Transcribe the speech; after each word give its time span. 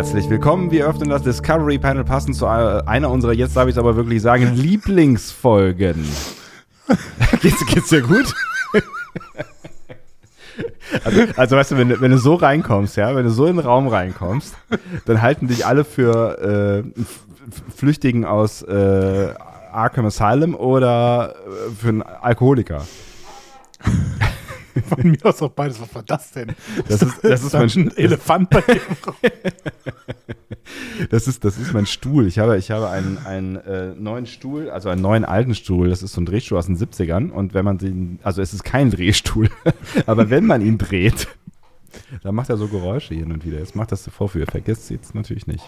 Herzlich 0.00 0.30
willkommen. 0.30 0.70
Wir 0.70 0.86
öffnen 0.86 1.10
das 1.10 1.24
Discovery 1.24 1.78
Panel 1.78 2.04
passend 2.04 2.34
zu 2.34 2.46
einer 2.46 3.10
unserer, 3.10 3.34
jetzt 3.34 3.54
darf 3.54 3.68
ich 3.68 3.74
es 3.74 3.78
aber 3.78 3.96
wirklich 3.96 4.22
sagen, 4.22 4.54
Lieblingsfolgen. 4.54 6.08
geht's, 7.42 7.66
geht's 7.66 7.90
dir 7.90 8.00
gut? 8.00 8.34
Also, 11.04 11.20
also, 11.36 11.56
weißt 11.56 11.70
du, 11.70 11.76
wenn, 11.76 11.88
du, 11.90 12.00
wenn 12.00 12.10
du 12.10 12.18
so 12.18 12.34
reinkommst, 12.34 12.96
ja, 12.96 13.14
wenn 13.14 13.24
du 13.24 13.30
so 13.30 13.46
in 13.46 13.56
den 13.56 13.64
Raum 13.64 13.88
reinkommst, 13.88 14.54
dann 15.04 15.22
halten 15.22 15.46
dich 15.46 15.64
alle 15.64 15.84
für 15.84 16.82
äh, 16.84 17.02
Flüchtigen 17.74 18.24
aus 18.24 18.62
äh, 18.62 19.34
Arkham 19.70 20.06
Asylum 20.06 20.54
oder 20.54 21.34
äh, 21.46 21.70
für 21.78 21.88
einen 21.88 22.02
Alkoholiker. 22.02 22.82
Von 24.88 25.10
mir 25.10 25.18
aus 25.24 25.42
auch 25.42 25.50
beides. 25.50 25.80
Was 25.80 25.94
war 25.94 26.02
das 26.02 26.32
denn? 26.32 26.54
Das 26.88 27.02
ist, 27.02 27.24
das 27.24 27.42
ist 27.44 27.52
mein 27.52 27.68
ein 27.68 27.96
Elefant 27.96 28.50
bei 28.50 28.60
dir. 28.60 28.80
das, 31.10 31.26
ist, 31.26 31.44
das 31.44 31.58
ist 31.58 31.72
mein 31.72 31.86
Stuhl. 31.86 32.26
Ich 32.26 32.38
habe, 32.38 32.56
ich 32.58 32.70
habe 32.70 32.88
einen, 32.88 33.18
einen 33.18 33.56
äh, 33.56 33.94
neuen 33.94 34.26
Stuhl, 34.26 34.70
also 34.70 34.88
einen 34.88 35.02
neuen 35.02 35.24
alten 35.24 35.54
Stuhl. 35.54 35.90
Das 35.90 36.02
ist 36.02 36.12
so 36.12 36.20
ein 36.20 36.26
Drehstuhl 36.26 36.58
aus 36.58 36.66
den 36.66 36.76
70ern. 36.76 37.30
Und 37.30 37.54
wenn 37.54 37.64
man 37.64 37.78
den, 37.78 38.18
also 38.22 38.42
es 38.42 38.54
ist 38.54 38.64
kein 38.64 38.90
Drehstuhl, 38.90 39.48
aber 40.06 40.30
wenn 40.30 40.46
man 40.46 40.60
ihn 40.60 40.78
dreht, 40.78 41.28
dann 42.22 42.34
macht 42.34 42.50
er 42.50 42.56
so 42.56 42.68
Geräusche 42.68 43.14
hin 43.14 43.32
und 43.32 43.44
wieder. 43.44 43.58
Jetzt 43.58 43.74
macht 43.74 43.92
das 43.92 44.06
Vorführeffekt. 44.08 44.68
Jetzt 44.68 44.90
jetzt 44.90 45.14
natürlich 45.14 45.46
nicht. 45.46 45.64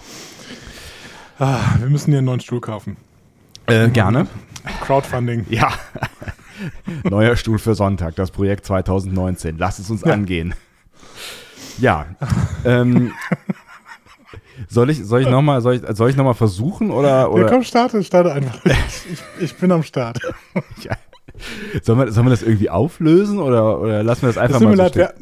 Ah, 1.38 1.60
wir 1.78 1.88
müssen 1.88 2.10
dir 2.10 2.18
einen 2.18 2.26
neuen 2.26 2.40
Stuhl 2.40 2.60
kaufen. 2.60 2.96
Äh, 3.66 3.88
gerne. 3.88 4.26
Crowdfunding. 4.82 5.46
Ja. 5.48 5.72
Neuer 7.04 7.36
Stuhl 7.36 7.58
für 7.58 7.74
Sonntag, 7.74 8.16
das 8.16 8.30
Projekt 8.30 8.66
2019. 8.66 9.56
Lass 9.58 9.78
es 9.78 9.90
uns 9.90 10.04
angehen. 10.04 10.54
Ja. 11.78 12.06
Ähm, 12.64 13.12
soll 14.68 14.90
ich, 14.90 15.04
soll 15.04 15.22
ich 15.22 15.28
nochmal 15.28 15.60
soll 15.60 15.74
ich, 15.74 15.96
soll 15.96 16.10
ich 16.10 16.16
noch 16.16 16.36
versuchen 16.36 16.90
oder, 16.90 17.32
oder? 17.32 17.44
Ja, 17.44 17.48
komm, 17.48 17.62
starte, 17.62 18.02
starte 18.02 18.32
einfach. 18.32 18.60
Ich, 19.10 19.22
ich 19.40 19.56
bin 19.56 19.72
am 19.72 19.82
Start. 19.82 20.20
Ja. 20.82 20.96
Sollen 21.82 21.98
wir, 21.98 22.12
sollen 22.12 22.26
wir 22.26 22.30
das 22.30 22.42
irgendwie 22.42 22.68
auflösen 22.68 23.38
oder, 23.38 23.80
oder 23.80 24.02
lassen 24.02 24.22
wir 24.22 24.28
das 24.28 24.38
einfach 24.38 24.58
das 24.58 24.62
mal 24.62 24.76
so 24.76 24.82
leid, 24.82 24.96
wir, 24.96 25.14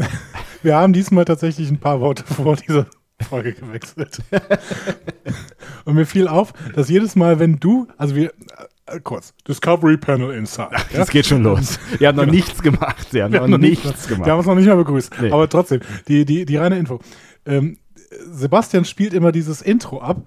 wir, 0.63 0.77
haben 0.77 0.93
diesmal 0.93 1.25
tatsächlich 1.25 1.71
ein 1.71 1.79
paar 1.79 2.01
Worte 2.01 2.25
vor 2.25 2.57
dieser 2.57 2.87
Folge 3.29 3.53
gewechselt. 3.55 4.21
Und 5.85 5.95
mir 5.95 6.07
fiel 6.07 6.27
auf, 6.27 6.53
dass 6.75 6.89
jedes 6.89 7.17
Mal, 7.17 7.39
wenn 7.39 7.61
du, 7.61 7.87
also 7.97 8.17
wir, 8.17 8.33
kurz, 9.03 9.35
Discovery 9.47 9.97
Panel 9.97 10.33
Inside. 10.33 10.69
Ja? 10.73 10.99
Das 10.99 11.11
geht 11.11 11.27
schon 11.27 11.43
los. 11.43 11.79
Wir 11.99 12.09
haben 12.09 12.17
noch 12.17 12.25
genau. 12.25 12.35
nichts 12.35 12.63
gemacht. 12.63 13.13
Wir 13.13 13.25
haben, 13.25 13.33
wir 13.33 13.41
noch, 13.41 13.49
noch 13.49 13.59
nichts 13.59 13.85
nicht, 13.85 14.09
gemacht. 14.09 14.27
Wir 14.27 14.33
haben 14.33 14.39
uns 14.39 14.47
noch 14.47 14.55
nicht 14.55 14.67
mal 14.67 14.77
begrüßt. 14.77 15.13
Nee. 15.21 15.31
Aber 15.31 15.49
trotzdem, 15.49 15.81
die, 16.09 16.25
die, 16.25 16.45
die 16.45 16.57
reine 16.57 16.79
Info. 16.79 17.01
Ähm, 17.47 17.79
Sebastian 18.31 18.85
spielt 18.85 19.15
immer 19.15 19.33
dieses 19.33 19.63
Intro 19.63 20.01
ab 20.01 20.23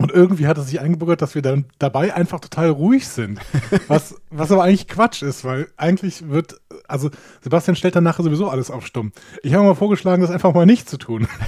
und 0.00 0.10
irgendwie 0.10 0.46
hat 0.46 0.56
es 0.56 0.68
sich 0.68 0.80
eingebürgert, 0.80 1.20
dass 1.20 1.34
wir 1.34 1.42
dann 1.42 1.66
dabei 1.78 2.14
einfach 2.14 2.40
total 2.40 2.70
ruhig 2.70 3.06
sind. 3.06 3.38
Was, 3.88 4.14
was 4.30 4.50
aber 4.50 4.64
eigentlich 4.64 4.88
Quatsch 4.88 5.22
ist, 5.22 5.44
weil 5.44 5.68
eigentlich 5.76 6.28
wird, 6.28 6.60
also 6.90 7.10
Sebastian 7.40 7.76
stellt 7.76 7.96
dann 7.96 8.04
nachher 8.04 8.22
sowieso 8.22 8.48
alles 8.48 8.70
auf 8.70 8.86
stumm. 8.86 9.12
Ich 9.42 9.54
habe 9.54 9.64
mal 9.64 9.74
vorgeschlagen, 9.74 10.22
das 10.22 10.30
einfach 10.30 10.54
mal 10.54 10.66
nicht 10.66 10.88
zu 10.88 10.98
tun. 10.98 11.26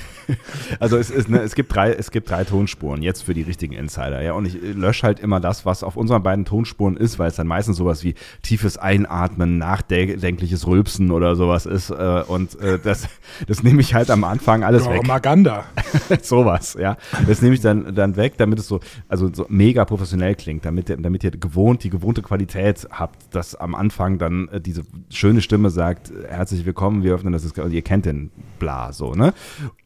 Also 0.78 0.96
es, 0.96 1.10
ist, 1.10 1.28
ne, 1.28 1.40
es, 1.40 1.54
gibt 1.54 1.74
drei, 1.74 1.92
es 1.92 2.10
gibt 2.10 2.30
drei 2.30 2.44
Tonspuren 2.44 3.02
jetzt 3.02 3.22
für 3.22 3.34
die 3.34 3.42
richtigen 3.42 3.74
Insider. 3.74 4.22
Ja? 4.22 4.32
Und 4.32 4.46
ich 4.46 4.54
lösche 4.54 5.02
halt 5.02 5.20
immer 5.20 5.40
das, 5.40 5.66
was 5.66 5.82
auf 5.82 5.96
unseren 5.96 6.22
beiden 6.22 6.44
Tonspuren 6.44 6.96
ist, 6.96 7.18
weil 7.18 7.28
es 7.28 7.36
dann 7.36 7.46
meistens 7.46 7.76
sowas 7.76 8.04
wie 8.04 8.14
tiefes 8.40 8.78
Einatmen, 8.78 9.58
nachdenkliches 9.58 10.66
Rülpsen 10.66 11.10
oder 11.10 11.36
sowas 11.36 11.66
ist. 11.66 11.90
Äh, 11.90 12.22
und 12.26 12.58
äh, 12.60 12.78
das, 12.78 13.08
das 13.46 13.62
nehme 13.62 13.80
ich 13.80 13.94
halt 13.94 14.10
am 14.10 14.24
Anfang 14.24 14.64
alles 14.64 14.86
ja, 14.86 14.92
weg. 14.92 15.06
Maganda. 15.06 15.64
sowas, 16.22 16.76
ja. 16.80 16.96
Das 17.26 17.42
nehme 17.42 17.54
ich 17.54 17.60
dann, 17.60 17.94
dann 17.94 18.16
weg 18.16 18.34
damit 18.38 18.58
es 18.58 18.68
so, 18.68 18.80
also 19.08 19.30
so 19.32 19.46
mega 19.48 19.84
professionell 19.84 20.34
klingt, 20.34 20.64
damit, 20.64 20.88
damit 20.88 21.24
ihr 21.24 21.30
gewohnt, 21.32 21.84
die 21.84 21.90
gewohnte 21.90 22.22
Qualität 22.22 22.86
habt, 22.90 23.34
dass 23.34 23.54
am 23.54 23.74
Anfang 23.74 24.18
dann 24.18 24.48
äh, 24.48 24.60
diese 24.60 24.82
schöne 25.10 25.31
Stimme 25.40 25.70
sagt, 25.70 26.12
herzlich 26.28 26.66
willkommen, 26.66 27.02
wir 27.02 27.14
öffnen 27.14 27.32
das, 27.32 27.44
ist, 27.44 27.56
ihr 27.56 27.82
kennt 27.82 28.06
den 28.06 28.30
bla, 28.58 28.92
so, 28.92 29.12
ne? 29.14 29.32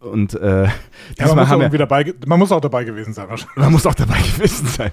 Und 0.00 0.34
äh, 0.34 0.64
ja, 0.64 0.70
man, 1.20 1.36
muss 1.36 1.48
haben 1.48 1.72
wir, 1.72 1.78
dabei, 1.78 2.12
man 2.26 2.38
muss 2.38 2.50
auch 2.52 2.60
dabei 2.60 2.84
gewesen 2.84 3.14
sein 3.14 3.28
wahrscheinlich. 3.28 3.56
Man 3.56 3.72
muss 3.72 3.86
auch 3.86 3.94
dabei 3.94 4.18
gewesen 4.36 4.66
sein. 4.66 4.92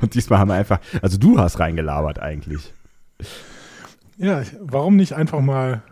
Und 0.00 0.14
diesmal 0.14 0.38
haben 0.38 0.48
wir 0.48 0.54
einfach, 0.54 0.80
also 1.00 1.16
du 1.16 1.38
hast 1.38 1.58
reingelabert 1.58 2.18
eigentlich. 2.18 2.72
Ja, 4.16 4.42
warum 4.60 4.96
nicht 4.96 5.14
einfach 5.14 5.40
mal 5.40 5.82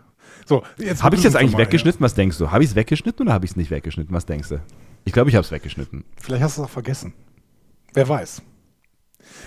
so, 0.45 0.63
habe 1.01 1.15
ich 1.15 1.19
es 1.19 1.23
jetzt 1.23 1.35
eigentlich 1.35 1.57
weggeschnitten? 1.57 2.01
Ja. 2.01 2.05
Was 2.05 2.15
denkst 2.15 2.37
du? 2.37 2.51
Habe 2.51 2.63
ich 2.63 2.71
es 2.71 2.75
weggeschnitten 2.75 3.25
oder 3.25 3.33
habe 3.33 3.45
ich 3.45 3.51
es 3.51 3.57
nicht 3.57 3.71
weggeschnitten? 3.71 4.13
Was 4.13 4.25
denkst 4.25 4.49
du? 4.49 4.59
Ich 5.05 5.13
glaube, 5.13 5.29
ich 5.29 5.35
habe 5.35 5.45
es 5.45 5.51
weggeschnitten. 5.51 6.03
Vielleicht 6.17 6.43
hast 6.43 6.57
du 6.57 6.61
es 6.61 6.67
auch 6.67 6.71
vergessen. 6.71 7.13
Wer 7.93 8.07
weiß. 8.07 8.41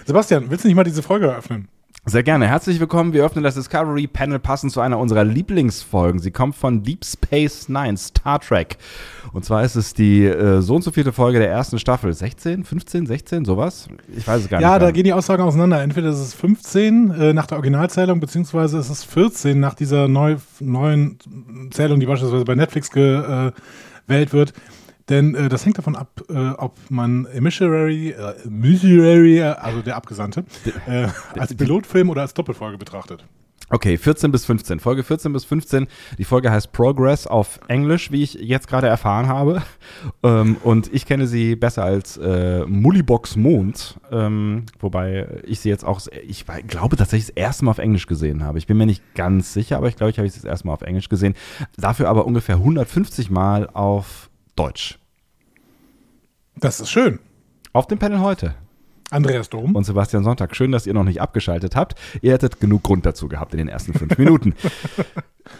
Sebastian, 0.04 0.50
willst 0.50 0.65
du 0.65 0.69
nicht 0.69 0.77
mal 0.77 0.84
diese 0.84 1.03
Folge 1.03 1.27
eröffnen? 1.27 1.69
Sehr 2.05 2.23
gerne. 2.23 2.47
Herzlich 2.47 2.79
willkommen. 2.79 3.12
Wir 3.12 3.25
öffnen 3.25 3.43
das 3.43 3.55
Discovery 3.55 4.07
Panel 4.07 4.39
passend 4.39 4.73
zu 4.73 4.81
einer 4.81 4.99
unserer 4.99 5.25
Lieblingsfolgen. 5.25 6.21
Sie 6.21 6.31
kommt 6.31 6.55
von 6.55 6.83
Deep 6.83 7.05
Space 7.05 7.69
Nine, 7.69 7.97
Star 7.97 8.39
Trek. 8.41 8.77
Und 9.33 9.45
zwar 9.45 9.65
ist 9.65 9.75
es 9.75 9.93
die 9.93 10.25
äh, 10.25 10.61
so 10.61 10.77
und 10.77 10.83
so 10.83 10.93
vierte 10.93 11.12
Folge 11.12 11.39
der 11.41 11.51
ersten 11.51 11.79
Staffel. 11.79 12.12
16, 12.12 12.65
15, 12.65 13.07
16, 13.07 13.45
sowas? 13.45 13.89
Ich 14.17 14.27
weiß 14.27 14.43
es 14.43 14.49
gar 14.49 14.61
ja, 14.61 14.69
nicht. 14.69 14.75
Ja, 14.75 14.79
da 14.79 14.91
gehen 14.93 15.05
die 15.05 15.12
Aussagen 15.12 15.43
auseinander. 15.43 15.83
Entweder 15.83 16.11
ist 16.11 16.21
es 16.21 16.34
15 16.34 17.11
äh, 17.11 17.33
nach 17.33 17.47
der 17.47 17.57
Originalzählung, 17.57 18.21
beziehungsweise 18.21 18.78
ist 18.78 18.91
es 18.91 19.03
14 19.03 19.59
nach 19.59 19.75
dieser 19.75 20.07
neu, 20.07 20.37
neuen 20.61 21.19
Zählung, 21.73 21.99
die 21.99 22.07
beispielsweise 22.07 22.45
bei 22.45 22.55
Netflix 22.55 22.91
gewählt 22.91 23.53
wird. 24.09 24.53
Denn 25.09 25.34
äh, 25.34 25.49
das 25.49 25.65
hängt 25.65 25.78
davon 25.78 25.97
ab, 25.97 26.22
äh, 26.28 26.50
ob 26.50 26.77
man 26.91 27.27
Emissionary, 27.27 28.11
äh, 28.11 28.34
Missionary, 28.49 29.43
also 29.43 29.83
der 29.83 29.97
Abgesandte, 29.97 30.44
äh, 30.87 31.09
als 31.39 31.55
Pilotfilm 31.55 32.11
oder 32.11 32.22
als 32.22 32.34
Doppelfolge 32.34 32.78
betrachtet. 32.78 33.25
Okay, 33.69 33.99
14 33.99 34.31
bis 34.31 34.45
15. 34.45 34.78
Folge 34.78 35.03
14 35.03 35.33
bis 35.33 35.45
15. 35.45 35.89
Die 36.19 36.25
Folge 36.25 36.53
heißt 36.53 36.71
Progress 36.71 37.27
auf 37.27 37.59
Englisch, 37.66 38.12
wie 38.12 38.22
ich 38.22 38.34
jetzt 38.34 38.69
gerade 38.69 38.87
erfahren 38.87 39.27
habe. 39.27 39.61
Ähm, 40.22 40.56
und 40.62 40.93
ich 40.95 41.05
kenne 41.05 41.27
sie 41.27 41.56
besser 41.56 41.83
als 41.83 42.16
äh, 42.16 42.65
Mullibox 42.65 43.34
Mond. 43.34 43.99
Ähm, 44.12 44.66
wobei 44.78 45.27
ich 45.45 45.59
sie 45.59 45.69
jetzt 45.69 45.84
auch, 45.84 46.00
ich 46.28 46.45
glaube 46.69 46.97
tatsächlich 46.97 47.27
das 47.27 47.37
erste 47.37 47.65
Mal 47.65 47.72
auf 47.72 47.78
Englisch 47.78 48.06
gesehen 48.06 48.45
habe. 48.45 48.59
Ich 48.59 48.69
bin 48.69 48.77
mir 48.77 48.87
nicht 48.87 49.03
ganz 49.16 49.53
sicher, 49.53 49.78
aber 49.78 49.89
ich 49.89 49.97
glaube, 49.97 50.11
ich 50.11 50.19
habe 50.19 50.28
sie 50.28 50.39
das 50.39 50.45
erste 50.45 50.69
Mal 50.69 50.75
auf 50.75 50.83
Englisch 50.83 51.09
gesehen. 51.09 51.34
Dafür 51.77 52.09
aber 52.09 52.25
ungefähr 52.25 52.56
150 52.56 53.31
Mal 53.31 53.69
auf 53.72 54.31
Deutsch. 54.56 54.99
Das 56.56 56.81
ist 56.81 56.91
schön. 56.91 57.19
Auf 57.72 57.87
dem 57.87 57.99
Panel 57.99 58.21
heute. 58.21 58.55
Andreas 59.11 59.49
Dom. 59.50 59.77
Und 59.77 59.84
Sebastian 59.84 60.25
Sonntag. 60.25 60.56
Schön, 60.56 60.72
dass 60.72 60.87
ihr 60.87 60.94
noch 60.94 61.05
nicht 61.05 61.21
abgeschaltet 61.21 61.77
habt. 61.77 61.94
Ihr 62.22 62.33
hättet 62.33 62.59
genug 62.59 62.83
Grund 62.83 63.06
dazu 63.06 63.28
gehabt 63.28 63.53
in 63.53 63.59
den 63.59 63.69
ersten 63.69 63.95
fünf 63.95 64.19
Minuten. 64.19 64.55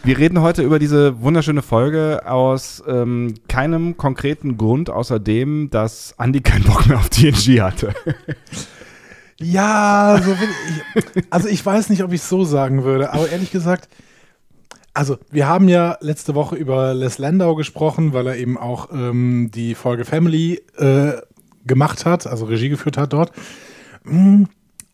Wir 0.03 0.17
reden 0.17 0.41
heute 0.41 0.63
über 0.63 0.79
diese 0.79 1.21
wunderschöne 1.21 1.61
Folge 1.61 2.23
aus 2.25 2.83
ähm, 2.87 3.35
keinem 3.47 3.95
konkreten 3.95 4.57
Grund, 4.57 4.89
außer 4.89 5.19
dem, 5.19 5.69
dass 5.69 6.13
Andy 6.17 6.41
keinen 6.41 6.63
Bock 6.63 6.87
mehr 6.87 6.97
auf 6.97 7.09
TNG 7.09 7.61
hatte. 7.61 7.93
ja, 9.39 10.19
so 10.21 10.33
ich, 10.33 11.23
also 11.29 11.47
ich 11.47 11.65
weiß 11.65 11.89
nicht, 11.89 12.03
ob 12.03 12.11
ich 12.11 12.21
es 12.21 12.27
so 12.27 12.43
sagen 12.43 12.83
würde, 12.83 13.13
aber 13.13 13.29
ehrlich 13.29 13.51
gesagt, 13.51 13.87
also, 14.97 15.19
wir 15.29 15.47
haben 15.47 15.69
ja 15.69 15.95
letzte 16.01 16.33
Woche 16.33 16.55
über 16.55 16.95
Les 16.95 17.19
Landau 17.19 17.53
gesprochen, 17.53 18.13
weil 18.13 18.25
er 18.25 18.37
eben 18.37 18.57
auch 18.57 18.89
ähm, 18.91 19.51
die 19.53 19.75
Folge 19.75 20.05
Family 20.05 20.59
äh, 20.75 21.11
gemacht 21.67 22.07
hat, 22.07 22.25
also 22.25 22.45
Regie 22.45 22.69
geführt 22.69 22.97
hat 22.97 23.13
dort. 23.13 23.31
Mm, 24.05 24.45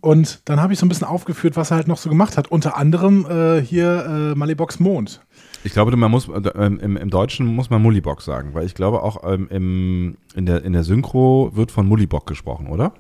und 0.02 0.42
dann 0.44 0.60
habe 0.60 0.74
ich 0.74 0.80
so 0.80 0.86
ein 0.86 0.90
bisschen 0.90 1.08
aufgeführt, 1.08 1.56
was 1.56 1.72
er 1.72 1.78
halt 1.78 1.88
noch 1.88 1.98
so 1.98 2.10
gemacht 2.10 2.36
hat. 2.36 2.52
Unter 2.52 2.76
anderem 2.76 3.26
äh, 3.30 3.62
hier 3.62 4.34
äh, 4.34 4.38
Malibox 4.38 4.82
Mond. 4.82 5.22
Ich 5.64 5.72
glaube, 5.72 5.96
man 5.96 6.12
muss 6.12 6.28
äh, 6.28 6.50
im, 6.50 6.98
im, 6.98 7.10
Deutschen 7.10 7.46
muss 7.48 7.70
man 7.70 7.82
Mullibock 7.82 8.22
sagen, 8.22 8.54
weil 8.54 8.66
ich 8.66 8.76
glaube 8.76 9.04
auch 9.04 9.24
ähm, 9.24 9.48
im, 9.50 10.18
in, 10.36 10.46
der, 10.46 10.66
in 10.66 10.74
der 10.74 10.84
Synchro 10.84 11.52
wird 11.54 11.72
von 11.72 11.88
Mullibock 11.88 12.28
gesprochen, 12.28 12.68
oder? 12.68 12.92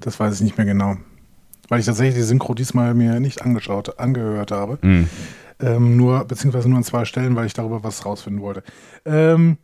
Das 0.00 0.20
weiß 0.20 0.34
ich 0.34 0.40
nicht 0.42 0.58
mehr 0.58 0.66
genau. 0.66 0.96
Weil 1.70 1.80
ich 1.80 1.86
tatsächlich 1.86 2.16
die 2.16 2.22
Synchro 2.22 2.52
diesmal 2.52 2.92
mir 2.92 3.18
nicht 3.18 3.40
angeschaut, 3.40 3.98
angehört 3.98 4.50
habe. 4.50 4.78
Mm. 4.86 5.06
Ähm, 5.60 5.96
nur, 5.96 6.24
beziehungsweise 6.24 6.68
nur 6.68 6.78
an 6.78 6.84
zwei 6.84 7.04
Stellen, 7.04 7.34
weil 7.34 7.46
ich 7.46 7.54
darüber 7.54 7.82
was 7.82 8.06
rausfinden 8.06 8.42
wollte. 8.42 8.62
Ähm, 9.04 9.58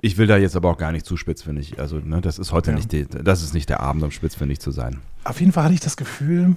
ich 0.00 0.18
will 0.18 0.26
da 0.26 0.36
jetzt 0.36 0.56
aber 0.56 0.70
auch 0.70 0.78
gar 0.78 0.92
nicht 0.92 1.06
zu 1.06 1.16
spitzfindig. 1.16 1.78
Also, 1.78 1.98
ne, 1.98 2.20
das 2.20 2.38
ist 2.38 2.52
heute 2.52 2.70
ja. 2.70 2.76
nicht, 2.76 2.92
die, 2.92 3.06
das 3.06 3.42
ist 3.42 3.54
nicht 3.54 3.68
der 3.68 3.80
Abend, 3.80 4.02
um 4.02 4.10
spitzfindig 4.10 4.60
zu 4.60 4.70
sein. 4.70 5.00
Auf 5.24 5.40
jeden 5.40 5.52
Fall 5.52 5.64
hatte 5.64 5.74
ich 5.74 5.80
das 5.80 5.96
Gefühl, 5.96 6.56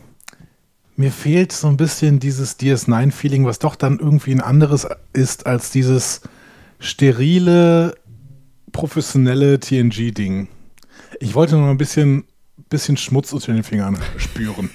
mir 0.95 1.11
fehlt 1.11 1.51
so 1.51 1.67
ein 1.67 1.77
bisschen 1.77 2.19
dieses 2.19 2.59
DS9-Feeling, 2.59 3.45
was 3.45 3.59
doch 3.59 3.75
dann 3.75 3.99
irgendwie 3.99 4.31
ein 4.31 4.41
anderes 4.41 4.87
ist 5.13 5.45
als 5.45 5.71
dieses 5.71 6.21
sterile, 6.79 7.95
professionelle 8.71 9.59
TNG-Ding. 9.59 10.47
Ich 11.19 11.35
wollte 11.35 11.57
noch 11.57 11.69
ein 11.69 11.77
bisschen, 11.77 12.25
bisschen 12.69 12.97
Schmutz 12.97 13.33
unter 13.33 13.53
den 13.53 13.63
Fingern 13.63 13.97
spüren. 14.17 14.69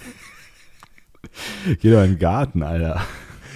Geh 1.80 1.90
doch 1.90 2.02
in 2.02 2.12
den 2.12 2.18
Garten, 2.18 2.62
Alter. 2.62 3.02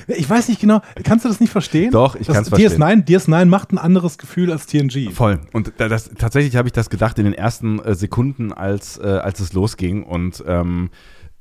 Ich 0.09 0.29
weiß 0.29 0.49
nicht 0.49 0.61
genau, 0.61 0.81
kannst 1.03 1.25
du 1.25 1.29
das 1.29 1.41
nicht 1.41 1.51
verstehen? 1.51 1.91
Doch, 1.91 2.15
ich 2.17 2.27
Das 2.27 2.37
kann's 2.37 2.49
verstehen. 2.49 2.83
DS9, 2.83 3.05
DS9 3.07 3.45
macht 3.47 3.73
ein 3.73 3.79
anderes 3.79 4.19
Gefühl 4.19 4.51
als 4.53 4.67
TNG. 4.67 5.11
Voll. 5.13 5.41
Und 5.53 5.73
da- 5.79 5.89
das, 5.89 6.11
tatsächlich 6.19 6.57
habe 6.57 6.69
ich 6.69 6.73
das 6.73 6.91
gedacht 6.91 7.19
in 7.19 7.25
den 7.25 7.35
ersten 7.35 7.79
äh, 7.81 7.95
Sekunden, 7.95 8.53
als, 8.53 8.99
äh, 8.99 9.03
als 9.07 9.41
es 9.41 9.53
losging 9.53 10.03
und 10.03 10.43
ähm, 10.47 10.91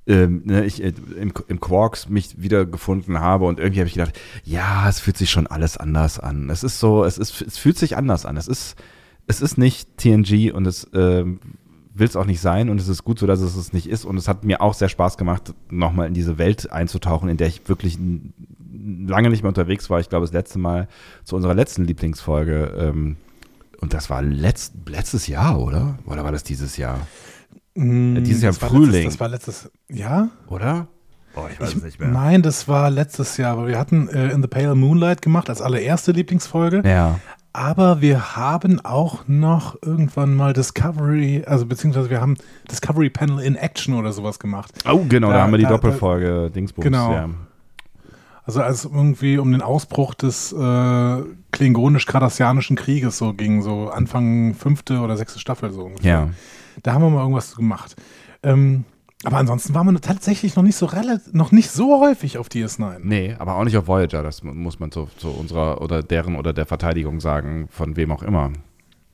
ähm, 0.06 0.42
ne, 0.46 0.66
ich 0.66 0.84
äh, 0.84 0.92
im, 1.20 1.32
im 1.48 1.60
Quarks 1.62 2.10
mich 2.10 2.42
wieder 2.42 2.66
gefunden 2.66 3.20
habe 3.20 3.46
und 3.46 3.60
irgendwie 3.60 3.80
habe 3.80 3.88
ich 3.88 3.94
gedacht, 3.94 4.20
ja, 4.44 4.88
es 4.90 5.00
fühlt 5.00 5.18
sich 5.18 5.30
schon 5.30 5.48
alles 5.48 5.78
anders 5.78 6.20
an. 6.20 6.50
Es 6.50 6.64
ist 6.64 6.80
so, 6.80 7.06
es 7.06 7.18
ist, 7.18 7.42
es 7.42 7.58
fühlt 7.58 7.78
sich 7.78 7.96
anders 7.96 8.26
an. 8.26 8.36
Es 8.36 8.48
ist, 8.50 8.76
es 9.28 9.42
ist 9.42 9.58
nicht 9.58 9.98
TNG 9.98 10.52
und 10.54 10.68
es 10.68 10.88
ähm, 10.94 11.40
will 11.94 12.08
es 12.08 12.16
auch 12.16 12.26
nicht 12.26 12.42
sein 12.42 12.70
und 12.70 12.80
es 12.82 12.88
ist 12.88 13.04
gut 13.04 13.20
so, 13.20 13.28
dass 13.28 13.40
es 13.40 13.56
es 13.56 13.72
nicht 13.74 13.88
ist 13.88 14.06
und 14.06 14.18
es 14.18 14.28
hat 14.28 14.44
mir 14.44 14.62
auch 14.62 14.74
sehr 14.74 14.90
Spaß 14.90 15.18
gemacht, 15.18 15.54
nochmal 15.70 16.08
in 16.08 16.14
diese 16.14 16.38
Welt 16.38 16.72
einzutauchen, 16.72 17.30
in 17.30 17.38
der 17.38 17.48
ich 17.48 17.68
wirklich 17.70 17.98
lange 19.08 19.30
nicht 19.30 19.44
mehr 19.44 19.50
unterwegs 19.50 19.90
war. 19.90 20.00
Ich 20.00 20.10
glaube, 20.10 20.26
das 20.26 20.34
letzte 20.34 20.60
Mal 20.60 20.88
zu 21.24 21.36
unserer 21.36 21.54
letzten 21.54 21.86
Lieblingsfolge 21.86 22.74
ähm, 22.78 23.18
und 23.80 23.94
das 23.94 24.10
war 24.10 24.22
letzt, 24.22 24.74
letztes 24.88 25.28
Jahr, 25.28 25.60
oder? 25.60 26.00
Oder 26.06 26.24
war 26.24 26.32
das 26.32 26.44
dieses 26.44 26.78
Jahr? 26.78 27.06
Mm, 27.76 28.16
Ja, 28.16 28.22
dieses 28.22 28.42
Jahr 28.44 28.54
im 28.54 28.60
Frühling. 28.60 28.92
Letztes, 28.92 29.14
das 29.14 29.20
war 29.20 29.30
letztes, 29.30 29.72
ja? 29.90 30.30
Oder? 30.48 30.88
Oh, 31.36 31.42
ich 31.52 31.60
weiß 31.60 31.76
es 31.76 31.84
nicht 31.84 32.00
mehr. 32.00 32.10
Nein, 32.10 32.44
das 32.44 32.68
war 32.68 32.90
letztes 32.92 33.38
Jahr, 33.38 33.54
aber 33.54 33.68
wir 33.68 33.80
hatten 33.80 34.08
äh, 34.10 34.30
In 34.30 34.42
the 34.44 34.48
Pale 34.48 34.76
Moonlight 34.76 35.22
gemacht 35.22 35.50
als 35.50 35.62
allererste 35.62 36.12
Lieblingsfolge. 36.12 36.84
Ja. 36.86 37.20
Aber 37.56 38.02
wir 38.02 38.36
haben 38.36 38.84
auch 38.84 39.28
noch 39.28 39.78
irgendwann 39.84 40.34
mal 40.36 40.54
Discovery, 40.54 41.44
also 41.46 41.68
beziehungsweise 41.68 42.10
wir 42.10 42.20
haben 42.20 42.36
Discovery 42.72 43.12
Panel 43.12 43.40
in 43.40 43.56
Action 43.56 43.94
oder 43.94 44.12
sowas 44.12 44.40
gemacht. 44.40 44.72
Oh, 44.90 45.06
genau, 45.08 45.28
da, 45.28 45.36
Da- 45.36 45.42
haben 45.44 45.52
wir 45.52 45.58
die 45.60 45.64
da- 45.66 45.70
Doppelfolge 45.70 46.50
Dingsbums. 46.50 46.84
Genau. 46.84 47.14
Ja. 47.14 47.30
Also 48.46 48.62
als 48.62 48.86
irgendwie 48.86 49.38
um 49.38 49.52
den 49.52 49.62
Ausbruch 49.62 50.16
des 50.16 50.52
äh, 50.52 51.22
klingonisch-kardassianischen 51.52 52.76
Krieges 52.76 53.18
so 53.18 53.34
ging, 53.34 53.62
so 53.62 53.90
Anfang 53.90 54.54
fünfte 54.56 55.00
oder 55.00 55.16
sechste 55.16 55.40
Staffel 55.40 55.72
so 55.72 55.84
ungefähr. 55.84 56.12
ja. 56.12 56.30
Da 56.82 56.94
haben 56.94 57.04
wir 57.04 57.10
mal 57.12 57.22
irgendwas 57.22 57.56
gemacht. 57.56 57.96
Ähm, 58.42 58.84
aber 59.26 59.38
ansonsten 59.38 59.74
waren 59.74 59.92
wir 59.92 60.00
tatsächlich 60.02 60.56
noch 60.56 60.64
nicht 60.64 60.76
so 60.76 60.86
relativ, 60.86 61.34
noch 61.34 61.52
nicht 61.52 61.70
so 61.72 62.00
häufig 62.02 62.38
auf 62.38 62.48
DS9. 62.48 63.00
Nee, 63.04 63.36
aber 63.40 63.56
auch 63.56 63.64
nicht 63.64 63.78
auf 63.78 63.88
Voyager, 63.88 64.24
das 64.24 64.44
mu- 64.44 64.54
muss 64.54 64.80
man 64.80 64.92
zu, 64.92 65.08
zu 65.18 65.30
unserer 65.30 65.82
oder 65.82 66.04
deren 66.04 66.36
oder 66.36 66.54
der 66.54 66.66
Verteidigung 66.66 67.20
sagen, 67.20 67.68
von 67.70 67.96
wem 67.96 68.12
auch 68.12 68.24
immer. 68.24 68.52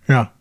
Ja, 0.08 0.32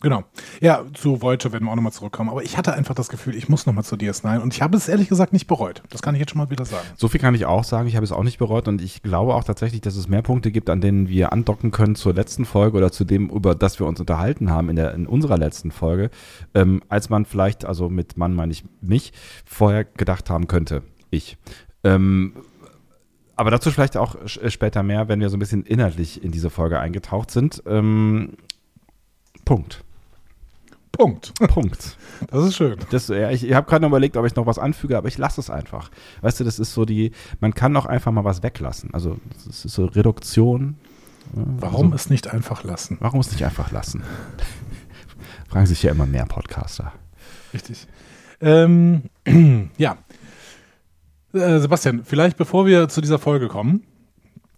genau. 0.00 0.24
Ja, 0.60 0.84
zu 0.94 1.20
Voyager 1.22 1.52
werden 1.52 1.64
wir 1.64 1.70
auch 1.72 1.76
nochmal 1.76 1.92
zurückkommen. 1.92 2.30
Aber 2.30 2.42
ich 2.42 2.56
hatte 2.56 2.72
einfach 2.74 2.94
das 2.94 3.08
Gefühl, 3.08 3.34
ich 3.34 3.48
muss 3.48 3.66
nochmal 3.66 3.84
zu 3.84 3.96
DS9 3.96 4.40
und 4.40 4.54
ich 4.54 4.62
habe 4.62 4.76
es 4.76 4.88
ehrlich 4.88 5.08
gesagt 5.08 5.32
nicht 5.32 5.46
bereut. 5.46 5.82
Das 5.90 6.02
kann 6.02 6.14
ich 6.14 6.20
jetzt 6.20 6.30
schon 6.32 6.38
mal 6.38 6.50
wieder 6.50 6.64
sagen. 6.64 6.86
So 6.96 7.08
viel 7.08 7.20
kann 7.20 7.34
ich 7.34 7.46
auch 7.46 7.64
sagen, 7.64 7.88
ich 7.88 7.96
habe 7.96 8.04
es 8.04 8.12
auch 8.12 8.22
nicht 8.22 8.38
bereut 8.38 8.68
und 8.68 8.80
ich 8.82 9.02
glaube 9.02 9.34
auch 9.34 9.44
tatsächlich, 9.44 9.80
dass 9.80 9.96
es 9.96 10.08
mehr 10.08 10.22
Punkte 10.22 10.50
gibt, 10.50 10.70
an 10.70 10.80
denen 10.80 11.08
wir 11.08 11.32
andocken 11.32 11.70
können 11.70 11.94
zur 11.96 12.14
letzten 12.14 12.44
Folge 12.44 12.76
oder 12.76 12.92
zu 12.92 13.04
dem, 13.04 13.30
über 13.30 13.54
das 13.54 13.78
wir 13.80 13.86
uns 13.86 13.98
unterhalten 14.00 14.50
haben 14.50 14.68
in, 14.68 14.76
der, 14.76 14.94
in 14.94 15.06
unserer 15.06 15.38
letzten 15.38 15.70
Folge, 15.70 16.10
ähm, 16.54 16.82
als 16.88 17.08
man 17.10 17.24
vielleicht, 17.24 17.64
also 17.64 17.88
mit 17.88 18.16
Mann 18.16 18.34
meine 18.34 18.52
ich 18.52 18.64
mich, 18.80 19.12
vorher 19.44 19.84
gedacht 19.84 20.30
haben 20.30 20.46
könnte. 20.46 20.82
Ich. 21.10 21.36
Ähm, 21.84 22.34
aber 23.36 23.50
dazu 23.50 23.70
vielleicht 23.70 23.96
auch 23.96 24.16
sch- 24.24 24.50
später 24.50 24.82
mehr, 24.82 25.08
wenn 25.08 25.20
wir 25.20 25.28
so 25.28 25.36
ein 25.36 25.40
bisschen 25.40 25.62
inhaltlich 25.64 26.24
in 26.24 26.32
diese 26.32 26.48
Folge 26.50 26.80
eingetaucht 26.80 27.30
sind. 27.30 27.62
Ähm, 27.66 28.34
Punkt. 29.44 29.84
Punkt. 30.96 31.34
Punkt. 31.48 31.96
Das 32.30 32.44
ist 32.44 32.56
schön. 32.56 32.76
Das, 32.90 33.08
ja, 33.08 33.30
ich 33.30 33.44
ich 33.44 33.52
habe 33.54 33.68
gerade 33.68 33.82
noch 33.82 33.88
überlegt, 33.88 34.16
ob 34.16 34.24
ich 34.26 34.34
noch 34.34 34.46
was 34.46 34.58
anfüge, 34.58 34.96
aber 34.96 35.08
ich 35.08 35.18
lasse 35.18 35.40
es 35.40 35.50
einfach. 35.50 35.90
Weißt 36.22 36.40
du, 36.40 36.44
das 36.44 36.58
ist 36.58 36.72
so 36.72 36.84
die, 36.84 37.12
man 37.40 37.54
kann 37.54 37.76
auch 37.76 37.86
einfach 37.86 38.12
mal 38.12 38.24
was 38.24 38.42
weglassen. 38.42 38.90
Also 38.94 39.18
das 39.34 39.64
ist 39.64 39.74
so 39.74 39.84
Reduktion. 39.86 40.76
Warum 41.32 41.86
Also, 41.86 41.96
es 41.96 42.10
nicht 42.10 42.32
einfach 42.32 42.64
lassen? 42.64 42.98
warum 43.00 43.20
es 43.20 43.30
nicht 43.32 43.44
einfach 43.44 43.72
lassen? 43.72 44.02
Fragen 45.48 45.66
sich 45.66 45.82
ja 45.82 45.90
immer 45.90 46.06
mehr 46.06 46.24
Podcaster. 46.26 46.92
Richtig. 47.52 47.86
Ähm, 48.40 49.02
ja. 49.76 49.98
Äh, 51.32 51.58
Sebastian, 51.58 52.04
vielleicht 52.04 52.36
bevor 52.36 52.66
wir 52.66 52.88
zu 52.88 53.00
dieser 53.00 53.18
Folge 53.18 53.48
kommen, 53.48 53.82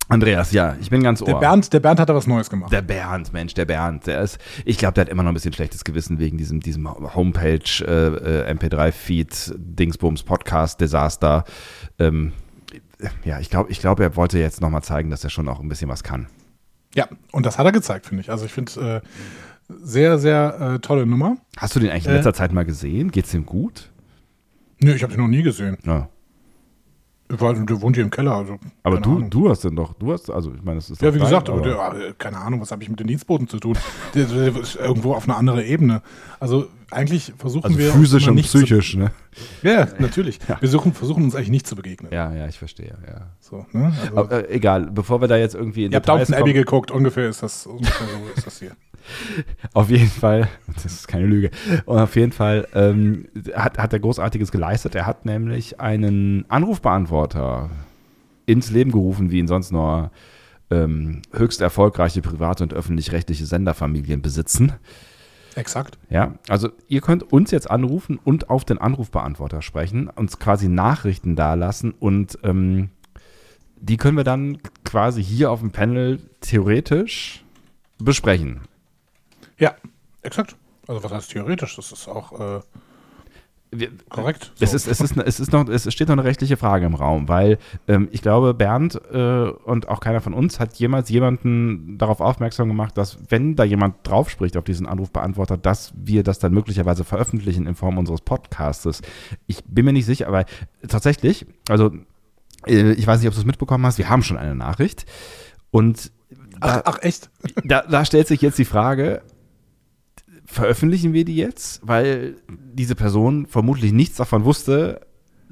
Andreas, 0.09 0.53
ja, 0.53 0.75
ich 0.81 0.89
bin 0.91 1.03
ganz 1.03 1.21
ohr. 1.21 1.27
der 1.29 1.35
Bernd, 1.37 1.73
der 1.73 1.81
Bernd 1.81 2.01
hat 2.01 2.09
da 2.09 2.15
was 2.15 2.27
Neues 2.27 2.49
gemacht. 2.49 2.73
Der 2.73 2.81
Bernd, 2.83 3.33
Mensch, 3.35 3.53
der 3.55 3.67
Bernd, 3.67 4.07
der 4.07 4.23
ist, 4.23 4.39
ich 4.65 4.79
glaube, 4.79 4.95
der 4.95 5.03
hat 5.05 5.09
immer 5.11 5.23
noch 5.23 5.31
ein 5.31 5.35
bisschen 5.35 5.53
schlechtes 5.53 5.85
Gewissen 5.85 6.19
wegen 6.19 6.39
diesem, 6.39 6.61
diesem 6.61 6.89
Homepage, 7.15 7.61
äh, 7.87 8.47
äh, 8.49 8.55
MP3-Feed, 8.55 9.55
Dingsbums, 9.57 10.23
Podcast-Desaster. 10.23 11.45
Ähm, 11.99 12.33
ja, 13.25 13.39
ich 13.39 13.51
glaube, 13.51 13.71
ich 13.71 13.81
glaube, 13.81 14.03
er 14.03 14.17
wollte 14.17 14.39
jetzt 14.39 14.61
nochmal 14.61 14.83
zeigen, 14.83 15.11
dass 15.11 15.23
er 15.25 15.31
schon 15.31 15.49
auch 15.49 15.61
ein 15.61 15.69
bisschen 15.69 15.89
was 15.91 16.03
kann. 16.03 16.27
ja, 16.95 17.07
und 17.33 17.45
das 17.47 17.59
hat 17.59 17.67
er 17.67 17.73
gezeigt, 17.73 18.07
finde 18.07 18.23
ich. 18.23 18.31
Also 18.31 18.47
ich 18.47 18.53
finde 18.53 19.03
äh, 19.05 19.09
sehr, 19.69 20.19
sehr 20.19 20.59
äh, 20.77 20.79
tolle 20.79 21.05
Nummer. 21.05 21.37
Hast 21.59 21.77
du 21.77 21.81
den 21.81 21.91
eigentlich 21.91 22.07
in 22.07 22.13
Äh. 22.13 22.15
letzter 22.15 22.33
Zeit 22.35 22.53
mal 22.53 22.65
gesehen? 22.65 23.11
Geht's 23.11 23.35
ihm 23.35 23.45
gut? 23.45 23.91
Nö, 24.81 24.95
ich 24.95 25.03
habe 25.03 25.13
den 25.13 25.21
noch 25.21 25.29
nie 25.29 25.43
gesehen. 25.43 25.77
Ja. 25.85 26.09
Weil 27.31 27.67
der 27.67 27.81
wohnt 27.83 27.97
hier 27.97 28.05
im 28.05 28.11
Keller. 28.11 28.33
Also, 28.33 28.59
Aber 28.83 29.01
du, 29.01 29.17
Ahnung. 29.17 29.31
du 29.31 29.51
hast 29.51 29.63
den 29.63 29.77
doch, 29.77 29.93
du 29.93 30.13
hast, 30.13 30.31
also 30.31 30.53
ich 30.55 30.63
meine, 30.63 30.77
das 30.77 30.89
ist 30.89 31.03
Ja, 31.03 31.13
wie 31.13 31.19
dein, 31.19 31.27
gesagt, 31.27 31.51
aber 31.51 31.61
der, 31.61 32.09
äh, 32.09 32.15
keine 32.17 32.39
Ahnung, 32.39 32.61
was 32.63 32.71
habe 32.71 32.83
ich 32.83 32.89
mit 32.89 33.01
den 33.01 33.07
Dienstboten 33.07 33.49
zu 33.49 33.59
tun? 33.59 33.77
Der, 34.15 34.25
der 34.25 34.57
ist 34.57 34.77
irgendwo 34.77 35.13
auf 35.13 35.29
einer 35.29 35.37
anderen 35.37 35.61
Ebene. 35.61 36.01
Also 36.41 36.69
eigentlich 36.91 37.35
versuchen 37.37 37.67
also 37.67 37.79
wir 37.79 37.93
physisch 37.93 38.27
und 38.29 38.37
nicht 38.37 38.47
psychisch, 38.47 38.97
ne? 38.97 39.11
Zu, 39.61 39.69
ja, 39.69 39.87
natürlich. 39.99 40.39
Wir 40.61 40.69
suchen, 40.69 40.95
versuchen 40.95 41.25
uns 41.25 41.35
eigentlich 41.35 41.51
nicht 41.51 41.67
zu 41.67 41.77
begegnen. 41.77 42.11
Ja, 42.13 42.33
ja, 42.35 42.49
ich 42.49 42.59
verstehe, 42.59 42.97
ja. 43.07 43.27
So, 43.41 43.67
ne? 43.73 43.93
also, 44.01 44.17
Aber, 44.17 44.49
äh, 44.49 44.55
egal, 44.55 44.91
bevor 44.91 45.21
wir 45.21 45.29
da 45.29 45.37
jetzt 45.37 45.55
irgendwie 45.55 45.85
in 45.85 45.93
ihr 45.93 45.97
habt 45.97 46.09
Details 46.09 46.29
Downton 46.29 46.43
Abbey 46.43 46.55
geguckt, 46.55 46.91
ungefähr 46.91 47.29
ist 47.29 47.43
das, 47.43 47.67
ungefähr 47.67 48.07
so 48.07 48.31
ist 48.35 48.47
das 48.47 48.59
hier. 48.59 48.73
auf 49.75 49.91
jeden 49.91 50.09
Fall, 50.09 50.49
das 50.75 50.87
ist 50.87 51.09
keine 51.09 51.27
Lüge, 51.27 51.51
und 51.87 51.99
auf 51.99 52.17
jeden 52.17 52.33
Fall 52.33 52.67
ähm, 52.75 53.29
hat, 53.55 53.79
hat 53.79 53.93
er 53.93 54.01
Großartiges 54.01 54.51
geleistet. 54.51 54.95
Er 54.95 55.07
hat 55.07 55.25
nämlich 55.25 55.81
einen 55.81 56.45
Anrufbeantworter 56.49 57.71
ins 58.47 58.71
Leben 58.71 58.93
gerufen, 58.93 59.31
wie 59.31 59.39
ihn 59.39 59.49
sonst 59.49 59.73
nur 59.73 60.11
ähm, 60.71 61.23
höchst 61.33 61.61
erfolgreiche 61.61 62.23
private 62.23 62.63
und 62.65 62.75
öffentlich-rechtliche 62.75 63.47
Senderfamilien 63.47 64.23
besitzen. 64.23 64.73
Exakt. 65.55 65.99
Ja, 66.09 66.35
also 66.49 66.69
ihr 66.89 67.01
könnt 67.01 67.33
uns 67.33 67.51
jetzt 67.51 67.71
anrufen 67.71 68.19
und 68.23 68.49
auf 68.49 68.65
den 68.65 68.79
Anrufbeantworter 68.79 69.61
sprechen, 69.61 70.09
uns 70.09 70.39
quasi 70.39 70.69
Nachrichten 70.69 71.37
dalassen 71.37 71.93
und 71.99 72.39
ähm, 72.45 72.91
die 73.81 73.97
können 73.97 74.17
wir 74.17 74.25
dann 74.25 74.59
quasi 74.85 75.23
hier 75.23 75.51
auf 75.51 75.61
dem 75.61 75.71
Panel 75.71 76.21
theoretisch 76.41 77.45
besprechen. 77.99 78.61
Ja, 79.59 79.75
exakt. 80.23 80.57
Also 80.87 81.03
was 81.03 81.13
heißt 81.13 81.31
theoretisch? 81.33 81.77
Das 81.77 81.93
ist 81.93 82.09
auch 82.09 82.33
äh, 82.59 82.61
Wir, 83.71 83.91
korrekt. 84.09 84.53
es, 84.61 84.71
So. 84.71 84.77
ist, 84.77 84.87
es, 84.87 85.01
ist, 85.01 85.17
es, 85.19 85.41
ist 85.41 85.53
noch, 85.53 85.69
es 85.69 85.93
steht 85.93 86.09
noch 86.09 86.15
eine 86.15 86.25
rechtliche 86.25 86.57
Frage 86.57 86.87
im 86.87 86.95
Raum, 86.95 87.29
weil 87.29 87.59
ähm, 87.87 88.09
ich 88.11 88.23
glaube, 88.23 88.55
Bernd 88.55 88.99
äh, 89.13 89.51
und 89.51 89.89
auch 89.89 90.01
keiner 90.01 90.23
von 90.23 90.33
uns 90.33 90.59
hat 90.59 90.77
jemals 90.77 91.11
jemanden 91.11 91.99
darauf 91.99 92.21
aufmerksam 92.23 92.69
gemacht, 92.69 92.97
dass, 92.97 93.19
wenn 93.29 93.57
da 93.57 93.65
jemand 93.65 93.97
drauf 94.09 94.31
spricht 94.31 94.57
auf 94.57 94.65
diesen 94.65 94.87
Anrufbeantworter, 94.87 95.59
dass 95.59 95.93
wir 95.95 96.23
das 96.23 96.39
dann 96.39 96.53
möglicherweise 96.53 97.05
veröffentlichen 97.05 97.67
in 97.67 97.75
Form 97.75 97.99
unseres 97.99 98.23
Podcastes. 98.23 99.03
Ich 99.47 99.63
bin 99.65 99.85
mir 99.85 99.93
nicht 99.93 100.07
sicher, 100.07 100.29
aber 100.29 100.47
tatsächlich, 100.89 101.45
also 101.69 101.91
äh, 102.67 102.93
ich 102.93 103.07
weiß 103.07 103.21
nicht, 103.21 103.29
ob 103.29 103.35
du 103.35 103.41
es 103.41 103.47
mitbekommen 103.47 103.85
hast, 103.85 103.99
wir 103.99 104.09
haben 104.09 104.23
schon 104.23 104.39
eine 104.39 104.55
Nachricht 104.55 105.05
und 105.71 106.11
ach, 106.61 106.81
ach, 106.87 106.99
echt? 107.03 107.29
da, 107.65 107.83
da 107.83 108.05
stellt 108.07 108.29
sich 108.29 108.41
jetzt 108.41 108.59
die 108.59 108.65
Frage, 108.65 109.21
veröffentlichen 110.49 111.13
wir 111.13 111.25
die 111.25 111.37
jetzt? 111.37 111.81
Weil 111.87 112.37
diese 112.49 112.95
Person 112.95 113.47
vermutlich 113.47 113.93
nichts 113.93 114.17
davon 114.17 114.45
wusste, 114.45 115.03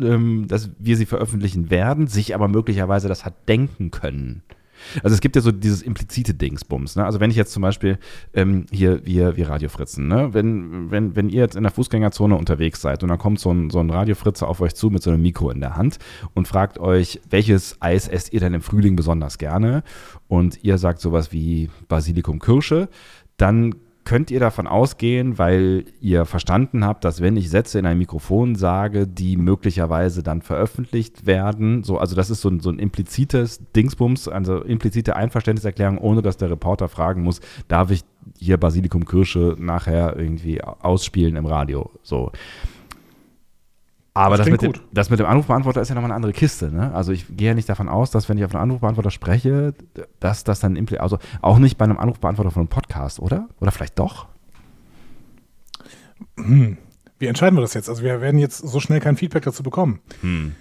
ähm, 0.00 0.46
dass 0.48 0.70
wir 0.78 0.96
sie 0.96 1.06
veröffentlichen 1.06 1.70
werden, 1.70 2.06
sich 2.06 2.34
aber 2.34 2.48
möglicherweise 2.48 3.08
das 3.08 3.24
hat 3.24 3.48
denken 3.48 3.90
können. 3.90 4.42
Also 5.02 5.14
es 5.14 5.20
gibt 5.20 5.36
ja 5.36 5.42
so 5.42 5.52
dieses 5.52 5.82
implizite 5.82 6.34
Dingsbums. 6.34 6.96
Ne? 6.96 7.04
Also 7.04 7.18
wenn 7.18 7.30
ich 7.30 7.36
jetzt 7.36 7.52
zum 7.52 7.62
Beispiel 7.62 7.98
ähm, 8.34 8.66
hier, 8.70 9.04
wir, 9.06 9.36
wir 9.36 9.48
Radiofritzen, 9.48 10.06
ne? 10.06 10.32
wenn, 10.32 10.90
wenn, 10.90 11.16
wenn 11.16 11.28
ihr 11.30 11.40
jetzt 11.40 11.56
in 11.56 11.62
der 11.62 11.72
Fußgängerzone 11.72 12.36
unterwegs 12.36 12.80
seid 12.80 13.02
und 13.02 13.08
dann 13.08 13.18
kommt 13.18 13.40
so 13.40 13.50
ein, 13.50 13.70
so 13.70 13.80
ein 13.80 13.90
Radiofritze 13.90 14.46
auf 14.46 14.60
euch 14.60 14.74
zu 14.74 14.90
mit 14.90 15.02
so 15.02 15.10
einem 15.10 15.22
Mikro 15.22 15.50
in 15.50 15.60
der 15.60 15.76
Hand 15.76 15.98
und 16.34 16.46
fragt 16.46 16.78
euch, 16.78 17.20
welches 17.30 17.80
Eis 17.80 18.06
esst 18.08 18.32
ihr 18.32 18.40
denn 18.40 18.54
im 18.54 18.62
Frühling 18.62 18.96
besonders 18.96 19.38
gerne? 19.38 19.82
Und 20.28 20.62
ihr 20.62 20.78
sagt 20.78 21.00
sowas 21.00 21.32
wie 21.32 21.70
Basilikum 21.88 22.38
Kirsche, 22.38 22.88
dann 23.38 23.74
könnt 24.06 24.30
ihr 24.30 24.38
davon 24.40 24.66
ausgehen, 24.68 25.36
weil 25.36 25.84
ihr 26.00 26.24
verstanden 26.24 26.84
habt, 26.84 27.04
dass 27.04 27.20
wenn 27.20 27.36
ich 27.36 27.50
Sätze 27.50 27.80
in 27.80 27.86
ein 27.86 27.98
Mikrofon 27.98 28.54
sage, 28.54 29.06
die 29.06 29.36
möglicherweise 29.36 30.22
dann 30.22 30.42
veröffentlicht 30.42 31.26
werden, 31.26 31.82
so, 31.82 31.98
also 31.98 32.14
das 32.14 32.30
ist 32.30 32.40
so 32.40 32.48
ein, 32.48 32.60
so 32.60 32.70
ein 32.70 32.78
implizites 32.78 33.60
Dingsbums, 33.74 34.28
also 34.28 34.62
implizite 34.62 35.16
Einverständniserklärung, 35.16 35.98
ohne 35.98 36.22
dass 36.22 36.36
der 36.36 36.50
Reporter 36.50 36.88
fragen 36.88 37.22
muss, 37.22 37.40
darf 37.66 37.90
ich 37.90 38.02
hier 38.38 38.56
Basilikum 38.58 39.04
Kirsche 39.04 39.56
nachher 39.58 40.16
irgendwie 40.16 40.62
ausspielen 40.62 41.34
im 41.36 41.44
Radio, 41.44 41.90
so. 42.02 42.30
Aber 44.16 44.38
das, 44.38 44.46
Das 44.46 44.52
mit, 44.52 44.62
dem, 44.62 44.72
das 44.92 45.10
mit 45.10 45.20
dem 45.20 45.26
Anrufbeantworter 45.26 45.82
ist 45.82 45.90
ja 45.90 45.94
nochmal 45.94 46.10
eine 46.10 46.16
andere 46.16 46.32
Kiste. 46.32 46.72
Ne? 46.72 46.94
Also 46.94 47.12
ich 47.12 47.26
gehe 47.36 47.48
ja 47.48 47.54
nicht 47.54 47.68
davon 47.68 47.88
aus, 47.88 48.10
dass 48.10 48.28
wenn 48.28 48.38
ich 48.38 48.44
auf 48.44 48.54
einen 48.54 48.62
Anrufbeantworter 48.62 49.10
spreche, 49.10 49.74
dass 50.20 50.42
das 50.42 50.58
dann 50.58 50.74
impli 50.74 50.96
also 50.98 51.18
auch 51.42 51.58
nicht 51.58 51.76
bei 51.76 51.84
einem 51.84 51.98
Anrufbeantworter 51.98 52.50
von 52.50 52.60
einem 52.60 52.68
Podcast, 52.68 53.20
oder? 53.20 53.48
Oder 53.60 53.72
vielleicht 53.72 53.98
doch? 53.98 54.26
Wie 56.36 57.26
entscheiden 57.26 57.56
wir 57.56 57.60
das 57.60 57.74
jetzt? 57.74 57.90
Also 57.90 58.02
wir 58.02 58.22
werden 58.22 58.38
jetzt 58.38 58.58
so 58.58 58.80
schnell 58.80 59.00
kein 59.00 59.16
Feedback 59.16 59.44
dazu 59.44 59.62
bekommen. 59.62 60.00
Hm. 60.22 60.54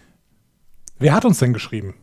Wer 1.00 1.14
hat 1.14 1.24
uns 1.24 1.40
denn 1.40 1.54
geschrieben? 1.54 1.94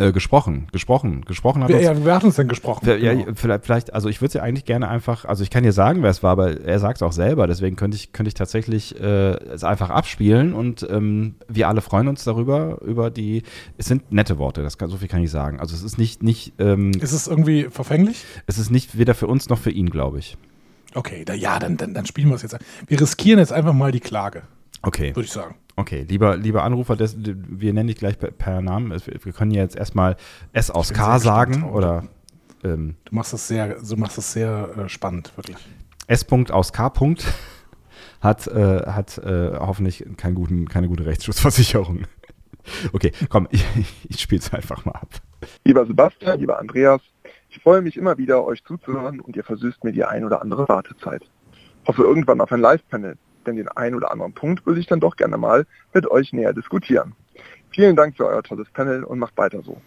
Äh, 0.00 0.12
gesprochen, 0.12 0.68
gesprochen, 0.72 1.24
gesprochen 1.24 1.62
hat 1.62 1.70
Wer, 1.70 1.76
uns, 1.78 1.84
ja, 1.86 2.04
wer 2.04 2.14
hat 2.14 2.24
uns 2.24 2.36
denn 2.36 2.48
gesprochen? 2.48 2.80
Wer- 2.84 2.98
Ja, 2.98 3.12
Genau. 3.14 3.26
vielleicht, 3.34 3.64
vielleicht, 3.64 3.94
also 3.94 4.08
ich 4.08 4.20
würde 4.20 4.34
ja 4.34 4.42
eigentlich 4.42 4.64
gerne 4.64 4.88
einfach, 4.88 5.24
also 5.24 5.42
ich 5.42 5.50
kann 5.50 5.62
dir 5.64 5.72
sagen, 5.72 6.02
wer 6.02 6.10
es 6.10 6.22
war, 6.22 6.32
aber 6.32 6.60
er 6.60 6.78
sagt 6.78 6.96
es 6.98 7.02
auch 7.02 7.12
selber, 7.12 7.46
deswegen 7.46 7.76
könnte 7.76 7.96
ich, 7.96 8.12
könnte 8.12 8.28
ich 8.28 8.34
tatsächlich 8.34 8.98
äh, 9.00 9.32
es 9.52 9.64
einfach 9.64 9.90
abspielen 9.90 10.52
und 10.54 10.86
ähm, 10.90 11.34
wir 11.48 11.68
alle 11.68 11.80
freuen 11.80 12.08
uns 12.08 12.24
darüber, 12.24 12.80
über 12.82 13.10
die, 13.10 13.42
es 13.76 13.86
sind 13.86 14.12
nette 14.12 14.38
Worte, 14.38 14.62
das 14.62 14.78
kann, 14.78 14.88
so 14.90 14.96
viel 14.98 15.08
kann 15.08 15.22
ich 15.22 15.30
sagen. 15.30 15.60
Also 15.60 15.74
es 15.74 15.82
ist 15.82 15.98
nicht, 15.98 16.22
nicht, 16.22 16.52
ähm, 16.58 16.92
Ist 17.00 17.12
es 17.12 17.26
irgendwie 17.26 17.64
verfänglich? 17.70 18.24
es 18.46 18.58
ist 18.58 18.70
nicht 18.70 18.98
weder 18.98 19.14
für 19.14 19.26
uns 19.26 19.48
noch 19.48 19.58
für 19.58 19.70
ihn, 19.70 19.90
glaube 19.90 20.18
ich. 20.18 20.36
Okay, 20.94 21.24
da, 21.24 21.34
ja, 21.34 21.58
dann, 21.58 21.76
dann, 21.76 21.92
dann 21.92 22.06
spielen 22.06 22.28
wir 22.28 22.36
es 22.36 22.42
jetzt. 22.42 22.56
Wir 22.86 23.00
riskieren 23.00 23.38
jetzt 23.38 23.52
einfach 23.52 23.74
mal 23.74 23.92
die 23.92 24.00
Klage, 24.00 24.42
Okay, 24.82 25.14
würde 25.14 25.26
ich 25.26 25.32
sagen. 25.32 25.54
Okay, 25.78 26.04
lieber, 26.08 26.36
lieber 26.36 26.64
Anrufer, 26.64 26.96
das, 26.96 27.16
wir 27.18 27.72
nennen 27.72 27.86
dich 27.86 27.96
gleich 27.96 28.18
per, 28.18 28.30
per 28.30 28.60
Namen, 28.60 28.90
wir 28.90 29.32
können 29.32 29.52
ja 29.52 29.62
jetzt 29.62 29.76
erstmal 29.76 30.16
S 30.52 30.70
aus 30.70 30.92
K 30.92 31.18
sagen 31.18 31.62
oder 31.64 32.04
ähm, 32.64 32.96
Du 33.04 33.14
machst 33.14 33.32
das 33.32 33.48
sehr, 33.48 33.76
du 33.80 33.96
machst 33.96 34.18
das 34.18 34.32
sehr 34.32 34.70
äh, 34.76 34.88
spannend, 34.88 35.32
wirklich. 35.36 35.56
S. 36.06 36.26
-Punkt 36.26 36.50
aus 36.50 36.72
K. 36.72 36.88
-Punkt 36.88 37.24
hat, 38.20 38.46
äh, 38.48 38.86
hat 38.86 39.18
äh, 39.18 39.52
hoffentlich 39.58 40.04
keinen 40.16 40.34
guten, 40.34 40.68
keine 40.68 40.88
gute 40.88 41.06
Rechtsschutzversicherung. 41.06 42.02
Okay, 42.92 43.12
komm, 43.30 43.48
ich, 43.50 43.64
ich 44.10 44.20
spiele 44.20 44.42
es 44.42 44.52
einfach 44.52 44.84
mal 44.84 44.92
ab. 44.92 45.08
Lieber 45.64 45.86
Sebastian, 45.86 46.38
lieber 46.38 46.58
Andreas, 46.58 47.00
ich 47.48 47.60
freue 47.62 47.80
mich 47.80 47.96
immer 47.96 48.18
wieder, 48.18 48.44
euch 48.44 48.62
zuzuhören 48.62 49.20
und 49.20 49.36
ihr 49.36 49.44
versüßt 49.44 49.84
mir 49.84 49.92
die 49.92 50.04
ein 50.04 50.22
oder 50.22 50.42
andere 50.42 50.68
Wartezeit. 50.68 51.22
Hoffe 51.86 52.02
irgendwann 52.02 52.42
auf 52.42 52.52
ein 52.52 52.60
Live-Panel, 52.60 53.16
denn 53.48 53.56
den 53.56 53.68
ein 53.68 53.94
oder 53.94 54.10
anderen 54.12 54.32
Punkt 54.32 54.66
würde 54.66 54.80
ich 54.80 54.86
dann 54.86 55.00
doch 55.00 55.16
gerne 55.16 55.36
mal 55.36 55.66
mit 55.92 56.10
euch 56.10 56.32
näher 56.32 56.52
diskutieren. 56.52 57.14
Vielen 57.70 57.96
Dank 57.96 58.16
für 58.16 58.26
euer 58.26 58.42
tolles 58.42 58.68
Panel 58.70 59.04
und 59.04 59.18
macht 59.18 59.36
weiter 59.36 59.62
so. 59.62 59.80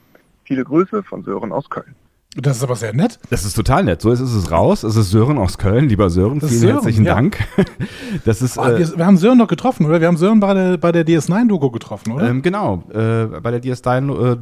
Viele 0.43 0.63
Grüße 0.63 1.03
von 1.03 1.23
Sören 1.23 1.51
aus 1.51 1.69
Köln. 1.69 1.95
Das 2.37 2.55
ist 2.55 2.63
aber 2.63 2.77
sehr 2.77 2.93
nett. 2.93 3.19
Das 3.29 3.43
ist 3.43 3.55
total 3.55 3.83
nett. 3.83 4.01
So 4.01 4.09
ist 4.09 4.21
es 4.21 4.51
raus. 4.51 4.83
Es 4.83 4.95
ist 4.95 5.09
Sören 5.11 5.37
aus 5.37 5.57
Köln. 5.57 5.89
Lieber 5.89 6.09
Sören, 6.09 6.39
Das 6.39 6.49
vielen 6.49 6.55
ist 6.55 6.61
Sören, 6.61 6.73
herzlichen 6.75 7.05
ja. 7.05 7.15
Dank. 7.15 7.37
Das 8.25 8.41
ist, 8.41 8.57
Ah, 8.57 8.71
äh, 8.71 8.79
wir, 8.79 8.97
wir 8.97 9.05
haben 9.05 9.17
Sören 9.17 9.37
doch 9.39 9.47
getroffen, 9.49 9.85
oder? 9.85 9.99
Wir 9.99 10.07
haben 10.07 10.15
Sören 10.15 10.39
bei 10.39 10.53
der, 10.53 10.77
bei 10.77 10.91
der 10.93 11.05
DS9-Doku 11.05 11.71
getroffen, 11.71 12.13
oder? 12.13 12.29
ähm, 12.29 12.41
genau, 12.41 12.83
äh, 12.93 13.25
bei 13.41 13.51
der 13.51 13.61
DS9 13.61 14.33
äh, 14.33 14.37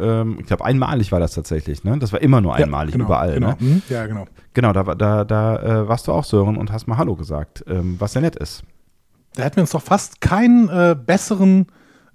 ähm, 0.00 0.36
ich 0.40 0.46
glaube 0.46 0.64
einmalig 0.64 1.12
war 1.12 1.20
das 1.20 1.34
tatsächlich, 1.34 1.84
ne? 1.84 1.98
Das 1.98 2.12
war 2.12 2.20
immer 2.22 2.40
nur 2.40 2.58
Ja, 2.58 2.64
einmalig, 2.64 2.92
genau, 2.92 3.04
überall, 3.06 3.34
genau. 3.34 3.48
ne? 3.50 3.56
Mhm, 3.60 3.82
Ja, 3.88 4.06
genau. 4.06 4.26
Genau, 4.54 4.72
da, 4.72 4.86
war- 4.86 4.96
da, 4.96 5.24
da 5.24 5.56
äh, 5.82 5.88
warst 5.88 6.08
du 6.08 6.12
auch 6.12 6.24
Sören 6.24 6.56
und 6.56 6.72
hast 6.72 6.86
mal 6.86 6.96
Hallo 6.98 7.14
gesagt, 7.16 7.64
ähm, 7.68 7.96
was 7.98 8.12
sehr 8.14 8.22
nett 8.22 8.36
ist. 8.36 8.62
Da 9.34 9.44
hätten 9.44 9.56
wir 9.56 9.62
uns 9.62 9.70
doch 9.70 9.82
fast 9.82 10.20
keinen 10.20 10.68
äh, 10.68 10.94
besseren 10.94 11.66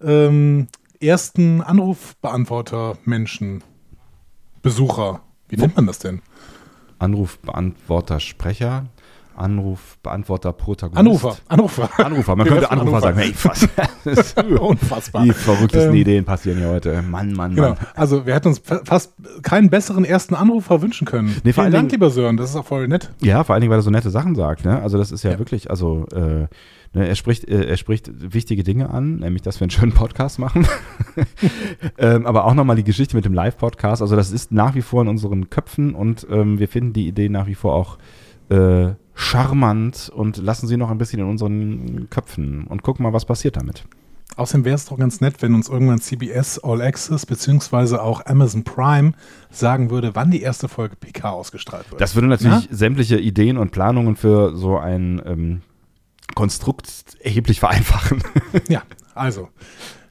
ähm, 0.04 0.68
ersten 1.00 1.62
Anrufbeantworter-Menschen, 1.62 3.64
Besucher. 4.62 5.22
Wie 5.50 5.58
nennt 5.58 5.76
man 5.76 5.88
das 5.88 6.00
denn? 6.00 6.22
Anrufbeantworter 7.00 8.20
Sprecher, 8.20 8.88
Anrufbeantworter 9.38 10.54
Protagonist. 10.54 11.00
Anrufer. 11.00 11.38
Anrufer. 11.48 11.90
Anrufer, 12.06 12.36
man 12.36 12.46
Wir 12.46 12.52
könnte 12.54 12.70
werfen 12.70 12.80
Anrufer 12.80 13.02
sagen. 13.02 13.18
Hey, 13.18 13.34
was? 13.44 13.68
Das 14.04 14.18
ist- 14.36 14.44
Unfassbar. 14.44 15.24
Die 15.24 15.32
verrücktesten 15.34 15.92
Ähm, 15.94 15.96
Ideen 16.02 16.26
passieren 16.26 16.60
hier 16.60 16.70
heute. 16.70 17.02
Mann, 17.02 17.34
Mann, 17.34 17.56
Genau. 17.56 17.70
Mann. 17.70 17.78
Also 17.96 18.26
wir 18.26 18.34
hätten 18.36 18.50
uns 18.50 18.60
fa- 18.60 18.82
fast 18.84 19.14
keinen 19.44 19.70
besseren 19.70 20.06
ersten 20.06 20.36
Anrufer 20.36 20.82
wünschen 20.82 21.06
können. 21.06 21.36
Nee, 21.44 21.54
Vielen 21.54 21.72
Dank, 21.72 21.92
lieber 21.92 22.10
Sören. 22.10 22.38
Das 22.38 22.50
ist 22.50 22.56
auch 22.56 22.66
voll 22.66 22.88
nett. 22.88 23.12
Ja, 23.22 23.44
vor 23.44 23.54
allen 23.54 23.62
Dingen, 23.62 23.72
weil 23.72 23.80
er 23.80 23.84
so 23.84 23.92
nette 23.92 24.10
Sachen 24.10 24.36
sagt. 24.36 24.66
Ne? 24.66 24.82
Also 24.82 24.98
das 24.98 25.12
ist 25.12 25.24
ja, 25.24 25.32
Ja. 25.32 25.40
wirklich, 25.40 25.70
also 25.70 26.06
äh, 26.14 26.48
ne, 26.94 27.08
er 27.08 27.16
spricht, 27.16 27.48
äh, 27.48 27.66
er 27.66 27.78
spricht 27.78 28.10
wichtige 28.34 28.64
Dinge 28.64 28.90
an, 28.90 29.18
nämlich, 29.18 29.42
dass 29.42 29.60
wir 29.60 29.66
einen 29.66 29.72
schönen 29.72 29.92
Podcast 29.94 30.40
machen. 30.40 30.68
ähm, 31.98 32.26
aber 32.26 32.46
auch 32.46 32.54
nochmal 32.54 32.76
die 32.76 32.84
Geschichte 32.84 33.16
mit 33.16 33.26
dem 33.26 33.34
Live-Podcast. 33.34 34.02
Also 34.02 34.16
das 34.16 34.32
ist 34.32 34.52
nach 34.52 34.76
wie 34.76 34.82
vor 34.82 35.02
in 35.02 35.08
unseren 35.08 35.50
Köpfen 35.50 35.94
und 35.96 36.26
ähm, 36.30 36.60
wir 36.60 36.68
finden 36.68 36.94
die 36.94 37.08
Idee 37.08 37.30
nach 37.30 37.48
wie 37.48 37.56
vor 37.56 37.74
auch 37.74 37.98
äh, 38.50 38.92
charmant 39.18 40.12
und 40.14 40.38
lassen 40.38 40.68
sie 40.68 40.78
noch 40.78 40.92
ein 40.92 41.00
bisschen 41.00 41.20
in 41.20 41.26
unseren 41.26 42.08
Köpfen 42.10 42.66
und 42.68 42.84
gucken 42.84 43.04
mal, 43.04 43.14
was 43.14 43.26
passiert 43.26 43.58
damit. 43.58 43.84
Außerdem 44.36 44.66
wäre 44.66 44.76
es 44.76 44.86
doch 44.86 44.98
ganz 45.00 45.20
nett, 45.20 45.42
wenn 45.42 45.56
uns 45.56 45.68
irgendwann 45.68 46.00
CBS 46.00 46.60
All 46.60 46.82
Access 46.82 47.26
beziehungsweise 47.26 48.04
auch 48.04 48.28
Amazon 48.28 48.64
Prime 48.64 49.14
sagen 49.50 49.90
würde, 49.90 50.14
wann 50.14 50.30
die 50.30 50.42
erste 50.42 50.68
Folge 50.68 50.96
PK 50.96 51.32
ausgestrahlt 51.32 51.90
wird. 51.90 52.00
Das 52.00 52.14
würde 52.14 52.28
natürlich 52.28 52.68
sämtliche 52.70 53.18
Ideen 53.18 53.58
und 53.58 53.72
Planungen 53.72 54.16
für 54.16 54.56
so 54.56 54.78
ein 54.78 55.20
ähm, 55.26 55.62
Konstrukt 56.36 57.18
erheblich 57.20 57.60
vereinfachen. 57.60 58.22
Ja, 58.70 58.84
also, 59.16 59.50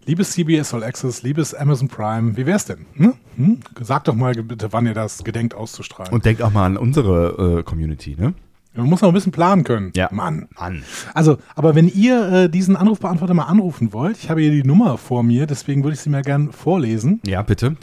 liebes 0.06 0.32
CBS 0.32 0.74
All 0.74 0.82
Access, 0.82 1.22
liebes 1.22 1.54
Amazon 1.54 1.88
Prime, 1.88 2.36
wie 2.36 2.46
wär's 2.46 2.64
denn? 2.64 2.86
Hm? 2.94 3.14
Hm? 3.36 3.60
Sagt 3.80 4.08
doch 4.08 4.14
mal 4.14 4.34
bitte, 4.34 4.72
wann 4.72 4.86
ihr 4.86 4.94
das 4.94 5.22
gedenkt 5.22 5.54
auszustrahlen. 5.54 6.12
Und 6.12 6.24
denkt 6.24 6.42
auch 6.42 6.52
mal 6.52 6.66
an 6.66 6.76
unsere 6.76 7.58
äh, 7.58 7.62
Community, 7.62 8.16
ne? 8.18 8.34
Man 8.76 8.86
muss 8.86 9.00
noch 9.00 9.08
ein 9.08 9.14
bisschen 9.14 9.32
planen 9.32 9.64
können. 9.64 9.92
Ja. 9.96 10.08
Mann. 10.12 10.48
Mann. 10.58 10.82
Also, 11.14 11.38
aber 11.54 11.74
wenn 11.74 11.88
ihr 11.88 12.32
äh, 12.32 12.48
diesen 12.50 12.76
Anrufbeantworter 12.76 13.34
mal 13.34 13.44
anrufen 13.44 13.92
wollt, 13.92 14.18
ich 14.22 14.30
habe 14.30 14.40
hier 14.40 14.50
die 14.50 14.64
Nummer 14.64 14.98
vor 14.98 15.22
mir, 15.22 15.46
deswegen 15.46 15.82
würde 15.84 15.94
ich 15.94 16.00
sie 16.00 16.10
mir 16.10 16.22
gern 16.22 16.52
vorlesen. 16.52 17.20
Ja, 17.26 17.42
bitte. 17.42 17.76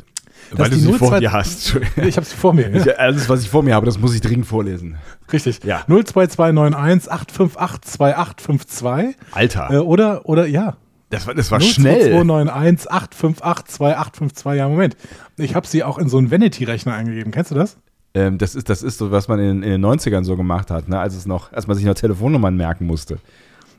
Das 0.52 0.60
Weil 0.60 0.70
du 0.72 0.76
sie 0.76 0.92
02 0.92 0.98
vor 0.98 1.20
dir 1.20 1.32
hast. 1.32 1.78
Ich 1.96 2.18
habe 2.18 2.26
sie 2.26 2.36
vor 2.36 2.54
mir. 2.54 2.74
Ich, 2.74 3.00
alles, 3.00 3.30
was 3.30 3.42
ich 3.44 3.50
vor 3.50 3.64
mir 3.64 3.76
habe, 3.76 3.86
das 3.86 3.98
muss 3.98 4.14
ich 4.14 4.22
dringend 4.22 4.46
vorlesen. 4.46 4.98
Richtig. 5.32 5.64
Ja. 5.64 5.84
02291 5.88 7.10
858 7.12 7.82
2852. 7.94 9.16
Alter, 9.32 9.70
Äh, 9.72 9.78
oder, 9.78 10.26
oder, 10.28 10.46
ja. 10.48 10.76
das 11.10 11.28
war, 11.28 11.34
das 11.34 11.50
war 11.50 11.62
schnell. 11.62 12.12
02291 12.12 12.92
858 12.92 13.76
2852. 13.78 14.58
Ja, 14.58 14.68
Moment. 14.68 14.98
Ich 15.38 15.56
habe 15.56 15.66
sie 15.66 15.84
auch 15.84 15.98
in 15.98 16.10
so 16.10 16.18
einen 16.18 16.30
Vanity-Rechner 16.30 16.94
eingegeben. 16.94 17.32
Kennst 17.32 17.52
du 17.52 17.56
das? 17.56 17.78
Ähm, 18.16 18.38
das, 18.38 18.54
ist, 18.56 18.70
das 18.70 18.84
ist 18.84 18.98
so, 19.00 19.12
was 19.12 19.28
man 19.28 19.40
in, 19.40 19.64
in 19.64 19.72
den 19.72 19.86
90ern 19.86 20.24
so 20.24 20.38
gemacht 20.38 20.70
hat, 20.70 20.88
ne? 20.88 21.00
als, 21.00 21.16
es 21.16 21.26
noch, 21.26 21.52
als 21.52 21.66
man 21.68 21.76
sich 21.76 21.86
noch 21.86 21.96
Telefonnummern 21.96 22.56
merken 22.56 22.86
musste. 22.86 23.18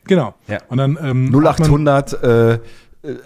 Genau. 0.06 0.34
Ja. 0.48 0.58
Und 0.68 0.78
dann 0.78 0.98
ähm, 1.00 1.26
hat 1.46 1.58
man- 1.60 1.70
0800 1.70 2.22
äh, 2.22 2.52
äh, 2.54 2.58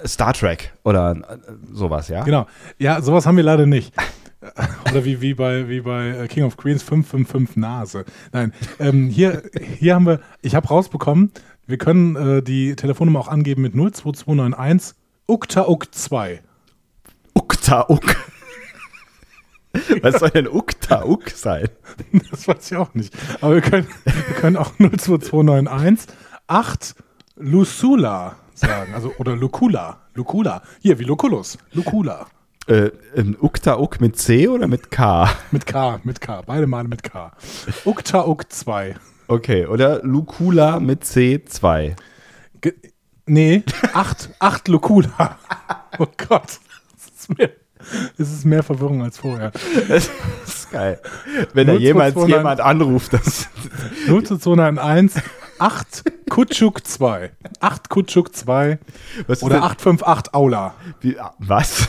Star 0.07 0.33
Trek 0.35 0.73
oder 0.85 1.13
äh, 1.13 1.37
sowas, 1.73 2.09
ja? 2.09 2.25
Genau. 2.25 2.47
Ja, 2.79 3.01
sowas 3.01 3.27
haben 3.27 3.37
wir 3.37 3.45
leider 3.45 3.67
nicht. 3.67 3.93
Oder 4.89 5.05
wie, 5.05 5.21
wie 5.21 5.35
bei, 5.35 5.69
wie 5.69 5.81
bei 5.81 6.11
äh, 6.11 6.29
King 6.29 6.45
of 6.45 6.57
Queens 6.57 6.85
555 6.85 7.57
Nase. 7.57 8.05
Nein, 8.33 8.53
ähm, 8.79 9.09
hier, 9.09 9.43
hier 9.79 9.97
haben 9.97 10.07
wir, 10.07 10.21
ich 10.43 10.55
habe 10.55 10.69
rausbekommen, 10.69 11.33
wir 11.67 11.77
können 11.77 12.15
äh, 12.15 12.41
die 12.43 12.77
Telefonnummer 12.77 13.19
auch 13.19 13.27
angeben 13.27 13.63
mit 13.63 13.73
02291 13.75 14.97
ukta 15.27 15.67
uk 15.67 15.93
2 15.93 16.41
Ukta 17.35 17.87
Uk. 17.89 18.17
Was 20.03 20.21
soll 20.21 20.31
denn 20.31 20.49
Ukta 20.49 21.05
Uk 21.05 21.31
sein? 21.31 21.69
Das 22.31 22.47
weiß 22.47 22.71
ich 22.71 22.77
auch 22.77 22.95
nicht. 22.95 23.15
Aber 23.41 23.55
wir 23.55 23.63
können, 23.63 23.87
wir 24.05 24.37
können 24.37 24.57
auch 24.57 24.73
02291 24.77 26.09
8 26.47 26.95
Lucula 27.37 28.37
sagen. 28.55 28.95
Also, 28.95 29.13
oder 29.19 29.37
Lucula. 29.37 30.01
Lucula. 30.15 30.63
Hier, 30.81 30.99
wie 30.99 31.05
Lucullus. 31.05 31.59
Lucula. 31.73 32.27
Äh, 32.67 32.91
ähm, 33.17 33.37
Ukta 33.41 33.79
Uk 33.79 34.01
mit 34.01 34.19
C 34.19 34.47
oder 34.47 34.67
mit 34.67 34.91
K? 34.91 35.31
Mit 35.51 35.65
K, 35.65 36.01
mit 36.05 36.21
K. 36.21 36.43
Beide 36.43 36.67
Male 36.67 36.87
mit 36.89 37.03
K. 37.03 37.33
Ukta 37.87 38.27
uk 38.27 38.53
2. 38.53 38.95
Okay, 39.27 39.67
oder 39.67 40.03
Lucula 40.03 40.79
mit 40.79 41.03
C2. 41.05 41.97
Ge 42.61 42.75
nee, 43.27 43.63
acht, 43.95 44.31
acht 44.39 44.69
Locula. 44.69 45.39
Oh 45.99 46.07
Gott. 46.17 46.61
Das 46.95 47.11
ist, 47.17 47.39
mehr, 47.39 47.51
das 48.19 48.33
ist 48.33 48.45
mehr 48.45 48.63
Verwirrung 48.63 49.03
als 49.03 49.19
vorher. 49.19 49.53
Das 49.89 50.11
ist 50.47 50.71
geil. 50.71 51.01
Wenn 51.55 51.67
da 51.67 51.75
02291 51.75 51.81
jemals 51.83 52.29
jemand 52.29 52.61
anruft, 52.61 53.13
das 53.13 53.49
0 54.07 54.23
zu 54.25 54.39
291, 54.39 55.23
8 55.59 56.05
Kutschuk 56.31 56.87
2. 56.87 57.31
8 57.61 57.89
Kutschuk 57.89 58.35
2 58.35 58.79
was 59.27 59.43
oder 59.43 59.57
denn- 59.57 59.65
858 59.65 60.35
Aula. 60.35 60.75
Wie, 61.01 61.19
ah, 61.19 61.35
was? 61.39 61.89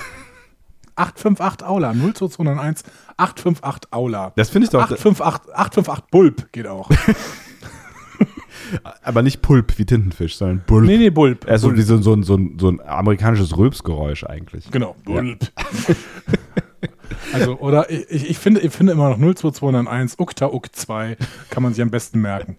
858 0.95 1.67
Aula. 1.67 1.93
0 1.93 2.13
zu 2.13 2.27
291, 2.27 2.85
858 3.17 3.93
Aula. 3.93 4.31
Das 4.35 4.49
finde 4.49 4.65
ich 4.65 4.71
doch, 4.71 4.81
858, 4.81 5.53
858 5.53 6.05
Bulb 6.11 6.51
geht 6.51 6.67
auch. 6.67 6.89
aber 9.03 9.21
nicht 9.21 9.41
Pulp 9.41 9.77
wie 9.77 9.85
Tintenfisch, 9.85 10.37
sondern 10.37 10.61
Bulb. 10.65 10.85
Nee, 10.85 10.97
nee, 10.97 11.09
Bulb. 11.09 11.45
Also 11.47 11.67
Bulb. 11.67 11.79
wie 11.79 11.83
so, 11.83 12.01
so, 12.01 12.13
ein- 12.13 12.23
so, 12.23 12.39
so 12.57 12.69
ein 12.69 12.81
amerikanisches 12.81 13.57
Rülpsgeräusch 13.57 14.23
eigentlich. 14.23 14.69
Genau, 14.71 14.95
Bulb. 15.05 15.39
Also, 17.33 17.57
oder 17.59 17.89
ich, 17.91 18.29
ich, 18.29 18.37
finde, 18.39 18.61
ich 18.61 18.71
finde 18.71 18.93
immer 18.93 19.09
noch 19.09 19.17
02291, 19.17 20.19
Ukta 20.19 20.47
Uk 20.47 20.73
2 20.75 21.17
kann 21.49 21.63
man 21.63 21.73
sich 21.73 21.81
am 21.81 21.89
besten 21.91 22.21
merken. 22.21 22.57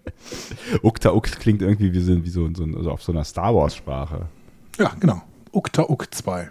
Ukta 0.83 1.13
Uk 1.13 1.25
klingt 1.41 1.63
irgendwie 1.63 1.93
wie 1.93 2.01
so, 2.01 2.25
wie 2.25 2.29
so, 2.29 2.49
so 2.55 2.65
also 2.77 2.91
auf 2.91 3.03
so 3.03 3.13
einer 3.13 3.25
Star 3.25 3.55
Wars-Sprache. 3.55 4.27
Ja, 4.79 4.93
genau. 5.01 5.23
Ukta 5.53 5.83
Uk 5.89 6.13
2. 6.15 6.49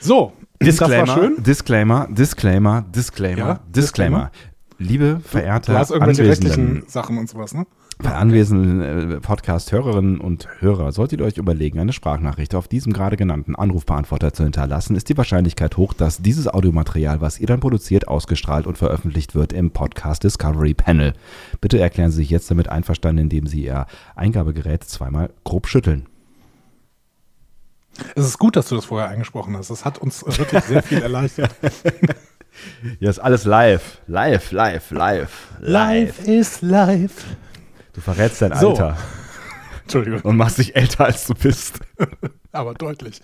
So, 0.00 0.32
Disclaimer, 0.62 1.06
das 1.06 1.16
war 1.16 1.22
schön. 1.22 1.42
Disclaimer, 1.42 2.08
Disclaimer, 2.10 2.82
Disclaimer, 2.82 3.38
ja, 3.38 3.60
Disclaimer. 3.68 4.30
Disclaimer. 4.30 4.30
Liebe 4.78 5.20
verehrte 5.22 5.72
du 5.72 5.78
hast 5.78 5.90
irgendwelche 5.90 6.24
rechtlichen 6.26 6.84
Sachen 6.88 7.18
und 7.18 7.28
sowas, 7.28 7.52
ne? 7.52 7.66
Bei 8.02 8.14
anwesenden 8.14 8.80
äh, 9.12 9.20
Podcast-Hörerinnen 9.20 10.20
und 10.20 10.48
Hörer 10.60 10.90
solltet 10.92 11.20
ihr 11.20 11.26
euch 11.26 11.36
überlegen, 11.36 11.78
eine 11.78 11.92
Sprachnachricht 11.92 12.54
auf 12.54 12.66
diesem 12.66 12.94
gerade 12.94 13.18
genannten 13.18 13.54
Anrufbeantworter 13.54 14.32
zu 14.32 14.42
hinterlassen, 14.42 14.96
ist 14.96 15.10
die 15.10 15.16
Wahrscheinlichkeit 15.18 15.76
hoch, 15.76 15.92
dass 15.92 16.22
dieses 16.22 16.48
Audiomaterial, 16.48 17.20
was 17.20 17.38
ihr 17.38 17.46
dann 17.46 17.60
produziert, 17.60 18.08
ausgestrahlt 18.08 18.66
und 18.66 18.78
veröffentlicht 18.78 19.34
wird 19.34 19.52
im 19.52 19.70
Podcast 19.70 20.24
Discovery 20.24 20.72
Panel. 20.72 21.12
Bitte 21.60 21.78
erklären 21.78 22.10
Sie 22.10 22.18
sich 22.18 22.30
jetzt 22.30 22.50
damit 22.50 22.70
einverstanden, 22.70 23.24
indem 23.24 23.46
Sie 23.46 23.64
Ihr 23.64 23.86
Eingabegerät 24.16 24.82
zweimal 24.84 25.30
grob 25.44 25.66
schütteln. 25.66 26.06
Es 28.14 28.24
ist 28.24 28.38
gut, 28.38 28.56
dass 28.56 28.68
du 28.68 28.76
das 28.76 28.86
vorher 28.86 29.10
eingesprochen 29.10 29.56
hast. 29.56 29.68
Das 29.68 29.84
hat 29.84 29.98
uns 29.98 30.24
wirklich 30.24 30.64
sehr 30.64 30.82
viel 30.82 31.02
erleichtert. 31.02 31.54
Ja, 32.98 33.08
ist 33.08 33.20
alles 33.20 33.44
live. 33.44 33.98
Live, 34.08 34.50
live, 34.50 34.90
live. 34.90 35.48
Live 35.60 36.26
ist 36.26 36.62
live. 36.62 37.24
Du 37.92 38.00
verrätst 38.00 38.42
dein 38.42 38.52
Alter. 38.52 38.96
So. 38.96 39.02
Entschuldigung. 39.82 40.20
Und 40.22 40.36
machst 40.36 40.58
dich 40.58 40.76
älter, 40.76 41.06
als 41.06 41.26
du 41.26 41.34
bist. 41.34 41.80
Aber 42.52 42.74
deutlich. 42.74 43.20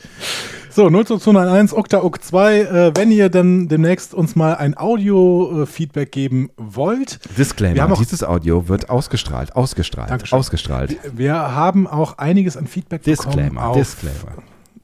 So, 0.70 0.88
02291 0.88 1.76
Okta 1.76 2.02
Uk 2.02 2.22
2. 2.22 2.58
Äh, 2.60 2.92
wenn 2.96 3.10
ihr 3.12 3.28
dann 3.28 3.68
demnächst 3.68 4.14
uns 4.14 4.34
mal 4.34 4.56
ein 4.56 4.76
Audio-Feedback 4.76 6.10
geben 6.10 6.50
wollt. 6.56 7.20
Disclaimer: 7.36 7.94
Dieses 7.98 8.24
Audio 8.24 8.68
wird 8.68 8.90
ausgestrahlt, 8.90 9.54
ausgestrahlt, 9.54 10.10
Dankeschön. 10.10 10.38
ausgestrahlt. 10.38 10.90
Wir, 10.90 11.18
wir 11.18 11.34
haben 11.34 11.86
auch 11.86 12.18
einiges 12.18 12.56
an 12.56 12.66
Feedback 12.66 13.02
Disclaimer, 13.02 13.50
bekommen. 13.50 13.74
Disclaimer 13.74 14.42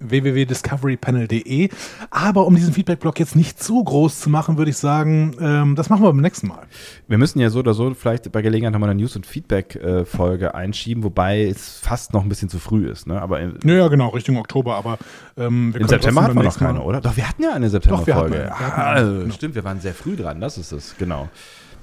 www.discoverypanel.de. 0.08 1.68
Aber 2.10 2.46
um 2.46 2.54
diesen 2.54 2.72
Feedback-Blog 2.72 3.18
jetzt 3.18 3.36
nicht 3.36 3.62
zu 3.62 3.82
groß 3.82 4.20
zu 4.20 4.30
machen, 4.30 4.58
würde 4.58 4.70
ich 4.70 4.76
sagen, 4.76 5.34
ähm, 5.40 5.76
das 5.76 5.90
machen 5.90 6.02
wir 6.02 6.08
beim 6.08 6.20
nächsten 6.20 6.48
Mal. 6.48 6.66
Wir 7.08 7.18
müssen 7.18 7.40
ja 7.40 7.50
so 7.50 7.60
oder 7.60 7.74
so 7.74 7.92
vielleicht 7.94 8.30
bei 8.32 8.42
Gelegenheit 8.42 8.72
nochmal 8.72 8.90
eine 8.90 9.00
News- 9.00 9.16
und 9.16 9.26
Feedback-Folge 9.26 10.54
einschieben, 10.54 11.02
wobei 11.04 11.44
es 11.44 11.78
fast 11.78 12.12
noch 12.12 12.22
ein 12.22 12.28
bisschen 12.28 12.48
zu 12.48 12.58
früh 12.58 12.88
ist. 12.88 13.06
Ne? 13.06 13.20
Aber 13.20 13.40
ja, 13.40 13.88
genau, 13.88 14.08
Richtung 14.08 14.36
Oktober. 14.36 14.76
Aber 14.76 14.98
ähm, 15.36 15.74
im 15.78 15.88
September 15.88 16.22
hatten 16.22 16.36
wir 16.36 16.42
noch 16.42 16.58
keine, 16.58 16.82
oder? 16.82 17.00
Doch, 17.00 17.16
wir 17.16 17.28
hatten 17.28 17.42
ja 17.42 17.52
eine 17.52 17.70
September-Folge. 17.70 18.52
Ah, 18.52 19.00
genau. 19.00 19.30
Stimmt, 19.32 19.54
wir 19.54 19.64
waren 19.64 19.80
sehr 19.80 19.94
früh 19.94 20.16
dran, 20.16 20.40
das 20.40 20.58
ist 20.58 20.72
es, 20.72 20.96
genau. 20.98 21.28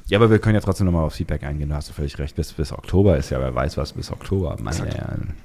Ja, 0.09 0.17
aber 0.17 0.31
wir 0.31 0.39
können 0.39 0.55
ja 0.55 0.61
trotzdem 0.61 0.85
nochmal 0.85 1.05
auf 1.05 1.13
Feedback 1.13 1.43
eingehen. 1.43 1.69
Du 1.69 1.75
hast 1.75 1.91
völlig 1.91 2.17
recht. 2.17 2.35
Bis, 2.35 2.51
bis 2.53 2.71
Oktober 2.71 3.15
ist 3.17 3.29
ja, 3.29 3.39
wer 3.39 3.53
weiß 3.53 3.77
was 3.77 3.93
bis 3.93 4.11
Oktober. 4.11 4.57
Meine 4.59 4.87
Herren. 4.87 5.35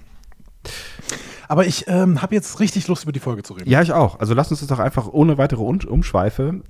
Aber 1.48 1.66
ich 1.66 1.86
ähm, 1.88 2.22
habe 2.22 2.34
jetzt 2.34 2.60
richtig 2.60 2.88
Lust, 2.88 3.04
über 3.04 3.12
die 3.12 3.20
Folge 3.20 3.42
zu 3.42 3.54
reden. 3.54 3.68
Ja, 3.68 3.82
ich 3.82 3.92
auch. 3.92 4.20
Also 4.20 4.34
lass 4.34 4.50
uns 4.50 4.60
das 4.60 4.68
doch 4.68 4.78
einfach 4.78 5.08
ohne 5.08 5.38
weitere 5.38 5.62
Umschweife 5.62 6.62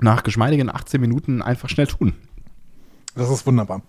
nach 0.00 0.22
geschmeidigen 0.22 0.68
18 0.70 1.00
Minuten 1.00 1.42
einfach 1.42 1.68
schnell 1.68 1.86
tun. 1.86 2.14
Das 3.14 3.30
ist 3.30 3.46
wunderbar. 3.46 3.82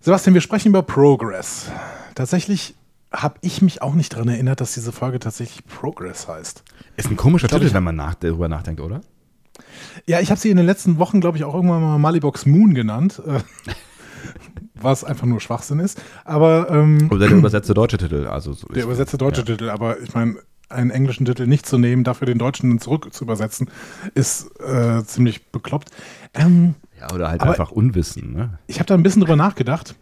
Sebastian, 0.00 0.34
wir 0.34 0.40
sprechen 0.40 0.68
über 0.68 0.82
Progress. 0.82 1.70
Tatsächlich 2.14 2.74
habe 3.12 3.36
ich 3.40 3.62
mich 3.62 3.80
auch 3.80 3.94
nicht 3.94 4.12
daran 4.12 4.28
erinnert, 4.28 4.60
dass 4.60 4.74
diese 4.74 4.92
Folge 4.92 5.20
tatsächlich 5.20 5.64
Progress 5.66 6.26
heißt. 6.28 6.64
Ist 6.96 7.10
ein 7.10 7.16
komischer 7.16 7.48
Titel, 7.48 7.72
wenn 7.72 7.84
man 7.84 7.96
nach, 7.96 8.14
darüber 8.14 8.48
nachdenkt, 8.48 8.80
oder? 8.80 9.00
Ja, 10.06 10.20
ich 10.20 10.30
habe 10.30 10.40
sie 10.40 10.50
in 10.50 10.56
den 10.56 10.66
letzten 10.66 10.98
Wochen, 10.98 11.20
glaube 11.20 11.38
ich, 11.38 11.44
auch 11.44 11.54
irgendwann 11.54 11.80
mal 11.80 11.98
Malibox 11.98 12.46
Moon 12.46 12.74
genannt. 12.74 13.22
was 14.74 15.04
einfach 15.04 15.26
nur 15.26 15.40
Schwachsinn 15.40 15.80
ist. 15.80 16.02
Aber 16.24 16.70
ähm, 16.70 17.08
oder 17.10 17.28
der 17.28 17.36
übersetzte 17.36 17.74
deutsche 17.74 17.98
Titel, 17.98 18.26
also 18.26 18.52
so 18.52 18.66
der 18.68 18.84
übersetzte 18.84 19.18
deutsche 19.18 19.42
ja. 19.42 19.46
Titel. 19.46 19.70
Aber 19.70 20.00
ich 20.00 20.14
meine, 20.14 20.36
einen 20.68 20.90
englischen 20.90 21.24
Titel 21.24 21.46
nicht 21.46 21.66
zu 21.66 21.78
nehmen, 21.78 22.04
dafür 22.04 22.26
den 22.26 22.38
deutschen 22.38 22.78
zurück 22.80 23.12
zu 23.12 23.24
übersetzen, 23.24 23.70
ist 24.14 24.50
äh, 24.60 25.04
ziemlich 25.04 25.50
bekloppt. 25.50 25.90
Ähm, 26.34 26.74
ja, 27.00 27.12
oder 27.14 27.30
halt 27.30 27.42
einfach 27.42 27.70
Unwissen. 27.70 28.32
Ne? 28.32 28.58
Ich 28.66 28.78
habe 28.78 28.86
da 28.86 28.94
ein 28.94 29.02
bisschen 29.02 29.20
drüber 29.20 29.36
nachgedacht 29.36 29.94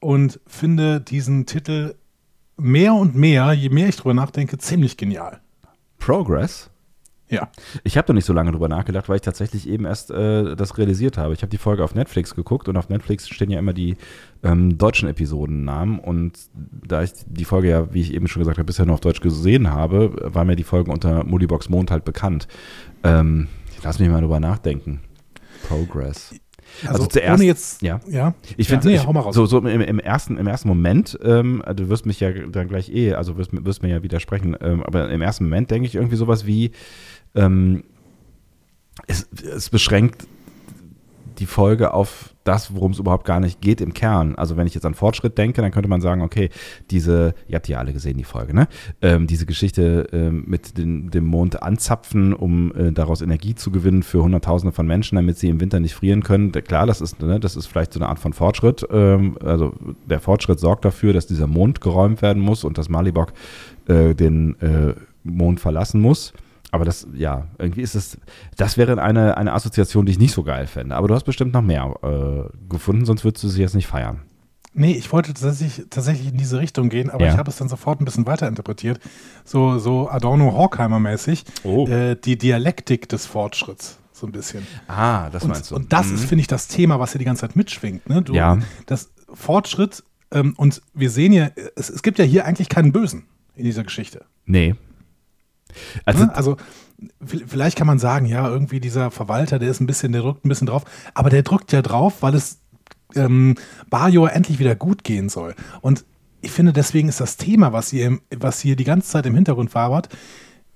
und 0.00 0.40
finde 0.46 1.00
diesen 1.00 1.46
Titel 1.46 1.94
mehr 2.56 2.94
und 2.94 3.14
mehr, 3.14 3.52
je 3.52 3.68
mehr 3.68 3.88
ich 3.88 3.96
drüber 3.96 4.14
nachdenke, 4.14 4.58
ziemlich 4.58 4.96
genial. 4.96 5.40
Progress? 5.98 6.70
Ja. 7.30 7.48
Ich 7.84 7.96
habe 7.96 8.06
da 8.06 8.12
nicht 8.12 8.26
so 8.26 8.32
lange 8.32 8.52
drüber 8.52 8.68
nachgedacht, 8.68 9.08
weil 9.08 9.16
ich 9.16 9.22
tatsächlich 9.22 9.68
eben 9.68 9.86
erst 9.86 10.10
äh, 10.10 10.54
das 10.56 10.76
realisiert 10.76 11.16
habe. 11.16 11.32
Ich 11.32 11.40
habe 11.40 11.50
die 11.50 11.58
Folge 11.58 11.82
auf 11.82 11.94
Netflix 11.94 12.34
geguckt 12.34 12.68
und 12.68 12.76
auf 12.76 12.90
Netflix 12.90 13.28
stehen 13.28 13.50
ja 13.50 13.58
immer 13.58 13.72
die 13.72 13.96
ähm, 14.42 14.76
deutschen 14.76 15.08
Episodennamen. 15.08 15.98
Und 15.98 16.38
da 16.54 17.02
ich 17.02 17.12
die 17.26 17.46
Folge 17.46 17.70
ja, 17.70 17.94
wie 17.94 18.02
ich 18.02 18.12
eben 18.12 18.28
schon 18.28 18.40
gesagt 18.40 18.58
habe, 18.58 18.66
bisher 18.66 18.84
nur 18.84 18.94
auf 18.94 19.00
Deutsch 19.00 19.20
gesehen 19.20 19.70
habe, 19.70 20.14
war 20.22 20.44
mir 20.44 20.56
die 20.56 20.64
Folge 20.64 20.92
unter 20.92 21.24
Mullibox 21.24 21.70
Mond 21.70 21.90
halt 21.90 22.04
bekannt. 22.04 22.46
Ähm, 23.02 23.48
lass 23.82 23.98
mich 23.98 24.10
mal 24.10 24.20
drüber 24.20 24.40
nachdenken. 24.40 25.00
Progress. 25.66 26.34
Also, 26.82 26.94
also 26.94 27.06
zuerst, 27.06 27.40
ohne 27.40 27.46
jetzt, 27.46 27.82
ja, 27.82 28.00
ja. 28.08 28.34
Ich 28.56 28.68
finde, 28.68 28.90
ja, 28.90 29.04
nee, 29.04 29.32
so, 29.32 29.46
so 29.46 29.58
im, 29.58 29.80
im, 29.80 29.98
ersten, 29.98 30.36
im 30.36 30.46
ersten 30.46 30.68
Moment, 30.68 31.18
ähm, 31.22 31.62
du 31.74 31.88
wirst 31.88 32.04
mich 32.04 32.20
ja 32.20 32.32
dann 32.32 32.68
gleich 32.68 32.90
eh, 32.90 33.14
also 33.14 33.36
wirst, 33.36 33.50
wirst 33.52 33.82
mir 33.82 33.90
ja 33.90 34.02
widersprechen, 34.02 34.56
ähm, 34.60 34.82
aber 34.82 35.08
im 35.10 35.22
ersten 35.22 35.44
Moment 35.44 35.70
denke 35.70 35.86
ich 35.86 35.94
irgendwie 35.94 36.16
sowas 36.16 36.46
wie, 36.46 36.72
ähm, 37.34 37.84
es, 39.06 39.28
es 39.42 39.70
beschränkt 39.70 40.26
die 41.38 41.46
Folge 41.46 41.92
auf 41.92 42.34
das, 42.44 42.74
worum 42.74 42.92
es 42.92 42.98
überhaupt 42.98 43.24
gar 43.24 43.40
nicht 43.40 43.60
geht 43.60 43.80
im 43.80 43.94
Kern. 43.94 44.34
Also 44.36 44.56
wenn 44.56 44.66
ich 44.66 44.74
jetzt 44.74 44.84
an 44.84 44.94
Fortschritt 44.94 45.38
denke, 45.38 45.62
dann 45.62 45.70
könnte 45.70 45.88
man 45.88 46.00
sagen, 46.00 46.20
okay, 46.22 46.50
diese, 46.90 47.34
ihr 47.48 47.56
habt 47.56 47.68
ja 47.68 47.78
alle 47.78 47.92
gesehen, 47.92 48.18
die 48.18 48.24
Folge, 48.24 48.54
ne? 48.54 48.68
Ähm, 49.00 49.26
diese 49.26 49.46
Geschichte 49.46 50.08
ähm, 50.12 50.44
mit 50.46 50.76
den, 50.76 51.10
dem 51.10 51.24
Mond 51.24 51.62
anzapfen, 51.62 52.34
um 52.34 52.74
äh, 52.76 52.92
daraus 52.92 53.22
Energie 53.22 53.54
zu 53.54 53.70
gewinnen 53.70 54.02
für 54.02 54.22
Hunderttausende 54.22 54.72
von 54.72 54.86
Menschen, 54.86 55.16
damit 55.16 55.38
sie 55.38 55.48
im 55.48 55.60
Winter 55.60 55.80
nicht 55.80 55.94
frieren 55.94 56.22
können. 56.22 56.52
Klar, 56.52 56.86
das 56.86 57.00
ist, 57.00 57.20
ne, 57.20 57.40
das 57.40 57.56
ist 57.56 57.66
vielleicht 57.66 57.94
so 57.94 58.00
eine 58.00 58.08
Art 58.08 58.18
von 58.18 58.34
Fortschritt. 58.34 58.86
Ähm, 58.90 59.38
also 59.42 59.72
der 60.08 60.20
Fortschritt 60.20 60.60
sorgt 60.60 60.84
dafür, 60.84 61.14
dass 61.14 61.26
dieser 61.26 61.46
Mond 61.46 61.80
geräumt 61.80 62.20
werden 62.20 62.42
muss 62.42 62.64
und 62.64 62.76
dass 62.76 62.90
Malibok 62.90 63.32
äh, 63.88 64.14
den 64.14 64.60
äh, 64.60 64.94
Mond 65.24 65.60
verlassen 65.60 66.00
muss. 66.00 66.34
Aber 66.74 66.84
das, 66.84 67.06
ja, 67.14 67.46
irgendwie 67.56 67.82
ist 67.82 67.94
es, 67.94 68.18
das 68.56 68.76
wäre 68.76 69.00
eine, 69.00 69.36
eine 69.36 69.52
Assoziation, 69.52 70.06
die 70.06 70.12
ich 70.12 70.18
nicht 70.18 70.32
so 70.32 70.42
geil 70.42 70.66
fände. 70.66 70.96
Aber 70.96 71.06
du 71.06 71.14
hast 71.14 71.22
bestimmt 71.22 71.52
noch 71.52 71.62
mehr 71.62 71.94
äh, 72.02 72.68
gefunden, 72.68 73.04
sonst 73.04 73.22
würdest 73.22 73.44
du 73.44 73.48
sie 73.48 73.62
jetzt 73.62 73.76
nicht 73.76 73.86
feiern. 73.86 74.22
Nee, 74.72 74.90
ich 74.90 75.12
wollte 75.12 75.32
tatsächlich, 75.32 75.86
tatsächlich 75.88 76.32
in 76.32 76.36
diese 76.36 76.58
Richtung 76.58 76.88
gehen, 76.88 77.10
aber 77.10 77.26
ja. 77.26 77.32
ich 77.32 77.38
habe 77.38 77.48
es 77.48 77.58
dann 77.58 77.68
sofort 77.68 78.00
ein 78.00 78.04
bisschen 78.04 78.26
weiter 78.26 78.48
interpretiert. 78.48 78.98
So, 79.44 79.78
so 79.78 80.08
Adorno-Horkheimer-mäßig. 80.10 81.44
Oh. 81.62 81.86
Äh, 81.86 82.16
die 82.16 82.36
Dialektik 82.36 83.08
des 83.08 83.24
Fortschritts, 83.24 83.98
so 84.12 84.26
ein 84.26 84.32
bisschen. 84.32 84.66
Ah, 84.88 85.30
das 85.30 85.44
und, 85.44 85.50
meinst 85.50 85.70
du. 85.70 85.76
Und 85.76 85.92
das 85.92 86.08
mhm. 86.08 86.16
ist, 86.16 86.24
finde 86.24 86.40
ich, 86.40 86.48
das 86.48 86.66
Thema, 86.66 86.98
was 86.98 87.12
hier 87.12 87.20
die 87.20 87.24
ganze 87.24 87.42
Zeit 87.42 87.54
mitschwingt. 87.54 88.08
Ne? 88.08 88.22
Du, 88.22 88.34
ja. 88.34 88.58
Das 88.86 89.10
Fortschritt, 89.32 90.02
ähm, 90.32 90.54
und 90.56 90.82
wir 90.92 91.10
sehen 91.10 91.32
ja, 91.32 91.50
es, 91.76 91.88
es 91.88 92.02
gibt 92.02 92.18
ja 92.18 92.24
hier 92.24 92.44
eigentlich 92.44 92.68
keinen 92.68 92.90
Bösen 92.90 93.26
in 93.54 93.62
dieser 93.62 93.84
Geschichte. 93.84 94.24
Nee. 94.44 94.74
Also, 96.04 96.24
ne? 96.24 96.34
also 96.34 96.56
vielleicht 97.24 97.76
kann 97.76 97.86
man 97.86 97.98
sagen, 97.98 98.26
ja, 98.26 98.48
irgendwie 98.48 98.80
dieser 98.80 99.10
Verwalter, 99.10 99.58
der 99.58 99.70
ist 99.70 99.80
ein 99.80 99.86
bisschen, 99.86 100.12
der 100.12 100.22
drückt 100.22 100.44
ein 100.44 100.48
bisschen 100.48 100.66
drauf, 100.66 100.84
aber 101.14 101.30
der 101.30 101.42
drückt 101.42 101.72
ja 101.72 101.82
drauf, 101.82 102.22
weil 102.22 102.34
es 102.34 102.60
ähm, 103.14 103.54
Bajor 103.90 104.32
endlich 104.32 104.58
wieder 104.58 104.74
gut 104.74 105.04
gehen 105.04 105.28
soll. 105.28 105.54
Und 105.80 106.04
ich 106.40 106.50
finde, 106.50 106.72
deswegen 106.72 107.08
ist 107.08 107.20
das 107.20 107.36
Thema, 107.36 107.72
was 107.72 107.90
hier, 107.90 108.18
was 108.36 108.60
hier 108.60 108.76
die 108.76 108.84
ganze 108.84 109.08
Zeit 109.08 109.26
im 109.26 109.34
Hintergrund 109.34 109.74
wabert, 109.74 110.08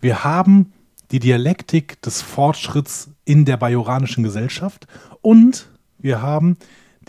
wir 0.01 0.25
haben 0.25 0.73
die 1.11 1.19
Dialektik 1.19 2.01
des 2.03 2.23
Fortschritts 2.23 3.11
in 3.25 3.45
der 3.45 3.57
bajoranischen 3.57 4.25
Gesellschaft 4.25 4.87
und 5.21 5.71
wir 5.99 6.23
haben 6.23 6.57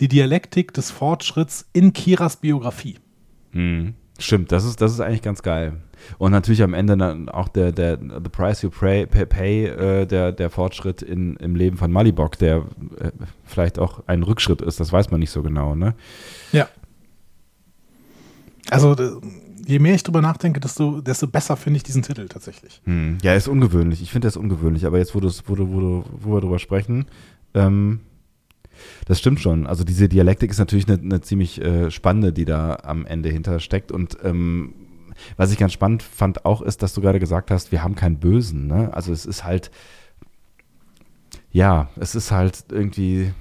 die 0.00 0.08
Dialektik 0.08 0.74
des 0.74 0.90
Fortschritts 0.90 1.66
in 1.72 1.92
Kiras 1.92 2.36
Biografie. 2.36 2.98
Hm. 3.52 3.94
Stimmt, 4.20 4.52
das 4.52 4.64
ist, 4.64 4.80
das 4.80 4.92
ist 4.92 5.00
eigentlich 5.00 5.22
ganz 5.22 5.42
geil. 5.42 5.78
Und 6.18 6.30
natürlich 6.30 6.62
am 6.62 6.74
Ende 6.74 6.96
dann 6.96 7.28
auch 7.28 7.48
der, 7.48 7.72
der 7.72 7.98
The 7.98 8.28
Price 8.30 8.62
You 8.62 8.70
Pay, 8.70 9.06
pay, 9.06 9.26
pay 9.26 9.64
äh, 9.66 10.06
der, 10.06 10.32
der 10.32 10.50
Fortschritt 10.50 11.02
in, 11.02 11.36
im 11.36 11.56
Leben 11.56 11.76
von 11.76 11.90
Malibok, 11.90 12.38
der 12.38 12.58
äh, 12.98 13.10
vielleicht 13.44 13.78
auch 13.78 14.02
ein 14.06 14.22
Rückschritt 14.22 14.60
ist, 14.62 14.78
das 14.78 14.92
weiß 14.92 15.10
man 15.10 15.20
nicht 15.20 15.30
so 15.30 15.42
genau, 15.42 15.74
ne? 15.74 15.94
Ja. 16.52 16.68
Also 18.70 18.94
je 19.66 19.78
mehr 19.78 19.94
ich 19.94 20.02
drüber 20.02 20.20
nachdenke, 20.20 20.60
desto, 20.60 21.00
desto 21.00 21.26
besser 21.26 21.56
finde 21.56 21.78
ich 21.78 21.82
diesen 21.82 22.02
Titel 22.02 22.28
tatsächlich. 22.28 22.82
Hm. 22.84 23.18
Ja, 23.22 23.34
ist 23.34 23.48
ungewöhnlich. 23.48 24.02
Ich 24.02 24.10
finde 24.10 24.28
das 24.28 24.36
ungewöhnlich, 24.36 24.86
aber 24.86 24.98
jetzt, 24.98 25.14
wo, 25.14 25.20
wo, 25.20 25.58
wo, 25.58 26.04
wo 26.12 26.34
wir 26.34 26.40
drüber 26.40 26.58
sprechen, 26.58 27.06
ähm, 27.54 28.00
das 29.06 29.18
stimmt 29.18 29.40
schon. 29.40 29.66
Also 29.66 29.84
diese 29.84 30.08
Dialektik 30.08 30.50
ist 30.50 30.58
natürlich 30.58 30.88
eine, 30.88 30.98
eine 30.98 31.20
ziemlich 31.20 31.60
äh, 31.60 31.90
spannende, 31.90 32.32
die 32.32 32.44
da 32.44 32.78
am 32.82 33.06
Ende 33.06 33.28
hintersteckt. 33.28 33.92
Und 33.92 34.16
ähm, 34.22 34.74
was 35.36 35.52
ich 35.52 35.58
ganz 35.58 35.72
spannend 35.72 36.02
fand 36.02 36.44
auch, 36.44 36.62
ist, 36.62 36.82
dass 36.82 36.94
du 36.94 37.00
gerade 37.00 37.20
gesagt 37.20 37.50
hast, 37.50 37.72
wir 37.72 37.82
haben 37.82 37.94
keinen 37.94 38.18
Bösen. 38.18 38.66
Ne? 38.66 38.92
Also 38.92 39.12
es 39.12 39.26
ist 39.26 39.44
halt 39.44 39.70
ja, 41.52 41.90
es 41.96 42.14
ist 42.14 42.30
halt 42.30 42.66
irgendwie. 42.70 43.32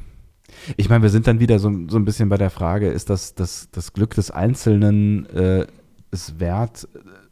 Ich 0.77 0.89
meine, 0.89 1.03
wir 1.03 1.09
sind 1.09 1.27
dann 1.27 1.39
wieder 1.39 1.59
so, 1.59 1.71
so 1.87 1.97
ein 1.97 2.05
bisschen 2.05 2.27
bei 2.27 2.37
der 2.37 2.49
Frage, 2.49 2.89
ist 2.89 3.09
das 3.09 3.35
das, 3.35 3.69
das 3.71 3.93
Glück 3.93 4.15
des 4.15 4.31
Einzelnen 4.31 5.27
äh, 5.27 5.67
es 6.11 6.39
wert 6.39 6.87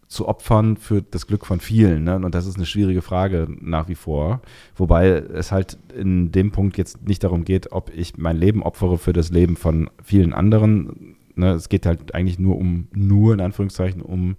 zu 0.08 0.28
opfern 0.28 0.78
für 0.78 1.02
das 1.02 1.28
Glück 1.28 1.46
von 1.46 1.60
vielen? 1.60 2.06
Ne? 2.06 2.16
Und 2.16 2.34
das 2.34 2.46
ist 2.46 2.56
eine 2.56 2.66
schwierige 2.66 3.02
Frage 3.02 3.48
nach 3.60 3.88
wie 3.88 3.96
vor. 3.96 4.42
Wobei 4.76 5.08
es 5.08 5.52
halt 5.52 5.78
in 5.96 6.32
dem 6.32 6.52
Punkt 6.52 6.78
jetzt 6.78 7.06
nicht 7.08 7.24
darum 7.24 7.44
geht, 7.44 7.72
ob 7.72 7.92
ich 7.94 8.18
mein 8.18 8.38
Leben 8.38 8.64
opfere 8.64 8.98
für 8.98 9.14
das 9.14 9.30
Leben 9.30 9.58
von 9.58 9.90
vielen 10.04 10.34
anderen. 10.34 11.16
Ne? 11.36 11.52
Es 11.52 11.70
geht 11.70 11.86
halt 11.86 12.16
eigentlich 12.16 12.40
nur 12.40 12.58
um, 12.58 12.88
nur 12.94 13.34
in 13.34 13.42
Anführungszeichen, 13.42 14.02
um, 14.02 14.38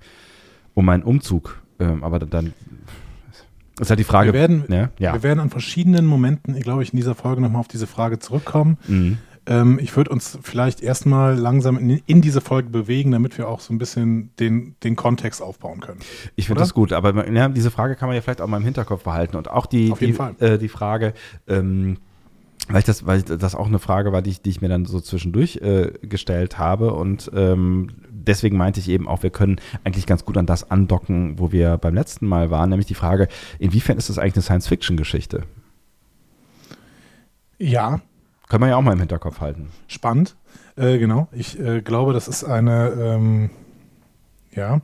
um 0.74 0.85
meinen 0.85 1.02
Umzug. 1.02 1.61
Ähm, 1.78 2.02
aber 2.02 2.18
dann 2.18 2.54
ist 3.81 3.90
halt 3.90 4.00
die 4.00 4.04
Frage. 4.04 4.33
Wir 4.33 4.40
werden, 4.40 4.64
ne? 4.68 4.90
ja. 4.98 5.12
wir 5.12 5.22
werden 5.22 5.38
an 5.38 5.50
verschiedenen 5.50 6.07
Momenten, 6.07 6.59
glaube 6.61 6.83
ich, 6.83 6.92
in 6.92 6.96
dieser 6.96 7.14
Folge 7.14 7.40
nochmal 7.40 7.61
auf 7.61 7.68
diese 7.68 7.87
Frage 7.87 8.18
zurückkommen. 8.18 8.78
Mhm. 8.88 9.18
Ähm, 9.49 9.79
ich 9.81 9.97
würde 9.97 10.11
uns 10.11 10.39
vielleicht 10.43 10.83
erstmal 10.83 11.35
langsam 11.37 11.79
in, 11.79 12.03
in, 12.07 12.21
diese 12.21 12.43
Folge 12.43 12.69
bewegen, 12.69 13.13
damit 13.13 13.39
wir 13.39 13.49
auch 13.49 13.61
so 13.61 13.73
ein 13.73 13.79
bisschen 13.79 14.31
den, 14.39 14.77
den 14.85 14.95
Kontext 14.95 15.41
aufbauen 15.43 15.81
können. 15.81 16.01
Ich 16.37 16.47
finde 16.47 16.61
das 16.61 16.75
gut, 16.75 16.93
aber 16.93 17.27
ja, 17.33 17.49
diese 17.49 17.71
Frage 17.71 17.97
kann 17.97 18.09
man 18.09 18.15
ja 18.15 18.21
vielleicht 18.21 18.43
auch 18.43 18.47
mal 18.47 18.59
im 18.59 18.65
Hinterkopf 18.65 19.05
behalten 19.05 19.37
und 19.37 19.51
auch 19.51 19.65
die, 19.65 19.91
Auf 19.91 20.03
jeden 20.03 20.13
die, 20.13 20.17
Fall. 20.17 20.35
äh, 20.39 20.59
die 20.59 20.69
Frage, 20.69 21.15
ähm, 21.47 21.97
weil 22.69 22.81
ich 22.81 22.85
das, 22.85 23.07
weil 23.07 23.23
das 23.23 23.55
auch 23.55 23.67
eine 23.67 23.79
Frage 23.79 24.13
war, 24.13 24.21
die 24.21 24.31
ich, 24.31 24.43
die 24.43 24.51
ich 24.51 24.61
mir 24.61 24.69
dann 24.69 24.85
so 24.85 25.01
zwischendurch 25.01 25.57
äh, 25.57 25.93
gestellt 26.03 26.59
habe 26.59 26.93
und 26.93 27.31
ähm, 27.35 27.89
deswegen 28.11 28.59
meinte 28.59 28.81
ich 28.81 28.91
eben 28.91 29.09
auch, 29.09 29.23
wir 29.23 29.31
können 29.31 29.59
eigentlich 29.85 30.05
ganz 30.05 30.27
gut 30.27 30.37
an 30.37 30.45
das 30.45 30.71
andocken, 30.71 31.39
wo 31.39 31.53
wir 31.53 31.79
beim 31.79 31.95
letzten 31.95 32.27
Mal 32.27 32.51
waren, 32.51 32.69
nämlich 32.69 32.87
die 32.87 32.95
Frage, 32.95 33.29
inwiefern 33.59 33.97
ist 33.97 34.11
das 34.11 34.19
eigentlich 34.19 34.35
eine 34.35 34.43
Science-Fiction-Geschichte? 34.43 35.45
Ja, 37.59 38.03
Können 38.49 38.63
wir 38.63 38.69
ja 38.69 38.77
auch 38.77 38.83
mal 38.83 38.93
im 38.93 38.99
Hinterkopf 39.01 39.41
halten. 39.41 39.69
spannend. 39.89 40.37
Äh, 40.77 40.99
genau. 40.99 41.29
Ich 41.33 41.59
äh, 41.59 41.81
glaube, 41.83 42.13
das 42.13 42.29
ist 42.29 42.45
eine, 42.45 42.89
ähm, 42.91 43.51
ja. 44.55 44.81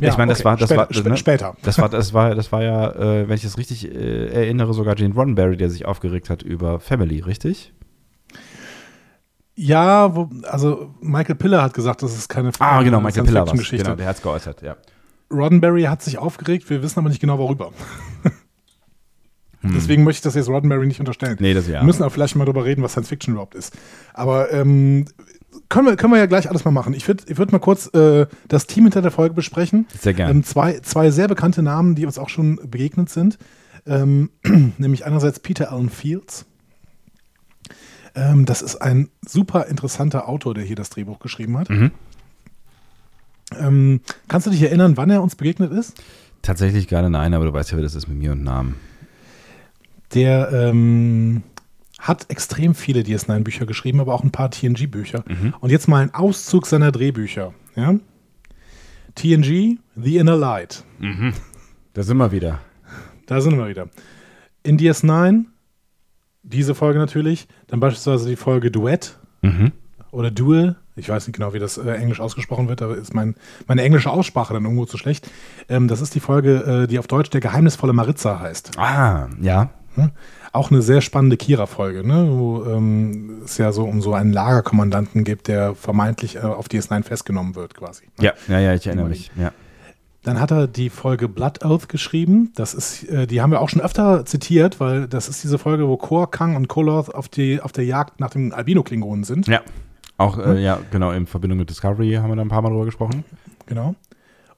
ich 0.00 0.16
meine, 0.16 0.30
das 0.32 0.44
war- 0.44 0.56
das 0.56 0.68
später, 0.70 0.80
war- 0.82 0.90
spä- 0.90 1.08
ne? 1.08 1.16
später. 1.16 1.56
Das 1.62 1.78
war, 1.78 1.88
das 1.88 2.12
war, 2.14 2.34
das 2.34 2.52
war 2.52 2.62
ja, 2.62 2.90
äh, 2.92 3.28
wenn 3.28 3.34
ich 3.36 3.44
es 3.44 3.58
richtig 3.58 3.84
äh, 3.92 4.28
erinnere, 4.28 4.72
sogar 4.74 4.94
Gene 4.94 5.12
Roddenberry, 5.14 5.56
der 5.56 5.70
sich 5.70 5.86
aufgeregt 5.86 6.30
hat 6.30 6.42
über 6.42 6.78
Family, 6.80 7.20
richtig? 7.20 7.72
Ja, 9.56 10.14
wo, 10.14 10.30
also 10.44 10.94
Michael 11.00 11.34
Piller 11.34 11.62
hat 11.62 11.74
gesagt, 11.74 12.02
das 12.02 12.16
ist 12.16 12.28
keine 12.28 12.52
Ah, 12.60 12.80
genau, 12.82 13.00
Michael 13.00 13.24
Piller 13.24 13.44
war. 13.46 13.54
Genau, 13.54 13.94
der 13.96 14.06
hat 14.06 14.16
es 14.16 14.22
geäußert, 14.22 14.62
ja. 14.62 14.76
Roddenberry 15.32 15.82
hat 15.82 16.00
sich 16.00 16.16
aufgeregt, 16.16 16.70
wir 16.70 16.80
wissen 16.82 17.00
aber 17.00 17.08
nicht 17.08 17.20
genau 17.20 17.38
worüber. 17.38 17.72
Hm. 19.62 19.72
Deswegen 19.74 20.04
möchte 20.04 20.18
ich 20.18 20.22
das 20.22 20.34
jetzt 20.34 20.48
Roddenberry 20.48 20.86
nicht 20.86 21.00
unterstellen. 21.00 21.36
Nee, 21.40 21.54
das 21.54 21.66
ja. 21.66 21.80
Wir 21.80 21.84
müssen 21.84 22.02
auch 22.02 22.12
vielleicht 22.12 22.36
mal 22.36 22.44
darüber 22.44 22.64
reden, 22.64 22.82
was 22.82 22.92
Science 22.92 23.08
Fiction 23.08 23.34
überhaupt 23.34 23.54
ist. 23.54 23.76
Aber 24.14 24.52
ähm, 24.52 25.06
können, 25.68 25.86
wir, 25.86 25.96
können 25.96 26.12
wir 26.12 26.18
ja 26.18 26.26
gleich 26.26 26.48
alles 26.48 26.64
mal 26.64 26.70
machen. 26.70 26.94
Ich 26.94 27.06
würde 27.08 27.24
ich 27.26 27.38
würd 27.38 27.52
mal 27.52 27.58
kurz 27.58 27.92
äh, 27.94 28.26
das 28.46 28.66
Team 28.66 28.84
hinter 28.84 29.02
der 29.02 29.10
Folge 29.10 29.34
besprechen. 29.34 29.86
Sehr 29.98 30.14
gerne. 30.14 30.32
Ähm, 30.32 30.44
zwei, 30.44 30.78
zwei 30.80 31.10
sehr 31.10 31.28
bekannte 31.28 31.62
Namen, 31.62 31.94
die 31.94 32.06
uns 32.06 32.18
auch 32.18 32.28
schon 32.28 32.60
begegnet 32.70 33.10
sind. 33.10 33.38
Ähm, 33.86 34.30
nämlich 34.78 35.04
einerseits 35.04 35.40
Peter 35.40 35.72
Allen 35.72 35.90
Fields. 35.90 36.46
Ähm, 38.14 38.46
das 38.46 38.62
ist 38.62 38.76
ein 38.76 39.08
super 39.26 39.66
interessanter 39.66 40.28
Autor, 40.28 40.54
der 40.54 40.64
hier 40.64 40.76
das 40.76 40.90
Drehbuch 40.90 41.18
geschrieben 41.18 41.58
hat. 41.58 41.70
Mhm. 41.70 41.90
Ähm, 43.58 44.00
kannst 44.28 44.46
du 44.46 44.50
dich 44.50 44.62
erinnern, 44.62 44.96
wann 44.96 45.10
er 45.10 45.22
uns 45.22 45.34
begegnet 45.36 45.72
ist? 45.72 46.00
Tatsächlich 46.42 46.86
gerade 46.86 47.10
nein, 47.10 47.34
aber 47.34 47.46
du 47.46 47.52
weißt 47.52 47.72
ja, 47.72 47.78
wie 47.78 47.82
das 47.82 47.94
ist 47.94 48.08
mit 48.08 48.18
mir 48.18 48.32
und 48.32 48.42
Namen. 48.42 48.76
Der 50.14 50.50
ähm, 50.52 51.42
hat 51.98 52.26
extrem 52.30 52.74
viele 52.74 53.00
DS9-Bücher 53.02 53.66
geschrieben, 53.66 54.00
aber 54.00 54.14
auch 54.14 54.22
ein 54.24 54.30
paar 54.30 54.50
TNG-Bücher. 54.50 55.24
Mhm. 55.26 55.54
Und 55.60 55.70
jetzt 55.70 55.88
mal 55.88 56.02
ein 56.02 56.14
Auszug 56.14 56.66
seiner 56.66 56.92
Drehbücher. 56.92 57.52
Ja? 57.76 57.94
TNG, 59.14 59.78
The 59.96 60.16
Inner 60.16 60.36
Light. 60.36 60.84
Da 61.92 62.02
sind 62.02 62.16
wir 62.18 62.32
wieder. 62.32 62.60
Da 63.26 63.40
sind 63.40 63.58
wir 63.58 63.68
wieder. 63.68 63.88
In 64.62 64.78
DS9, 64.78 65.44
diese 66.42 66.74
Folge 66.74 66.98
natürlich, 66.98 67.48
dann 67.66 67.80
beispielsweise 67.80 68.28
die 68.28 68.36
Folge 68.36 68.70
Duett 68.70 69.18
Mhm. 69.42 69.72
oder 70.10 70.30
Duel. 70.30 70.76
Ich 70.96 71.08
weiß 71.08 71.26
nicht 71.28 71.36
genau, 71.36 71.52
wie 71.52 71.60
das 71.60 71.78
äh, 71.78 71.90
Englisch 71.92 72.18
ausgesprochen 72.20 72.68
wird, 72.68 72.82
aber 72.82 72.96
ist 72.96 73.14
mein, 73.14 73.36
meine 73.68 73.82
englische 73.82 74.10
Aussprache 74.10 74.52
dann 74.54 74.64
irgendwo 74.64 74.84
zu 74.84 74.98
schlecht. 74.98 75.30
Ähm, 75.68 75.86
das 75.86 76.00
ist 76.00 76.14
die 76.16 76.20
Folge, 76.20 76.82
äh, 76.84 76.86
die 76.88 76.98
auf 76.98 77.06
Deutsch 77.06 77.30
der 77.30 77.40
geheimnisvolle 77.40 77.92
Maritza 77.92 78.40
heißt. 78.40 78.78
Ah, 78.78 79.28
ja. 79.40 79.70
Ne? 79.98 80.12
Auch 80.52 80.70
eine 80.70 80.80
sehr 80.80 81.00
spannende 81.00 81.36
Kira-Folge, 81.36 82.06
ne? 82.06 82.28
wo 82.30 82.64
ähm, 82.64 83.42
es 83.44 83.58
ja 83.58 83.72
so 83.72 83.84
um 83.84 84.00
so 84.00 84.14
einen 84.14 84.32
Lagerkommandanten 84.32 85.24
gibt, 85.24 85.48
der 85.48 85.74
vermeintlich 85.74 86.36
äh, 86.36 86.40
auf 86.40 86.68
DS9 86.68 87.02
festgenommen 87.02 87.54
wird, 87.54 87.74
quasi. 87.74 88.04
Ja, 88.20 88.32
ja, 88.48 88.60
ja, 88.60 88.74
ich 88.74 88.86
erinnere 88.86 89.08
mich. 89.08 89.30
Ja. 89.36 89.52
Dann 90.22 90.40
hat 90.40 90.50
er 90.50 90.66
die 90.66 90.90
Folge 90.90 91.28
Blood 91.28 91.64
Oath 91.64 91.88
geschrieben. 91.88 92.52
Das 92.54 92.74
ist, 92.74 93.04
äh, 93.04 93.26
die 93.26 93.40
haben 93.40 93.50
wir 93.50 93.60
auch 93.60 93.68
schon 93.68 93.80
öfter 93.80 94.24
zitiert, 94.24 94.80
weil 94.80 95.08
das 95.08 95.28
ist 95.28 95.42
diese 95.42 95.58
Folge, 95.58 95.88
wo 95.88 95.96
Kor, 95.96 96.30
Kang 96.30 96.56
und 96.56 96.68
Koloth 96.68 97.14
auf, 97.14 97.28
die, 97.28 97.60
auf 97.60 97.72
der 97.72 97.84
Jagd 97.84 98.20
nach 98.20 98.30
dem 98.30 98.52
Albino-Klingonen 98.52 99.24
sind. 99.24 99.46
ja. 99.48 99.60
Auch, 100.20 100.36
äh, 100.36 100.60
ja, 100.60 100.80
genau, 100.90 101.12
in 101.12 101.28
Verbindung 101.28 101.60
mit 101.60 101.70
Discovery 101.70 102.14
haben 102.14 102.28
wir 102.28 102.34
da 102.34 102.42
ein 102.42 102.48
paar 102.48 102.60
Mal 102.60 102.70
drüber 102.70 102.86
gesprochen. 102.86 103.24
Genau. 103.66 103.94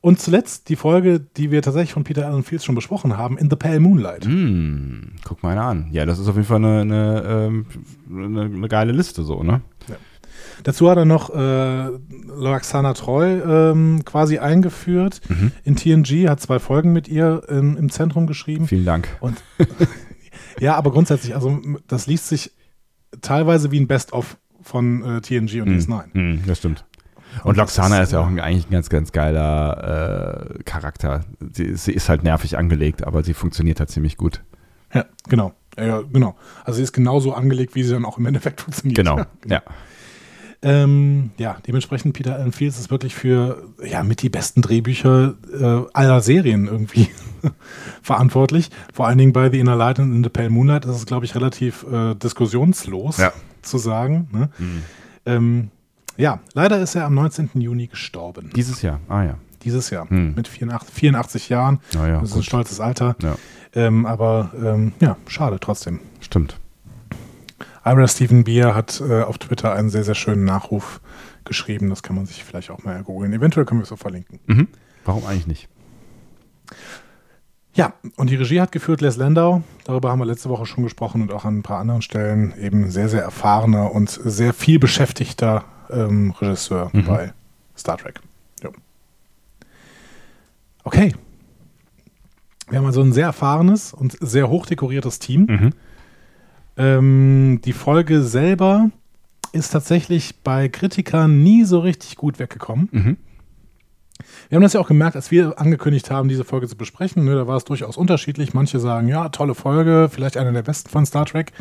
Und 0.02 0.18
zuletzt 0.18 0.68
die 0.70 0.76
Folge, 0.76 1.20
die 1.20 1.50
wir 1.50 1.60
tatsächlich 1.60 1.92
von 1.92 2.04
Peter 2.04 2.26
Allen 2.26 2.42
Fields 2.42 2.64
schon 2.64 2.74
besprochen 2.74 3.16
haben, 3.18 3.36
In 3.36 3.50
the 3.50 3.56
Pale 3.56 3.80
Moonlight. 3.80 4.24
Hm, 4.24 5.12
guck 5.24 5.42
mal 5.42 5.50
einer 5.52 5.64
an. 5.64 5.88
Ja, 5.92 6.06
das 6.06 6.18
ist 6.18 6.26
auf 6.28 6.36
jeden 6.36 6.46
Fall 6.46 6.56
eine, 6.64 6.80
eine, 6.80 7.22
ähm, 7.28 7.66
eine, 8.08 8.40
eine 8.44 8.68
geile 8.68 8.92
Liste 8.92 9.22
so, 9.24 9.42
ne? 9.42 9.60
Dazu 10.62 10.90
hat 10.90 10.96
er 10.98 11.04
noch 11.06 11.30
äh, 11.34 11.88
Loaxana 12.28 12.92
Treu 12.94 13.40
ähm, 13.70 14.02
quasi 14.04 14.38
eingeführt 14.38 15.20
Mhm. 15.28 15.52
in 15.64 15.76
TNG, 15.76 16.28
hat 16.28 16.40
zwei 16.40 16.58
Folgen 16.58 16.92
mit 16.92 17.08
ihr 17.08 17.42
ähm, 17.48 17.76
im 17.78 17.90
Zentrum 17.90 18.26
geschrieben. 18.26 18.66
Vielen 18.66 18.84
Dank. 18.84 19.08
Und 19.20 19.42
ja, 20.60 20.76
aber 20.76 20.92
grundsätzlich, 20.92 21.34
also 21.34 21.60
das 21.88 22.06
liest 22.06 22.28
sich 22.28 22.52
teilweise 23.22 23.70
wie 23.70 23.80
ein 23.80 23.86
Best-of 23.86 24.36
von 24.62 25.02
äh, 25.02 25.20
TNG 25.20 25.62
und 25.62 25.68
DS9. 25.70 26.12
Hm, 26.12 26.40
das 26.46 26.58
stimmt. 26.58 26.84
Und, 27.44 27.56
Loxana 27.56 28.00
ist, 28.02 28.12
ja 28.12 28.20
auch 28.20 28.26
ein, 28.26 28.40
eigentlich 28.40 28.66
ein 28.66 28.72
ganz, 28.72 28.88
ganz 28.88 29.12
geiler 29.12 30.54
äh, 30.58 30.62
Charakter. 30.64 31.20
Sie, 31.52 31.74
sie 31.76 31.92
ist 31.92 32.08
halt 32.08 32.22
nervig 32.22 32.58
angelegt, 32.58 33.06
aber 33.06 33.22
sie 33.22 33.34
funktioniert 33.34 33.80
halt 33.80 33.90
ziemlich 33.90 34.16
gut. 34.16 34.42
Ja, 34.92 35.04
genau. 35.28 35.52
Ja, 35.78 36.02
genau. 36.12 36.36
Also 36.64 36.78
sie 36.78 36.82
ist 36.82 36.92
genauso 36.92 37.32
angelegt, 37.32 37.74
wie 37.74 37.82
sie 37.84 37.92
dann 37.92 38.04
auch 38.04 38.18
im 38.18 38.26
Endeffekt 38.26 38.60
funktioniert. 38.62 38.96
Genau, 38.96 39.20
ja. 39.46 39.62
Ähm, 40.62 41.30
ja, 41.38 41.56
dementsprechend 41.66 42.12
Peter 42.12 42.34
Allen 42.36 42.52
Fields 42.52 42.78
ist 42.78 42.90
wirklich 42.90 43.14
für 43.14 43.62
ja 43.82 44.02
mit 44.02 44.20
die 44.20 44.28
besten 44.28 44.60
Drehbücher 44.60 45.34
äh, 45.58 45.82
aller 45.94 46.20
Serien 46.20 46.66
irgendwie 46.66 47.08
verantwortlich. 48.02 48.68
Vor 48.92 49.06
allen 49.06 49.16
Dingen 49.16 49.32
bei 49.32 49.50
The 49.50 49.58
Inner 49.58 49.76
Light 49.76 49.98
und 50.00 50.14
In 50.14 50.22
the 50.22 50.28
Pale 50.28 50.50
Moonlight 50.50 50.84
ist 50.84 50.96
es, 50.96 51.06
glaube 51.06 51.24
ich, 51.24 51.34
relativ 51.34 51.86
äh, 51.90 52.14
diskussionslos 52.14 53.16
Ja. 53.16 53.32
zu 53.62 53.78
sagen. 53.78 54.28
Ne? 54.32 54.50
Ähm, 55.24 55.70
ja, 56.16 56.40
leider 56.54 56.78
ist 56.80 56.94
er 56.94 57.04
am 57.06 57.14
19. 57.14 57.50
Juni 57.54 57.86
gestorben. 57.86 58.50
Dieses 58.54 58.82
Jahr, 58.82 59.00
ah 59.08 59.22
ja. 59.22 59.34
Dieses 59.62 59.90
Jahr. 59.90 60.08
Hm. 60.08 60.34
Mit 60.34 60.48
84, 60.48 60.92
84 60.94 61.48
Jahren. 61.50 61.80
Na 61.94 62.08
ja, 62.08 62.20
das 62.20 62.30
ist 62.30 62.34
ein 62.34 62.38
gut. 62.38 62.44
stolzes 62.46 62.80
Alter. 62.80 63.14
Ja, 63.22 63.36
Ähm, 63.74 64.06
aber 64.06 64.50
ähm, 64.62 64.92
ja, 65.00 65.16
schade 65.26 65.58
trotzdem. 65.60 66.00
stimmt. 66.20 66.58
Ira 67.84 68.06
Stephen 68.08 68.44
Beer 68.44 68.74
hat 68.74 69.00
äh, 69.06 69.22
auf 69.22 69.38
Twitter 69.38 69.72
einen 69.74 69.88
sehr, 69.90 70.04
sehr 70.04 70.14
schönen 70.14 70.44
Nachruf 70.44 71.00
geschrieben. 71.44 71.88
Das 71.90 72.02
kann 72.02 72.16
man 72.16 72.26
sich 72.26 72.42
vielleicht 72.44 72.70
auch 72.70 72.82
mal 72.84 73.02
googeln. 73.02 73.32
Eventuell 73.32 73.64
können 73.66 73.80
wir 73.80 73.84
es 73.84 73.92
auch 73.92 73.98
verlinken. 73.98 74.38
Mhm. 74.46 74.68
Warum 75.04 75.24
eigentlich 75.26 75.46
nicht? 75.46 75.68
Ja, 77.72 77.92
und 78.16 78.30
die 78.30 78.36
Regie 78.36 78.60
hat 78.60 78.72
geführt 78.72 79.00
Les 79.00 79.16
Landau. 79.16 79.62
Darüber 79.84 80.10
haben 80.10 80.18
wir 80.18 80.26
letzte 80.26 80.48
Woche 80.50 80.66
schon 80.66 80.84
gesprochen 80.84 81.22
und 81.22 81.32
auch 81.32 81.44
an 81.44 81.58
ein 81.58 81.62
paar 81.62 81.78
anderen 81.78 82.02
Stellen. 82.02 82.52
Eben 82.60 82.90
sehr, 82.90 83.08
sehr 83.08 83.22
erfahrener 83.22 83.92
und 83.94 84.10
sehr 84.10 84.52
viel 84.52 84.78
beschäftigter 84.78 85.64
ähm, 85.92 86.30
Regisseur 86.40 86.90
Mhm. 86.92 87.04
bei 87.04 87.32
Star 87.76 87.96
Trek. 87.98 88.20
Jo. 88.62 88.70
Okay. 90.84 91.14
Wir 92.68 92.78
haben 92.78 92.86
also 92.86 93.02
ein 93.02 93.12
sehr 93.12 93.26
erfahrenes 93.26 93.92
und 93.92 94.16
sehr 94.20 94.48
hochdekoriertes 94.48 95.18
Team. 95.18 95.46
Mhm. 95.48 95.70
Ähm, 96.76 97.60
die 97.64 97.72
Folge 97.72 98.22
selber 98.22 98.90
ist 99.52 99.70
tatsächlich 99.70 100.42
bei 100.42 100.68
Kritikern 100.68 101.42
nie 101.42 101.64
so 101.64 101.80
richtig 101.80 102.16
gut 102.16 102.38
weggekommen. 102.38 102.88
Mhm. 102.92 103.16
Wir 104.48 104.56
haben 104.56 104.62
das 104.62 104.74
ja 104.74 104.80
auch 104.80 104.86
gemerkt, 104.88 105.16
als 105.16 105.30
wir 105.30 105.58
angekündigt 105.58 106.10
haben, 106.10 106.28
diese 106.28 106.44
Folge 106.44 106.68
zu 106.68 106.76
besprechen. 106.76 107.24
Ne, 107.24 107.34
da 107.34 107.46
war 107.46 107.56
es 107.56 107.64
durchaus 107.64 107.96
unterschiedlich. 107.96 108.54
Manche 108.54 108.78
sagen, 108.78 109.08
ja, 109.08 109.28
tolle 109.30 109.54
Folge, 109.54 110.08
vielleicht 110.10 110.36
eine 110.36 110.52
der 110.52 110.62
besten 110.62 110.88
von 110.90 111.06
Star 111.06 111.26
Trek. 111.26 111.52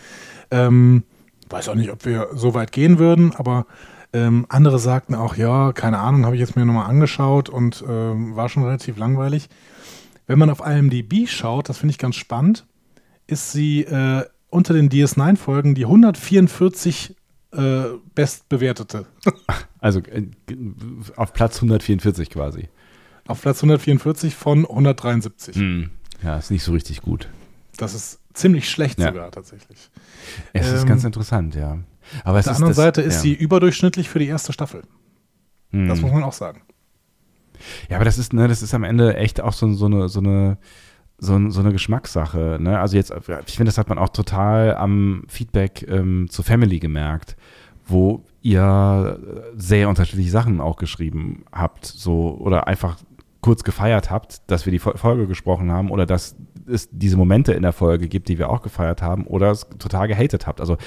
Ähm, 0.52 1.04
weiß 1.50 1.70
auch 1.70 1.76
nicht, 1.76 1.90
ob 1.92 2.06
wir 2.06 2.28
so 2.34 2.54
weit 2.54 2.72
gehen 2.72 3.00
würden, 3.00 3.34
aber 3.36 3.66
ähm, 4.14 4.46
andere 4.50 4.80
sagten 4.80 5.16
auch, 5.16 5.36
ja, 5.36 5.72
keine 5.74 6.00
Ahnung, 6.00 6.26
habe 6.26 6.36
ich 6.36 6.40
jetzt 6.42 6.56
mir 6.56 6.66
nochmal 6.66 6.90
angeschaut 6.90 7.50
und 7.50 7.84
ähm, 7.88 8.36
war 8.36 8.50
schon 8.50 8.64
relativ 8.64 8.98
langweilig. 8.98 9.50
Wenn 10.28 10.40
man 10.40 10.50
auf 10.50 10.62
IMDb 10.66 11.28
schaut, 11.28 11.70
das 11.70 11.78
finde 11.80 11.92
ich 11.92 11.98
ganz 11.98 12.16
spannend, 12.16 12.66
ist 13.28 13.52
sie 13.52 13.82
äh, 13.84 14.26
unter 14.50 14.74
den 14.74 14.90
DS9-Folgen 14.90 15.76
die 15.76 15.86
144 15.86 17.16
äh, 17.52 17.82
bestbewertete. 18.16 19.06
Also 19.82 20.02
äh, 20.02 20.24
auf 21.16 21.32
Platz 21.32 21.56
144 21.56 22.30
quasi. 22.30 22.68
Auf 23.28 23.42
Platz 23.42 23.60
144 23.60 24.36
von 24.36 24.66
173. 24.66 25.56
Hm. 25.56 25.90
Ja, 26.22 26.38
ist 26.38 26.52
nicht 26.52 26.64
so 26.66 26.74
richtig 26.74 27.02
gut. 27.02 27.30
Das 27.78 27.94
ist 27.94 28.20
ziemlich 28.34 28.70
schlecht 28.70 29.00
Ja. 29.00 29.08
sogar 29.08 29.32
tatsächlich. 29.32 29.90
Es 30.52 30.68
ist 30.70 30.82
Ähm, 30.82 30.88
ganz 30.90 31.06
interessant, 31.06 31.56
ja. 31.56 31.78
Aber 32.24 32.40
Auf 32.40 32.46
der 32.46 32.54
anderen 32.56 32.72
das, 32.72 32.78
Seite 32.78 33.02
ist 33.02 33.16
ja. 33.16 33.22
sie 33.22 33.34
überdurchschnittlich 33.34 34.10
für 34.10 34.20
die 34.20 34.28
erste 34.28 34.54
Staffel. 34.54 34.84
Hm. 35.72 35.88
Das 35.88 36.02
muss 36.02 36.12
man 36.12 36.24
auch 36.24 36.34
sagen. 36.34 36.62
Ja, 37.90 37.98
aber 37.98 38.06
das 38.06 38.18
ist, 38.18 38.34
ne, 38.34 38.48
das 38.48 38.62
ist 38.62 38.74
am 38.74 38.84
Ende 38.84 39.18
echt 39.18 39.42
auch 39.42 39.54
so, 39.54 39.72
so 39.74 39.86
eine, 39.86 40.08
so 40.10 40.20
eine, 40.20 40.58
so, 41.18 41.50
so 41.50 41.60
eine 41.60 41.72
Geschmackssache. 41.74 42.58
Ne? 42.60 42.80
Also 42.80 42.96
jetzt, 42.96 43.12
ich 43.46 43.56
finde, 43.56 43.70
das 43.70 43.78
hat 43.78 43.90
man 43.90 43.98
auch 43.98 44.10
total 44.10 44.76
am 44.76 45.26
Feedback 45.28 45.86
ähm, 45.90 46.28
zu 46.30 46.42
Family 46.44 46.80
gemerkt, 46.80 47.36
wo 47.86 48.24
ihr 48.42 49.20
sehr 49.58 49.90
unterschiedliche 49.90 50.32
Sachen 50.32 50.62
auch 50.62 50.78
geschrieben 50.78 51.44
habt, 51.52 51.86
so 51.86 52.38
oder 52.40 52.68
einfach 52.68 52.98
kurz 53.42 53.64
gefeiert 53.64 54.10
habt, 54.12 54.50
dass 54.50 54.66
wir 54.66 54.72
die 54.72 54.80
Fol- 54.80 54.98
Folge 54.98 55.28
gesprochen 55.28 55.72
haben 55.72 55.92
oder 55.92 56.06
dass 56.06 56.36
es 56.70 56.90
diese 56.92 57.18
Momente 57.18 57.54
in 57.54 57.64
der 57.64 57.74
Folge 57.74 58.08
gibt, 58.08 58.30
die 58.30 58.38
wir 58.38 58.50
auch 58.50 58.62
gefeiert 58.62 59.02
haben 59.02 59.26
oder 59.26 59.52
es 59.52 59.68
total 59.80 60.08
gehatet 60.08 60.48
habt. 60.48 60.62
Also 60.62 60.78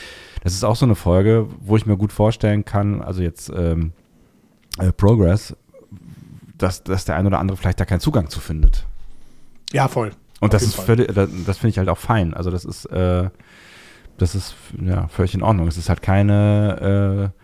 das 0.42 0.54
ist 0.54 0.64
auch 0.64 0.76
so 0.76 0.86
eine 0.86 0.94
Folge, 0.94 1.46
wo 1.60 1.76
ich 1.76 1.86
mir 1.86 1.96
gut 1.96 2.12
vorstellen 2.12 2.64
kann, 2.64 3.02
also 3.02 3.22
jetzt 3.22 3.50
ähm, 3.54 3.92
äh, 4.78 4.92
Progress, 4.92 5.56
dass, 6.56 6.84
dass 6.84 7.04
der 7.04 7.16
ein 7.16 7.26
oder 7.26 7.38
andere 7.38 7.56
vielleicht 7.56 7.80
da 7.80 7.84
keinen 7.84 8.00
Zugang 8.00 8.28
zu 8.28 8.40
findet. 8.40 8.86
Ja, 9.72 9.88
voll. 9.88 10.12
Und 10.40 10.54
das 10.54 10.62
ist 10.62 10.74
völlig, 10.74 11.06
das, 11.08 11.30
das 11.46 11.58
finde 11.58 11.70
ich 11.70 11.78
halt 11.78 11.88
auch 11.88 11.98
fein. 11.98 12.34
Also 12.34 12.50
das 12.50 12.64
ist, 12.64 12.86
äh, 12.86 13.30
das 14.18 14.34
ist 14.34 14.54
ja 14.80 15.06
völlig 15.08 15.34
in 15.34 15.42
Ordnung. 15.42 15.68
Es 15.68 15.76
ist 15.76 15.88
halt 15.88 16.02
keine, 16.02 17.32
äh, 17.34 17.41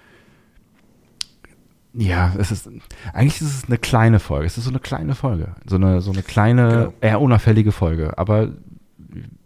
ja, 2.00 2.32
es 2.38 2.50
ist, 2.52 2.68
eigentlich 3.12 3.40
ist 3.40 3.54
es 3.54 3.64
eine 3.66 3.78
kleine 3.78 4.20
Folge. 4.20 4.46
Es 4.46 4.56
ist 4.56 4.64
so 4.64 4.70
eine 4.70 4.78
kleine 4.78 5.14
Folge. 5.14 5.54
So 5.66 5.76
eine, 5.76 6.00
so 6.00 6.12
eine 6.12 6.22
kleine, 6.22 6.68
Genau. 6.68 6.92
eher 7.00 7.20
unauffällige 7.20 7.72
Folge. 7.72 8.16
Aber 8.18 8.50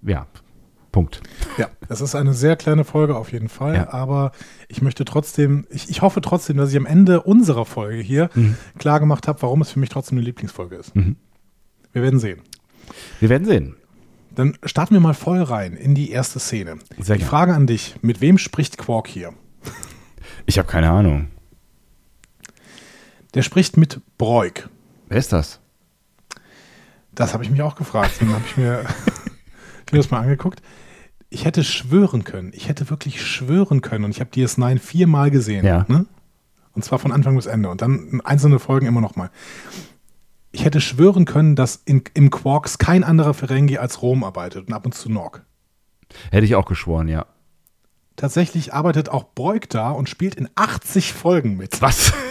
ja, 0.03 0.27
Punkt. 0.91 1.23
Ja, 1.57 1.69
es 1.89 2.03
ist 2.03 2.15
eine 2.15 2.35
sehr 2.35 2.57
kleine 2.57 2.85
Folge 2.85 3.17
auf 3.17 3.33
jeden 3.33 3.49
Fall, 3.49 3.75
Ja. 3.77 3.93
aber 3.95 4.33
ich 4.69 4.83
möchte 4.83 5.07
trotzdem, 5.07 5.65
ich, 5.71 5.89
ich 5.89 6.03
hoffe 6.03 6.21
trotzdem, 6.21 6.59
dass 6.59 6.71
ich 6.71 6.77
am 6.77 6.85
Ende 6.85 7.23
unserer 7.23 7.65
Folge 7.65 8.03
hier 8.03 8.29
Mhm. 8.35 8.57
klar 8.79 9.01
gemacht 9.01 9.27
habe, 9.27 9.41
warum 9.41 9.63
es 9.63 9.71
für 9.71 9.79
mich 9.81 9.89
trotzdem 9.89 10.19
eine 10.19 10.25
Lieblingsfolge 10.27 10.77
ist. 10.77 10.95
Mhm. 10.95 11.17
Wir 11.93 12.03
werden 12.03 12.21
sehen. 12.21 12.41
Wir 13.21 13.31
werden 13.31 13.47
sehen. 13.47 13.77
Dann 14.35 14.57
starten 14.65 14.95
wir 14.95 15.01
mal 15.01 15.15
voll 15.15 15.43
rein 15.43 15.73
in 15.75 15.95
die 15.95 16.11
erste 16.11 16.39
Szene. 16.39 16.77
Sehr 16.99 17.17
die. 17.17 17.25
Frage 17.25 17.55
an 17.55 17.67
dich, 17.67 17.97
mit 18.03 18.21
wem 18.21 18.37
spricht 18.37 18.77
Quark 18.79 19.07
hier? 19.09 19.33
Ich 20.47 20.59
habe 20.59 20.69
keine 20.69 20.91
Ahnung. 20.91 21.29
Der 23.35 23.43
spricht 23.43 23.77
mit 23.77 24.01
Broik. 24.19 24.69
Wer 25.09 25.19
ist 25.19 25.33
das? 25.33 25.61
Das 27.15 27.35
habe 27.35 27.45
ich 27.45 27.51
mich 27.51 27.63
auch 27.63 27.77
gefragt. 27.77 28.13
Dann 28.21 28.33
habe 28.33 28.45
ich 28.47 28.57
mir, 28.57 28.85
ich 29.87 29.99
das 29.99 30.11
mal 30.11 30.21
angeguckt. 30.21 30.63
Ich 31.31 31.45
hätte 31.45 31.65
schwören 31.65 32.25
können. 32.25 32.53
Ich 32.55 32.69
hätte 32.69 32.91
wirklich 32.91 33.25
schwören 33.25 33.81
können. 33.81 34.05
Und 34.05 34.11
ich 34.11 34.21
habe 34.21 34.31
DS9 34.31 34.79
viermal 34.79 35.31
gesehen. 35.31 35.65
Ja. 35.65 35.87
Ne? 35.89 36.07
Und 36.75 36.85
zwar 36.85 36.99
von 36.99 37.13
Anfang 37.13 37.37
bis 37.37 37.47
Ende. 37.47 37.71
Und 37.71 37.83
dann 37.83 38.21
einzelne 38.25 38.59
Folgen 38.59 38.87
immer 38.87 39.01
noch 39.01 39.17
mal. 39.17 39.31
Ich 40.51 40.67
hätte 40.67 40.83
schwören 40.83 41.25
können, 41.25 41.57
dass 41.57 41.77
in, 41.77 42.03
im 42.13 42.31
Quarks 42.31 42.77
kein 42.77 43.05
anderer 43.05 43.33
Ferengi 43.33 43.79
als 43.79 44.03
Rom 44.03 44.25
arbeitet 44.25 44.67
und 44.67 44.75
ab 44.75 44.85
und 44.85 44.95
zu 44.95 45.11
Nog. 45.11 45.41
Hätte 46.31 46.45
ich 46.45 46.55
auch 46.55 46.67
geschworen, 46.67 47.09
ja. 47.09 47.25
Tatsächlich 48.17 48.75
arbeitet 48.75 49.09
auch 49.09 49.25
Broik 49.35 49.71
da 49.71 49.91
und 49.91 50.11
spielt 50.11 50.35
in 50.35 50.51
80 50.55 51.15
Folgen 51.15 51.57
mit. 51.57 51.81
Was? 51.81 52.13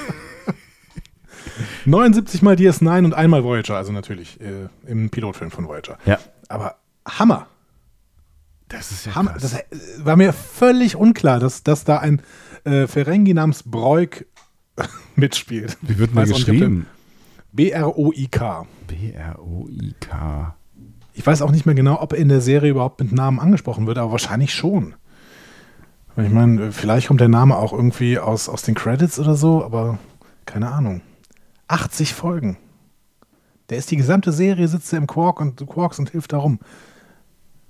79 1.86 2.42
mal 2.42 2.56
DS9 2.56 3.06
und 3.06 3.14
einmal 3.14 3.44
Voyager, 3.44 3.76
also 3.76 3.92
natürlich 3.92 4.40
äh, 4.42 4.68
im 4.86 5.10
Pilotfilm 5.10 5.52
von 5.52 5.68
Voyager. 5.68 5.98
ja. 6.06 6.20
Aber 6.48 6.76
Hammer. 7.08 7.48
Das 8.68 8.92
ist 8.92 9.06
ja 9.06 9.16
Hammer. 9.16 9.32
krass. 9.32 9.42
Das 9.42 9.54
äh, 9.54 9.66
war 10.06 10.16
mir 10.16 10.34
völlig 10.34 10.96
unklar, 10.96 11.40
dass, 11.40 11.64
dass 11.64 11.84
da 11.84 11.98
ein 12.00 12.22
äh, 12.64 12.88
Ferengi 12.88 13.34
namens 13.34 13.64
Broik 13.64 14.28
mitspielt. 15.16 15.78
Wie 15.82 15.98
wird 15.98 16.14
man 16.14 16.28
geschrieben? 16.28 16.88
B-R-O-I-K. 17.54 18.66
B-R-O-I-K. 18.88 20.56
Ich 21.14 21.26
weiß 21.28 21.42
auch 21.42 21.52
nicht 21.52 21.66
mehr 21.66 21.76
genau, 21.76 22.02
ob 22.02 22.14
er 22.14 22.20
in 22.20 22.30
der 22.30 22.42
Serie 22.42 22.72
überhaupt 22.72 23.02
mit 23.02 23.12
Namen 23.12 23.40
angesprochen 23.40 23.88
wird, 23.88 23.98
aber 23.98 24.12
wahrscheinlich 24.12 24.54
schon. 24.54 24.96
Ich 26.18 26.30
meine, 26.30 26.72
vielleicht 26.72 27.08
kommt 27.08 27.22
der 27.22 27.30
Name 27.30 27.56
auch 27.56 27.74
irgendwie 27.74 28.20
aus, 28.20 28.50
aus 28.50 28.62
den 28.64 28.76
Credits 28.76 29.20
oder 29.20 29.36
so, 29.36 29.64
aber 29.64 29.98
keine 30.46 30.72
Ahnung. 30.72 31.02
80 31.72 32.14
Folgen. 32.14 32.58
Der 33.70 33.78
ist 33.78 33.90
die 33.92 33.96
gesamte 33.98 34.32
Serie, 34.32 34.68
sitzt 34.68 34.92
er 34.94 34.98
im 35.00 35.08
Quark 35.08 35.40
und 35.40 35.66
Quarks 35.68 35.98
und 36.00 36.10
hilft 36.10 36.34
darum. 36.34 36.60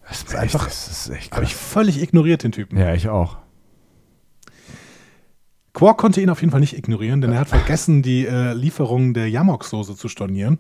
Das 0.08 0.24
ist 0.24 0.36
einfach- 0.36 0.66
das 0.66 0.88
ist 0.88 1.10
echt 1.10 1.32
Habe 1.34 1.44
ich 1.46 1.56
völlig 1.56 2.02
ignoriert, 2.02 2.44
den 2.44 2.52
Typen. 2.52 2.78
Ja, 2.78 2.94
ich 2.94 3.08
auch. 3.10 3.38
Quark 5.74 5.98
konnte 5.98 6.20
ihn 6.22 6.30
auf 6.30 6.42
jeden 6.42 6.52
Fall 6.52 6.60
nicht 6.60 6.78
ignorieren, 6.78 7.22
denn 7.22 7.32
er 7.32 7.40
hat 7.40 7.48
vergessen, 7.48 8.02
die 8.02 8.26
äh, 8.26 8.54
Lieferung 8.54 9.14
der 9.14 9.30
Yamok-Soße 9.30 9.96
zu 9.96 10.10
stornieren. 10.10 10.60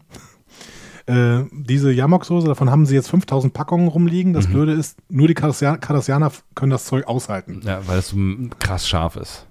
Äh, 1.05 1.43
diese 1.51 1.91
Yamok-Soße, 1.91 2.47
davon 2.47 2.69
haben 2.69 2.85
sie 2.85 2.95
jetzt 2.95 3.09
5000 3.09 3.53
Packungen 3.53 3.87
rumliegen. 3.89 4.31
Mhm. 4.31 4.35
Das 4.35 4.47
Blöde 4.47 4.71
ist, 4.73 4.97
nur 5.09 5.27
die 5.27 5.33
Cardassianer 5.33 6.31
können 6.55 6.69
das 6.69 6.85
Zeug 6.85 7.07
aushalten. 7.07 7.61
Ja, 7.65 7.85
weil 7.87 7.99
es 7.99 8.09
so 8.09 8.17
krass 8.59 8.87
scharf 8.87 9.17
ist. 9.17 9.47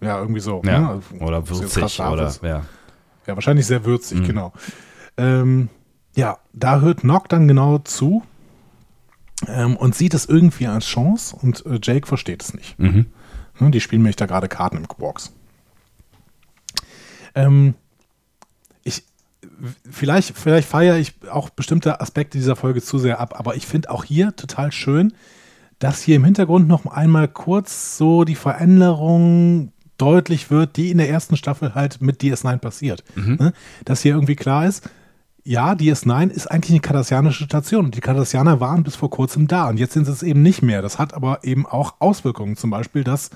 Ja, 0.00 0.18
irgendwie 0.18 0.40
so. 0.40 0.62
Ja. 0.64 0.78
ne? 0.80 0.88
Also, 0.88 1.24
Oder 1.24 1.48
würzig. 1.48 1.92
scharf 1.92 2.12
Oder, 2.12 2.48
ja. 2.48 2.62
Ja, 3.26 3.34
wahrscheinlich 3.36 3.66
sehr 3.66 3.84
würzig, 3.84 4.20
Mhm. 4.20 4.24
genau. 4.26 4.52
Ähm, 5.16 5.68
ja, 6.14 6.38
da 6.52 6.80
hört 6.80 7.04
Nock 7.04 7.28
dann 7.28 7.48
genau 7.48 7.78
zu 7.78 8.22
ähm, 9.48 9.76
und 9.76 9.94
sieht 9.94 10.14
es 10.14 10.26
irgendwie 10.26 10.66
als 10.66 10.86
Chance 10.86 11.36
und 11.40 11.64
äh, 11.66 11.78
Jake 11.82 12.06
versteht 12.06 12.42
es 12.42 12.54
nicht. 12.54 12.78
Mhm. 12.78 13.06
Ne, 13.60 13.70
Die 13.70 13.80
spielen 13.80 14.02
nämlich 14.02 14.16
da 14.16 14.26
gerade 14.26 14.48
Karten 14.48 14.76
im 14.78 14.84
Box. 14.98 15.32
Ähm, 17.34 17.74
ich, 18.84 19.04
vielleicht, 19.90 20.36
vielleicht 20.36 20.68
feiere 20.68 20.96
ich 20.98 21.14
auch 21.30 21.50
bestimmte 21.50 22.00
Aspekte 22.00 22.38
dieser 22.38 22.56
Folge 22.56 22.82
zu 22.82 22.98
sehr 22.98 23.20
ab, 23.20 23.38
aber 23.38 23.56
ich 23.56 23.66
finde 23.66 23.90
auch 23.90 24.04
hier 24.04 24.34
total 24.36 24.72
schön, 24.72 25.14
dass 25.78 26.02
hier 26.02 26.16
im 26.16 26.24
Hintergrund 26.24 26.68
noch 26.68 26.86
einmal 26.86 27.28
kurz 27.28 27.96
so 27.96 28.24
die 28.24 28.34
Veränderung 28.36 29.72
deutlich 30.02 30.50
wird, 30.50 30.76
die 30.76 30.90
in 30.90 30.98
der 30.98 31.08
ersten 31.08 31.36
Staffel 31.36 31.74
halt 31.74 32.00
mit 32.02 32.20
DS9 32.22 32.58
passiert. 32.58 33.04
Ne? 33.14 33.52
Dass 33.84 34.02
hier 34.02 34.14
irgendwie 34.14 34.36
klar 34.36 34.66
ist, 34.66 34.88
ja, 35.44 35.72
DS9 35.72 36.30
ist 36.30 36.46
eigentlich 36.48 36.70
eine 36.70 36.80
kardassianische 36.80 37.44
Station 37.44 37.86
und 37.86 37.96
die 37.96 38.00
Kardassianer 38.00 38.60
waren 38.60 38.82
bis 38.84 38.96
vor 38.96 39.10
kurzem 39.10 39.48
da 39.48 39.68
und 39.68 39.78
jetzt 39.78 39.92
sind 39.94 40.04
sie 40.06 40.12
es 40.12 40.22
eben 40.22 40.42
nicht 40.42 40.62
mehr. 40.62 40.82
Das 40.82 40.98
hat 40.98 41.14
aber 41.14 41.44
eben 41.44 41.66
auch 41.66 41.94
Auswirkungen, 41.98 42.56
zum 42.56 42.70
Beispiel, 42.70 43.02
dass 43.04 43.30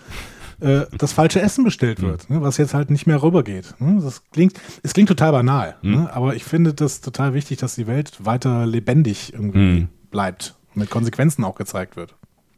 äh, 0.61 0.83
das 0.97 1.13
falsche 1.13 1.41
Essen 1.41 1.65
bestellt 1.65 2.01
wird, 2.03 2.31
ne, 2.31 2.41
was 2.43 2.57
jetzt 2.59 2.75
halt 2.75 2.91
nicht 2.91 3.07
mehr 3.07 3.23
rübergeht. 3.23 3.75
Ne? 3.81 4.01
Das 4.03 4.23
klingt, 4.33 4.55
es 4.85 4.93
klingt 4.95 5.09
total 5.09 5.33
banal, 5.33 5.77
ne? 5.83 6.09
aber 6.13 6.35
ich 6.37 6.45
finde 6.45 6.75
das 6.75 7.01
total 7.01 7.35
wichtig, 7.35 7.59
dass 7.59 7.75
die 7.75 7.87
Welt 7.87 8.25
weiter 8.25 8.67
lebendig 8.67 9.33
irgendwie 9.33 9.59
Mhm. 9.59 9.89
bleibt, 10.11 10.55
mit 10.75 10.91
Konsequenzen 10.91 11.43
auch 11.45 11.57
gezeigt 11.57 11.97
wird. 11.97 12.15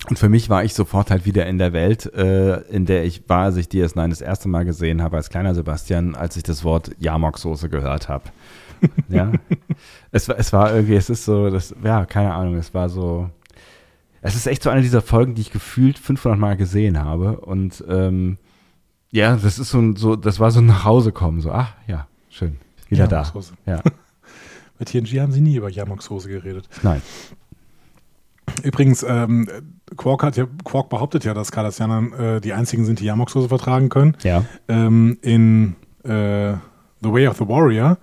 Und 0.08 0.18
für 0.18 0.28
mich 0.28 0.48
war 0.48 0.62
ich 0.64 0.74
sofort 0.74 1.10
halt 1.10 1.26
wieder 1.26 1.46
in 1.46 1.58
der 1.58 1.72
Welt, 1.72 2.06
äh, 2.14 2.60
in 2.70 2.86
der 2.86 3.04
ich 3.04 3.28
war, 3.28 3.44
als 3.44 3.56
ich 3.56 3.66
DS9 3.66 4.08
das 4.08 4.20
erste 4.20 4.48
Mal 4.48 4.64
gesehen 4.64 5.02
habe, 5.02 5.16
als 5.16 5.28
kleiner 5.28 5.54
Sebastian, 5.54 6.14
als 6.14 6.36
ich 6.36 6.44
das 6.44 6.62
Wort 6.64 6.92
Jamok-Soße 7.00 7.68
gehört 7.68 8.08
habe. 8.08 8.24
ja. 9.08 9.32
Es, 10.12 10.28
war- 10.28 10.38
es 10.38 10.52
war 10.52 10.72
irgendwie, 10.74 10.94
es 10.94 11.10
ist 11.10 11.24
so, 11.24 11.50
das, 11.50 11.74
ja, 11.82 12.06
keine 12.06 12.32
Ahnung, 12.34 12.54
es 12.54 12.72
war 12.74 12.88
so. 12.88 13.28
Es 14.20 14.34
ist 14.34 14.46
echt 14.46 14.62
so 14.62 14.70
eine 14.70 14.82
dieser 14.82 15.02
Folgen, 15.02 15.34
die 15.34 15.42
ich 15.42 15.50
gefühlt 15.52 15.98
500 15.98 16.38
Mal 16.38 16.56
gesehen 16.56 16.98
habe. 16.98 17.40
Und 17.40 17.84
ähm, 17.88 18.38
ja, 19.10 19.36
das 19.36 19.58
ist 19.58 19.70
so, 19.70 19.78
ein- 19.78 19.96
so, 19.96 20.14
das 20.16 20.38
war 20.40 20.50
so 20.52 20.60
ein 20.60 20.66
Nachhausekommen, 20.66 21.40
so, 21.40 21.50
ach 21.50 21.74
ja, 21.88 22.06
schön, 22.30 22.56
wieder 22.88 23.08
da. 23.08 23.22
Jamok-Soße. 23.22 23.52
Ja, 23.66 23.82
Bei 24.78 24.84
TNG 24.84 25.18
haben 25.20 25.32
sie 25.32 25.40
nie 25.40 25.56
über 25.56 25.68
Yamok-Soße 25.68 26.28
geredet. 26.28 26.68
nein. 26.82 27.02
Übrigens, 28.58 29.04
ähm, 29.06 29.48
Quark, 29.96 30.22
hat 30.22 30.36
ja, 30.36 30.46
Quark 30.64 30.88
behauptet 30.88 31.24
ja, 31.24 31.34
dass 31.34 31.52
Cardassianer 31.52 32.36
äh, 32.36 32.40
die 32.40 32.52
einzigen 32.52 32.84
sind, 32.84 33.00
die 33.00 33.04
Yamok-Soße 33.04 33.48
vertragen 33.48 33.88
können. 33.88 34.16
Ja. 34.22 34.44
Ähm, 34.68 35.18
in 35.22 35.76
äh, 36.04 36.54
The 37.00 37.12
Way 37.12 37.28
of 37.28 37.38
the 37.38 37.48
Warrior, 37.48 37.98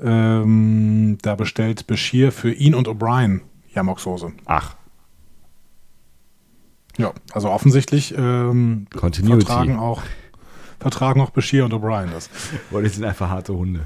ähm, 0.00 1.18
da 1.22 1.34
bestellt 1.34 1.86
Bashir 1.86 2.32
für 2.32 2.52
ihn 2.52 2.74
und 2.74 2.88
O'Brien 2.88 3.40
Yamok-Soße. 3.74 4.32
Ach, 4.46 4.74
Ja, 6.96 7.12
also 7.32 7.50
offensichtlich 7.50 8.14
ähm, 8.16 8.86
vertragen 8.90 9.78
auch, 9.78 10.02
vertragen 10.80 11.20
auch 11.20 11.30
Bashir 11.30 11.64
und 11.64 11.72
O'Brien 11.72 12.10
das. 12.10 12.30
boah, 12.70 12.82
die 12.82 12.88
sind 12.88 13.04
einfach 13.04 13.28
harte 13.28 13.54
Hunde. 13.54 13.80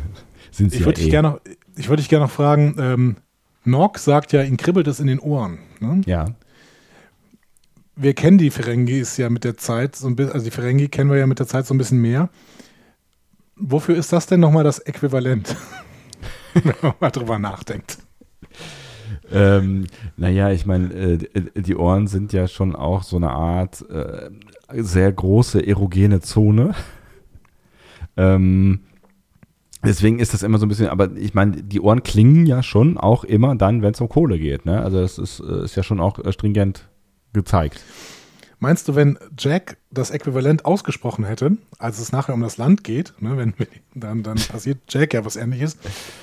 Sind 0.51 0.71
sie 0.71 0.79
Ich 0.79 0.85
würde 0.85 1.01
ja 1.01 1.05
dich 1.05 1.09
eh. 1.09 1.11
gerne 1.11 1.29
noch, 1.31 1.41
ich 1.77 1.89
dich 1.89 2.09
gerne 2.09 2.27
noch 2.27 2.33
fragen, 2.33 2.77
ähm, 2.79 3.17
Nog 3.65 3.99
sagt 3.99 4.33
ja, 4.33 4.43
ihn 4.43 4.57
kribbelt 4.57 4.87
es 4.87 5.01
in 5.01 5.07
den 5.07 5.21
Ohren. 5.21 5.59
Ne? 5.81 6.01
Ja. 6.07 6.27
wir 7.97 8.15
kennen 8.15 8.39
die 8.39 8.51
Ferengis 8.51 9.17
ja 9.17 9.29
mit 9.31 9.45
der 9.45 9.57
Zeit, 9.57 9.97
so 9.97 10.09
ein 10.09 10.17
bisschen, 10.17 10.33
also 10.33 10.45
die 10.45 10.51
Ferengi 10.51 10.89
kennen 10.89 11.11
wir 11.11 11.19
ja 11.19 11.27
mit 11.27 11.39
der 11.39 11.47
Zeit 11.47 11.67
so 11.67 11.75
ein 11.75 11.79
bisschen 11.79 12.01
mehr. 12.01 12.29
Wofür 13.57 13.97
ist 13.97 14.13
das 14.13 14.27
denn 14.27 14.41
nochmal 14.41 14.65
das 14.65 14.79
Äquivalent? 14.81 15.57
Wenn 16.55 16.75
man 16.83 16.95
mal 17.01 17.11
drüber 17.11 17.39
nachdenkt. 17.39 17.99
Ähm, 19.31 19.87
naja, 20.17 20.51
ich 20.51 20.67
meine, 20.67 20.93
äh, 20.93 21.19
die 21.55 21.77
Ohren 21.77 22.07
sind 22.07 22.33
ja 22.33 22.49
schon 22.49 22.75
auch 22.75 23.03
so 23.03 23.17
eine 23.17 23.31
Art 23.31 23.85
äh, 23.89 24.31
sehr 24.75 25.13
große 25.13 25.65
erogene 25.67 26.21
Zone. 26.21 26.75
Ähm, 28.15 28.81
deswegen 29.85 30.19
ist 30.19 30.35
das 30.35 30.43
immer 30.43 30.59
so 30.59 30.67
ein 30.67 30.69
bisschen, 30.69 30.89
aber 30.89 31.15
ich 31.17 31.35
meine, 31.35 31.63
die 31.63 31.81
Ohren 31.81 32.03
klingen 32.03 32.47
ja 32.47 32.63
schon 32.63 32.99
auch 32.99 33.25
immer 33.25 33.55
dann, 33.57 33.83
wenn 33.83 33.93
es 33.95 34.01
um 34.01 34.09
Kohle 34.09 34.39
geht. 34.39 34.65
Ne? 34.67 34.81
Also 34.81 35.01
das 35.01 35.19
ist, 35.19 35.41
äh, 35.41 35.65
ist 35.65 35.77
ja 35.77 35.83
schon 35.83 36.01
auch 36.01 36.19
äh, 36.19 36.33
stringent 36.33 36.89
gezeigt. 37.33 37.81
Meinst 38.59 38.87
du, 38.87 38.95
wenn 38.95 39.19
Jack 39.37 39.77
das 39.91 40.11
Äquivalent 40.11 40.65
ausgesprochen 40.65 41.25
hätte, 41.25 41.57
als 41.79 41.99
es 41.99 42.13
nachher 42.13 42.33
um 42.33 42.43
das 42.43 42.59
Land 42.59 42.85
geht, 42.85 43.13
ne, 43.19 43.37
wenn 43.37 43.55
dann, 43.93 44.23
dann 44.23 44.37
passiert 44.37 44.79
Jack 44.89 45.15
ja 45.15 45.25
was 45.25 45.35
ähnliches, 45.35 45.77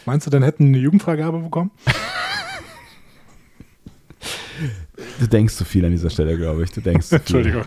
meinst 0.06 0.26
du, 0.26 0.32
dann 0.32 0.44
hätten 0.44 0.68
eine 0.68 0.78
Jugendfreigabe 0.78 1.40
bekommen? 1.40 1.72
Du 5.20 5.28
denkst 5.28 5.54
zu 5.56 5.66
viel 5.66 5.84
an 5.84 5.92
dieser 5.92 6.10
Stelle, 6.10 6.38
glaube 6.38 6.64
ich. 6.64 6.72
Du 6.72 6.80
denkst 6.80 7.08
zu 7.08 7.10
viel. 7.20 7.20
Entschuldigung. 7.20 7.64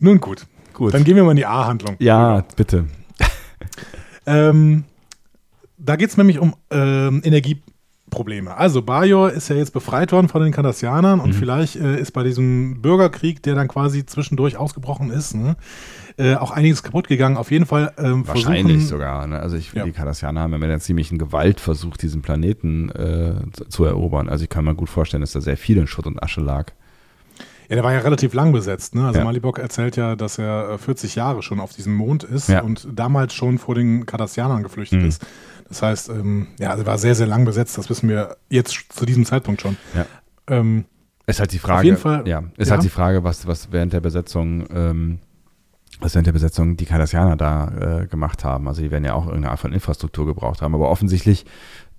Nun 0.00 0.18
gut. 0.20 0.46
Gut. 0.72 0.94
Dann 0.94 1.04
gehen 1.04 1.16
wir 1.16 1.24
mal 1.24 1.32
in 1.32 1.36
die 1.36 1.46
A-Handlung. 1.46 1.96
ja, 1.98 2.44
bitte. 2.56 2.86
Ähm, 4.26 4.84
da 5.78 5.96
geht 5.96 6.10
es 6.10 6.18
nämlich 6.18 6.38
um 6.38 6.54
ähm, 6.70 7.22
Energieprobleme. 7.24 8.54
Also 8.54 8.82
Bajor 8.82 9.30
ist 9.30 9.48
ja 9.48 9.56
jetzt 9.56 9.72
befreit 9.72 10.12
worden 10.12 10.28
von 10.28 10.42
den 10.42 10.52
Kardassianern 10.52 11.18
und 11.18 11.32
vielleicht 11.32 11.76
äh, 11.76 11.98
ist 11.98 12.12
bei 12.12 12.24
diesem 12.24 12.82
Bürgerkrieg, 12.82 13.42
der 13.42 13.54
dann 13.54 13.68
quasi 13.68 14.04
zwischendurch 14.04 14.58
ausgebrochen 14.58 15.10
ist, 15.10 15.34
ne, 15.34 15.56
äh, 16.18 16.34
auch 16.34 16.50
einiges 16.50 16.82
kaputt 16.82 17.08
gegangen. 17.08 17.38
Auf 17.38 17.50
jeden 17.50 17.64
Fall 17.64 17.94
ähm, 17.96 18.26
Wahrscheinlich 18.28 18.86
sogar. 18.86 19.26
Ne? 19.26 19.40
Also 19.40 19.56
ich, 19.56 19.72
Ja. 19.72 19.84
die 19.84 19.92
Kardassianer 19.92 20.42
haben 20.42 20.52
ja 20.52 20.58
mit 20.58 20.68
einer 20.68 20.80
ziemlichen 20.80 21.16
Gewalt 21.16 21.58
versucht, 21.58 22.02
diesen 22.02 22.20
Planeten 22.20 22.90
äh, 22.90 23.50
zu, 23.52 23.64
zu 23.64 23.84
erobern. 23.84 24.28
Also 24.28 24.44
ich 24.44 24.50
kann 24.50 24.64
mir 24.66 24.74
gut 24.74 24.90
vorstellen, 24.90 25.22
dass 25.22 25.32
da 25.32 25.40
sehr 25.40 25.56
viel 25.56 25.78
in 25.78 25.86
Schutt 25.86 26.06
und 26.06 26.22
Asche 26.22 26.42
lag. 26.42 26.72
Ja, 27.68 27.74
der 27.76 27.84
war 27.84 27.92
ja 27.92 27.98
relativ 28.00 28.32
lang 28.34 28.52
besetzt. 28.52 28.94
Ne? 28.94 29.06
Also 29.06 29.18
Ja. 29.18 29.24
Malibok 29.24 29.58
erzählt 29.58 29.96
ja, 29.96 30.16
dass 30.16 30.38
er 30.38 30.70
äh, 30.70 30.78
40 30.78 31.14
Jahre 31.14 31.42
schon 31.42 31.60
auf 31.60 31.72
diesem 31.72 31.94
Mond 31.94 32.24
ist 32.24 32.48
Ja. 32.48 32.62
und 32.62 32.88
damals 32.92 33.34
schon 33.34 33.58
vor 33.58 33.74
den 33.74 34.06
Kardassianern 34.06 34.62
geflüchtet 34.62 35.00
Mhm. 35.02 35.08
ist. 35.08 35.26
Das 35.68 35.82
heißt, 35.82 36.08
ähm, 36.08 36.46
ja, 36.58 36.74
er 36.74 36.86
war 36.86 36.96
sehr, 36.96 37.14
sehr 37.14 37.26
lang 37.26 37.44
besetzt. 37.44 37.76
Das 37.76 37.90
wissen 37.90 38.08
wir 38.08 38.36
jetzt 38.48 38.86
zu 38.88 39.04
diesem 39.04 39.26
Zeitpunkt 39.26 39.60
schon. 39.60 39.76
Ja. 39.94 40.06
Ähm, 40.46 40.86
Ist 41.26 41.40
halt 41.40 41.52
die 41.52 41.58
Frage. 41.58 41.84
jeden 41.84 41.98
Fall, 41.98 42.26
ja, 42.26 42.42
ist 42.56 42.68
ja. 42.68 42.76
halt 42.76 42.84
die 42.84 42.88
Frage, 42.88 43.22
was, 43.22 43.46
was 43.46 43.70
während 43.70 43.92
der 43.92 44.00
Besetzung, 44.00 44.64
ähm, 44.74 45.18
was 46.00 46.14
während 46.14 46.26
der 46.26 46.32
Besetzung 46.32 46.78
die 46.78 46.86
Kardassianer 46.86 47.36
da 47.36 48.00
äh, 48.02 48.06
gemacht 48.06 48.44
haben. 48.44 48.66
Also 48.66 48.80
die 48.80 48.90
werden 48.90 49.04
ja 49.04 49.12
auch 49.12 49.26
irgendeine 49.26 49.50
Art 49.50 49.60
von 49.60 49.74
Infrastruktur 49.74 50.24
gebraucht 50.24 50.62
haben. 50.62 50.74
Aber 50.74 50.88
offensichtlich 50.88 51.44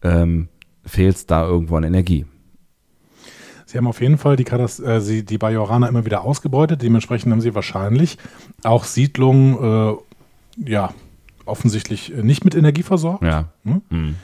ähm, 0.01 0.47
fehlt 0.83 1.15
es 1.17 1.25
da 1.27 1.45
irgendwo 1.45 1.75
an 1.75 1.83
Energie. 1.83 2.25
Sie 3.69 3.77
haben 3.77 3.85
auf 3.85 4.01
jeden 4.01 4.17
Fall 4.17 4.35
die, 4.35 4.45
äh, 4.47 4.99
sie, 4.99 5.23
die 5.23 5.37
Bajoraner 5.37 5.87
immer 5.89 6.03
wieder 6.03 6.23
ausgebeutet. 6.23 6.81
Dementsprechend 6.81 7.31
haben 7.31 7.39
sie 7.39 7.53
wahrscheinlich 7.53 8.17
auch 8.63 8.83
Siedlungen, 8.83 9.93
äh, 9.93 10.67
ja, 10.67 10.91
offensichtlich 11.45 12.11
äh, 12.11 12.23
nicht 12.23 12.43
mit 12.43 12.55
Energie 12.55 12.81
versorgt. 12.81 13.23
Ja. 13.23 13.49
Hm? 13.65 13.83
Hm. 13.91 14.15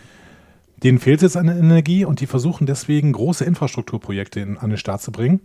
Denen 0.77 0.97
fehlt 0.97 1.21
jetzt 1.21 1.37
an 1.37 1.47
Energie 1.47 2.05
und 2.05 2.21
die 2.21 2.25
versuchen 2.25 2.65
deswegen 2.65 3.11
große 3.11 3.45
Infrastrukturprojekte 3.45 4.39
in, 4.39 4.57
an 4.57 4.71
den 4.71 4.79
Start 4.79 5.03
zu 5.03 5.11
bringen. 5.11 5.41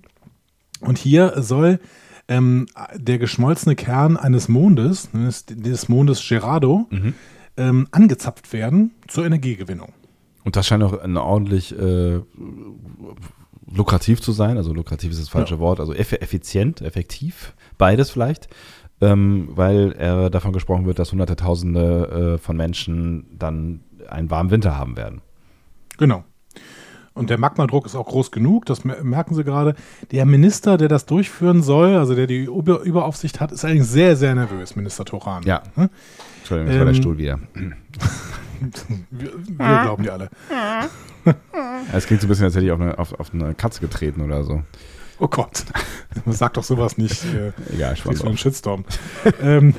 Und 0.80 0.96
hier 0.96 1.34
soll 1.42 1.78
ähm, 2.26 2.68
der 2.96 3.18
geschmolzene 3.18 3.76
Kern 3.76 4.16
eines 4.16 4.48
Mondes, 4.48 5.10
des, 5.12 5.44
des 5.44 5.90
Mondes 5.90 6.26
Gerardo, 6.26 6.86
Mhm. 6.88 7.12
ähm, 7.58 7.86
angezapft 7.90 8.50
werden 8.54 8.92
zur 9.08 9.26
Energiegewinnung. 9.26 9.92
Und 10.42 10.56
das 10.56 10.66
scheint 10.66 10.82
auch 10.84 10.98
ein 10.98 11.18
ordentlich 11.18 11.78
äh, 11.78 12.20
lukrativ 13.74 14.20
zu 14.20 14.33
sein. 14.33 14.56
Also 14.56 14.72
lukrativ 14.72 15.11
ist 15.12 15.20
das 15.20 15.28
falsche 15.28 15.59
Wort. 15.59 15.80
Also 15.80 15.92
eff 15.94 16.12
effizient, 16.12 16.80
effektiv, 16.83 17.54
beides 17.78 18.11
vielleicht. 18.11 18.48
Ähm, 19.02 19.48
weil 19.52 19.92
er 19.92 20.28
davon 20.28 20.52
gesprochen 20.52 20.85
wird, 20.85 20.98
dass 20.98 21.11
hunderte 21.12 21.35
Tausende 21.37 22.35
äh, 22.35 22.38
von 22.38 22.54
Menschen 22.56 23.26
dann 23.38 23.80
einen 24.09 24.30
warmen 24.30 24.50
Winter 24.50 24.76
haben 24.76 24.96
werden. 24.98 25.22
Genau. 25.96 26.24
Und 27.14 27.28
der 27.30 27.38
Magmadruck 27.38 27.87
ist 27.87 27.96
auch 27.96 28.06
groß 28.06 28.30
genug, 28.30 28.66
das 28.66 28.85
mer- 28.85 29.02
merken 29.02 29.35
Sie 29.35 29.42
gerade. 29.42 29.74
Der 30.12 30.26
Minister, 30.26 30.76
der 30.76 30.88
das 30.88 31.06
durchführen 31.06 31.62
soll, 31.62 31.96
also 31.96 32.14
der 32.14 32.26
die 32.26 32.44
Über 32.44 32.80
Überaufsicht 32.83 33.40
hat, 33.40 33.52
ist 33.52 33.64
eigentlich 33.64 33.87
sehr, 33.88 34.16
sehr 34.16 34.35
nervös, 34.35 34.76
Minister 34.76 35.04
Toran. 35.04 35.42
Ja. 35.44 35.62
Hm? 35.74 35.88
Entschuldigung, 36.38 36.68
das 36.70 36.78
war 36.78 36.85
der 36.85 36.94
Ähm, 36.94 37.00
Stuhl 37.00 37.18
wieder. 37.18 37.38
Wir, 39.11 39.33
wir 39.33 39.83
glauben 39.83 40.03
die 40.03 40.11
alle. 40.11 40.31
Es 41.92 42.07
klingt 42.07 42.23
so 42.23 42.27
ein 42.27 42.29
bisschen, 42.29 42.44
als 42.44 42.55
hätte 42.55 42.64
ich 42.64 42.73
auf 42.73 42.81
eine, 42.81 42.99
auf, 42.99 43.18
auf 43.18 43.33
eine 43.35 43.55
Katze 43.55 43.81
getreten 43.81 44.20
oder 44.20 44.44
so. 44.44 44.62
Oh 45.18 45.29
Gott. 45.29 45.64
Sag 46.27 46.55
doch 46.55 46.64
sowas 46.64 46.96
nicht. 46.96 47.25
Äh, 47.25 47.53
Egal, 47.75 47.96
Spaß 47.96 48.20
für 48.20 48.27
einen. 48.27 48.38
Shitstorm. 48.38 48.85
ähm, 49.42 49.75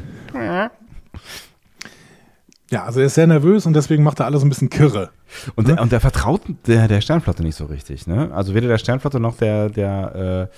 ja, 2.69 2.85
also 2.85 2.99
er 2.99 3.07
ist 3.07 3.15
sehr 3.15 3.27
nervös 3.27 3.65
und 3.65 3.73
deswegen 3.73 4.03
macht 4.03 4.19
er 4.19 4.25
alles 4.27 4.43
ein 4.43 4.49
bisschen 4.49 4.69
kirre. 4.69 5.09
Und, 5.55 5.67
der, 5.67 5.81
und 5.81 5.91
der 5.91 5.99
vertraut 5.99 6.41
der, 6.67 6.87
der 6.87 7.01
Sternflotte 7.01 7.43
nicht 7.43 7.55
so 7.55 7.65
richtig. 7.65 8.07
Ne? 8.07 8.31
Also 8.33 8.53
weder 8.53 8.67
der 8.67 8.77
Sternflotte 8.77 9.19
noch 9.19 9.35
der, 9.37 9.69
der 9.69 10.49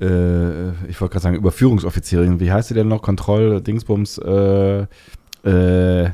äh, 0.00 0.04
äh, 0.04 0.70
ich 0.88 1.00
wollte 1.00 1.12
gerade 1.12 1.22
sagen, 1.22 1.36
Überführungsoffizierin, 1.36 2.40
wie 2.40 2.50
heißt 2.50 2.68
sie 2.68 2.74
denn 2.74 2.88
noch? 2.88 3.02
Kontroll, 3.02 3.60
Dingsbums, 3.60 4.18
äh, 4.18 4.86
äh, 5.44 6.10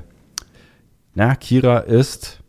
na, 1.19 1.35
Kira 1.35 1.79
ist 1.81 2.41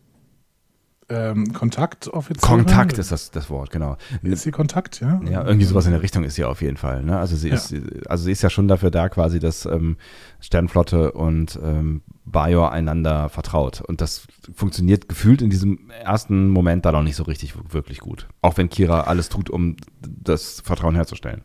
Ähm, 1.12 1.54
Kontaktoffizier. 1.54 2.48
Kontakt 2.48 3.00
ist 3.00 3.12
das, 3.12 3.32
das 3.32 3.50
Wort, 3.50 3.72
genau. 3.72 3.98
Ist 4.22 4.44
sie 4.44 4.52
Kontakt, 4.52 5.02
ja? 5.02 5.20
Ja, 5.28 5.44
irgendwie 5.44 5.66
sowas 5.66 5.88
in 5.88 5.92
der 5.92 6.04
Richtung 6.04 6.24
ist 6.24 6.36
sie 6.36 6.44
auf 6.46 6.62
jeden 6.62 6.78
Fall. 6.78 7.02
Ne? 7.02 7.18
Also, 7.18 7.36
sie 7.36 7.50
Ja. 7.50 7.56
ist, 7.56 7.74
also 8.08 8.26
sie 8.26 8.32
ist 8.32 8.44
ja 8.44 8.52
schon 8.52 8.68
dafür 8.68 8.92
da, 8.92 9.10
quasi, 9.10 9.40
dass 9.40 9.66
ähm, 9.66 9.98
Sternflotte 10.40 11.14
und 11.14 11.60
ähm, 11.64 12.04
Bajor 12.26 12.72
einander 12.72 13.30
vertraut. 13.30 13.82
Und 13.82 14.02
das 14.02 14.28
funktioniert 14.54 15.10
gefühlt 15.10 15.42
in 15.42 15.50
diesem 15.50 15.90
ersten 15.90 16.48
Moment 16.50 16.86
da 16.86 16.92
noch 16.92 17.02
nicht 17.02 17.16
so 17.16 17.24
richtig 17.24 17.56
wirklich 17.74 17.98
gut. 18.02 18.28
Auch 18.44 18.58
wenn 18.58 18.70
Kira 18.70 19.02
alles 19.02 19.30
tut, 19.30 19.50
um 19.50 19.78
das 20.02 20.62
Vertrauen 20.62 20.94
herzustellen. 20.94 21.42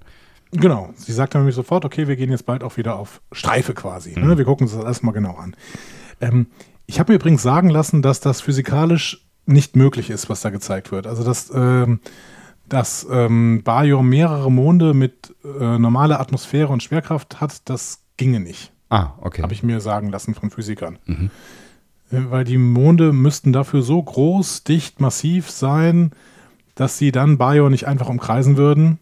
Genau. 0.52 0.92
Sie 0.96 1.12
sagt 1.12 1.34
dann 1.34 1.40
nämlich 1.40 1.56
sofort, 1.56 1.87
okay, 1.87 2.06
wir 2.06 2.16
gehen 2.16 2.30
jetzt 2.30 2.44
bald 2.44 2.62
auch 2.62 2.76
wieder 2.76 2.96
auf 2.96 3.22
Streife 3.32 3.72
quasi. 3.72 4.12
Mhm. 4.14 4.26
Ne? 4.26 4.37
Wir 4.37 4.44
gucken 4.44 4.66
uns 4.66 4.76
das 4.76 4.84
erstmal 4.84 5.14
genau 5.14 5.37
an. 5.37 5.56
Ähm, 6.20 6.48
ich 6.87 7.01
habe 7.01 7.12
mir 7.12 7.16
übrigens 7.16 7.42
sagen 7.42 7.70
lassen, 7.70 8.03
dass 8.03 8.20
das 8.20 8.40
physikalisch 8.40 9.27
nicht 9.47 9.77
möglich 9.77 10.11
ist, 10.11 10.29
was 10.29 10.40
da 10.40 10.51
gezeigt 10.51 10.92
wird. 10.92 11.07
Also, 11.07 11.25
dass, 11.25 11.51
ähm, 11.55 12.01
dass 12.68 13.07
ähm, 13.11 13.62
Bajor 13.62 14.03
mehrere 14.03 14.51
Monde 14.51 14.94
mit 14.94 15.35
äh, 15.44 15.79
normaler 15.79 16.20
Atmosphäre 16.20 16.73
und 16.73 16.83
Schwerkraft 16.83 17.40
hat, 17.40 17.68
das 17.68 18.03
ginge 18.16 18.40
nicht. 18.40 18.73
Ah, 18.88 19.12
okay. 19.20 19.42
Habe 19.42 19.53
ich 19.53 19.62
mir 19.62 19.81
sagen 19.81 20.11
lassen 20.11 20.35
von 20.35 20.51
Physikern. 20.51 20.99
Mhm. 21.07 21.31
Äh, 22.11 22.31
Weil 22.31 22.44
die 22.44 22.59
Monde 22.59 23.12
müssten 23.12 23.53
dafür 23.53 23.83
so 23.83 24.03
groß, 24.03 24.64
dicht, 24.64 25.01
massiv 25.01 25.51
sein, 25.51 26.12
dass 26.75 26.99
sie 26.99 27.12
dann 27.12 27.38
Bajor 27.38 27.70
nicht 27.70 27.87
einfach 27.87 28.09
umkreisen 28.09 28.57
würden, 28.57 28.99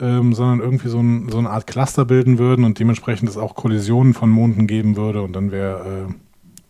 ähm, 0.00 0.32
sondern 0.32 0.60
irgendwie 0.60 0.88
so, 0.88 1.00
ein, 1.00 1.28
so 1.28 1.38
eine 1.38 1.50
Art 1.50 1.66
Cluster 1.66 2.04
bilden 2.04 2.38
würden 2.38 2.64
und 2.64 2.78
dementsprechend 2.78 3.28
es 3.28 3.36
auch 3.36 3.54
Kollisionen 3.54 4.14
von 4.14 4.30
Monden 4.30 4.66
geben 4.66 4.96
würde 4.96 5.22
und 5.22 5.32
dann 5.32 5.50
wäre 5.50 6.06
äh, 6.08 6.14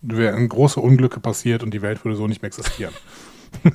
wären 0.02 0.48
große 0.48 0.80
Unglücke 0.80 1.20
passiert 1.20 1.62
und 1.62 1.72
die 1.74 1.82
Welt 1.82 2.04
würde 2.04 2.16
so 2.16 2.26
nicht 2.26 2.42
mehr 2.42 2.48
existieren. 2.48 2.94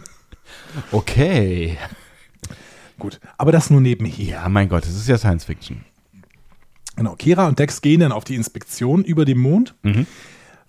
Okay. 0.91 1.77
Gut, 2.97 3.19
aber 3.37 3.51
das 3.51 3.69
nur 3.69 3.81
nebenher. 3.81 4.25
Ja, 4.25 4.49
mein 4.49 4.69
Gott, 4.69 4.83
das 4.83 4.95
ist 4.95 5.07
ja 5.07 5.17
Science 5.17 5.45
Fiction. 5.45 5.83
Genau, 6.95 7.15
Kira 7.15 7.47
und 7.47 7.59
Dex 7.59 7.81
gehen 7.81 7.99
dann 7.99 8.11
auf 8.11 8.23
die 8.23 8.35
Inspektion 8.35 9.03
über 9.03 9.25
den 9.25 9.37
Mond, 9.39 9.75
Mhm. 9.83 10.07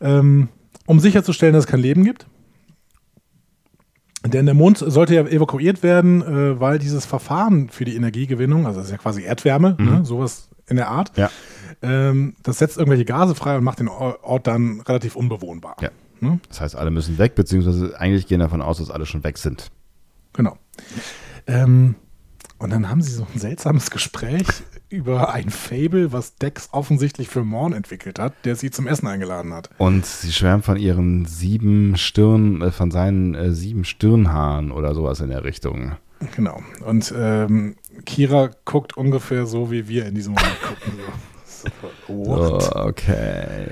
ähm, 0.01 0.49
um 0.87 1.01
sicherzustellen, 1.01 1.55
dass 1.55 1.65
es 1.65 1.71
kein 1.71 1.81
Leben 1.81 2.05
gibt. 2.05 2.27
Denn 4.27 4.47
der 4.47 4.55
Mond 4.55 4.79
sollte 4.79 5.15
ja 5.15 5.23
evakuiert 5.27 5.83
werden, 5.83 6.23
äh, 6.23 6.59
weil 6.59 6.79
dieses 6.79 7.05
Verfahren 7.05 7.69
für 7.69 7.85
die 7.85 7.95
Energiegewinnung, 7.95 8.67
also 8.67 8.79
das 8.81 8.87
ist 8.89 8.93
ja 8.93 8.99
quasi 8.99 9.23
Erdwärme, 9.23 9.77
ne, 9.79 10.05
sowas 10.05 10.49
in 10.69 10.77
der 10.77 10.89
Art, 10.89 11.12
Ja. 11.17 11.31
ähm, 11.83 12.35
das 12.43 12.59
setzt 12.59 12.77
irgendwelche 12.79 13.05
Gase 13.05 13.35
frei 13.35 13.57
und 13.57 13.65
macht 13.65 13.81
den 13.81 13.89
Ort 13.89 14.47
dann 14.47 14.81
relativ 14.81 15.17
unbewohnbar. 15.17 15.77
Ja. 15.81 15.91
Ne? 16.21 16.41
Das 16.49 16.61
heißt, 16.61 16.77
alle 16.77 16.91
müssen 16.91 17.19
weg, 17.19 17.35
beziehungsweise 17.35 17.99
eigentlich 18.01 18.27
gehen 18.27 18.41
davon 18.41 18.62
aus, 18.62 18.79
dass 18.79 18.91
alle 18.91 19.05
schon 19.07 19.25
weg 19.25 19.37
sind. 19.39 19.71
Genau. 20.33 20.57
Ähm, 21.47 21.97
und 22.59 22.71
dann 22.71 22.89
haben 22.89 23.03
sie 23.03 23.11
so 23.12 23.27
ein 23.33 23.39
seltsames 23.39 23.91
Gespräch 23.91 24.47
über 24.89 25.35
ein 25.35 25.51
Fable, 25.51 26.12
was 26.12 26.37
Dex 26.37 26.69
offensichtlich 26.73 27.29
für 27.29 27.45
Morn 27.45 27.73
entwickelt 27.73 28.19
hat, 28.19 28.33
der 28.45 28.55
sie 28.57 28.71
zum 28.71 28.87
Essen 28.87 29.07
eingeladen 29.07 29.53
hat. 29.53 29.69
Und 29.79 30.07
sie 30.07 30.33
schwärmt 30.33 30.65
von 30.65 30.77
ihren 30.77 31.27
sieben 31.27 31.97
Stirn, 31.97 32.62
äh, 32.62 32.71
von 32.71 32.91
seinen 32.91 33.35
äh, 33.35 33.53
sieben 33.53 33.85
Stirnhaaren 33.85 34.71
oder 34.71 34.95
sowas 34.95 35.21
in 35.21 35.29
der 35.31 35.45
Richtung. 35.45 35.97
Genau. 36.37 36.62
Und 36.87 37.12
ähm, 37.17 37.75
Kira 38.05 38.51
guckt 38.64 38.97
ungefähr 38.97 39.47
so, 39.47 39.70
wie 39.70 39.88
wir 39.88 40.07
in 40.07 40.14
diesem 40.14 40.34
Moment 40.34 40.61
gucken. 40.62 40.99
So. 40.99 41.12
Oh, 42.09 42.59
okay. 42.74 43.68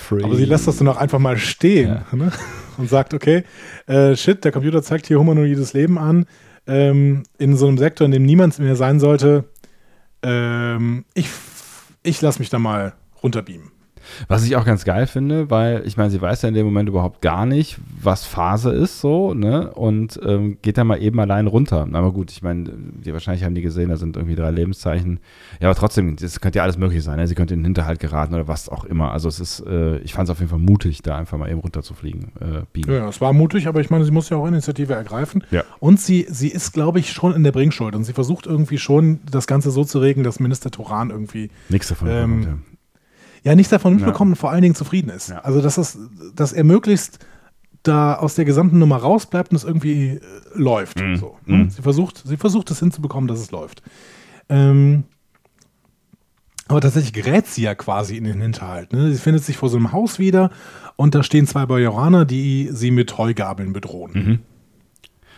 Free. 0.00 0.24
Aber 0.24 0.36
sie 0.36 0.46
lässt 0.46 0.66
das 0.66 0.78
dann 0.78 0.88
auch 0.88 0.96
einfach 0.96 1.18
mal 1.18 1.36
stehen 1.36 2.00
ja. 2.10 2.16
ne? 2.16 2.32
und 2.78 2.88
sagt, 2.88 3.12
okay, 3.12 3.44
äh, 3.86 4.16
shit, 4.16 4.42
der 4.42 4.52
Computer 4.52 4.82
zeigt 4.82 5.06
hier 5.06 5.18
humanoides 5.18 5.74
Leben 5.74 5.98
an, 5.98 6.24
ähm, 6.66 7.24
in 7.36 7.54
so 7.54 7.68
einem 7.68 7.76
Sektor, 7.76 8.06
in 8.06 8.12
dem 8.12 8.24
niemand 8.24 8.58
mehr 8.58 8.74
sein 8.74 9.00
sollte. 9.00 9.44
Ähm, 10.22 11.04
ich 11.12 11.28
ich 12.06 12.22
lasse 12.22 12.38
mich 12.38 12.50
da 12.50 12.58
mal 12.58 12.94
runterbeamen. 13.22 13.72
Was 14.28 14.44
ich 14.44 14.56
auch 14.56 14.64
ganz 14.64 14.84
geil 14.84 15.06
finde, 15.06 15.50
weil 15.50 15.82
ich 15.86 15.96
meine, 15.96 16.10
sie 16.10 16.20
weiß 16.20 16.42
ja 16.42 16.48
in 16.48 16.54
dem 16.54 16.66
Moment 16.66 16.88
überhaupt 16.88 17.22
gar 17.22 17.46
nicht, 17.46 17.78
was 18.00 18.24
Phase 18.24 18.72
ist, 18.72 19.00
so, 19.00 19.34
ne? 19.34 19.70
Und 19.72 20.18
ähm, 20.24 20.58
geht 20.62 20.78
da 20.78 20.84
mal 20.84 21.02
eben 21.02 21.18
allein 21.20 21.46
runter. 21.46 21.86
Aber 21.92 22.12
gut, 22.12 22.30
ich 22.30 22.42
meine, 22.42 22.64
die 23.04 23.12
wahrscheinlich 23.12 23.44
haben 23.44 23.54
die 23.54 23.62
gesehen, 23.62 23.88
da 23.88 23.96
sind 23.96 24.16
irgendwie 24.16 24.36
drei 24.36 24.50
Lebenszeichen. 24.50 25.20
Ja, 25.60 25.68
aber 25.68 25.78
trotzdem, 25.78 26.16
das 26.16 26.40
könnte 26.40 26.58
ja 26.58 26.62
alles 26.62 26.78
möglich 26.78 27.02
sein. 27.02 27.16
Ne? 27.16 27.26
Sie 27.26 27.34
könnte 27.34 27.54
in 27.54 27.60
den 27.60 27.66
Hinterhalt 27.66 28.00
geraten 28.00 28.34
oder 28.34 28.48
was 28.48 28.68
auch 28.68 28.84
immer. 28.84 29.12
Also 29.12 29.28
es 29.28 29.40
ist, 29.40 29.60
äh, 29.66 29.98
ich 29.98 30.14
fand 30.14 30.28
es 30.28 30.30
auf 30.30 30.38
jeden 30.38 30.50
Fall 30.50 30.58
mutig, 30.58 31.02
da 31.02 31.16
einfach 31.16 31.38
mal 31.38 31.50
eben 31.50 31.60
runter 31.60 31.82
zu 31.82 31.94
fliegen. 31.94 32.32
Äh, 32.40 32.90
ja, 32.90 33.08
es 33.08 33.20
war 33.20 33.32
mutig, 33.32 33.66
aber 33.68 33.80
ich 33.80 33.90
meine, 33.90 34.04
sie 34.04 34.10
muss 34.10 34.28
ja 34.28 34.36
auch 34.36 34.46
Initiative 34.46 34.94
ergreifen. 34.94 35.44
Ja. 35.50 35.64
Und 35.80 36.00
sie, 36.00 36.26
sie 36.28 36.48
ist, 36.48 36.72
glaube 36.72 36.98
ich, 36.98 37.12
schon 37.12 37.34
in 37.34 37.44
der 37.44 37.52
Bringschuld. 37.52 37.94
Und 37.94 38.04
sie 38.04 38.12
versucht 38.12 38.46
irgendwie 38.46 38.78
schon, 38.78 39.20
das 39.30 39.46
Ganze 39.46 39.70
so 39.70 39.84
zu 39.84 39.98
regeln, 39.98 40.24
dass 40.24 40.40
Minister 40.40 40.70
Turan 40.70 41.10
irgendwie 41.10 41.50
nichts 41.68 41.88
davon 41.88 42.08
ähm, 42.08 42.40
bekommt, 42.40 42.46
ja 42.46 42.75
ja 43.42 43.54
nichts 43.54 43.70
davon 43.70 43.96
mitbekommen 43.96 44.30
ja. 44.30 44.34
und 44.34 44.38
vor 44.38 44.50
allen 44.50 44.62
Dingen 44.62 44.74
zufrieden 44.74 45.10
ist. 45.10 45.30
Ja. 45.30 45.40
Also, 45.40 45.60
dass, 45.60 45.76
das, 45.76 45.98
dass 46.34 46.52
er 46.52 46.64
möglichst 46.64 47.18
da 47.82 48.14
aus 48.14 48.34
der 48.34 48.44
gesamten 48.44 48.78
Nummer 48.78 48.96
rausbleibt 48.96 49.50
und 49.50 49.56
es 49.56 49.64
irgendwie 49.64 50.16
äh, 50.16 50.20
läuft. 50.54 51.00
Mhm. 51.00 51.16
So, 51.16 51.36
ne? 51.46 51.56
mhm. 51.58 51.70
Sie 51.70 51.82
versucht, 51.82 52.22
sie 52.24 52.36
versucht 52.36 52.70
es 52.70 52.80
hinzubekommen, 52.80 53.28
dass 53.28 53.40
es 53.40 53.50
läuft. 53.50 53.82
Ähm, 54.48 55.04
aber 56.68 56.80
tatsächlich 56.80 57.12
gerät 57.12 57.46
sie 57.46 57.62
ja 57.62 57.74
quasi 57.74 58.16
in 58.16 58.24
den 58.24 58.40
Hinterhalt. 58.40 58.92
Ne? 58.92 59.12
Sie 59.12 59.20
findet 59.20 59.44
sich 59.44 59.56
vor 59.56 59.68
so 59.68 59.76
einem 59.76 59.92
Haus 59.92 60.18
wieder 60.18 60.50
und 60.96 61.14
da 61.14 61.22
stehen 61.22 61.46
zwei 61.46 61.64
Bajoraner, 61.66 62.24
die 62.24 62.70
sie 62.72 62.90
mit 62.90 63.16
Heugabeln 63.18 63.72
bedrohen. 63.72 64.12
Mhm. 64.12 64.38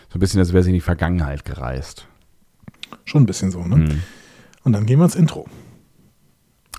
So 0.09 0.17
ein 0.17 0.19
bisschen, 0.19 0.39
als 0.39 0.53
wäre 0.53 0.63
sie 0.63 0.71
in 0.71 0.75
die 0.75 0.81
Vergangenheit 0.81 1.45
gereist. 1.45 2.07
Schon 3.05 3.23
ein 3.23 3.25
bisschen 3.27 3.51
so, 3.51 3.63
ne? 3.63 3.75
Mhm. 3.75 4.01
Und 4.63 4.73
dann 4.73 4.87
gehen 4.87 4.99
wir 4.99 5.05
ins 5.05 5.15
Intro. 5.15 5.45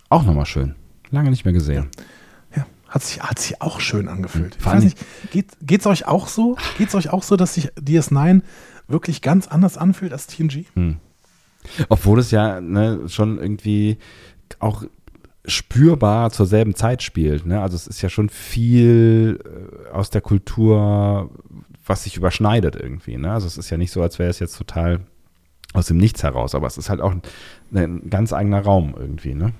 Auch 0.08 0.24
nochmal 0.24 0.46
schön. 0.46 0.74
Lange 1.10 1.30
nicht 1.30 1.44
mehr 1.44 1.54
gesehen. 1.54 1.88
Ja, 2.56 2.66
hat 2.88 3.02
sich, 3.02 3.22
hat 3.22 3.38
sich 3.38 3.60
auch 3.60 3.80
schön 3.80 4.08
angefühlt. 4.08 4.56
Ich 4.58 4.64
weiß 4.64 4.84
nicht, 4.84 4.98
geht 5.32 5.80
es 5.80 5.86
euch 5.86 6.06
auch 6.06 6.28
so? 6.28 6.56
Geht 6.78 6.88
es 6.88 6.94
euch 6.94 7.10
auch 7.10 7.22
so, 7.22 7.36
dass 7.36 7.54
sich 7.54 7.70
DS9 7.72 8.42
wirklich 8.88 9.22
ganz 9.22 9.48
anders 9.48 9.76
anfühlt 9.76 10.12
als 10.12 10.26
TNG? 10.26 10.66
Hm. 10.74 10.96
Obwohl 11.88 12.18
es 12.18 12.30
ja 12.30 12.60
ne, 12.60 13.08
schon 13.08 13.38
irgendwie 13.38 13.98
auch 14.58 14.84
spürbar 15.46 16.30
zur 16.30 16.46
selben 16.46 16.74
Zeit 16.74 17.02
spielt. 17.02 17.46
Ne? 17.46 17.60
Also 17.60 17.76
es 17.76 17.86
ist 17.86 18.02
ja 18.02 18.08
schon 18.08 18.28
viel 18.28 19.40
äh, 19.44 19.90
aus 19.90 20.10
der 20.10 20.20
Kultur, 20.20 21.30
was 21.86 22.04
sich 22.04 22.16
überschneidet 22.16 22.76
irgendwie. 22.76 23.16
Ne? 23.16 23.32
Also 23.32 23.46
es 23.46 23.56
ist 23.56 23.70
ja 23.70 23.76
nicht 23.76 23.90
so, 23.90 24.02
als 24.02 24.18
wäre 24.18 24.30
es 24.30 24.38
jetzt 24.38 24.56
total 24.56 25.00
aus 25.72 25.86
dem 25.86 25.96
Nichts 25.96 26.22
heraus, 26.22 26.54
aber 26.54 26.66
es 26.66 26.78
ist 26.78 26.90
halt 26.90 27.00
auch 27.00 27.12
ein, 27.12 27.22
ein 27.72 28.10
ganz 28.10 28.32
eigener 28.32 28.60
Raum 28.60 28.94
irgendwie. 28.98 29.34
Ne? 29.34 29.52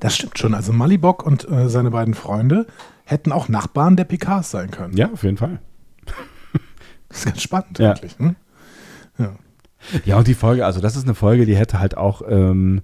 Das 0.00 0.14
stimmt 0.14 0.38
schon. 0.38 0.54
Also 0.54 0.72
Malibok 0.72 1.24
und 1.24 1.48
äh, 1.50 1.68
seine 1.68 1.90
beiden 1.90 2.14
Freunde 2.14 2.66
hätten 3.04 3.32
auch 3.32 3.48
Nachbarn 3.48 3.96
der 3.96 4.04
Picards 4.04 4.50
sein 4.50 4.70
können. 4.70 4.96
Ja, 4.96 5.10
auf 5.12 5.22
jeden 5.22 5.36
Fall. 5.36 5.60
Das 7.08 7.20
ist 7.20 7.24
ganz 7.24 7.40
spannend 7.40 7.78
ja. 7.78 7.92
eigentlich. 7.92 8.18
Ne? 8.18 8.36
Ja. 9.16 9.34
ja, 10.04 10.18
und 10.18 10.26
die 10.28 10.34
Folge, 10.34 10.66
also 10.66 10.80
das 10.80 10.94
ist 10.94 11.04
eine 11.04 11.14
Folge, 11.14 11.46
die 11.46 11.56
hätte 11.56 11.80
halt 11.80 11.96
auch, 11.96 12.20
ähm, 12.28 12.82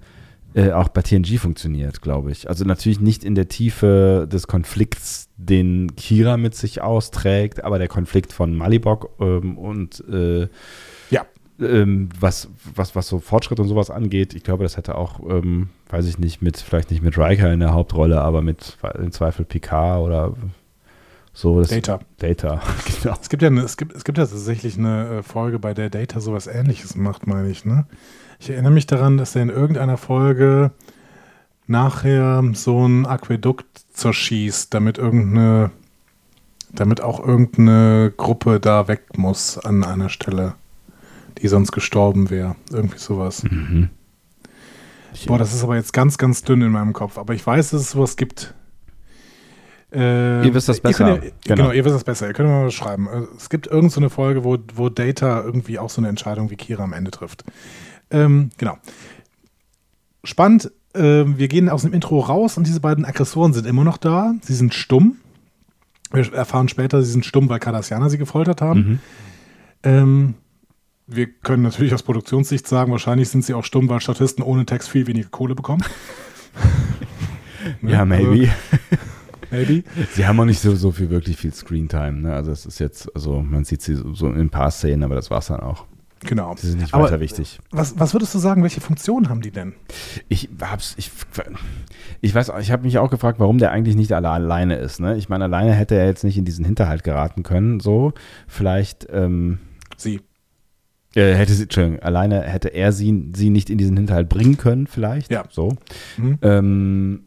äh, 0.54 0.72
auch 0.72 0.88
bei 0.88 1.02
TNG 1.02 1.38
funktioniert, 1.38 2.00
glaube 2.00 2.32
ich. 2.32 2.48
Also 2.48 2.64
natürlich 2.64 3.00
nicht 3.00 3.22
in 3.22 3.34
der 3.34 3.48
Tiefe 3.48 4.26
des 4.26 4.46
Konflikts, 4.46 5.28
den 5.36 5.94
Kira 5.94 6.38
mit 6.38 6.54
sich 6.54 6.80
austrägt, 6.80 7.62
aber 7.64 7.78
der 7.78 7.88
Konflikt 7.88 8.32
von 8.32 8.56
Malibok 8.56 9.10
ähm, 9.20 9.58
und 9.58 10.02
äh, 10.08 10.48
ja 11.10 11.26
ähm, 11.60 12.08
was, 12.18 12.48
was, 12.74 12.96
was 12.96 13.08
so 13.08 13.18
Fortschritt 13.18 13.60
und 13.60 13.68
sowas 13.68 13.90
angeht, 13.90 14.34
ich 14.34 14.42
glaube, 14.42 14.64
das 14.64 14.76
hätte 14.76 14.96
auch, 14.96 15.20
ähm, 15.28 15.68
weiß 15.88 16.06
ich 16.06 16.18
nicht, 16.18 16.42
mit, 16.42 16.56
vielleicht 16.56 16.90
nicht 16.90 17.02
mit 17.02 17.16
Riker 17.16 17.52
in 17.52 17.60
der 17.60 17.72
Hauptrolle, 17.72 18.20
aber 18.20 18.42
mit 18.42 18.76
im 18.98 19.12
Zweifel 19.12 19.44
Picard 19.44 20.00
oder 20.00 20.34
so. 21.32 21.62
Data. 21.62 22.00
Data, 22.18 22.62
genau. 23.02 23.16
Es 23.20 23.28
gibt 23.28 23.42
ja, 23.42 23.48
eine, 23.48 23.62
es 23.62 23.76
gibt, 23.76 23.94
es 23.94 24.04
gibt 24.04 24.18
ja 24.18 24.26
tatsächlich 24.26 24.78
eine 24.78 25.18
äh, 25.18 25.22
Folge, 25.22 25.58
bei 25.58 25.74
der 25.74 25.90
Data 25.90 26.20
sowas 26.20 26.46
ähnliches 26.46 26.96
macht, 26.96 27.26
meine 27.26 27.50
ich, 27.50 27.64
ne? 27.64 27.86
Ich 28.40 28.50
erinnere 28.50 28.72
mich 28.72 28.86
daran, 28.86 29.16
dass 29.16 29.36
er 29.36 29.42
in 29.42 29.48
irgendeiner 29.48 29.96
Folge 29.96 30.72
nachher 31.66 32.42
so 32.52 32.86
ein 32.86 33.06
Aquädukt 33.06 33.66
zerschießt, 33.94 34.74
damit 34.74 34.98
irgendeine, 34.98 35.70
damit 36.70 37.00
auch 37.00 37.24
irgendeine 37.24 38.12
Gruppe 38.16 38.60
da 38.60 38.86
weg 38.88 39.16
muss 39.16 39.56
an 39.58 39.84
einer 39.84 40.08
Stelle 40.08 40.54
die 41.38 41.48
sonst 41.48 41.72
gestorben 41.72 42.30
wäre. 42.30 42.56
Irgendwie 42.70 42.98
sowas. 42.98 43.42
Mhm. 43.44 43.90
Boah, 45.26 45.38
das 45.38 45.54
ist 45.54 45.62
aber 45.62 45.76
jetzt 45.76 45.92
ganz, 45.92 46.18
ganz 46.18 46.42
dünn 46.42 46.62
in 46.62 46.70
meinem 46.70 46.92
Kopf. 46.92 47.18
Aber 47.18 47.34
ich 47.34 47.46
weiß, 47.46 47.70
dass 47.70 47.80
es 47.82 47.90
sowas 47.92 48.16
gibt. 48.16 48.54
Äh, 49.92 50.44
ihr 50.44 50.54
wisst 50.54 50.68
das 50.68 50.80
besser. 50.80 51.08
Ja, 51.08 51.16
genau. 51.16 51.32
genau. 51.44 51.70
ihr 51.70 51.84
wisst 51.84 51.94
das 51.94 52.04
besser. 52.04 52.26
Ihr 52.26 52.32
könnt 52.32 52.48
mal 52.48 52.66
was 52.66 52.74
schreiben. 52.74 53.06
Äh, 53.06 53.22
es 53.36 53.48
gibt 53.48 53.66
irgendeine 53.66 54.08
so 54.08 54.14
Folge, 54.14 54.44
wo, 54.44 54.58
wo 54.74 54.88
Data 54.88 55.42
irgendwie 55.42 55.78
auch 55.78 55.90
so 55.90 56.00
eine 56.00 56.08
Entscheidung 56.08 56.50
wie 56.50 56.56
Kira 56.56 56.82
am 56.82 56.92
Ende 56.92 57.12
trifft. 57.12 57.44
Ähm, 58.10 58.50
genau. 58.58 58.76
Spannend. 60.24 60.72
Äh, 60.94 61.24
wir 61.26 61.48
gehen 61.48 61.68
aus 61.68 61.82
dem 61.82 61.92
Intro 61.92 62.20
raus 62.20 62.56
und 62.56 62.66
diese 62.66 62.80
beiden 62.80 63.04
Aggressoren 63.04 63.52
sind 63.52 63.66
immer 63.66 63.84
noch 63.84 63.98
da. 63.98 64.34
Sie 64.42 64.54
sind 64.54 64.74
stumm. 64.74 65.18
Wir 66.12 66.32
erfahren 66.32 66.68
später, 66.68 67.02
sie 67.02 67.10
sind 67.10 67.24
stumm, 67.24 67.48
weil 67.48 67.58
Cardassianer 67.58 68.10
sie 68.10 68.18
gefoltert 68.18 68.62
haben. 68.62 68.80
Mhm. 68.80 68.98
Ähm, 69.82 70.34
wir 71.06 71.26
können 71.26 71.62
natürlich 71.62 71.94
aus 71.94 72.02
Produktionssicht 72.02 72.66
sagen, 72.66 72.92
wahrscheinlich 72.92 73.28
sind 73.28 73.44
sie 73.44 73.54
auch 73.54 73.64
stumm, 73.64 73.88
weil 73.88 74.00
Statisten 74.00 74.42
ohne 74.42 74.66
Text 74.66 74.88
viel 74.88 75.06
weniger 75.06 75.28
Kohle 75.28 75.54
bekommen. 75.54 75.82
ne? 77.80 77.92
Ja, 77.92 78.04
maybe. 78.04 78.50
Maybe. 79.50 79.84
Sie 80.12 80.26
haben 80.26 80.40
auch 80.40 80.46
nicht 80.46 80.58
so, 80.58 80.74
so 80.74 80.90
viel, 80.90 81.10
wirklich 81.10 81.36
viel 81.36 81.54
Screentime. 81.54 82.22
Ne? 82.22 82.32
Also 82.34 82.50
es 82.50 82.66
ist 82.66 82.80
jetzt, 82.80 83.14
also 83.14 83.40
man 83.40 83.64
sieht 83.64 83.82
sie 83.82 83.94
so 83.94 84.26
in 84.26 84.40
ein 84.40 84.50
paar 84.50 84.72
Szenen, 84.72 85.04
aber 85.04 85.14
das 85.14 85.30
war 85.30 85.38
es 85.38 85.46
dann 85.46 85.60
auch. 85.60 85.86
Genau. 86.20 86.54
Sie 86.56 86.70
sind 86.70 86.80
nicht 86.80 86.92
weiter 86.92 87.20
wichtig. 87.20 87.60
Was, 87.70 87.98
was 87.98 88.14
würdest 88.14 88.34
du 88.34 88.38
sagen, 88.38 88.62
welche 88.62 88.80
Funktion 88.80 89.28
haben 89.28 89.42
die 89.42 89.50
denn? 89.50 89.74
Ich 90.28 90.48
hab's, 90.60 90.94
ich, 90.96 91.10
ich 92.20 92.34
weiß, 92.34 92.52
ich 92.60 92.72
habe 92.72 92.84
mich 92.84 92.98
auch 92.98 93.10
gefragt, 93.10 93.38
warum 93.38 93.58
der 93.58 93.70
eigentlich 93.70 93.94
nicht 93.94 94.12
alle 94.12 94.30
alleine 94.30 94.76
ist. 94.76 95.00
Ne? 95.00 95.16
Ich 95.16 95.28
meine, 95.28 95.44
alleine 95.44 95.72
hätte 95.72 95.94
er 95.94 96.06
jetzt 96.06 96.24
nicht 96.24 96.38
in 96.38 96.44
diesen 96.44 96.64
Hinterhalt 96.64 97.04
geraten 97.04 97.42
können. 97.42 97.80
So, 97.80 98.12
vielleicht. 98.48 99.06
Ähm, 99.10 99.58
sie. 99.96 100.20
Äh, 101.14 101.34
hätte 101.34 101.52
sie, 101.54 101.64
Entschuldigung, 101.64 102.00
alleine 102.00 102.42
hätte 102.42 102.68
er 102.68 102.92
sie, 102.92 103.30
sie 103.34 103.50
nicht 103.50 103.70
in 103.70 103.78
diesen 103.78 103.96
Hinterhalt 103.96 104.28
bringen 104.28 104.56
können, 104.56 104.86
vielleicht. 104.86 105.30
Ja. 105.30 105.44
So. 105.50 105.76
Mhm. 106.16 106.38
Ähm, 106.42 107.20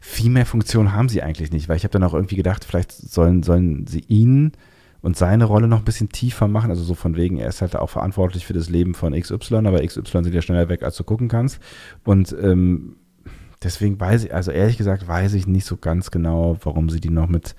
viel 0.00 0.30
mehr 0.30 0.46
Funktion 0.46 0.92
haben 0.92 1.08
sie 1.08 1.22
eigentlich 1.22 1.52
nicht, 1.52 1.68
weil 1.68 1.76
ich 1.76 1.84
habe 1.84 1.92
dann 1.92 2.02
auch 2.02 2.14
irgendwie 2.14 2.36
gedacht, 2.36 2.64
vielleicht 2.64 2.92
sollen, 2.92 3.42
sollen 3.42 3.86
sie 3.86 4.04
ihn 4.08 4.52
und 5.00 5.16
seine 5.16 5.44
Rolle 5.44 5.68
noch 5.68 5.78
ein 5.78 5.84
bisschen 5.84 6.08
tiefer 6.08 6.48
machen. 6.48 6.70
Also 6.70 6.82
so 6.82 6.94
von 6.94 7.16
wegen, 7.16 7.38
er 7.38 7.48
ist 7.48 7.60
halt 7.60 7.76
auch 7.76 7.90
verantwortlich 7.90 8.46
für 8.46 8.52
das 8.52 8.68
Leben 8.68 8.94
von 8.94 9.18
XY, 9.18 9.66
aber 9.66 9.84
XY 9.84 10.24
sind 10.24 10.34
ja 10.34 10.42
schneller 10.42 10.68
weg, 10.68 10.82
als 10.82 10.96
du 10.96 11.04
gucken 11.04 11.28
kannst. 11.28 11.60
Und 12.04 12.34
ähm, 12.40 12.96
deswegen 13.62 14.00
weiß 14.00 14.24
ich, 14.24 14.34
also 14.34 14.50
ehrlich 14.50 14.78
gesagt, 14.78 15.06
weiß 15.06 15.34
ich 15.34 15.46
nicht 15.46 15.66
so 15.66 15.76
ganz 15.76 16.10
genau, 16.10 16.58
warum 16.62 16.90
sie 16.90 17.00
die 17.00 17.10
noch 17.10 17.28
mit 17.28 17.54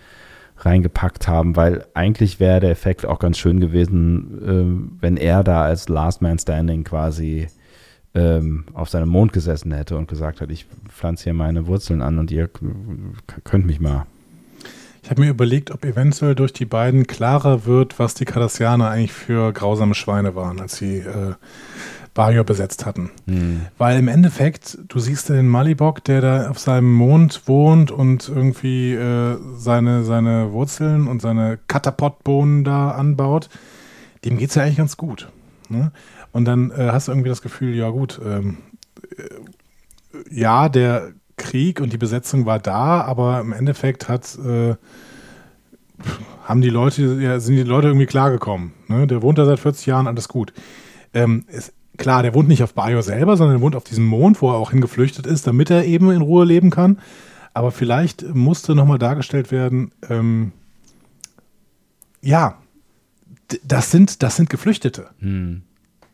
reingepackt 0.60 1.28
haben, 1.28 1.56
weil 1.56 1.86
eigentlich 1.94 2.40
wäre 2.40 2.60
der 2.60 2.72
Effekt 2.72 3.06
auch 3.06 3.20
ganz 3.20 3.38
schön 3.38 3.60
gewesen, 3.60 4.92
äh, 4.98 5.02
wenn 5.02 5.18
er 5.18 5.44
da 5.44 5.64
als 5.64 5.90
Last 5.90 6.22
Man 6.22 6.40
Standing 6.40 6.84
quasi 6.84 7.48
ähm, 8.16 8.66
auf 8.74 8.90
seinem 8.90 9.10
Mond 9.10 9.34
gesessen 9.34 9.72
hätte 9.72 9.98
und 9.98 10.08
gesagt 10.08 10.42
hat, 10.42 10.50
ich 10.50 10.66
pflanze 10.90 11.26
hier 11.26 11.34
meine 11.34 11.68
Wurzeln 11.68 12.02
an 12.02 12.20
und 12.20 12.32
ihr 12.32 12.50
könnt 13.44 13.66
mich 13.66 13.80
mal. 13.80 14.06
Ich 15.02 15.10
habe 15.10 15.22
mir 15.22 15.30
überlegt, 15.30 15.72
ob 15.72 15.86
eventuell 15.86 16.36
durch 16.36 16.54
die 16.54 16.66
beiden 16.66 17.08
klarer 17.08 17.66
wird, 17.66 17.98
was 18.00 18.14
die 18.14 18.26
Cardassianer 18.26 18.90
eigentlich 18.90 19.14
für 19.14 19.54
grausame 19.54 19.96
Schweine 19.96 20.36
waren, 20.36 20.60
als 20.60 20.78
sie 20.78 20.98
äh, 20.98 21.34
Bajor 22.14 22.44
besetzt 22.44 22.86
hatten. 22.86 23.12
Hm. 23.28 23.62
Weil 23.78 24.00
im 24.00 24.08
Endeffekt, 24.08 24.78
du 24.88 25.00
siehst 25.00 25.30
den 25.30 25.48
Malibok, 25.48 26.04
der 26.04 26.22
da 26.22 26.50
auf 26.50 26.60
seinem 26.60 26.94
Mond 26.94 27.44
wohnt 27.48 27.92
und 27.92 28.30
irgendwie 28.30 28.94
äh, 28.94 29.38
seine, 29.58 30.04
seine 30.04 30.52
Wurzeln 30.52 31.08
und 31.08 31.22
seine 31.22 31.60
Katapotbohnen 31.68 32.64
da 32.64 32.92
anbaut, 32.92 33.50
dem 34.26 34.38
geht 34.38 34.50
es 34.50 34.56
ja 34.56 34.64
eigentlich 34.64 34.78
ganz 34.78 34.98
gut. 34.98 35.30
Ne? 35.70 35.92
Und 36.32 36.46
dann 36.46 36.72
äh, 36.72 36.90
hast 36.92 37.08
du 37.08 37.12
irgendwie 37.12 37.30
das 37.30 37.42
Gefühl, 37.42 37.76
ja 37.76 37.90
gut, 37.90 38.20
ähm, 38.26 38.58
äh, 39.18 39.24
ja, 40.30 40.70
der 40.70 41.14
Krieg 41.38 41.80
und 41.80 41.94
die 41.94 41.98
Besetzung 41.98 42.46
war 42.46 42.60
da, 42.60 43.02
aber 43.02 43.40
im 43.40 43.54
Endeffekt 43.54 44.10
hat 44.10 44.38
äh, 44.38 44.76
haben 46.46 46.62
die 46.62 46.70
Leute, 46.70 47.20
ja, 47.22 47.40
sind 47.40 47.56
die 47.56 47.64
Leute 47.64 47.88
irgendwie 47.88 48.06
klargekommen. 48.06 48.74
Ne? 48.88 49.06
Der 49.08 49.22
wohnt 49.22 49.38
da 49.38 49.46
seit 49.46 49.60
40 49.60 49.86
Jahren, 49.86 50.08
alles 50.08 50.28
gut. 50.28 50.54
Ähm, 51.14 51.46
es, 51.48 51.74
klar, 52.00 52.24
der 52.24 52.34
wohnt 52.34 52.48
nicht 52.48 52.64
auf 52.64 52.74
Bayo 52.74 53.02
selber, 53.02 53.38
sondern 53.38 53.58
er 53.58 53.62
wohnt 53.62 53.76
auf 53.76 53.84
diesem 53.84 54.06
Mond, 54.06 54.42
wo 54.42 54.50
er 54.50 54.56
auch 54.56 54.72
hingeflüchtet 54.72 55.28
ist, 55.28 55.46
damit 55.46 55.70
er 55.70 55.86
eben 55.86 56.10
in 56.10 56.22
Ruhe 56.22 56.46
leben 56.46 56.72
kann. 56.72 56.98
Aber 57.54 57.72
vielleicht 57.72 58.34
musste 58.34 58.74
nochmal 58.74 58.98
dargestellt 58.98 59.52
werden, 59.52 59.92
ähm, 60.10 60.54
ja, 62.22 62.58
das 63.64 63.92
sind, 63.92 64.24
das 64.24 64.36
sind 64.36 64.50
Geflüchtete. 64.50 65.10
Hm. 65.20 65.64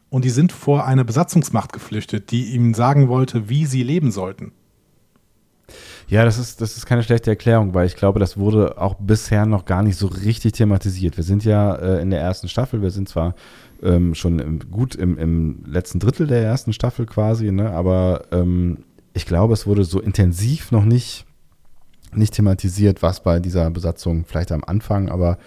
Und 0.10 0.26
die 0.26 0.30
sind 0.30 0.52
vor 0.52 0.86
einer 0.86 1.04
Besatzungsmacht 1.04 1.74
geflüchtet, 1.74 2.32
die 2.32 2.54
ihm 2.54 2.74
sagen 2.74 3.08
wollte, 3.08 3.50
wie 3.50 3.66
sie 3.66 3.84
leben 3.84 4.12
sollten. 4.12 4.54
Ja, 6.08 6.24
das 6.24 6.38
ist, 6.38 6.62
das 6.62 6.78
ist 6.78 6.86
keine 6.86 7.04
schlechte 7.04 7.32
Erklärung, 7.32 7.74
weil 7.74 7.88
ich 7.88 7.96
glaube, 7.96 8.20
das 8.20 8.38
wurde 8.38 8.80
auch 8.80 8.96
bisher 8.96 9.46
noch 9.46 9.66
gar 9.66 9.82
nicht 9.82 9.98
so 9.98 10.08
richtig 10.08 10.54
thematisiert. 10.54 11.18
Wir 11.18 11.24
sind 11.24 11.44
ja 11.44 11.76
äh, 11.76 12.02
in 12.02 12.12
der 12.12 12.22
ersten 12.22 12.48
Staffel, 12.48 12.82
wir 12.82 12.92
sind 12.92 13.10
zwar 13.10 13.34
ähm, 13.82 14.16
schon 14.16 14.40
im, 14.40 14.60
gut 14.72 14.96
im, 14.96 15.18
im 15.18 15.64
letzten 15.66 16.00
Drittel 16.00 16.28
der 16.28 16.44
ersten 16.44 16.74
Staffel 16.74 17.06
quasi, 17.06 17.52
ne, 17.52 17.72
aber 17.72 18.26
ähm, 18.32 18.80
ich 19.14 19.26
glaube, 19.26 19.54
es 19.54 19.66
wurde 19.66 19.84
so 19.84 20.02
intensiv 20.02 20.72
noch 20.72 20.86
nicht, 20.86 21.26
nicht 22.14 22.34
thematisiert, 22.34 23.02
was 23.02 23.24
bei 23.24 23.40
dieser 23.40 23.70
Besatzung 23.72 24.26
vielleicht 24.26 24.52
am 24.52 24.64
Anfang, 24.66 25.10
aber 25.10 25.38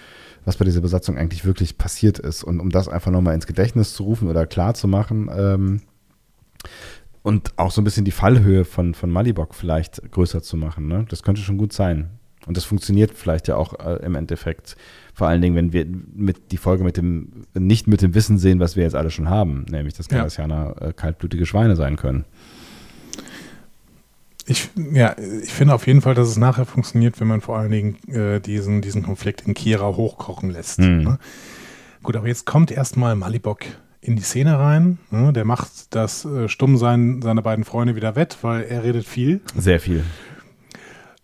was 0.45 0.57
bei 0.57 0.64
dieser 0.64 0.81
Besatzung 0.81 1.18
eigentlich 1.18 1.45
wirklich 1.45 1.76
passiert 1.76 2.18
ist. 2.18 2.43
Und 2.43 2.61
um 2.61 2.70
das 2.70 2.89
einfach 2.89 3.11
nochmal 3.11 3.35
ins 3.35 3.47
Gedächtnis 3.47 3.93
zu 3.93 4.05
rufen 4.05 4.29
oder 4.29 4.47
klar 4.47 4.72
zu 4.72 4.89
machen, 4.89 5.31
ähm, 5.35 5.81
und 7.22 7.53
auch 7.59 7.70
so 7.70 7.81
ein 7.81 7.85
bisschen 7.85 8.07
die 8.07 8.11
Fallhöhe 8.11 8.64
von, 8.64 8.95
von 8.95 9.11
Malibok 9.11 9.55
vielleicht 9.55 10.11
größer 10.12 10.43
zu 10.43 10.57
machen. 10.57 10.89
Ne? 10.89 11.05
Das 11.09 11.22
könnte 11.22 11.43
schon 11.43 11.59
gut 11.59 11.74
sein. 11.74 12.17
Und 12.49 12.57
das 12.57 12.64
funktioniert 12.64 13.12
vielleicht 13.14 13.46
ja 13.46 13.57
auch 13.57 13.78
äh, 13.78 14.05
im 14.05 14.14
Endeffekt. 14.14 14.76
Vor 15.12 15.28
allen 15.28 15.42
Dingen, 15.42 15.55
wenn 15.55 15.72
wir 15.74 15.86
mit 16.14 16.51
die 16.51 16.57
Folge 16.57 16.82
mit 16.82 16.96
dem, 16.96 17.44
nicht 17.55 17.86
mit 17.86 18.01
dem 18.01 18.14
Wissen 18.14 18.38
sehen, 18.38 18.59
was 18.59 18.74
wir 18.74 18.84
jetzt 18.84 18.94
alle 18.94 19.11
schon 19.11 19.28
haben, 19.28 19.66
nämlich 19.70 19.94
dass 19.94 20.09
Cardassianer 20.09 20.76
ja. 20.80 20.88
äh, 20.88 20.92
kaltblütige 20.94 21.44
Schweine 21.44 21.76
sein 21.76 21.96
können. 21.96 22.24
Ich, 24.46 24.70
ja, 24.92 25.14
ich 25.42 25.53
finde 25.53 25.74
auf 25.74 25.86
jeden 25.86 26.01
Fall, 26.01 26.14
dass 26.14 26.28
es 26.28 26.38
nachher 26.38 26.64
funktioniert, 26.64 27.20
wenn 27.20 27.28
man 27.28 27.42
vor 27.42 27.59
allen 27.59 27.70
Dingen 27.70 27.96
äh, 28.09 28.40
diesen, 28.40 28.80
diesen 28.80 29.03
Konflikt 29.03 29.42
in 29.42 29.53
Kira 29.53 29.94
hochkochen 29.94 30.49
lässt. 30.49 30.78
Mhm. 30.78 31.03
Ne? 31.03 31.18
Gut, 32.03 32.16
aber 32.16 32.28
jetzt 32.28 32.46
kommt 32.46 32.70
erstmal 32.70 33.14
Malibok 33.14 33.66
in 34.01 34.16
die 34.16 34.22
Szene 34.22 34.59
rein. 34.59 34.99
Ne? 35.11 35.34
Der 35.34 35.44
macht 35.44 35.94
das 35.94 36.24
äh, 36.24 36.49
Stummsein 36.49 37.20
seiner 37.20 37.42
beiden 37.42 37.64
Freunde 37.64 37.94
wieder 37.94 38.16
wett, 38.16 38.38
weil 38.40 38.62
er 38.62 38.84
redet 38.84 39.05
viel. 39.05 39.42
Sehr 39.55 39.80
viel. 39.80 40.03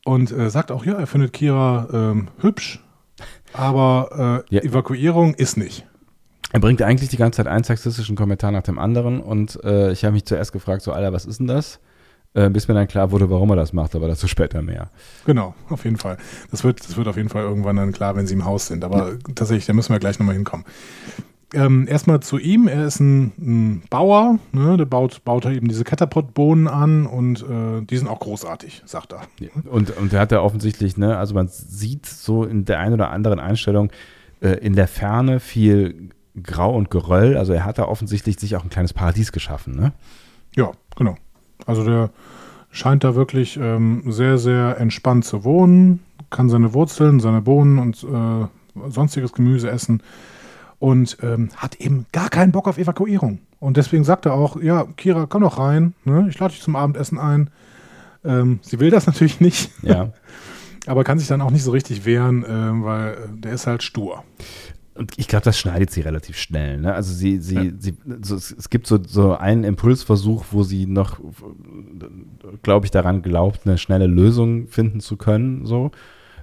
Und 0.05 0.33
äh, 0.33 0.51
sagt 0.51 0.71
auch, 0.71 0.85
ja, 0.85 0.95
er 0.95 1.07
findet 1.07 1.33
Kira 1.33 1.89
ähm, 1.93 2.29
hübsch, 2.41 2.85
aber 3.53 4.45
äh, 4.51 4.55
ja. 4.55 4.63
Evakuierung 4.63 5.35
ist 5.35 5.57
nicht. 5.57 5.87
Er 6.53 6.61
bringt 6.61 6.83
eigentlich 6.83 7.09
die 7.09 7.17
ganze 7.17 7.39
Zeit 7.39 7.47
einen 7.47 7.65
sexistischen 7.65 8.15
Kommentar 8.15 8.53
nach 8.53 8.63
dem 8.63 8.79
anderen 8.79 9.21
und 9.21 9.63
äh, 9.65 9.93
ich 9.93 10.05
habe 10.05 10.13
mich 10.13 10.25
zuerst 10.25 10.53
gefragt, 10.53 10.83
so, 10.83 10.93
Alter, 10.93 11.13
was 11.13 11.25
ist 11.25 11.41
denn 11.41 11.47
das? 11.47 11.81
Äh, 12.35 12.51
bis 12.51 12.69
mir 12.69 12.75
dann 12.75 12.87
klar 12.87 13.13
wurde, 13.13 13.31
warum 13.31 13.51
er 13.51 13.57
das 13.57 13.73
macht, 13.73 13.95
aber 13.95 14.09
dazu 14.09 14.29
später 14.29 14.61
mehr. 14.61 14.91
Genau, 15.25 15.55
auf 15.69 15.85
jeden 15.85 15.97
Fall. 15.97 16.19
Das 16.51 16.65
wird, 16.65 16.81
das 16.81 16.97
wird 16.97 17.09
auf 17.09 17.17
jeden 17.17 17.29
Fall 17.29 17.43
irgendwann 17.43 17.77
dann 17.77 17.93
klar, 17.93 18.15
wenn 18.17 18.27
sie 18.27 18.35
im 18.35 18.45
Haus 18.45 18.67
sind. 18.67 18.85
Aber 18.85 19.13
ja. 19.13 19.19
tatsächlich, 19.35 19.67
da 19.67 19.73
müssen 19.73 19.93
wir 19.93 20.01
gleich 20.01 20.19
nochmal 20.19 20.35
hinkommen 20.35 20.65
ähm, 21.55 21.87
erstmal 21.89 22.21
zu 22.21 22.39
ihm. 22.39 22.69
Er 22.69 22.87
ist 22.87 23.01
ein, 23.01 23.33
ein 23.39 23.83
Bauer, 23.91 24.39
ne? 24.53 24.77
der 24.77 24.85
baut, 24.85 25.25
baut 25.25 25.47
eben 25.47 25.69
diese 25.69 25.85
Catapult-Bohnen 25.85 26.69
an 26.69 27.07
und 27.07 27.43
äh, 27.43 27.83
die 27.83 27.97
sind 27.97 28.09
auch 28.09 28.21
großartig, 28.21 28.83
sagt 28.85 29.13
er. 29.13 29.23
Ja. 29.41 29.49
Und, 29.71 29.97
und 29.97 30.13
der 30.13 30.21
hat 30.21 30.33
ja 30.33 30.41
offensichtlich, 30.41 30.97
ne, 30.97 31.17
also 31.17 31.35
man 31.35 31.49
sieht 31.49 32.07
so 32.07 32.45
in 32.45 32.65
der 32.65 32.81
einen 32.81 32.95
oder 32.95 33.11
anderen 33.11 33.41
Einstellung 33.41 33.91
äh, 34.41 34.51
in 34.59 34.75
der 34.75 34.89
Ferne 34.89 35.41
viel 35.41 36.11
Grau 36.43 36.75
und 36.75 36.91
Geröll. 36.91 37.37
Also 37.37 37.53
er 37.53 37.65
hat 37.65 37.79
da 37.79 37.85
offensichtlich 37.85 38.39
sich 38.39 38.57
auch 38.57 38.65
ein 38.65 38.71
kleines 38.71 38.93
Paradies 38.93 39.33
geschaffen, 39.33 39.77
ne? 39.77 39.93
Ja, 40.57 40.73
genau. 40.97 41.17
Also 41.67 41.85
der 41.85 42.11
scheint 42.71 43.05
da 43.05 43.15
wirklich 43.15 43.57
ähm, 43.57 44.03
sehr, 44.07 44.39
sehr 44.39 44.79
entspannt 44.79 45.25
zu 45.25 45.45
wohnen, 45.45 46.01
kann 46.31 46.49
seine 46.49 46.75
Wurzeln, 46.75 47.21
seine 47.21 47.41
Bohnen 47.41 47.79
und 47.79 48.05
äh, 48.05 48.91
sonstiges 48.91 49.33
Gemüse 49.33 49.71
essen 49.71 50.03
und 50.85 51.17
ähm, 51.23 51.49
hat 51.57 51.77
eben 51.77 52.05
gar 52.13 52.29
keinen 52.29 52.53
Bock 52.53 52.69
auf 52.69 52.77
Evakuierung. 52.77 53.39
Und 53.59 53.79
deswegen 53.79 54.05
sagt 54.05 54.27
er 54.27 54.35
auch, 54.35 54.61
ja, 54.61 54.85
Kira, 54.99 55.25
komm 55.27 55.41
doch 55.41 55.59
rein, 55.59 55.95
ne? 56.05 56.27
ich 56.29 56.39
lade 56.39 56.53
dich 56.53 56.63
zum 56.63 56.77
Abendessen 56.77 57.19
ein. 57.19 57.49
Ähm, 58.23 58.59
sie 58.61 58.81
will 58.81 58.91
das 58.91 59.07
natürlich 59.07 59.41
nicht, 59.41 59.71
ja. 59.81 60.13
aber 60.87 61.03
kann 61.03 61.19
sich 61.19 61.27
dann 61.27 61.41
auch 61.41 61.51
nicht 61.51 61.63
so 61.63 61.71
richtig 61.71 62.05
wehren, 62.05 62.45
äh, 62.45 62.85
weil 62.85 63.17
der 63.33 63.55
ist 63.55 63.67
halt 63.67 63.83
stur. 63.83 64.25
Und 64.93 65.13
ich 65.17 65.27
glaube, 65.27 65.47
das 65.47 65.59
schneidet 65.59 65.91
sie 65.91 66.03
relativ 66.03 66.37
schnell. 66.37 66.79
Ne? 66.79 66.95
Also 66.95 67.15
sie, 67.15 67.39
sie, 67.39 67.55
ja. 67.55 67.73
sie, 67.79 67.97
so, 68.21 68.37
es 68.37 68.69
gibt 68.69 68.87
so, 68.87 68.99
so 69.03 69.35
einen 69.35 69.65
Impulsversuch, 69.65 70.45
wo 70.51 70.65
sie 70.65 70.85
noch, 70.85 71.19
glaube 72.63 72.85
ich, 72.85 72.91
daran 72.91 73.23
glaubt, 73.23 73.61
eine 73.65 73.79
schnelle 73.79 74.07
Lösung 74.07 74.69
finden 74.69 75.01
zu 75.01 75.17
können. 75.17 75.65
So 75.65 75.93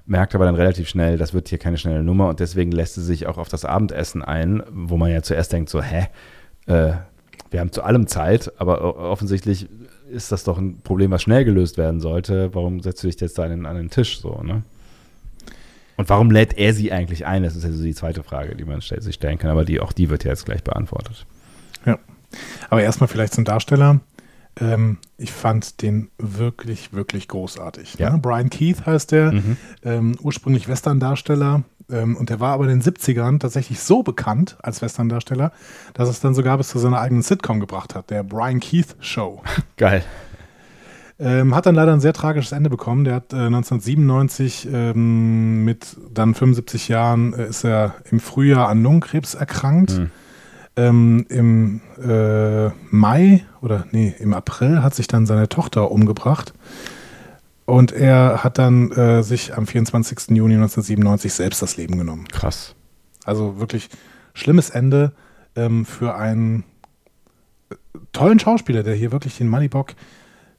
merkt 0.06 0.36
aber 0.36 0.46
dann 0.46 0.56
relativ 0.56 0.90
schnell, 0.90 1.18
das 1.18 1.34
wird 1.34 1.50
hier 1.50 1.58
keine 1.58 1.78
schnelle 1.78 2.04
Nummer 2.04 2.30
und 2.30 2.40
deswegen 2.40 2.72
lässt 2.72 2.96
sie 2.96 3.04
sich 3.04 3.28
auch 3.28 3.38
auf 3.38 3.50
das 3.50 3.66
Abendessen 3.66 4.22
ein, 4.24 4.64
wo 4.72 4.98
man 4.98 5.12
ja 5.12 5.22
zuerst 5.22 5.54
denkt, 5.54 5.70
so, 5.70 5.82
hä, 5.82 6.08
äh, 6.68 6.94
wir 7.50 7.60
haben 7.60 7.72
zu 7.72 7.84
allem 7.84 8.08
Zeit, 8.08 8.52
aber 8.60 8.96
offensichtlich 8.98 9.68
ist 10.10 10.32
das 10.32 10.44
doch 10.44 10.58
ein 10.58 10.80
Problem, 10.82 11.12
was 11.12 11.22
schnell 11.22 11.46
gelöst 11.46 11.78
werden 11.78 12.00
sollte. 12.00 12.54
Warum 12.54 12.82
setzt 12.82 13.04
du 13.04 13.08
dich 13.08 13.20
jetzt 13.20 13.38
da 13.38 13.44
an 13.44 13.50
den, 13.50 13.66
an 13.66 13.76
den 13.76 13.90
Tisch 13.90 14.20
so, 14.20 14.42
ne? 14.44 14.64
Und 15.98 16.10
warum 16.10 16.32
lädt 16.32 16.58
er 16.58 16.74
sie 16.74 16.92
eigentlich 16.92 17.26
ein? 17.28 17.44
Das 17.44 17.56
ist 17.56 17.64
ja 17.64 17.72
so 17.72 17.84
die 17.84 17.94
zweite 17.94 18.24
Frage, 18.24 18.56
die 18.56 18.66
man 18.66 18.82
sich 18.82 19.14
stellen 19.14 19.38
kann, 19.38 19.52
aber 19.52 19.66
die, 19.66 19.80
auch 19.80 19.92
die 19.92 20.10
wird 20.10 20.24
ja 20.24 20.32
jetzt 20.32 20.46
gleich 20.46 20.64
beantwortet. 20.64 21.26
Ja. 21.86 22.00
Aber 22.70 22.82
erstmal 22.82 23.08
vielleicht 23.08 23.34
zum 23.34 23.46
Darsteller. 23.46 24.00
Ähm, 24.60 24.98
ich 25.18 25.32
fand 25.32 25.82
den 25.82 26.10
wirklich, 26.18 26.94
wirklich 26.94 27.28
großartig. 27.28 27.96
Ja. 27.96 28.12
Ne? 28.12 28.18
Brian 28.18 28.50
Keith 28.50 28.86
heißt 28.86 29.12
der, 29.12 29.32
mhm. 29.32 29.58
ähm, 29.84 30.16
ursprünglich 30.22 30.68
Western-Darsteller. 30.68 31.64
Ähm, 31.90 32.16
und 32.18 32.30
der 32.30 32.40
war 32.40 32.54
aber 32.54 32.66
in 32.68 32.80
den 32.80 32.82
70ern 32.82 33.40
tatsächlich 33.40 33.80
so 33.80 34.04
bekannt 34.04 34.58
als 34.62 34.82
Western-Darsteller, 34.82 35.52
dass 35.94 36.10
es 36.10 36.20
dann 36.20 36.34
sogar 36.34 36.58
bis 36.58 36.70
zu 36.70 36.80
seiner 36.80 37.00
eigenen 37.00 37.24
Sitcom 37.24 37.60
gebracht 37.60 37.96
hat, 37.96 38.10
der 38.10 38.24
Brian 38.24 38.60
Keith 38.60 38.96
Show. 39.00 39.42
Geil. 39.78 40.04
Ähm, 41.20 41.54
hat 41.54 41.68
dann 41.68 41.76
leider 41.76 41.94
ein 41.94 42.02
sehr 42.02 42.14
tragisches 42.14 42.52
Ende 42.52 42.72
bekommen. 42.72 43.04
Der 43.04 43.16
hat 43.16 43.32
äh, 43.32 43.36
1997 43.36 44.68
ähm, 44.72 45.64
mit 45.64 45.96
dann 46.12 46.34
75 46.34 46.88
Jahren 46.88 47.34
äh, 47.34 47.48
ist 47.48 47.64
er 47.64 47.94
im 48.10 48.20
Frühjahr 48.20 48.68
an 48.70 48.82
Lungenkrebs 48.82 49.36
erkrankt. 49.36 50.00
Mhm. 50.00 50.12
Ähm, 50.76 51.26
Im 51.30 51.82
äh, 52.02 52.70
Mai 52.90 53.46
oder 53.62 53.86
nee, 53.92 54.16
im 54.20 54.34
April 54.34 54.82
hat 54.82 54.96
sich 54.96 55.08
dann 55.08 55.26
seine 55.26 55.50
Tochter 55.50 55.92
umgebracht. 55.92 56.54
Und 57.66 57.92
er 57.92 58.44
hat 58.44 58.58
dann 58.58 58.92
äh, 58.92 59.24
sich 59.24 59.56
am 59.56 59.68
24. 59.68 60.30
Juni 60.30 60.56
1997 60.56 61.34
selbst 61.34 61.62
das 61.62 61.78
Leben 61.78 61.98
genommen. 61.98 62.28
Krass. 62.30 62.76
Also 63.24 63.60
wirklich 63.60 63.90
schlimmes 64.34 64.70
Ende 64.70 65.14
ähm, 65.56 65.86
für 65.86 66.16
einen 66.16 66.64
äh, 67.70 67.76
tollen 68.14 68.40
Schauspieler, 68.40 68.84
der 68.84 68.96
hier 68.96 69.12
wirklich 69.12 69.38
den 69.38 69.50
Moneybock 69.50 69.94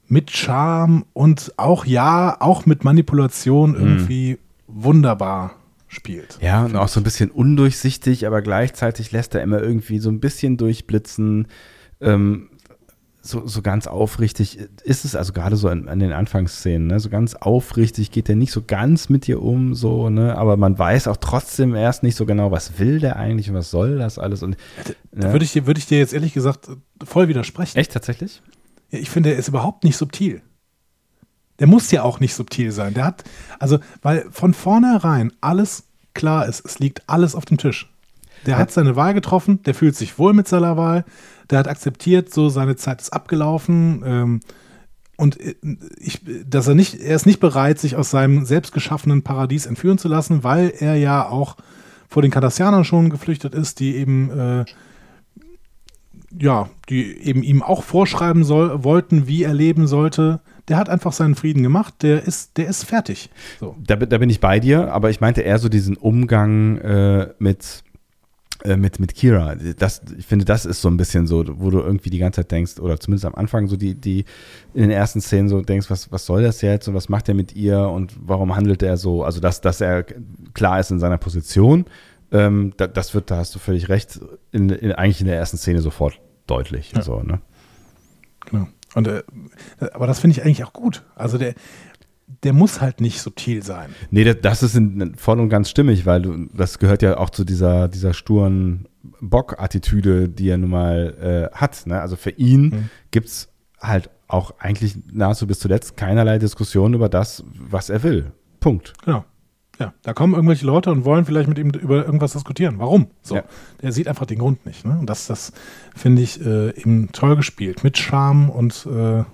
mit 0.09 0.31
Charme 0.31 1.05
und 1.15 1.55
auch 1.57 1.87
ja, 1.87 2.37
auch 2.41 2.67
mit 2.67 2.85
Manipulation 2.85 3.71
mhm. 3.73 3.77
irgendwie 3.77 4.33
mhm. 4.33 4.85
wunderbar 4.85 5.53
spielt. 5.93 6.38
Ja, 6.40 6.64
und 6.64 6.74
auch 6.74 6.88
so 6.88 7.01
ein 7.01 7.05
bisschen 7.05 7.30
undurchsichtig, 7.30 8.26
aber 8.26 8.40
gleichzeitig 8.40 9.12
lässt 9.12 9.34
er 9.34 9.43
immer 9.43 9.61
irgendwie 9.61 9.99
so 9.99 10.11
ein 10.11 10.20
bisschen 10.20 10.57
durchblitzen. 10.57 11.49
Ähm, 12.01 12.49
so, 13.20 13.47
so 13.47 13.62
ganz 13.62 13.86
aufrichtig 13.86 14.59
ist 14.82 15.05
es, 15.05 15.14
also 15.14 15.32
gerade 15.32 15.57
so 15.57 15.68
an, 15.68 15.88
an 15.88 16.01
den 16.01 16.12
Anfangsszenen, 16.12 16.88
ne? 16.88 16.99
so 16.99 17.09
ganz 17.09 17.34
aufrichtig 17.34 18.11
geht 18.11 18.28
er 18.28 18.34
nicht 18.34 18.51
so 18.51 18.62
ganz 18.66 19.11
mit 19.11 19.28
dir 19.28 19.40
um, 19.40 19.74
so, 19.74 20.11
ne? 20.11 20.36
aber 20.36 20.57
man 20.57 20.76
weiß 20.76 21.07
auch 21.07 21.18
trotzdem 21.18 21.76
erst 21.76 22.03
nicht 22.03 22.16
so 22.16 22.26
genau, 22.26 22.51
was 22.51 22.80
will 22.80 22.99
der 22.99 23.16
eigentlich 23.16 23.49
und 23.49 23.55
was 23.55 23.70
soll 23.70 23.99
das 23.99 24.18
alles. 24.18 24.43
Und, 24.43 24.57
da 25.12 25.28
ne? 25.28 25.32
würde 25.32 25.45
ich, 25.45 25.53
dir, 25.53 25.66
würd 25.66 25.78
ich 25.78 25.86
dir 25.86 25.99
jetzt 25.99 26.14
ehrlich 26.14 26.32
gesagt 26.32 26.68
voll 27.05 27.28
widersprechen. 27.28 27.78
Echt, 27.78 27.93
tatsächlich? 27.93 28.43
Ich 28.90 29.09
finde, 29.09 29.30
er 29.30 29.38
ist 29.38 29.49
überhaupt 29.49 29.84
nicht 29.84 29.97
subtil. 29.97 30.43
Der 31.63 31.69
muss 31.69 31.93
ja 31.93 32.03
auch 32.03 32.19
nicht 32.19 32.35
subtil 32.35 32.73
sein. 32.73 32.93
Der 32.93 33.05
hat, 33.05 33.23
also, 33.61 33.79
weil 34.03 34.27
von 34.33 34.53
vornherein 34.53 35.33
alles 35.41 35.85
klar 36.13 36.49
ist. 36.49 36.67
Es 36.67 36.81
liegt 36.81 37.09
alles 37.09 37.37
auf 37.37 37.45
dem 37.45 37.57
Tisch. 37.57 37.89
Der 38.47 38.59
hat 38.59 38.73
seine 38.73 38.97
Wahl 38.97 39.15
getroffen, 39.15 39.63
der 39.63 39.73
fühlt 39.73 39.95
sich 39.95 40.19
wohl 40.19 40.33
mit 40.33 40.49
seiner 40.49 40.77
Wahl, 40.77 41.05
der 41.51 41.61
hat 41.61 41.69
akzeptiert, 41.69 42.35
so 42.35 42.49
seine 42.49 42.75
Zeit 42.75 43.01
ist 43.01 43.13
abgelaufen. 43.13 44.03
Ähm, 44.05 44.41
und 45.17 45.41
äh, 45.41 45.55
ich, 45.99 46.23
dass 46.45 46.67
er 46.67 46.75
nicht, 46.75 46.97
er 46.97 47.15
ist 47.15 47.27
nicht 47.27 47.39
bereit, 47.39 47.79
sich 47.79 47.95
aus 47.95 48.11
seinem 48.11 48.45
selbstgeschaffenen 48.45 49.23
Paradies 49.23 49.67
entführen 49.67 49.99
zu 49.99 50.09
lassen, 50.09 50.43
weil 50.43 50.73
er 50.77 50.97
ja 50.97 51.29
auch 51.29 51.57
vor 52.09 52.23
den 52.23 52.33
Kardassianern 52.33 52.85
schon 52.85 53.09
geflüchtet 53.09 53.55
ist, 53.55 53.79
die 53.79 53.95
eben 53.95 54.37
äh, 54.37 54.65
ja, 56.39 56.68
die 56.89 57.16
eben 57.18 57.43
ihm 57.43 57.62
auch 57.62 57.83
vorschreiben 57.83 58.45
soll, 58.45 58.85
wollten, 58.85 59.26
wie 59.26 59.45
er 59.45 59.55
leben 59.55 59.87
sollte. 59.87 60.41
Der 60.68 60.76
hat 60.76 60.89
einfach 60.89 61.12
seinen 61.12 61.35
Frieden 61.35 61.62
gemacht, 61.62 61.95
der 62.03 62.22
ist, 62.24 62.57
der 62.57 62.68
ist 62.68 62.85
fertig. 62.85 63.30
So. 63.59 63.76
Da, 63.85 63.97
da 63.97 64.18
bin 64.18 64.30
ich 64.30 64.41
bei 64.41 64.61
dir, 64.61 64.93
aber 64.93 65.11
ich 65.11 65.20
meinte 65.20 65.43
eher 65.43 65.59
so 65.59 65.68
diesen 65.68 65.97
Umgang 65.97 66.78
äh, 66.78 67.28
mit, 67.39 67.83
äh, 68.64 68.76
mit, 68.76 69.01
mit 69.01 69.14
Kira. 69.14 69.57
Das, 69.76 70.03
ich 70.16 70.26
finde, 70.26 70.45
das 70.45 70.64
ist 70.64 70.80
so 70.80 70.89
ein 70.89 70.97
bisschen 70.97 71.26
so, 71.26 71.45
wo 71.59 71.70
du 71.70 71.80
irgendwie 71.80 72.11
die 72.11 72.18
ganze 72.18 72.43
Zeit 72.43 72.53
denkst, 72.53 72.78
oder 72.78 72.99
zumindest 73.01 73.26
am 73.26 73.35
Anfang 73.35 73.66
so 73.66 73.76
die, 73.76 73.95
die 73.95 74.24
in 74.72 74.83
den 74.83 74.91
ersten 74.91 75.20
Szenen 75.20 75.49
so 75.49 75.62
denkst, 75.62 75.91
was, 75.91 76.12
was 76.12 76.24
soll 76.24 76.43
das 76.43 76.62
jetzt 76.62 76.87
und 76.87 76.95
was 76.95 77.09
macht 77.09 77.28
er 77.28 77.35
mit 77.35 77.57
ihr 77.57 77.80
und 77.80 78.14
warum 78.24 78.55
handelt 78.55 78.83
er 78.83 78.97
so? 78.97 79.24
Also, 79.24 79.41
dass, 79.41 79.61
dass 79.61 79.80
er 79.80 80.05
klar 80.55 80.78
ist 80.78 80.93
in 80.93 81.01
seiner 81.01 81.18
Position, 81.18 81.87
ähm, 82.33 82.72
da, 82.76 82.87
das 82.87 83.14
wird, 83.14 83.30
da 83.30 83.37
hast 83.37 83.55
du 83.55 83.59
völlig 83.59 83.89
recht, 83.89 84.20
in, 84.51 84.70
in, 84.70 84.93
eigentlich 84.93 85.20
in 85.20 85.26
der 85.26 85.37
ersten 85.37 85.59
Szene 85.59 85.80
sofort 85.80 86.20
deutlich. 86.47 86.93
Ja. 86.93 87.03
So, 87.03 87.20
ne? 87.20 87.41
Genau. 88.47 88.68
Und, 88.95 89.07
äh, 89.07 89.22
aber 89.93 90.07
das 90.07 90.20
finde 90.20 90.37
ich 90.37 90.45
eigentlich 90.45 90.64
auch 90.64 90.72
gut. 90.72 91.03
Also 91.14 91.39
der, 91.39 91.55
der 92.43 92.53
muss 92.53 92.80
halt 92.80 93.01
nicht 93.01 93.20
subtil 93.20 93.62
sein. 93.62 93.95
Nee, 94.11 94.24
das, 94.24 94.37
das 94.43 94.62
ist 94.62 94.76
in, 94.76 95.14
voll 95.16 95.41
und 95.41 95.49
ganz 95.49 95.70
stimmig, 95.70 96.07
weil 96.07 96.22
du, 96.22 96.47
das 96.55 96.78
gehört 96.78 97.03
ja 97.03 97.16
auch 97.18 97.30
zu 97.30 97.45
dieser, 97.45 97.89
dieser 97.89 98.14
sturen 98.14 98.89
Bock-Attitüde, 99.20 100.28
die 100.28 100.49
er 100.49 100.59
nun 100.59 100.70
mal 100.70 101.51
äh, 101.53 101.57
hat. 101.57 101.87
Ne? 101.87 102.01
Also 102.01 102.16
für 102.16 102.30
ihn 102.30 102.62
mhm. 102.62 102.91
gibt 103.11 103.28
es 103.28 103.49
halt 103.80 104.11
auch 104.28 104.59
eigentlich 104.59 104.97
nahezu 105.12 105.47
bis 105.47 105.59
zuletzt 105.59 105.97
keinerlei 105.97 106.39
Diskussion 106.39 106.95
über 106.95 107.09
das, 107.09 107.45
was 107.55 107.91
er 107.91 108.03
will. 108.03 108.33
Punkt. 108.61 108.95
Genau. 109.05 109.24
Ja, 109.83 109.93
da 110.03 110.12
kommen 110.12 110.35
irgendwelche 110.35 110.64
Leute 110.64 110.93
und 110.93 111.05
wollen 111.05 111.24
vielleicht 111.24 111.49
mit 111.49 111.59
ihm 111.59 111.70
über 111.70 112.07
irgendwas 112.07 112.35
diskutieren. 112.35 112.76
Warum? 112.78 113.09
So. 113.22 113.35
Ja. 113.35 113.43
Der 113.83 113.91
sieht 113.91 114.07
einfach 114.07 114.26
den 114.26 114.39
Grund 114.39 114.64
nicht. 114.64 114.85
Ne? 114.85 114.97
Und 114.97 115.11
das, 115.11 115.26
das 115.26 115.53
finde 115.97 116.22
ich 116.22 116.41
äh, 116.41 116.70
eben 116.78 117.11
toll 117.11 117.35
gespielt. 117.35 117.83
Mit 117.83 117.99
Charme 117.99 118.49
und 118.49 118.87
äh, 118.87 119.24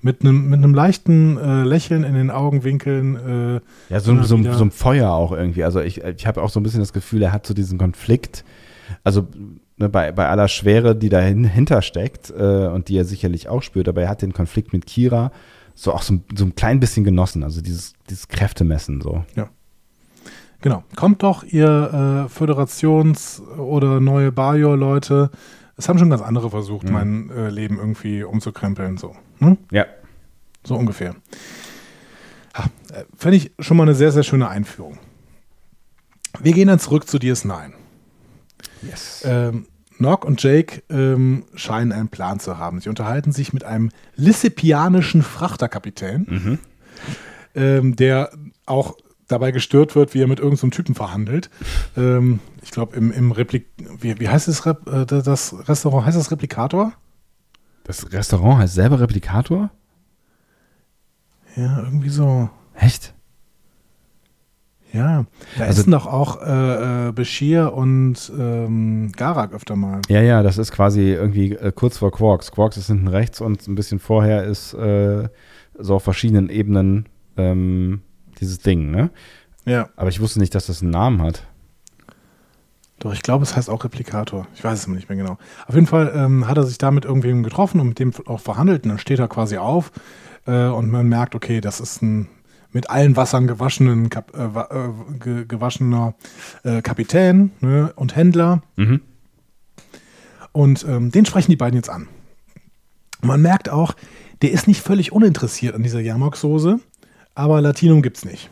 mit 0.00 0.22
einem 0.22 0.50
mit 0.50 0.60
leichten 0.74 1.38
äh, 1.38 1.62
Lächeln 1.62 2.02
in 2.02 2.14
den 2.14 2.32
Augenwinkeln. 2.32 3.60
Äh, 3.60 3.92
ja, 3.92 4.00
so, 4.00 4.20
so, 4.22 4.42
so, 4.42 4.64
ein 4.64 4.70
Feuer 4.72 5.12
auch 5.12 5.30
irgendwie. 5.30 5.62
Also 5.62 5.80
ich, 5.80 6.02
ich 6.02 6.26
habe 6.26 6.42
auch 6.42 6.50
so 6.50 6.58
ein 6.58 6.64
bisschen 6.64 6.80
das 6.80 6.92
Gefühl, 6.92 7.22
er 7.22 7.32
hat 7.32 7.46
so 7.46 7.54
diesen 7.54 7.78
Konflikt. 7.78 8.44
Also 9.04 9.28
ne, 9.76 9.88
bei, 9.88 10.10
bei 10.10 10.28
aller 10.28 10.48
Schwere, 10.48 10.96
die 10.96 11.10
dahinter 11.10 11.80
steckt 11.80 12.30
äh, 12.30 12.66
und 12.66 12.88
die 12.88 12.96
er 12.96 13.04
sicherlich 13.04 13.48
auch 13.48 13.62
spürt, 13.62 13.88
aber 13.88 14.02
er 14.02 14.08
hat 14.08 14.22
den 14.22 14.32
Konflikt 14.32 14.72
mit 14.72 14.86
Kira 14.86 15.30
so 15.76 15.92
auch 15.92 16.02
so, 16.02 16.18
so 16.34 16.44
ein 16.44 16.56
klein 16.56 16.80
bisschen 16.80 17.04
genossen. 17.04 17.44
Also 17.44 17.60
dieses, 17.60 17.92
dieses 18.10 18.26
Kräftemessen 18.26 19.00
so. 19.00 19.24
Ja. 19.36 19.48
Genau. 20.60 20.84
Kommt 20.96 21.22
doch, 21.22 21.44
ihr 21.44 22.28
äh, 22.28 22.32
Föderations- 22.32 23.40
oder 23.56 24.00
neue 24.00 24.32
Bajor-Leute. 24.32 25.30
Es 25.76 25.88
haben 25.88 25.98
schon 25.98 26.10
ganz 26.10 26.22
andere 26.22 26.50
versucht, 26.50 26.86
mhm. 26.86 26.92
mein 26.92 27.30
äh, 27.30 27.50
Leben 27.50 27.78
irgendwie 27.78 28.24
umzukrempeln. 28.24 28.96
So. 28.96 29.14
Hm? 29.38 29.58
Ja. 29.70 29.86
So 30.64 30.74
ungefähr. 30.76 31.14
Ja, 32.56 32.64
äh, 32.96 33.04
Fände 33.16 33.36
ich 33.36 33.52
schon 33.58 33.76
mal 33.76 33.84
eine 33.84 33.94
sehr, 33.94 34.12
sehr 34.12 34.22
schöne 34.22 34.48
Einführung. 34.48 34.98
Wir 36.40 36.52
gehen 36.52 36.68
dann 36.68 36.78
zurück 36.78 37.06
zu 37.06 37.18
DS9. 37.18 37.72
Yes. 38.82 39.22
Ähm, 39.24 39.66
Nock 39.98 40.24
und 40.24 40.42
Jake 40.42 40.82
ähm, 40.90 41.44
scheinen 41.54 41.92
einen 41.92 42.08
Plan 42.08 42.40
zu 42.40 42.58
haben. 42.58 42.80
Sie 42.80 42.88
unterhalten 42.88 43.32
sich 43.32 43.52
mit 43.52 43.64
einem 43.64 43.90
lissipianischen 44.14 45.22
Frachterkapitän, 45.22 46.26
mhm. 46.28 46.58
ähm, 47.54 47.96
der 47.96 48.30
auch 48.66 48.96
dabei 49.28 49.50
gestört 49.50 49.94
wird, 49.94 50.14
wie 50.14 50.22
er 50.22 50.28
mit 50.28 50.38
irgendeinem 50.38 50.70
so 50.70 50.76
Typen 50.76 50.94
verhandelt. 50.94 51.50
Ähm, 51.96 52.40
ich 52.62 52.70
glaube, 52.70 52.96
im, 52.96 53.12
im 53.12 53.32
Replik, 53.32 53.66
wie, 54.00 54.18
wie 54.20 54.28
heißt 54.28 54.48
das, 54.48 54.64
äh, 54.66 55.06
das 55.06 55.68
Restaurant? 55.68 56.06
Heißt 56.06 56.18
das 56.18 56.30
Replikator? 56.30 56.92
Das 57.84 58.12
Restaurant 58.12 58.58
heißt 58.58 58.74
selber 58.74 59.00
Replikator? 59.00 59.70
Ja, 61.56 61.82
irgendwie 61.82 62.10
so. 62.10 62.50
Echt? 62.74 63.14
Ja, 64.92 65.26
da 65.58 65.64
also, 65.64 65.80
essen 65.82 65.90
doch 65.90 66.06
auch 66.06 66.40
äh, 66.40 67.08
äh, 67.08 67.12
Bashir 67.12 67.72
und 67.74 68.32
ähm, 68.38 69.12
Garak 69.12 69.52
öfter 69.52 69.76
mal. 69.76 70.00
Ja, 70.08 70.22
ja, 70.22 70.42
das 70.42 70.58
ist 70.58 70.72
quasi 70.72 71.12
irgendwie 71.12 71.52
äh, 71.52 71.72
kurz 71.74 71.98
vor 71.98 72.12
Quarks. 72.12 72.50
Quarks 72.50 72.76
ist 72.76 72.86
hinten 72.86 73.08
rechts 73.08 73.40
und 73.40 73.66
ein 73.68 73.74
bisschen 73.74 73.98
vorher 73.98 74.44
ist 74.44 74.72
äh, 74.74 75.28
so 75.78 75.96
auf 75.96 76.02
verschiedenen 76.02 76.48
Ebenen 76.48 77.08
ähm, 77.36 78.00
dieses 78.40 78.58
Ding, 78.58 78.90
ne? 78.90 79.10
Ja. 79.64 79.88
Aber 79.96 80.08
ich 80.08 80.20
wusste 80.20 80.38
nicht, 80.38 80.54
dass 80.54 80.66
das 80.66 80.82
einen 80.82 80.90
Namen 80.90 81.22
hat. 81.22 81.46
Doch, 82.98 83.12
ich 83.12 83.22
glaube, 83.22 83.42
es 83.42 83.54
heißt 83.54 83.68
auch 83.68 83.84
Replikator. 83.84 84.46
Ich 84.54 84.64
weiß 84.64 84.78
es 84.78 84.86
nicht 84.86 85.08
mehr 85.08 85.18
genau. 85.18 85.38
Auf 85.66 85.74
jeden 85.74 85.86
Fall 85.86 86.12
ähm, 86.14 86.48
hat 86.48 86.56
er 86.56 86.64
sich 86.64 86.78
da 86.78 86.90
mit 86.90 87.04
irgendwem 87.04 87.42
getroffen 87.42 87.80
und 87.80 87.88
mit 87.88 87.98
dem 87.98 88.12
auch 88.26 88.40
verhandelt. 88.40 88.84
Und 88.84 88.90
dann 88.90 88.98
steht 88.98 89.18
er 89.18 89.28
quasi 89.28 89.58
auf 89.58 89.92
äh, 90.46 90.66
und 90.68 90.90
man 90.90 91.08
merkt, 91.08 91.34
okay, 91.34 91.60
das 91.60 91.80
ist 91.80 92.02
ein 92.02 92.28
mit 92.72 92.90
allen 92.90 93.16
Wassern 93.16 93.46
gewaschenen, 93.46 94.10
Kap 94.10 94.32
äh, 94.36 94.44
äh, 94.44 95.44
gewaschener 95.46 96.14
äh, 96.62 96.82
Kapitän 96.82 97.52
ne, 97.60 97.92
und 97.96 98.16
Händler. 98.16 98.62
Mhm. 98.76 99.00
Und 100.52 100.84
ähm, 100.88 101.10
den 101.10 101.26
sprechen 101.26 101.50
die 101.50 101.56
beiden 101.56 101.76
jetzt 101.76 101.90
an. 101.90 102.08
Man 103.22 103.40
merkt 103.40 103.68
auch, 103.68 103.94
der 104.42 104.52
ist 104.52 104.68
nicht 104.68 104.82
völlig 104.82 105.12
uninteressiert 105.12 105.74
an 105.74 105.82
dieser 105.82 106.00
Jamok-Soße 106.00 106.78
aber 107.36 107.60
Latinum 107.60 108.02
gibt 108.02 108.16
es 108.16 108.24
nicht. 108.24 108.50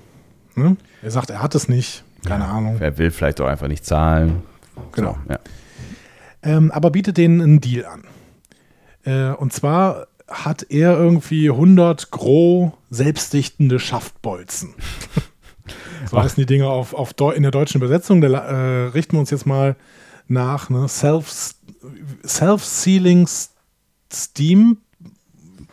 Ne? 0.55 0.76
Er 1.03 1.11
sagt, 1.11 1.30
er 1.30 1.43
hat 1.43 1.57
es 1.57 1.68
nicht, 1.68 2.05
keine 2.24 2.45
ja, 2.45 2.53
Ahnung. 2.53 2.76
Er 2.78 2.97
will 2.99 3.11
vielleicht 3.11 3.41
auch 3.41 3.49
einfach 3.49 3.66
nicht 3.66 3.85
zahlen. 3.85 4.43
Genau. 4.93 5.18
So, 5.26 5.32
ja. 5.32 5.39
ähm, 6.43 6.70
aber 6.70 6.91
bietet 6.91 7.16
denen 7.16 7.41
einen 7.41 7.61
Deal 7.61 7.87
an. 7.87 8.05
Äh, 9.05 9.35
und 9.35 9.53
zwar 9.53 10.07
hat 10.28 10.66
er 10.68 10.97
irgendwie 10.97 11.51
100 11.51 12.11
Gros 12.11 12.72
selbstdichtende 12.91 13.80
Schaftbolzen. 13.80 14.74
so 16.11 16.22
heißen 16.22 16.37
die 16.37 16.47
Dinge 16.47 16.68
auf, 16.68 16.95
auf 16.95 17.14
in 17.35 17.43
der 17.43 17.53
deutschen 17.53 17.78
Übersetzung. 17.78 18.20
Da 18.20 18.28
äh, 18.28 18.89
richten 18.89 19.12
wir 19.12 19.20
uns 19.20 19.30
jetzt 19.30 19.47
mal 19.47 19.76
nach 20.28 20.70
ne? 20.70 20.89
Self, 20.89 21.55
Self-Sealing 22.26 23.28
Steam 24.12 24.78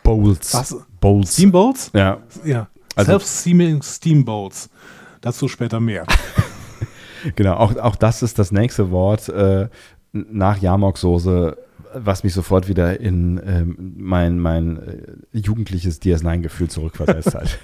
Bowls. 0.02 0.54
Was? 0.54 0.76
Bowls. 1.00 1.34
Steam 1.34 1.52
Bowls? 1.52 1.90
Ja. 1.94 2.18
Ja. 2.44 2.68
Also, 2.96 3.12
Self-Seaming 3.12 3.82
Steamboats. 3.82 4.68
Dazu 5.20 5.48
später 5.48 5.80
mehr. 5.80 6.06
genau, 7.36 7.54
auch, 7.54 7.76
auch 7.76 7.96
das 7.96 8.22
ist 8.22 8.38
das 8.38 8.52
nächste 8.52 8.90
Wort 8.90 9.28
äh, 9.28 9.68
nach 10.12 10.58
Jamok-Soße, 10.60 11.56
was 11.94 12.24
mich 12.24 12.34
sofort 12.34 12.68
wieder 12.68 13.00
in 13.00 13.40
ähm, 13.44 13.94
mein, 13.96 14.38
mein 14.38 14.78
äh, 15.32 15.38
jugendliches 15.38 16.00
DS9-Gefühl 16.02 16.68
zurückversetzt 16.68 17.34
hat. 17.34 17.58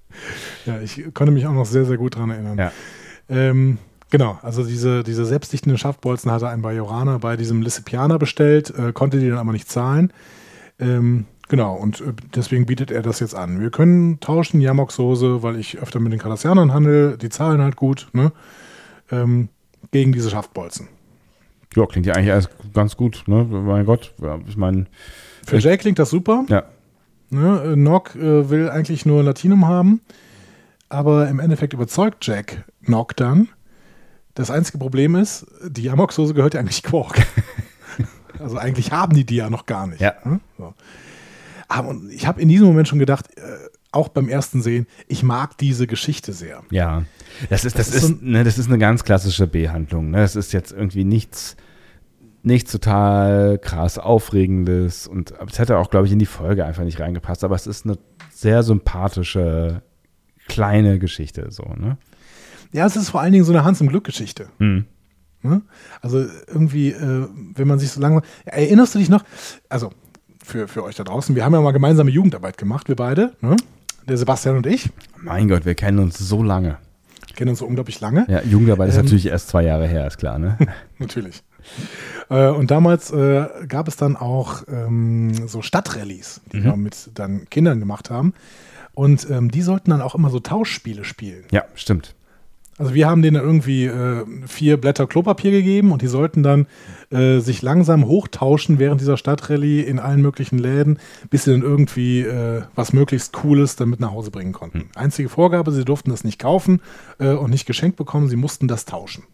ja, 0.66 0.80
ich 0.80 1.02
konnte 1.14 1.32
mich 1.32 1.46
auch 1.46 1.52
noch 1.52 1.66
sehr, 1.66 1.84
sehr 1.84 1.96
gut 1.96 2.16
daran 2.16 2.30
erinnern. 2.30 2.58
Ja. 2.58 2.72
Ähm, 3.28 3.78
genau, 4.10 4.38
also 4.42 4.64
diese, 4.64 5.04
diese 5.04 5.24
selbstdichtenden 5.24 5.78
Schaftbolzen 5.78 6.30
hatte 6.30 6.48
ein 6.48 6.62
Bajoraner 6.62 7.18
bei 7.18 7.36
diesem 7.36 7.62
Lissipianer 7.62 8.18
bestellt, 8.18 8.70
äh, 8.76 8.92
konnte 8.92 9.20
die 9.20 9.28
dann 9.28 9.38
aber 9.38 9.52
nicht 9.52 9.70
zahlen. 9.70 10.12
Ähm, 10.78 11.26
Genau, 11.48 11.74
und 11.74 12.00
äh, 12.00 12.12
deswegen 12.34 12.66
bietet 12.66 12.90
er 12.90 13.02
das 13.02 13.20
jetzt 13.20 13.34
an. 13.34 13.60
Wir 13.60 13.70
können 13.70 14.20
tauschen 14.20 14.60
Yamok-Soße, 14.60 15.42
weil 15.42 15.56
ich 15.56 15.78
öfter 15.78 15.98
mit 15.98 16.12
den 16.12 16.18
Kardassianern 16.18 16.72
handle, 16.72 17.16
die 17.16 17.30
zahlen 17.30 17.62
halt 17.62 17.76
gut, 17.76 18.08
ne? 18.12 18.32
Ähm, 19.10 19.48
gegen 19.90 20.12
diese 20.12 20.28
Schaftbolzen. 20.28 20.88
Ja, 21.74 21.86
klingt 21.86 22.06
ja 22.06 22.14
eigentlich 22.14 22.32
alles 22.32 22.50
ganz 22.74 22.96
gut, 22.96 23.24
ne? 23.26 23.44
Mein 23.44 23.86
Gott, 23.86 24.12
ja, 24.20 24.38
ich 24.46 24.56
meine. 24.56 24.86
Für 25.46 25.58
Jay 25.58 25.78
klingt 25.78 25.98
das 25.98 26.10
super. 26.10 26.44
Ja. 26.48 26.64
Ne? 27.30 27.62
Äh, 27.72 27.76
Nock 27.76 28.14
äh, 28.14 28.50
will 28.50 28.68
eigentlich 28.68 29.06
nur 29.06 29.22
Latinum 29.22 29.66
haben, 29.66 30.00
aber 30.90 31.28
im 31.28 31.40
Endeffekt 31.40 31.72
überzeugt 31.72 32.26
Jack 32.26 32.64
Nock 32.82 33.16
dann. 33.16 33.48
Das 34.34 34.50
einzige 34.50 34.78
Problem 34.78 35.14
ist, 35.14 35.46
die 35.66 35.82
Yamok-Soße 35.82 36.34
gehört 36.34 36.54
ja 36.54 36.60
eigentlich 36.60 36.82
Quark. 36.82 37.26
also 38.38 38.58
eigentlich 38.58 38.92
haben 38.92 39.14
die 39.14 39.24
die 39.24 39.36
ja 39.36 39.50
noch 39.50 39.66
gar 39.66 39.86
nicht. 39.86 40.00
Ja. 40.00 40.14
Ne? 40.24 40.40
So. 40.58 40.74
Aber 41.68 41.94
ich 42.10 42.26
habe 42.26 42.40
in 42.40 42.48
diesem 42.48 42.66
Moment 42.66 42.88
schon 42.88 42.98
gedacht, 42.98 43.26
äh, 43.36 43.42
auch 43.92 44.08
beim 44.08 44.28
ersten 44.28 44.62
Sehen, 44.62 44.86
ich 45.06 45.22
mag 45.22 45.56
diese 45.58 45.86
Geschichte 45.86 46.32
sehr. 46.32 46.62
Ja, 46.70 47.04
das 47.50 47.64
ist, 47.64 47.78
das, 47.78 47.88
das 47.88 47.96
ist, 47.96 48.02
ist 48.02 48.08
so 48.08 48.16
ne, 48.20 48.44
das 48.44 48.58
ist 48.58 48.68
eine 48.68 48.78
ganz 48.78 49.04
klassische 49.04 49.46
B-Handlung. 49.46 50.10
Ne? 50.10 50.18
Das 50.18 50.36
ist 50.36 50.52
jetzt 50.52 50.72
irgendwie 50.72 51.04
nichts, 51.04 51.56
nichts 52.42 52.72
total 52.72 53.58
krass 53.58 53.98
Aufregendes 53.98 55.06
und 55.06 55.34
es 55.46 55.58
hätte 55.58 55.78
auch, 55.78 55.90
glaube 55.90 56.06
ich, 56.06 56.12
in 56.12 56.18
die 56.18 56.26
Folge 56.26 56.64
einfach 56.64 56.84
nicht 56.84 57.00
reingepasst, 57.00 57.44
aber 57.44 57.54
es 57.54 57.66
ist 57.66 57.86
eine 57.86 57.98
sehr 58.30 58.62
sympathische, 58.62 59.82
kleine 60.48 60.98
Geschichte, 60.98 61.46
so, 61.50 61.64
ne? 61.76 61.98
Ja, 62.72 62.84
es 62.84 62.96
ist 62.96 63.08
vor 63.08 63.20
allen 63.22 63.32
Dingen 63.32 63.44
so 63.44 63.52
eine 63.52 63.64
Hans 63.64 63.80
im 63.80 63.88
Glück-Geschichte. 63.88 64.48
Mhm. 64.58 64.84
Also 66.02 66.26
irgendwie, 66.46 66.90
äh, 66.90 67.28
wenn 67.54 67.68
man 67.68 67.78
sich 67.78 67.90
so 67.90 68.00
lange. 68.00 68.22
Erinnerst 68.44 68.94
du 68.94 68.98
dich 68.98 69.08
noch? 69.08 69.24
Also, 69.68 69.90
für, 70.48 70.66
für 70.66 70.82
euch 70.82 70.96
da 70.96 71.04
draußen. 71.04 71.36
Wir 71.36 71.44
haben 71.44 71.52
ja 71.52 71.60
mal 71.60 71.72
gemeinsame 71.72 72.10
Jugendarbeit 72.10 72.58
gemacht, 72.58 72.88
wir 72.88 72.96
beide, 72.96 73.32
ne? 73.40 73.56
der 74.08 74.16
Sebastian 74.16 74.56
und 74.56 74.66
ich. 74.66 74.88
Mein 75.16 75.48
Gott, 75.48 75.64
wir 75.64 75.74
kennen 75.74 75.98
uns 75.98 76.18
so 76.18 76.42
lange. 76.42 76.78
Kennen 77.36 77.50
uns 77.50 77.60
so 77.60 77.66
unglaublich 77.66 78.00
lange. 78.00 78.26
Ja, 78.28 78.42
Jugendarbeit 78.42 78.88
ähm, 78.88 78.90
ist 78.90 79.02
natürlich 79.02 79.26
erst 79.26 79.48
zwei 79.48 79.62
Jahre 79.62 79.86
her, 79.86 80.06
ist 80.06 80.18
klar, 80.18 80.38
ne? 80.38 80.56
natürlich. 80.98 81.42
Äh, 82.30 82.48
und 82.48 82.70
damals 82.70 83.12
äh, 83.12 83.46
gab 83.68 83.86
es 83.88 83.96
dann 83.96 84.16
auch 84.16 84.62
ähm, 84.68 85.46
so 85.46 85.62
Stadtrallies, 85.62 86.40
die 86.52 86.58
mhm. 86.58 86.64
wir 86.64 86.76
mit 86.76 87.10
dann 87.14 87.48
Kindern 87.50 87.78
gemacht 87.78 88.10
haben. 88.10 88.34
Und 88.94 89.30
ähm, 89.30 89.50
die 89.50 89.62
sollten 89.62 89.90
dann 89.90 90.00
auch 90.00 90.16
immer 90.16 90.30
so 90.30 90.40
Tauschspiele 90.40 91.04
spielen. 91.04 91.44
Ja, 91.52 91.64
stimmt. 91.74 92.14
Also 92.78 92.94
wir 92.94 93.08
haben 93.08 93.22
denen 93.22 93.42
irgendwie 93.42 93.86
äh, 93.86 94.24
vier 94.46 94.76
Blätter 94.76 95.08
Klopapier 95.08 95.50
gegeben 95.50 95.90
und 95.90 96.00
die 96.00 96.06
sollten 96.06 96.44
dann 96.44 96.66
äh, 97.10 97.40
sich 97.40 97.60
langsam 97.60 98.06
hochtauschen 98.06 98.78
während 98.78 99.00
dieser 99.00 99.16
Stadtrallye 99.16 99.80
in 99.80 99.98
allen 99.98 100.22
möglichen 100.22 100.58
Läden, 100.58 101.00
bis 101.28 101.44
sie 101.44 101.50
dann 101.50 101.62
irgendwie 101.62 102.20
äh, 102.20 102.62
was 102.76 102.92
möglichst 102.92 103.32
Cooles 103.32 103.74
damit 103.74 103.98
nach 103.98 104.12
Hause 104.12 104.30
bringen 104.30 104.52
konnten. 104.52 104.80
Hm. 104.80 104.88
Einzige 104.94 105.28
Vorgabe, 105.28 105.72
sie 105.72 105.84
durften 105.84 106.10
das 106.10 106.22
nicht 106.22 106.38
kaufen 106.38 106.80
äh, 107.18 107.30
und 107.30 107.50
nicht 107.50 107.66
geschenkt 107.66 107.96
bekommen, 107.96 108.28
sie 108.28 108.36
mussten 108.36 108.68
das 108.68 108.84
tauschen. 108.84 109.24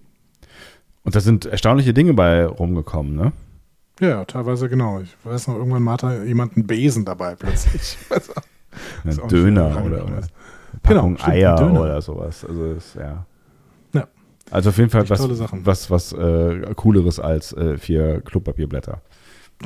Und 1.03 1.15
da 1.15 1.21
sind 1.21 1.45
erstaunliche 1.45 1.93
Dinge 1.93 2.15
bei 2.15 2.47
rumgekommen, 2.47 3.15
ne? 3.15 3.33
Ja, 4.01 4.25
teilweise 4.25 4.69
genau. 4.69 5.01
Ich 5.01 5.15
weiß 5.23 5.49
noch, 5.49 5.57
irgendwann 5.57 5.89
hatte 5.89 6.25
jemand 6.25 6.57
einen 6.57 6.67
Besen 6.67 7.05
dabei 7.05 7.35
plötzlich. 7.37 7.99
Ein 9.05 9.29
Döner 9.29 9.85
oder 9.85 10.05
was. 10.17 10.29
Packung 10.83 11.15
genau, 11.15 11.29
Eier 11.29 11.73
oder 11.73 12.03
sowas. 12.03 12.45
Also 12.45 12.73
ist, 12.73 12.97
ja. 12.97 13.25
Also 14.55 14.71
auf 14.71 14.79
jeden 14.79 14.89
Fall 14.89 15.09
was, 15.11 15.21
was, 15.65 15.91
was 15.91 16.13
äh, 16.13 16.75
Cooleres 16.77 17.19
als 17.19 17.53
äh, 17.55 17.77
vier 17.77 18.21
Klopapierblätter. 18.21 19.03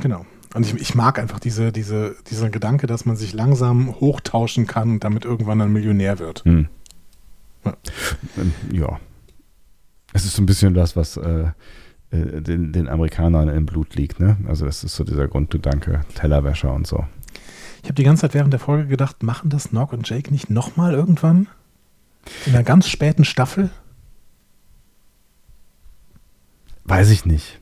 Genau. 0.01 0.25
Und 0.55 0.65
ich, 0.65 0.73
ich 0.81 0.95
mag 0.95 1.19
einfach 1.19 1.39
diese, 1.39 1.71
diese, 1.71 2.15
diesen 2.27 2.49
Gedanke, 2.49 2.87
dass 2.87 3.05
man 3.05 3.15
sich 3.15 3.33
langsam 3.33 3.93
hochtauschen 3.99 4.65
kann 4.65 4.93
und 4.93 5.03
damit 5.03 5.25
irgendwann 5.25 5.61
ein 5.61 5.71
Millionär 5.71 6.17
wird. 6.17 6.43
Hm. 6.43 6.69
Ja. 7.65 7.73
Ähm, 8.39 8.53
ja. 8.71 8.99
Es 10.11 10.25
ist 10.25 10.35
so 10.35 10.41
ein 10.41 10.47
bisschen 10.47 10.73
das, 10.73 10.95
was 10.95 11.17
äh, 11.17 11.51
äh, 12.09 12.41
den, 12.41 12.73
den 12.73 12.89
Amerikanern 12.89 13.47
im 13.49 13.67
Blut 13.67 13.93
liegt. 13.93 14.19
Ne? 14.19 14.37
Also 14.47 14.65
das 14.65 14.83
ist 14.83 14.95
so 14.95 15.03
dieser 15.03 15.27
Grundgedanke, 15.27 16.01
Tellerwäscher 16.15 16.73
und 16.73 16.87
so. 16.87 17.05
Ich 17.83 17.89
habe 17.89 17.93
die 17.93 18.03
ganze 18.03 18.21
Zeit 18.21 18.33
während 18.33 18.53
der 18.53 18.59
Folge 18.59 18.87
gedacht, 18.87 19.21
machen 19.21 19.51
das 19.51 19.71
Nog 19.71 19.93
und 19.93 20.09
Jake 20.09 20.31
nicht 20.31 20.49
nochmal 20.49 20.95
irgendwann? 20.95 21.47
In 22.47 22.55
einer 22.55 22.63
ganz 22.63 22.87
späten 22.87 23.23
Staffel? 23.23 23.69
Weiß 26.89 27.09
ich 27.11 27.25
nicht. 27.25 27.59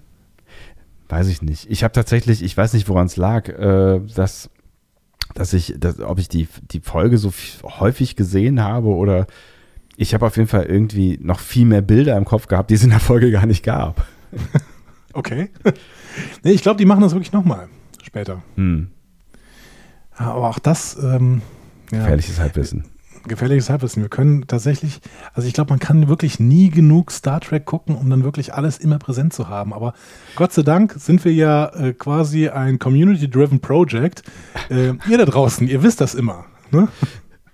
Weiß 1.09 1.27
ich 1.27 1.41
nicht. 1.41 1.69
Ich 1.69 1.83
habe 1.83 1.93
tatsächlich, 1.93 2.43
ich 2.43 2.55
weiß 2.55 2.73
nicht, 2.73 2.89
woran 2.89 3.07
es 3.07 3.17
lag, 3.17 3.49
äh, 3.49 3.99
dass, 4.15 4.49
dass 5.33 5.53
ich, 5.53 5.75
dass, 5.77 5.99
ob 5.99 6.19
ich 6.19 6.29
die, 6.29 6.47
die 6.71 6.79
Folge 6.79 7.17
so 7.17 7.31
häufig 7.63 8.15
gesehen 8.15 8.61
habe 8.61 8.87
oder 8.87 9.27
ich 9.95 10.13
habe 10.13 10.25
auf 10.25 10.37
jeden 10.37 10.47
Fall 10.47 10.65
irgendwie 10.65 11.17
noch 11.21 11.39
viel 11.39 11.65
mehr 11.65 11.81
Bilder 11.81 12.17
im 12.17 12.25
Kopf 12.25 12.47
gehabt, 12.47 12.69
die 12.69 12.75
es 12.75 12.83
in 12.83 12.89
der 12.89 12.99
Folge 12.99 13.31
gar 13.31 13.45
nicht 13.45 13.63
gab. 13.63 14.05
okay. 15.13 15.49
nee, 16.43 16.51
ich 16.51 16.61
glaube, 16.61 16.77
die 16.77 16.85
machen 16.85 17.01
das 17.01 17.13
wirklich 17.13 17.33
nochmal 17.33 17.67
später. 18.03 18.43
Hm. 18.55 18.91
Aber 20.15 20.49
auch 20.49 20.59
das. 20.59 20.97
Ähm, 21.01 21.41
ja, 21.91 21.99
Gefährliches 21.99 22.39
Halbwissen. 22.39 22.85
Gefährliches 23.27 23.69
Halbwissen. 23.69 24.01
Wir 24.01 24.09
können 24.09 24.47
tatsächlich, 24.47 24.99
also 25.33 25.47
ich 25.47 25.53
glaube, 25.53 25.69
man 25.69 25.79
kann 25.79 26.07
wirklich 26.07 26.39
nie 26.39 26.69
genug 26.69 27.11
Star 27.11 27.39
Trek 27.39 27.65
gucken, 27.65 27.95
um 27.95 28.09
dann 28.09 28.23
wirklich 28.23 28.53
alles 28.53 28.77
immer 28.77 28.99
präsent 28.99 29.33
zu 29.33 29.49
haben. 29.49 29.73
Aber 29.73 29.93
Gott 30.35 30.53
sei 30.53 30.63
Dank 30.63 30.95
sind 30.97 31.23
wir 31.25 31.33
ja 31.33 31.67
äh, 31.75 31.93
quasi 31.93 32.49
ein 32.49 32.79
Community-Driven 32.79 33.59
Project. 33.59 34.23
Äh, 34.69 34.93
ihr 35.09 35.17
da 35.17 35.25
draußen, 35.25 35.67
ihr 35.67 35.83
wisst 35.83 36.01
das 36.01 36.15
immer. 36.15 36.45
Ne? 36.71 36.87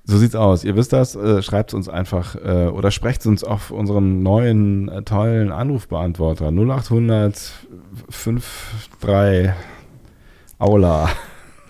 So 0.06 0.18
sieht's 0.18 0.36
aus. 0.36 0.66
Ihr 0.66 0.76
wisst 0.76 0.92
das, 0.92 1.16
äh, 1.16 1.42
schreibt 1.42 1.74
uns 1.74 1.88
einfach 1.88 2.36
äh, 2.36 2.68
oder 2.68 2.92
sprecht 2.92 3.26
uns 3.26 3.44
auf 3.44 3.72
unserem 3.72 4.22
neuen 4.22 4.90
äh, 4.90 5.04
tollen 5.04 5.52
Anrufbeantworter 5.52 6.52
0800 6.52 7.54
53 8.10 9.52
Aula 10.60 11.10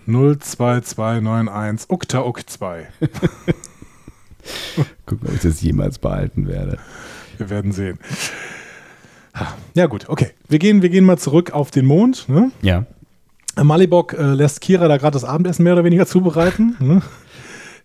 02291 0.07 1.89
Ukta 1.89 2.21
Uk 2.21 2.49
2. 2.49 2.87
Gucken, 5.05 5.27
ob 5.27 5.33
ich 5.35 5.41
das 5.41 5.61
jemals 5.61 5.99
behalten 5.99 6.47
werde. 6.47 6.77
Wir 7.37 7.49
werden 7.49 7.71
sehen. 7.71 7.99
Ja, 9.73 9.87
gut, 9.87 10.09
okay. 10.09 10.31
Wir 10.47 10.59
gehen, 10.59 10.81
wir 10.81 10.89
gehen 10.89 11.05
mal 11.05 11.17
zurück 11.17 11.51
auf 11.51 11.71
den 11.71 11.85
Mond. 11.85 12.29
Ne? 12.29 12.51
Ja. 12.61 12.85
Malibok 13.61 14.13
äh, 14.13 14.33
lässt 14.33 14.61
Kira 14.61 14.87
da 14.87 14.97
gerade 14.97 15.13
das 15.13 15.23
Abendessen 15.23 15.63
mehr 15.63 15.73
oder 15.73 15.83
weniger 15.83 16.05
zubereiten. 16.05 16.75
Ne? 16.83 17.01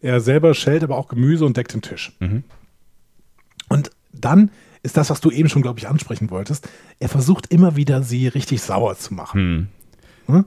Er 0.01 0.21
selber 0.21 0.55
schält 0.55 0.85
aber 0.85 0.97
auch 0.97 1.09
Gemüse 1.09 1.45
und 1.45 1.57
deckt 1.57 1.75
den 1.75 1.83
Tisch. 1.83 2.13
Mhm. 2.21 2.45
Und 3.69 3.91
dann 4.13 4.53
ist 4.85 4.97
das, 4.97 5.11
was 5.11 5.21
du 5.21 5.33
eben 5.33 5.49
schon, 5.49 5.61
glaube 5.63 5.81
ich, 5.81 5.89
ansprechen 5.89 6.31
wolltest. 6.31 6.69
Er 7.01 7.09
versucht 7.09 7.53
immer 7.53 7.75
wieder, 7.75 8.05
sie 8.05 8.29
richtig 8.29 8.63
sauer 8.63 8.97
zu 8.97 9.13
machen. 9.15 9.71
Mhm. 10.29 10.45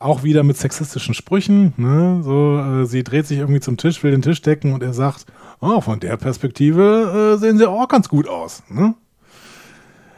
Auch 0.00 0.22
wieder 0.22 0.44
mit 0.44 0.56
sexistischen 0.56 1.14
Sprüchen. 1.14 1.74
Ne? 1.76 2.20
So, 2.22 2.58
äh, 2.58 2.86
sie 2.86 3.02
dreht 3.02 3.26
sich 3.26 3.38
irgendwie 3.38 3.60
zum 3.60 3.76
Tisch, 3.76 4.02
will 4.02 4.12
den 4.12 4.22
Tisch 4.22 4.40
decken 4.42 4.72
und 4.72 4.82
er 4.82 4.94
sagt, 4.94 5.26
oh, 5.60 5.80
von 5.80 5.98
der 5.98 6.16
Perspektive 6.16 7.34
äh, 7.34 7.38
sehen 7.38 7.58
sie 7.58 7.68
auch 7.68 7.88
ganz 7.88 8.08
gut 8.08 8.28
aus. 8.28 8.62
Ne? 8.68 8.94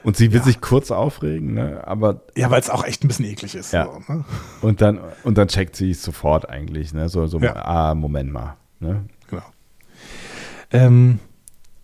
Und 0.03 0.17
sie 0.17 0.33
will 0.33 0.41
ja. 0.41 0.45
sich 0.45 0.61
kurz 0.61 0.91
aufregen, 0.91 1.55
ne? 1.55 1.87
aber. 1.87 2.23
Ja, 2.37 2.51
weil 2.51 2.61
es 2.61 2.71
auch 2.71 2.85
echt 2.85 3.05
ein 3.05 3.09
bisschen 3.09 3.27
eklig 3.27 3.55
ist. 3.55 3.73
Ja. 3.73 3.87
So, 3.87 4.13
ne? 4.13 4.25
und, 4.63 4.81
dann, 4.81 5.01
und 5.25 5.37
dann 5.37 5.49
checkt 5.49 5.77
sie 5.77 5.91
es 5.91 6.03
sofort 6.03 6.49
eigentlich. 6.49 6.93
Ne? 6.93 7.09
So, 7.09 7.27
so 7.27 7.39
ja. 7.39 7.55
ah, 7.57 7.95
Moment 7.95 8.33
mal. 8.33 8.57
Ne? 8.81 9.05
Genau. 9.29 9.45
Ähm, 10.73 11.19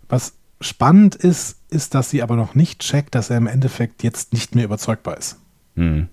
was 0.08 0.34
spannend 0.60 1.14
ist, 1.14 1.58
ist, 1.68 1.94
dass 1.94 2.10
sie 2.10 2.22
aber 2.22 2.36
noch 2.36 2.54
nicht 2.54 2.80
checkt, 2.80 3.14
dass 3.14 3.30
er 3.30 3.36
im 3.36 3.46
Endeffekt 3.46 4.02
jetzt 4.02 4.32
nicht 4.32 4.54
mehr 4.54 4.64
überzeugbar 4.64 5.18
ist. 5.18 5.38
Hm. 5.74 6.08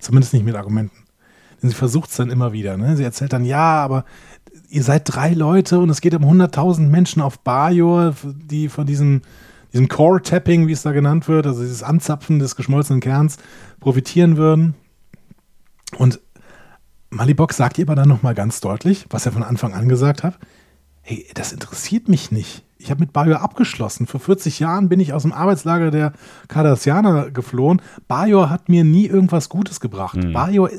Zumindest 0.00 0.32
nicht 0.34 0.44
mit 0.44 0.56
Argumenten. 0.56 0.99
Sie 1.62 1.74
versucht 1.74 2.10
es 2.10 2.16
dann 2.16 2.30
immer 2.30 2.52
wieder. 2.52 2.76
Ne? 2.76 2.96
Sie 2.96 3.04
erzählt 3.04 3.32
dann, 3.32 3.44
ja, 3.44 3.82
aber 3.82 4.04
ihr 4.68 4.82
seid 4.82 5.02
drei 5.04 5.32
Leute 5.32 5.78
und 5.78 5.90
es 5.90 6.00
geht 6.00 6.14
um 6.14 6.24
100.000 6.24 6.86
Menschen 6.88 7.22
auf 7.22 7.40
Bajor, 7.40 8.14
die 8.24 8.68
von 8.68 8.86
diesem 8.86 9.22
diesem 9.72 9.88
Core-Tapping, 9.88 10.66
wie 10.66 10.72
es 10.72 10.82
da 10.82 10.92
genannt 10.92 11.28
wird, 11.28 11.46
also 11.46 11.62
dieses 11.62 11.82
Anzapfen 11.82 12.38
des 12.38 12.56
geschmolzenen 12.56 13.00
Kerns, 13.00 13.38
profitieren 13.78 14.36
würden. 14.36 14.74
Und 15.96 16.20
Malibok 17.10 17.52
sagt 17.52 17.78
ihr 17.78 17.84
aber 17.84 17.94
dann 17.94 18.08
nochmal 18.08 18.34
ganz 18.34 18.60
deutlich, 18.60 19.06
was 19.10 19.26
er 19.26 19.32
von 19.32 19.42
Anfang 19.42 19.74
an 19.74 19.88
gesagt 19.88 20.22
hat, 20.22 20.38
hey, 21.02 21.26
das 21.34 21.52
interessiert 21.52 22.08
mich 22.08 22.30
nicht. 22.30 22.64
Ich 22.82 22.90
habe 22.90 23.00
mit 23.00 23.12
Bajor 23.12 23.42
abgeschlossen. 23.42 24.06
Vor 24.06 24.20
40 24.20 24.58
Jahren 24.58 24.88
bin 24.88 25.00
ich 25.00 25.12
aus 25.12 25.22
dem 25.22 25.32
Arbeitslager 25.32 25.90
der 25.90 26.14
Cardassianer 26.48 27.30
geflohen. 27.30 27.82
Bajor 28.08 28.48
hat 28.48 28.70
mir 28.70 28.84
nie 28.84 29.06
irgendwas 29.06 29.50
Gutes 29.50 29.80
gebracht. 29.80 30.16
Mhm. 30.16 30.32
Bajor, 30.32 30.70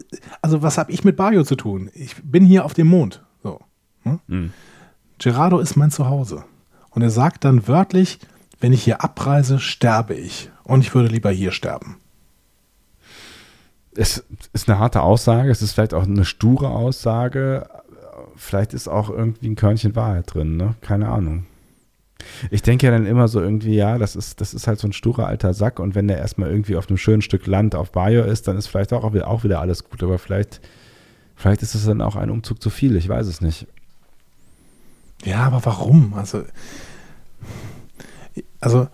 also 0.41 0.63
was 0.63 0.79
habe 0.79 0.91
ich 0.91 1.03
mit 1.03 1.15
Bajor 1.15 1.45
zu 1.45 1.55
tun? 1.55 1.91
Ich 1.93 2.15
bin 2.23 2.43
hier 2.43 2.65
auf 2.65 2.73
dem 2.73 2.87
Mond. 2.87 3.23
So. 3.43 3.59
Hm? 4.01 4.19
Mhm. 4.27 4.53
Gerardo 5.19 5.59
ist 5.59 5.75
mein 5.75 5.91
Zuhause. 5.91 6.43
Und 6.89 7.03
er 7.03 7.11
sagt 7.11 7.45
dann 7.45 7.67
wörtlich, 7.67 8.19
wenn 8.59 8.73
ich 8.73 8.83
hier 8.83 9.03
abreise, 9.03 9.59
sterbe 9.59 10.15
ich. 10.15 10.49
Und 10.63 10.81
ich 10.81 10.95
würde 10.95 11.09
lieber 11.09 11.29
hier 11.29 11.51
sterben. 11.51 11.97
Es 13.93 14.23
ist 14.53 14.67
eine 14.69 14.79
harte 14.79 15.01
Aussage, 15.01 15.51
es 15.51 15.61
ist 15.61 15.73
vielleicht 15.73 15.93
auch 15.93 16.05
eine 16.05 16.25
sture 16.25 16.69
Aussage. 16.69 17.69
Vielleicht 18.35 18.73
ist 18.73 18.87
auch 18.87 19.09
irgendwie 19.09 19.49
ein 19.49 19.55
Körnchen 19.55 19.95
Wahrheit 19.95 20.33
drin, 20.33 20.57
ne? 20.57 20.73
Keine 20.81 21.09
Ahnung. 21.09 21.45
Ich 22.49 22.61
denke 22.61 22.85
ja 22.85 22.91
dann 22.91 23.05
immer 23.05 23.27
so 23.27 23.41
irgendwie, 23.41 23.75
ja, 23.75 23.97
das 23.97 24.15
ist, 24.15 24.41
das 24.41 24.53
ist 24.53 24.67
halt 24.67 24.79
so 24.79 24.87
ein 24.87 24.93
sturer 24.93 25.27
alter 25.27 25.53
Sack 25.53 25.79
und 25.79 25.95
wenn 25.95 26.07
der 26.07 26.17
erstmal 26.17 26.49
irgendwie 26.49 26.75
auf 26.75 26.89
einem 26.89 26.97
schönen 26.97 27.21
Stück 27.21 27.47
Land 27.47 27.75
auf 27.75 27.91
Bayo 27.91 28.23
ist, 28.23 28.47
dann 28.47 28.57
ist 28.57 28.67
vielleicht 28.67 28.93
auch, 28.93 29.03
auch 29.03 29.43
wieder 29.43 29.59
alles 29.59 29.83
gut, 29.83 30.01
aber 30.03 30.19
vielleicht, 30.19 30.61
vielleicht 31.35 31.61
ist 31.61 31.75
es 31.75 31.85
dann 31.85 32.01
auch 32.01 32.15
ein 32.15 32.29
Umzug 32.29 32.61
zu 32.61 32.69
viel, 32.69 32.95
ich 32.95 33.07
weiß 33.07 33.27
es 33.27 33.41
nicht. 33.41 33.67
Ja, 35.23 35.43
aber 35.43 35.63
warum? 35.65 36.13
Also, 36.15 36.43
also 38.59 38.87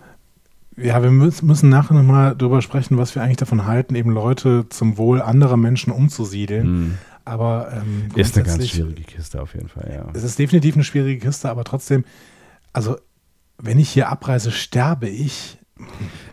ja, 0.80 1.02
wir 1.02 1.10
müssen 1.10 1.68
nachher 1.68 1.94
nochmal 1.94 2.36
drüber 2.36 2.62
sprechen, 2.62 2.98
was 2.98 3.14
wir 3.14 3.22
eigentlich 3.22 3.38
davon 3.38 3.66
halten, 3.66 3.94
eben 3.94 4.10
Leute 4.10 4.66
zum 4.68 4.96
Wohl 4.96 5.20
anderer 5.20 5.56
Menschen 5.56 5.92
umzusiedeln. 5.92 6.64
Hm. 6.64 6.98
Aber 7.24 7.72
ähm, 7.72 8.08
ist 8.14 8.36
eine 8.36 8.46
ganz 8.46 8.68
schwierige 8.68 9.02
Kiste 9.02 9.42
auf 9.42 9.54
jeden 9.54 9.68
Fall, 9.68 9.90
ja. 9.92 10.06
Es 10.14 10.22
ist 10.22 10.38
definitiv 10.38 10.76
eine 10.76 10.84
schwierige 10.84 11.26
Kiste, 11.26 11.50
aber 11.50 11.64
trotzdem, 11.64 12.04
also 12.72 12.96
wenn 13.60 13.78
ich 13.78 13.90
hier 13.90 14.08
abreise, 14.08 14.50
sterbe 14.50 15.08
ich. 15.08 15.58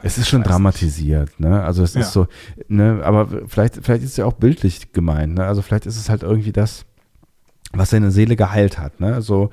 Es 0.01 0.17
ist 0.17 0.27
schon 0.27 0.43
dramatisiert, 0.43 1.39
ne? 1.39 1.63
Also 1.63 1.83
es 1.83 1.93
ja. 1.93 2.01
ist 2.01 2.13
so, 2.13 2.27
ne, 2.67 3.01
aber 3.03 3.27
vielleicht, 3.47 3.75
vielleicht 3.83 4.03
ist 4.03 4.11
es 4.11 4.17
ja 4.17 4.25
auch 4.25 4.33
bildlich 4.33 4.91
gemeint, 4.91 5.35
ne? 5.35 5.45
Also 5.45 5.61
vielleicht 5.61 5.85
ist 5.85 5.97
es 5.97 6.09
halt 6.09 6.23
irgendwie 6.23 6.51
das, 6.51 6.85
was 7.71 7.91
seine 7.91 8.11
Seele 8.11 8.35
geheilt 8.35 8.79
hat, 8.79 8.99
ne? 8.99 9.21
So, 9.21 9.51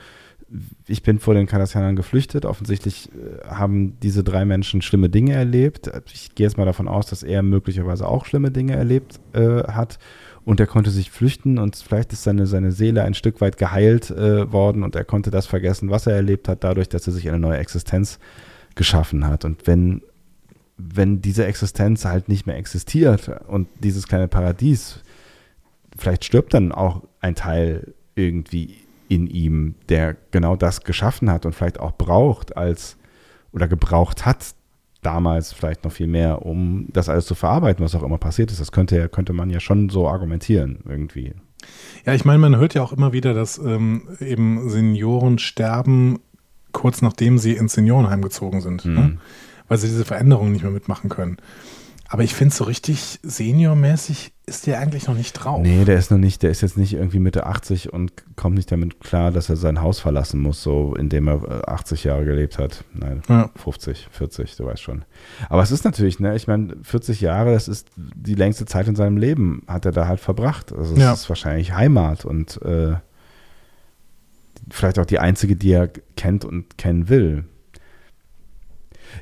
ich 0.87 1.03
bin 1.03 1.19
vor 1.19 1.35
den 1.35 1.47
Kardassianern 1.47 1.97
geflüchtet. 1.97 2.45
Offensichtlich 2.45 3.11
äh, 3.13 3.49
haben 3.49 3.99
diese 4.01 4.23
drei 4.23 4.45
Menschen 4.45 4.83
schlimme 4.83 5.09
Dinge 5.09 5.33
erlebt. 5.33 5.91
Ich 6.13 6.35
gehe 6.35 6.47
jetzt 6.47 6.59
mal 6.59 6.67
davon 6.67 6.89
aus, 6.89 7.07
dass 7.07 7.23
er 7.23 7.43
möglicherweise 7.43 8.07
auch 8.07 8.27
schlimme 8.27 8.51
Dinge 8.51 8.75
erlebt 8.75 9.21
äh, 9.33 9.65
hat. 9.65 9.99
Und 10.45 10.59
er 10.59 10.67
konnte 10.67 10.91
sich 10.91 11.11
flüchten 11.11 11.59
und 11.59 11.77
vielleicht 11.77 12.13
ist 12.13 12.25
seine, 12.25 12.47
seine 12.47 12.73
Seele 12.73 13.05
ein 13.05 13.15
Stück 13.15 13.41
weit 13.41 13.59
geheilt 13.59 14.11
äh, 14.11 14.51
worden 14.53 14.83
und 14.83 14.97
er 14.97 15.05
konnte 15.05 15.31
das 15.31 15.47
vergessen, 15.47 15.91
was 15.91 16.07
er 16.07 16.15
erlebt 16.15 16.49
hat, 16.49 16.65
dadurch, 16.65 16.89
dass 16.89 17.07
er 17.07 17.13
sich 17.13 17.29
eine 17.29 17.39
neue 17.39 17.59
Existenz 17.59 18.19
geschaffen 18.75 19.27
hat. 19.27 19.45
Und 19.45 19.67
wenn, 19.69 20.03
wenn 20.77 21.21
diese 21.21 21.47
Existenz 21.47 22.05
halt 22.05 22.29
nicht 22.29 22.47
mehr 22.47 22.57
existiert 22.57 23.31
und 23.47 23.69
dieses 23.81 24.09
kleine 24.09 24.27
Paradies, 24.27 25.01
vielleicht 25.97 26.25
stirbt 26.25 26.55
dann 26.55 26.73
auch 26.73 27.03
ein 27.21 27.37
Teil 27.37 27.95
irgendwie 28.17 28.79
in 29.09 29.27
ihm, 29.27 29.75
der 29.89 30.17
genau 30.31 30.57
das 30.57 30.83
geschaffen 30.83 31.31
hat 31.31 31.47
und 31.47 31.55
vielleicht 31.55 31.79
auch 31.79 31.93
braucht 31.93 32.57
als, 32.57 32.97
oder 33.53 33.69
gebraucht 33.69 34.27
hat, 34.27 34.55
damals 35.03 35.53
vielleicht 35.53 35.85
noch 35.85 35.93
viel 35.93 36.07
mehr, 36.07 36.47
um 36.47 36.87
das 36.93 37.09
alles 37.09 37.27
zu 37.27 37.35
verarbeiten, 37.35 37.85
was 37.85 37.95
auch 37.95 38.03
immer 38.03 38.19
passiert 38.19 38.51
ist. 38.51 38.61
Das 38.61 38.73
könnte, 38.73 39.09
könnte 39.09 39.33
man 39.33 39.51
ja 39.51 39.61
schon 39.61 39.89
so 39.89 40.09
argumentieren 40.09 40.79
irgendwie. 40.89 41.35
Ja, 42.07 42.15
ich 42.15 42.25
meine, 42.25 42.39
man 42.39 42.57
hört 42.57 42.75
ja 42.75 42.83
auch 42.83 42.93
immer 42.93 43.13
wieder, 43.13 43.35
dass 43.35 43.59
ähm, 43.59 44.09
eben 44.21 44.69
Senioren 44.69 45.39
sterben, 45.39 46.21
kurz 46.73 47.03
nachdem 47.03 47.39
sie 47.39 47.53
ins 47.53 47.75
Seniorenheim 47.75 48.23
gezogen 48.23 48.61
sind, 48.61 48.85
mhm. 48.85 48.95
ne? 48.95 49.19
weil 49.69 49.79
sie 49.79 49.89
diese 49.89 50.05
Veränderungen 50.05 50.53
nicht 50.53 50.63
mehr 50.63 50.73
mitmachen 50.73 51.11
können. 51.11 51.37
Aber 52.13 52.25
ich 52.25 52.35
finde, 52.35 52.55
so 52.55 52.65
richtig 52.65 53.21
seniormäßig 53.23 54.35
ist 54.45 54.67
der 54.67 54.81
eigentlich 54.81 55.07
noch 55.07 55.15
nicht 55.15 55.33
drauf. 55.33 55.63
Nee, 55.63 55.87
der 55.87 55.97
ist 55.97 56.11
noch 56.11 56.19
nicht, 56.19 56.43
der 56.43 56.51
ist 56.51 56.61
jetzt 56.61 56.77
nicht 56.77 56.93
irgendwie 56.93 57.19
Mitte 57.19 57.47
80 57.47 57.91
und 57.91 58.13
kommt 58.37 58.57
nicht 58.57 58.71
damit 58.71 59.01
klar, 59.01 59.31
dass 59.31 59.49
er 59.49 59.57
sein 59.57 59.81
Haus 59.81 59.99
verlassen 59.99 60.39
muss, 60.39 60.63
so 60.63 60.95
indem 60.95 61.27
er 61.27 61.67
80 61.71 62.05
äh, 62.05 62.09
Jahre 62.09 62.27
gelebt 62.27 62.59
hat. 62.59 62.85
Nein, 62.93 63.23
ja. 63.31 63.49
50, 63.57 64.09
40, 64.11 64.57
du 64.57 64.67
weißt 64.67 64.83
schon. 64.83 65.07
Aber 65.49 65.63
es 65.63 65.71
ist 65.71 65.87
natürlich, 65.87 66.21
ne, 66.21 66.37
ich 66.37 66.47
meine, 66.47 66.77
40 66.83 67.23
Jahre, 67.23 67.55
das 67.55 67.67
ist 67.67 67.89
die 67.97 68.35
längste 68.35 68.67
Zeit 68.67 68.89
in 68.89 68.95
seinem 68.95 69.17
Leben, 69.17 69.63
hat 69.67 69.87
er 69.87 69.93
da 69.93 70.07
halt 70.07 70.21
verbracht. 70.21 70.71
Also 70.71 70.93
es 70.93 71.01
ja. 71.01 71.15
ist 71.15 71.31
wahrscheinlich 71.31 71.73
Heimat 71.73 72.27
und 72.27 72.61
äh, 72.61 72.97
vielleicht 74.69 74.99
auch 74.99 75.07
die 75.07 75.19
einzige, 75.19 75.57
die 75.57 75.73
er 75.73 75.89
kennt 75.89 76.45
und 76.45 76.77
kennen 76.77 77.09
will. 77.09 77.47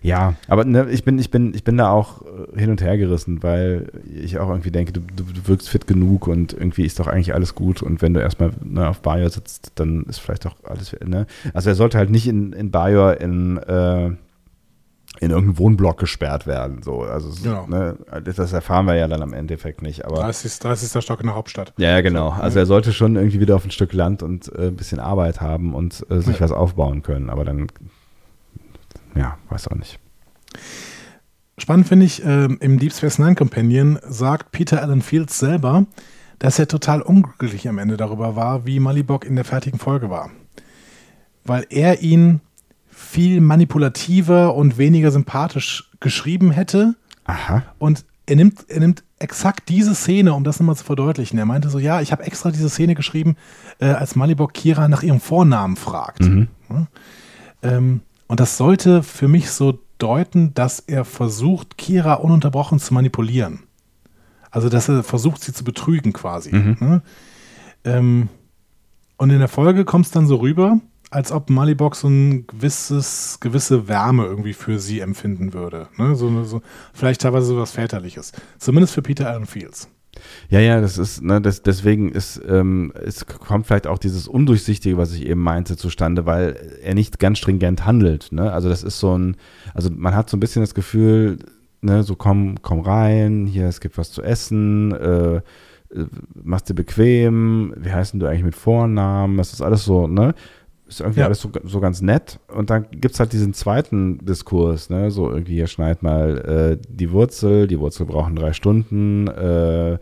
Ja, 0.03 0.35
aber 0.49 0.65
ne, 0.65 0.89
ich, 0.91 1.05
bin, 1.05 1.19
ich, 1.19 1.31
bin, 1.31 1.53
ich 1.55 1.63
bin 1.63 1.77
da 1.77 1.91
auch 1.91 2.23
äh, 2.23 2.59
hin 2.59 2.71
und 2.71 2.81
her 2.81 2.97
gerissen, 2.97 3.43
weil 3.43 3.91
ich 4.15 4.39
auch 4.39 4.49
irgendwie 4.49 4.71
denke, 4.71 4.93
du, 4.93 5.01
du, 5.01 5.25
du 5.25 5.49
wirkst 5.49 5.69
fit 5.69 5.87
genug 5.87 6.27
und 6.27 6.53
irgendwie 6.53 6.85
ist 6.85 6.99
doch 7.01 7.07
eigentlich 7.07 7.35
alles 7.35 7.55
gut. 7.55 7.83
Und 7.83 8.01
wenn 8.01 8.15
du 8.15 8.21
erstmal 8.21 8.53
ne, 8.65 8.89
auf 8.89 9.01
Bajor 9.03 9.29
sitzt, 9.29 9.73
dann 9.75 10.05
ist 10.05 10.19
vielleicht 10.19 10.47
auch 10.47 10.57
alles. 10.65 10.97
Ne? 11.05 11.27
Also 11.53 11.71
er 11.71 11.75
sollte 11.75 11.99
halt 11.99 12.11
nicht 12.11 12.27
in, 12.27 12.53
in 12.53 12.71
Bajor 12.71 13.21
in, 13.21 13.59
äh, 13.59 14.07
in 15.21 15.33
irgendeinen 15.33 15.59
Wohnblock 15.59 15.99
gesperrt 15.99 16.47
werden. 16.47 16.83
So. 16.83 17.03
Also, 17.03 17.31
genau. 17.43 17.67
ne, 17.67 17.97
das 18.25 18.53
erfahren 18.53 18.87
wir 18.87 18.95
ja 18.95 19.07
dann 19.07 19.23
am 19.23 19.35
Endeffekt 19.35 19.83
nicht. 19.83 20.07
Aber 20.07 20.17
30, 20.17 20.59
30. 20.61 21.03
Stock 21.05 21.21
in 21.21 21.27
der 21.27 21.35
Hauptstadt. 21.35 21.75
Ja, 21.77 21.91
ja 21.91 22.01
genau. 22.01 22.31
Also 22.31 22.59
er 22.59 22.65
sollte 22.65 22.95
schon 22.95 23.17
irgendwie 23.17 23.41
wieder 23.41 23.57
auf 23.57 23.65
ein 23.67 23.71
Stück 23.71 23.93
Land 23.93 24.23
und 24.23 24.51
äh, 24.55 24.69
ein 24.69 24.77
bisschen 24.77 24.99
Arbeit 24.99 25.43
haben 25.43 25.75
und 25.75 26.07
äh, 26.09 26.21
sich 26.21 26.37
ja. 26.37 26.41
was 26.41 26.53
aufbauen 26.53 27.03
können. 27.03 27.29
Aber 27.29 27.45
dann 27.45 27.67
ja, 29.15 29.39
weiß 29.49 29.69
auch 29.69 29.77
nicht. 29.77 29.99
Spannend 31.59 31.89
finde 31.89 32.07
ich, 32.07 32.25
äh, 32.25 32.45
im 32.45 32.79
Deep 32.79 32.93
Space 32.93 33.19
Nine 33.19 33.35
Companion 33.35 33.99
sagt 34.09 34.51
Peter 34.51 34.83
Allen 34.83 35.03
Fields 35.03 35.39
selber, 35.39 35.87
dass 36.39 36.59
er 36.59 36.69
total 36.69 37.03
unglücklich 37.03 37.69
am 37.69 37.79
Ende 37.79 37.97
darüber 37.97 38.35
war, 38.35 38.65
wie 38.65 38.81
Malibok 38.81 39.27
in 39.27 39.37
der 39.37 39.45
fertigen 39.45 39.79
Folge 39.79 40.09
war. 40.09 40.31
Weil 41.45 41.67
er 41.69 42.01
ihn 42.01 42.41
viel 42.89 43.41
manipulativer 43.41 44.55
und 44.55 44.79
weniger 44.79 45.11
sympathisch 45.11 45.91
geschrieben 46.01 46.51
hätte. 46.51 46.95
Aha. 47.25 47.63
Und 47.79 48.05
er 48.27 48.37
nimmt, 48.37 48.65
er 48.69 48.81
nimmt 48.81 49.05
exakt 49.19 49.69
diese 49.69 49.95
Szene, 49.95 50.33
um 50.33 50.45
das 50.45 50.61
nochmal 50.61 50.77
zu 50.77 50.85
verdeutlichen. 50.85 51.39
Er 51.39 51.47
meinte 51.47 51.69
so, 51.69 51.79
ja, 51.79 52.01
ich 52.01 52.13
habe 52.13 52.25
extra 52.25 52.51
diese 52.51 52.71
Szene 52.71 52.95
geschrieben, 52.95 53.37
äh, 53.81 53.87
als 53.87 54.17
Malibok 54.17 54.55
Kira 54.55 54.89
nach 54.89 55.03
ihrem 55.03 55.21
Vornamen 55.21 55.77
fragt. 55.77 56.21
Mhm. 56.21 56.49
Ja, 56.71 56.87
ähm, 57.63 58.01
und 58.31 58.39
das 58.39 58.57
sollte 58.57 59.03
für 59.03 59.27
mich 59.27 59.51
so 59.51 59.81
deuten, 59.99 60.55
dass 60.55 60.79
er 60.79 61.05
versucht, 61.05 61.77
Kira 61.77 62.15
ununterbrochen 62.15 62.79
zu 62.79 62.95
manipulieren. 62.95 63.65
Also, 64.53 64.69
dass 64.69 64.89
er 64.89 65.03
versucht, 65.03 65.43
sie 65.43 65.53
zu 65.53 65.65
betrügen 65.65 66.13
quasi. 66.13 66.55
Mhm. 66.55 66.77
Ne? 66.79 67.03
Ähm, 67.83 68.29
und 69.17 69.31
in 69.31 69.41
der 69.41 69.49
Folge 69.49 69.85
kommt 69.85 70.07
es 70.07 70.13
dann 70.13 70.29
so 70.29 70.37
rüber, 70.37 70.79
als 71.11 71.33
ob 71.33 71.51
Malibok 71.51 71.97
so 71.97 72.07
ein 72.07 72.47
gewisses, 72.47 73.39
gewisse 73.41 73.89
Wärme 73.89 74.27
irgendwie 74.27 74.53
für 74.53 74.79
sie 74.79 75.01
empfinden 75.01 75.53
würde. 75.53 75.89
Ne? 75.97 76.15
So, 76.15 76.45
so, 76.45 76.63
vielleicht 76.95 77.23
teilweise 77.23 77.47
so 77.47 77.57
was 77.57 77.73
Väterliches. 77.73 78.31
Zumindest 78.61 78.95
für 78.95 79.03
Peter 79.03 79.29
Allen 79.29 79.47
Fields. 79.47 79.89
Ja, 80.49 80.59
ja, 80.59 80.81
das 80.81 80.99
ist, 80.99 81.23
ne, 81.23 81.41
das, 81.41 81.63
deswegen 81.63 82.11
ist, 82.11 82.41
ähm, 82.49 82.93
es 83.01 83.27
kommt 83.27 83.67
vielleicht 83.67 83.87
auch 83.87 83.99
dieses 83.99 84.27
Undurchsichtige, 84.27 84.97
was 84.97 85.13
ich 85.13 85.27
eben 85.27 85.41
meinte, 85.41 85.77
zustande, 85.77 86.27
weil 86.27 86.57
er 86.83 86.95
nicht 86.95 87.19
ganz 87.19 87.39
stringent 87.39 87.87
handelt. 87.87 88.33
Ne? 88.33 88.53
Also 88.53 88.69
das 88.69 88.83
ist 88.83 88.99
so 88.99 89.17
ein, 89.17 89.37
also 89.73 89.91
man 89.91 90.15
hat 90.15 90.29
so 90.29 90.37
ein 90.37 90.41
bisschen 90.41 90.63
das 90.63 90.75
Gefühl, 90.75 91.39
ne, 91.81 92.03
so 92.03 92.17
komm, 92.17 92.57
komm 92.63 92.81
rein, 92.81 93.47
hier, 93.47 93.67
es 93.67 93.81
gibt 93.81 93.99
was 93.99 94.11
zu 94.11 94.23
essen, 94.23 94.93
äh, 94.93 95.37
äh 95.37 95.41
machst 96.35 96.69
dir 96.69 96.75
bequem, 96.75 97.75
wie 97.77 97.93
heißen 97.93 98.19
du 98.19 98.27
eigentlich 98.27 98.45
mit 98.45 98.57
Vornamen, 98.57 99.37
das 99.37 99.53
ist 99.53 99.63
alles 99.63 99.85
so, 99.85 100.07
ne? 100.09 100.35
Ist 100.91 101.01
irgendwie 101.01 101.21
ja. 101.21 101.27
alles 101.27 101.41
so, 101.41 101.53
so 101.63 101.79
ganz 101.79 102.03
nett. 102.03 102.41
Und 102.53 102.69
dann 102.69 102.85
gibt 102.91 103.15
es 103.15 103.21
halt 103.21 103.33
diesen 103.33 103.55
zweiten 103.55 104.19
Diskurs, 104.27 104.91
ne? 104.91 105.13
So 105.13 105.31
irgendwie, 105.31 105.55
hier 105.55 105.69
schneid 105.69 106.03
mal 106.03 106.79
äh, 106.81 106.87
die 106.89 107.13
Wurzel, 107.13 107.69
die 107.69 107.79
Wurzel 107.79 108.07
brauchen 108.07 108.35
drei 108.35 108.53
Stunden, 108.53 109.29
äh, 109.29 109.99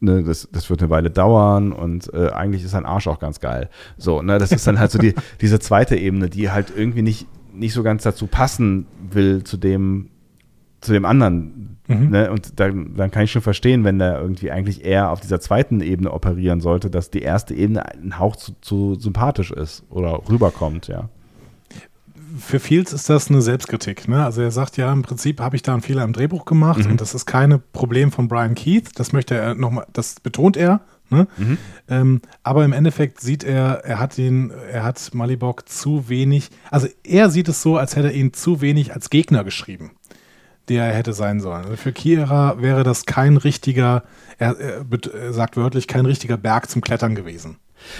ne, 0.00 0.22
das, 0.24 0.48
das 0.50 0.70
wird 0.70 0.80
eine 0.80 0.88
Weile 0.88 1.10
dauern 1.10 1.72
und 1.72 2.12
äh, 2.14 2.30
eigentlich 2.30 2.64
ist 2.64 2.74
ein 2.74 2.86
Arsch 2.86 3.08
auch 3.08 3.18
ganz 3.18 3.40
geil. 3.40 3.68
So, 3.98 4.22
ne, 4.22 4.38
das 4.38 4.52
ist 4.52 4.66
dann 4.66 4.78
halt 4.78 4.90
so 4.90 4.98
die, 4.98 5.14
diese 5.42 5.58
zweite 5.58 5.96
Ebene, 5.96 6.30
die 6.30 6.50
halt 6.50 6.72
irgendwie 6.74 7.02
nicht, 7.02 7.26
nicht 7.52 7.74
so 7.74 7.82
ganz 7.82 8.02
dazu 8.02 8.26
passen 8.26 8.86
will 9.10 9.44
zu 9.44 9.58
dem, 9.58 10.08
zu 10.80 10.92
dem 10.92 11.04
anderen 11.04 11.76
Mhm. 11.88 12.10
Ne? 12.10 12.30
Und 12.30 12.58
dann, 12.58 12.94
dann 12.96 13.10
kann 13.10 13.24
ich 13.24 13.32
schon 13.32 13.42
verstehen, 13.42 13.84
wenn 13.84 13.98
der 13.98 14.20
irgendwie 14.20 14.50
eigentlich 14.50 14.84
eher 14.84 15.10
auf 15.10 15.20
dieser 15.20 15.40
zweiten 15.40 15.80
Ebene 15.80 16.12
operieren 16.12 16.60
sollte, 16.60 16.90
dass 16.90 17.10
die 17.10 17.22
erste 17.22 17.54
Ebene 17.54 17.86
ein 17.86 18.18
Hauch 18.18 18.36
zu, 18.36 18.52
zu 18.60 18.94
sympathisch 18.96 19.50
ist 19.50 19.84
oder 19.90 20.20
rüberkommt, 20.28 20.88
ja 20.88 21.08
für 22.38 22.60
Fields 22.60 22.92
ist 22.92 23.08
das 23.08 23.30
eine 23.30 23.40
Selbstkritik. 23.40 24.08
Ne? 24.08 24.22
Also 24.22 24.42
er 24.42 24.50
sagt 24.50 24.76
ja, 24.76 24.92
im 24.92 25.00
Prinzip 25.00 25.40
habe 25.40 25.56
ich 25.56 25.62
da 25.62 25.72
einen 25.72 25.80
Fehler 25.80 26.04
im 26.04 26.12
Drehbuch 26.12 26.44
gemacht 26.44 26.84
mhm. 26.84 26.90
und 26.90 27.00
das 27.00 27.14
ist 27.14 27.24
kein 27.24 27.62
Problem 27.72 28.12
von 28.12 28.28
Brian 28.28 28.54
Keith. 28.54 28.90
Das 28.96 29.14
möchte 29.14 29.36
er 29.36 29.54
nochmal, 29.54 29.86
das 29.94 30.20
betont 30.20 30.58
er. 30.58 30.82
Ne? 31.08 31.28
Mhm. 31.38 31.58
Ähm, 31.88 32.20
aber 32.42 32.66
im 32.66 32.74
Endeffekt 32.74 33.20
sieht 33.20 33.42
er, 33.42 33.84
er 33.84 34.00
hat 34.00 34.18
ihn, 34.18 34.50
er 34.50 34.82
hat 34.82 35.14
Malibok 35.14 35.66
zu 35.66 36.10
wenig, 36.10 36.50
also 36.70 36.88
er 37.04 37.30
sieht 37.30 37.48
es 37.48 37.62
so, 37.62 37.78
als 37.78 37.96
hätte 37.96 38.08
er 38.08 38.14
ihn 38.14 38.34
zu 38.34 38.60
wenig 38.60 38.92
als 38.92 39.08
Gegner 39.08 39.42
geschrieben 39.42 39.92
der 40.68 40.84
er 40.84 40.94
hätte 40.94 41.12
sein 41.12 41.40
sollen. 41.40 41.64
Also 41.64 41.76
für 41.76 41.92
Kira 41.92 42.60
wäre 42.60 42.82
das 42.82 43.06
kein 43.06 43.36
richtiger, 43.36 44.02
er, 44.38 44.56
er, 44.58 45.32
sagt 45.32 45.56
wörtlich, 45.56 45.86
kein 45.86 46.06
richtiger 46.06 46.36
Berg 46.36 46.68
zum 46.68 46.82
Klettern 46.82 47.14
gewesen. 47.14 47.56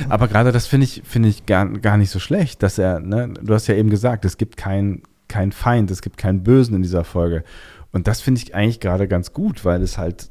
Aber 0.09 0.27
gerade 0.27 0.53
das 0.53 0.67
finde 0.67 0.85
ich, 0.85 1.03
finde 1.05 1.29
ich 1.29 1.47
gar, 1.47 1.67
gar 1.67 1.97
nicht 1.97 2.11
so 2.11 2.19
schlecht, 2.19 2.63
dass 2.63 2.79
er, 2.79 3.01
ne, 3.01 3.35
du 3.41 3.55
hast 3.55 3.67
ja 3.67 3.75
eben 3.75 3.91
gesagt, 3.91 4.25
es 4.25 4.37
gibt 4.37 4.57
keinen 4.57 5.03
kein 5.29 5.53
Feind, 5.53 5.91
es 5.91 6.03
gibt 6.03 6.19
keinen 6.19 6.43
Bösen 6.43 6.75
in 6.77 6.83
dieser 6.83 7.05
Folge. 7.05 7.45
Und 7.93 8.07
das 8.07 8.21
finde 8.21 8.41
ich 8.43 8.55
eigentlich 8.55 8.81
gerade 8.81 9.09
ganz 9.09 9.33
gut, 9.33 9.65
weil 9.65 9.83
es 9.83 9.99
halt, 9.99 10.31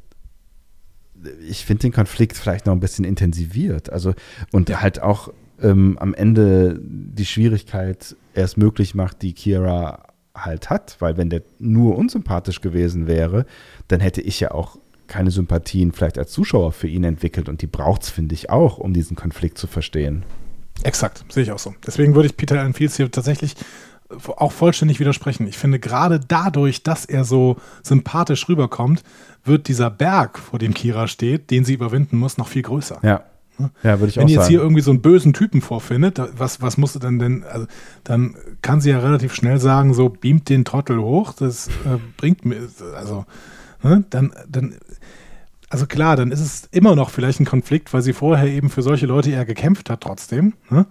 ich 1.47 1.65
finde 1.65 1.81
den 1.81 1.91
Konflikt 1.91 2.37
vielleicht 2.37 2.65
noch 2.65 2.73
ein 2.73 2.79
bisschen 2.79 3.05
intensiviert. 3.05 3.91
Also, 3.91 4.13
und 4.51 4.69
ja. 4.69 4.81
halt 4.81 5.01
auch 5.01 5.33
ähm, 5.61 5.97
am 5.99 6.13
Ende 6.13 6.79
die 6.81 7.25
Schwierigkeit 7.25 8.15
erst 8.33 8.57
möglich 8.57 8.95
macht, 8.95 9.21
die 9.21 9.33
Kira 9.33 10.04
halt 10.35 10.69
hat, 10.69 10.97
weil 10.99 11.17
wenn 11.17 11.29
der 11.29 11.41
nur 11.59 11.97
unsympathisch 11.97 12.61
gewesen 12.61 13.07
wäre, 13.07 13.45
dann 13.87 13.99
hätte 13.99 14.21
ich 14.21 14.39
ja 14.39 14.51
auch 14.51 14.77
keine 15.07 15.31
Sympathien 15.31 15.91
vielleicht 15.91 16.17
als 16.17 16.31
Zuschauer 16.31 16.71
für 16.71 16.87
ihn 16.87 17.03
entwickelt 17.03 17.47
und 17.49 17.61
die 17.61 17.67
braucht 17.67 18.03
es, 18.03 18.09
finde 18.09 18.33
ich, 18.33 18.49
auch, 18.49 18.77
um 18.77 18.93
diesen 18.93 19.15
Konflikt 19.15 19.57
zu 19.57 19.67
verstehen. 19.67 20.23
Exakt, 20.83 21.25
sehe 21.29 21.43
ich 21.43 21.51
auch 21.51 21.59
so. 21.59 21.73
Deswegen 21.85 22.15
würde 22.15 22.27
ich 22.27 22.37
Peter 22.37 22.59
Allen 22.59 22.73
Fields 22.73 22.97
hier 22.97 23.09
tatsächlich 23.09 23.55
auch 24.37 24.51
vollständig 24.51 24.99
widersprechen. 24.99 25.47
Ich 25.47 25.57
finde, 25.57 25.79
gerade 25.79 26.19
dadurch, 26.19 26.83
dass 26.83 27.05
er 27.05 27.23
so 27.23 27.57
sympathisch 27.81 28.47
rüberkommt, 28.47 29.03
wird 29.43 29.67
dieser 29.67 29.89
Berg, 29.89 30.37
vor 30.37 30.59
dem 30.59 30.73
Kira 30.73 31.07
steht, 31.07 31.49
den 31.49 31.65
sie 31.65 31.73
überwinden 31.73 32.17
muss, 32.17 32.37
noch 32.37 32.47
viel 32.47 32.61
größer. 32.61 32.99
Ja, 33.03 33.23
ja, 33.83 33.99
würde 33.99 34.09
ich 34.09 34.17
Wenn 34.17 34.25
auch 34.25 34.29
jetzt 34.29 34.41
sagen. 34.41 34.49
hier 34.49 34.59
irgendwie 34.59 34.81
so 34.81 34.91
einen 34.91 35.01
bösen 35.01 35.33
Typen 35.33 35.61
vorfindet, 35.61 36.19
was, 36.37 36.61
was 36.61 36.77
musst 36.77 36.95
du 36.95 36.99
denn 36.99 37.19
denn, 37.19 37.43
also, 37.43 37.67
dann 38.03 38.35
kann 38.65 38.81
sie 38.81 38.89
ja 38.89 38.97
relativ 38.97 39.35
schnell 39.35 39.59
sagen, 39.59 39.93
so 39.93 40.09
beamt 40.09 40.49
den 40.49 40.65
Trottel 40.65 40.97
hoch, 40.97 41.33
das 41.33 41.67
äh, 41.67 41.99
bringt 42.17 42.45
mir, 42.45 42.67
also, 42.95 43.23
ne, 43.83 44.03
dann, 44.09 44.33
dann, 44.49 44.73
also 45.69 45.85
klar, 45.85 46.15
dann 46.15 46.31
ist 46.31 46.39
es 46.39 46.67
immer 46.71 46.95
noch 46.95 47.11
vielleicht 47.11 47.39
ein 47.39 47.45
Konflikt, 47.45 47.93
weil 47.93 48.01
sie 48.01 48.13
vorher 48.13 48.47
eben 48.47 48.71
für 48.71 48.81
solche 48.81 49.05
Leute 49.05 49.29
eher 49.29 49.45
gekämpft 49.45 49.91
hat 49.91 50.01
trotzdem, 50.01 50.53
ne? 50.71 50.87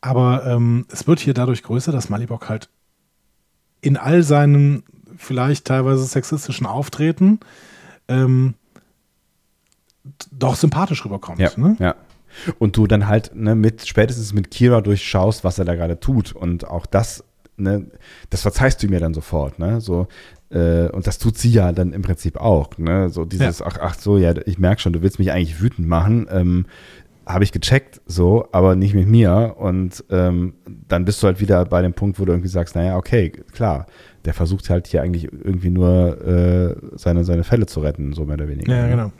aber 0.00 0.46
ähm, 0.46 0.84
es 0.90 1.06
wird 1.06 1.20
hier 1.20 1.32
dadurch 1.32 1.62
größer, 1.62 1.92
dass 1.92 2.08
Malibok 2.08 2.48
halt 2.48 2.70
in 3.82 3.96
all 3.96 4.24
seinen 4.24 4.82
vielleicht 5.16 5.64
teilweise 5.64 6.02
sexistischen 6.02 6.66
Auftreten 6.66 7.38
ähm, 8.08 8.54
doch 10.32 10.56
sympathisch 10.56 11.04
rüberkommt. 11.04 11.38
Ja, 11.38 11.50
ne? 11.56 11.76
ja. 11.78 11.94
Und 12.58 12.76
du 12.76 12.86
dann 12.86 13.06
halt 13.06 13.34
ne, 13.34 13.54
mit, 13.54 13.86
spätestens 13.86 14.32
mit 14.32 14.50
Kira 14.50 14.80
durchschaust, 14.80 15.44
was 15.44 15.58
er 15.58 15.64
da 15.64 15.74
gerade 15.74 16.00
tut. 16.00 16.32
Und 16.32 16.66
auch 16.66 16.86
das, 16.86 17.24
ne, 17.56 17.86
das 18.30 18.42
verzeihst 18.42 18.82
du 18.82 18.88
mir 18.88 19.00
dann 19.00 19.14
sofort, 19.14 19.58
ne? 19.58 19.80
So, 19.80 20.08
äh, 20.50 20.88
und 20.88 21.06
das 21.06 21.18
tut 21.18 21.38
sie 21.38 21.50
ja 21.50 21.72
dann 21.72 21.92
im 21.92 22.02
Prinzip 22.02 22.36
auch, 22.36 22.76
ne? 22.78 23.08
So 23.08 23.24
dieses, 23.24 23.60
ja. 23.60 23.66
ach, 23.66 23.78
ach 23.80 23.94
so, 23.94 24.18
ja, 24.18 24.34
ich 24.46 24.58
merke 24.58 24.80
schon, 24.80 24.92
du 24.92 25.02
willst 25.02 25.18
mich 25.18 25.32
eigentlich 25.32 25.60
wütend 25.60 25.88
machen. 25.88 26.26
Ähm, 26.30 26.66
habe 27.26 27.42
ich 27.42 27.50
gecheckt, 27.50 28.00
so, 28.06 28.48
aber 28.52 28.76
nicht 28.76 28.94
mit 28.94 29.08
mir. 29.08 29.56
Und 29.58 30.04
ähm, 30.10 30.54
dann 30.86 31.04
bist 31.04 31.22
du 31.22 31.26
halt 31.26 31.40
wieder 31.40 31.64
bei 31.64 31.82
dem 31.82 31.92
Punkt, 31.92 32.20
wo 32.20 32.24
du 32.24 32.32
irgendwie 32.32 32.48
sagst, 32.48 32.76
naja, 32.76 32.96
okay, 32.96 33.30
klar, 33.52 33.86
der 34.24 34.32
versucht 34.32 34.70
halt 34.70 34.86
hier 34.86 35.02
eigentlich 35.02 35.24
irgendwie 35.24 35.70
nur 35.70 36.24
äh, 36.24 36.76
seine, 36.96 37.24
seine 37.24 37.42
Fälle 37.42 37.66
zu 37.66 37.80
retten, 37.80 38.12
so 38.12 38.24
mehr 38.24 38.34
oder 38.34 38.48
weniger. 38.48 38.74
Ja, 38.74 38.86
genau. 38.86 39.12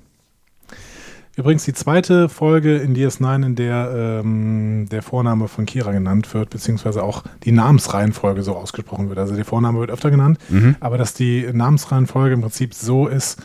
Übrigens 1.36 1.64
die 1.64 1.74
zweite 1.74 2.28
Folge 2.30 2.76
in 2.78 2.96
DS9, 2.96 3.44
in 3.44 3.54
der 3.56 4.20
ähm, 4.24 4.88
der 4.90 5.02
Vorname 5.02 5.48
von 5.48 5.66
Kira 5.66 5.92
genannt 5.92 6.32
wird, 6.32 6.48
beziehungsweise 6.50 7.02
auch 7.02 7.24
die 7.44 7.52
Namensreihenfolge 7.52 8.42
so 8.42 8.56
ausgesprochen 8.56 9.10
wird. 9.10 9.18
Also 9.18 9.34
der 9.36 9.44
Vorname 9.44 9.78
wird 9.80 9.90
öfter 9.90 10.10
genannt, 10.10 10.38
Mhm. 10.48 10.76
aber 10.80 10.96
dass 10.96 11.12
die 11.12 11.46
Namensreihenfolge 11.52 12.34
im 12.34 12.40
Prinzip 12.40 12.72
so 12.72 13.06
ist, 13.06 13.42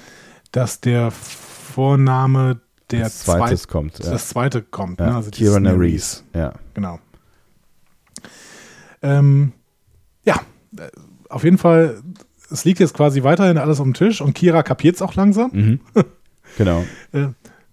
dass 0.53 0.79
der 0.79 1.11
Vorname 1.11 2.61
der 2.91 3.03
Als 3.05 3.19
zweites 3.23 3.63
zweit- 3.63 3.67
kommt. 3.71 3.99
Ja. 3.99 4.11
das 4.11 4.29
zweite 4.29 4.61
kommt. 4.61 4.99
ja. 5.01 5.07
Ne? 5.07 5.15
Also 5.15 5.29
Kira 5.31 5.59
Nerys. 5.59 6.23
Ja. 6.33 6.53
Genau. 6.73 6.99
Ähm, 9.01 9.51
ja, 10.23 10.35
äh, 10.77 10.89
auf 11.29 11.43
jeden 11.43 11.57
Fall, 11.57 12.01
es 12.51 12.63
liegt 12.65 12.79
jetzt 12.79 12.93
quasi 12.93 13.23
weiterhin 13.23 13.57
alles 13.57 13.79
auf 13.79 13.85
dem 13.85 13.93
Tisch 13.93 14.21
und 14.21 14.33
Kira 14.33 14.63
kapiert 14.63 14.95
es 14.95 15.01
auch 15.01 15.15
langsam. 15.15 15.51
Mhm. 15.53 15.79
genau. 16.57 16.83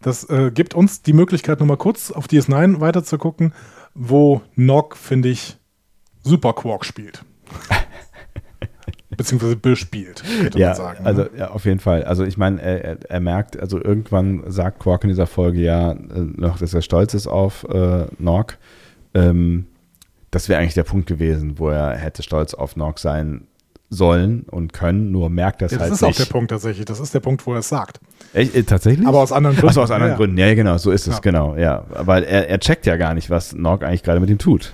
Das 0.01 0.29
äh, 0.31 0.51
gibt 0.53 0.75
uns 0.75 1.03
die 1.03 1.13
Möglichkeit, 1.13 1.61
nochmal 1.61 1.77
kurz 1.77 2.11
auf 2.11 2.27
DS9 2.27 2.81
weiter 2.81 3.03
zu 3.05 3.19
gucken, 3.19 3.53
wo 3.95 4.43
Nock, 4.55 4.97
finde 4.97 5.29
ich, 5.29 5.57
super 6.23 6.53
Quark 6.53 6.85
spielt. 6.85 7.25
Beziehungsweise 9.17 9.57
bespielt, 9.57 10.23
könnte 10.41 10.59
Ja, 10.59 10.69
man 10.69 10.77
sagen. 10.77 11.07
also 11.07 11.23
ne? 11.23 11.31
ja, 11.37 11.51
auf 11.51 11.65
jeden 11.65 11.81
Fall. 11.81 12.05
Also 12.05 12.25
ich 12.25 12.37
meine, 12.37 12.61
er, 12.63 12.85
er, 12.85 12.99
er 13.11 13.21
merkt, 13.21 13.59
also 13.59 13.83
irgendwann 13.83 14.45
sagt 14.47 14.79
Quark 14.81 15.03
in 15.03 15.09
dieser 15.09 15.27
Folge 15.27 15.61
ja 15.61 15.93
äh, 15.93 15.97
noch, 16.37 16.59
dass 16.59 16.75
er 16.75 16.83
stolz 16.83 17.15
ist 17.15 17.27
auf 17.27 17.65
äh, 17.65 18.07
Nog. 18.19 18.59
Ähm, 19.15 19.67
das 20.31 20.49
wäre 20.49 20.61
eigentlich 20.61 20.75
der 20.75 20.85
Punkt 20.85 21.09
gewesen, 21.09 21.59
wo 21.59 21.71
er 21.71 21.97
hätte 21.97 22.23
stolz 22.23 22.55
auf 22.55 22.77
Nog 22.77 22.99
sein 22.99 23.49
sollen 23.91 24.43
und 24.51 24.73
können, 24.73 25.11
nur 25.11 25.31
merkt 25.31 25.63
er 25.63 25.67
es 25.67 25.73
ja, 25.73 25.79
das 25.79 25.85
halt 25.87 25.93
ist 25.95 26.03
auch 26.03 26.09
nicht. 26.09 26.19
der 26.21 26.25
Punkt 26.27 26.51
tatsächlich. 26.51 26.85
Das 26.85 27.01
ist 27.01 27.15
der 27.15 27.21
Punkt, 27.21 27.47
wo 27.47 27.53
er 27.55 27.61
es 27.61 27.69
sagt. 27.69 28.01
Echt, 28.35 28.55
äh, 28.55 28.63
tatsächlich? 28.63 29.07
Aber 29.07 29.19
aus 29.19 29.33
anderen 29.33 29.57
Gründen. 29.57 29.69
Achso, 29.71 29.83
aus 29.83 29.91
anderen 29.91 30.13
Ja. 30.13 30.17
Gründen. 30.17 30.37
Ja, 30.37 30.47
ja, 30.47 30.55
genau, 30.55 30.77
so 30.79 30.91
ist 30.91 31.07
es, 31.09 31.15
Ja. 31.15 31.21
genau, 31.21 31.57
ja. 31.57 31.85
Weil 31.91 32.25
er, 32.25 32.49
er 32.49 32.61
checkt 32.61 32.85
ja 32.87 32.97
gar 32.97 33.15
nicht, 33.15 33.31
was 33.31 33.55
Nog 33.55 33.83
eigentlich 33.83 34.03
gerade 34.03 34.21
mit 34.21 34.29
ihm 34.29 34.39
tut. 34.39 34.73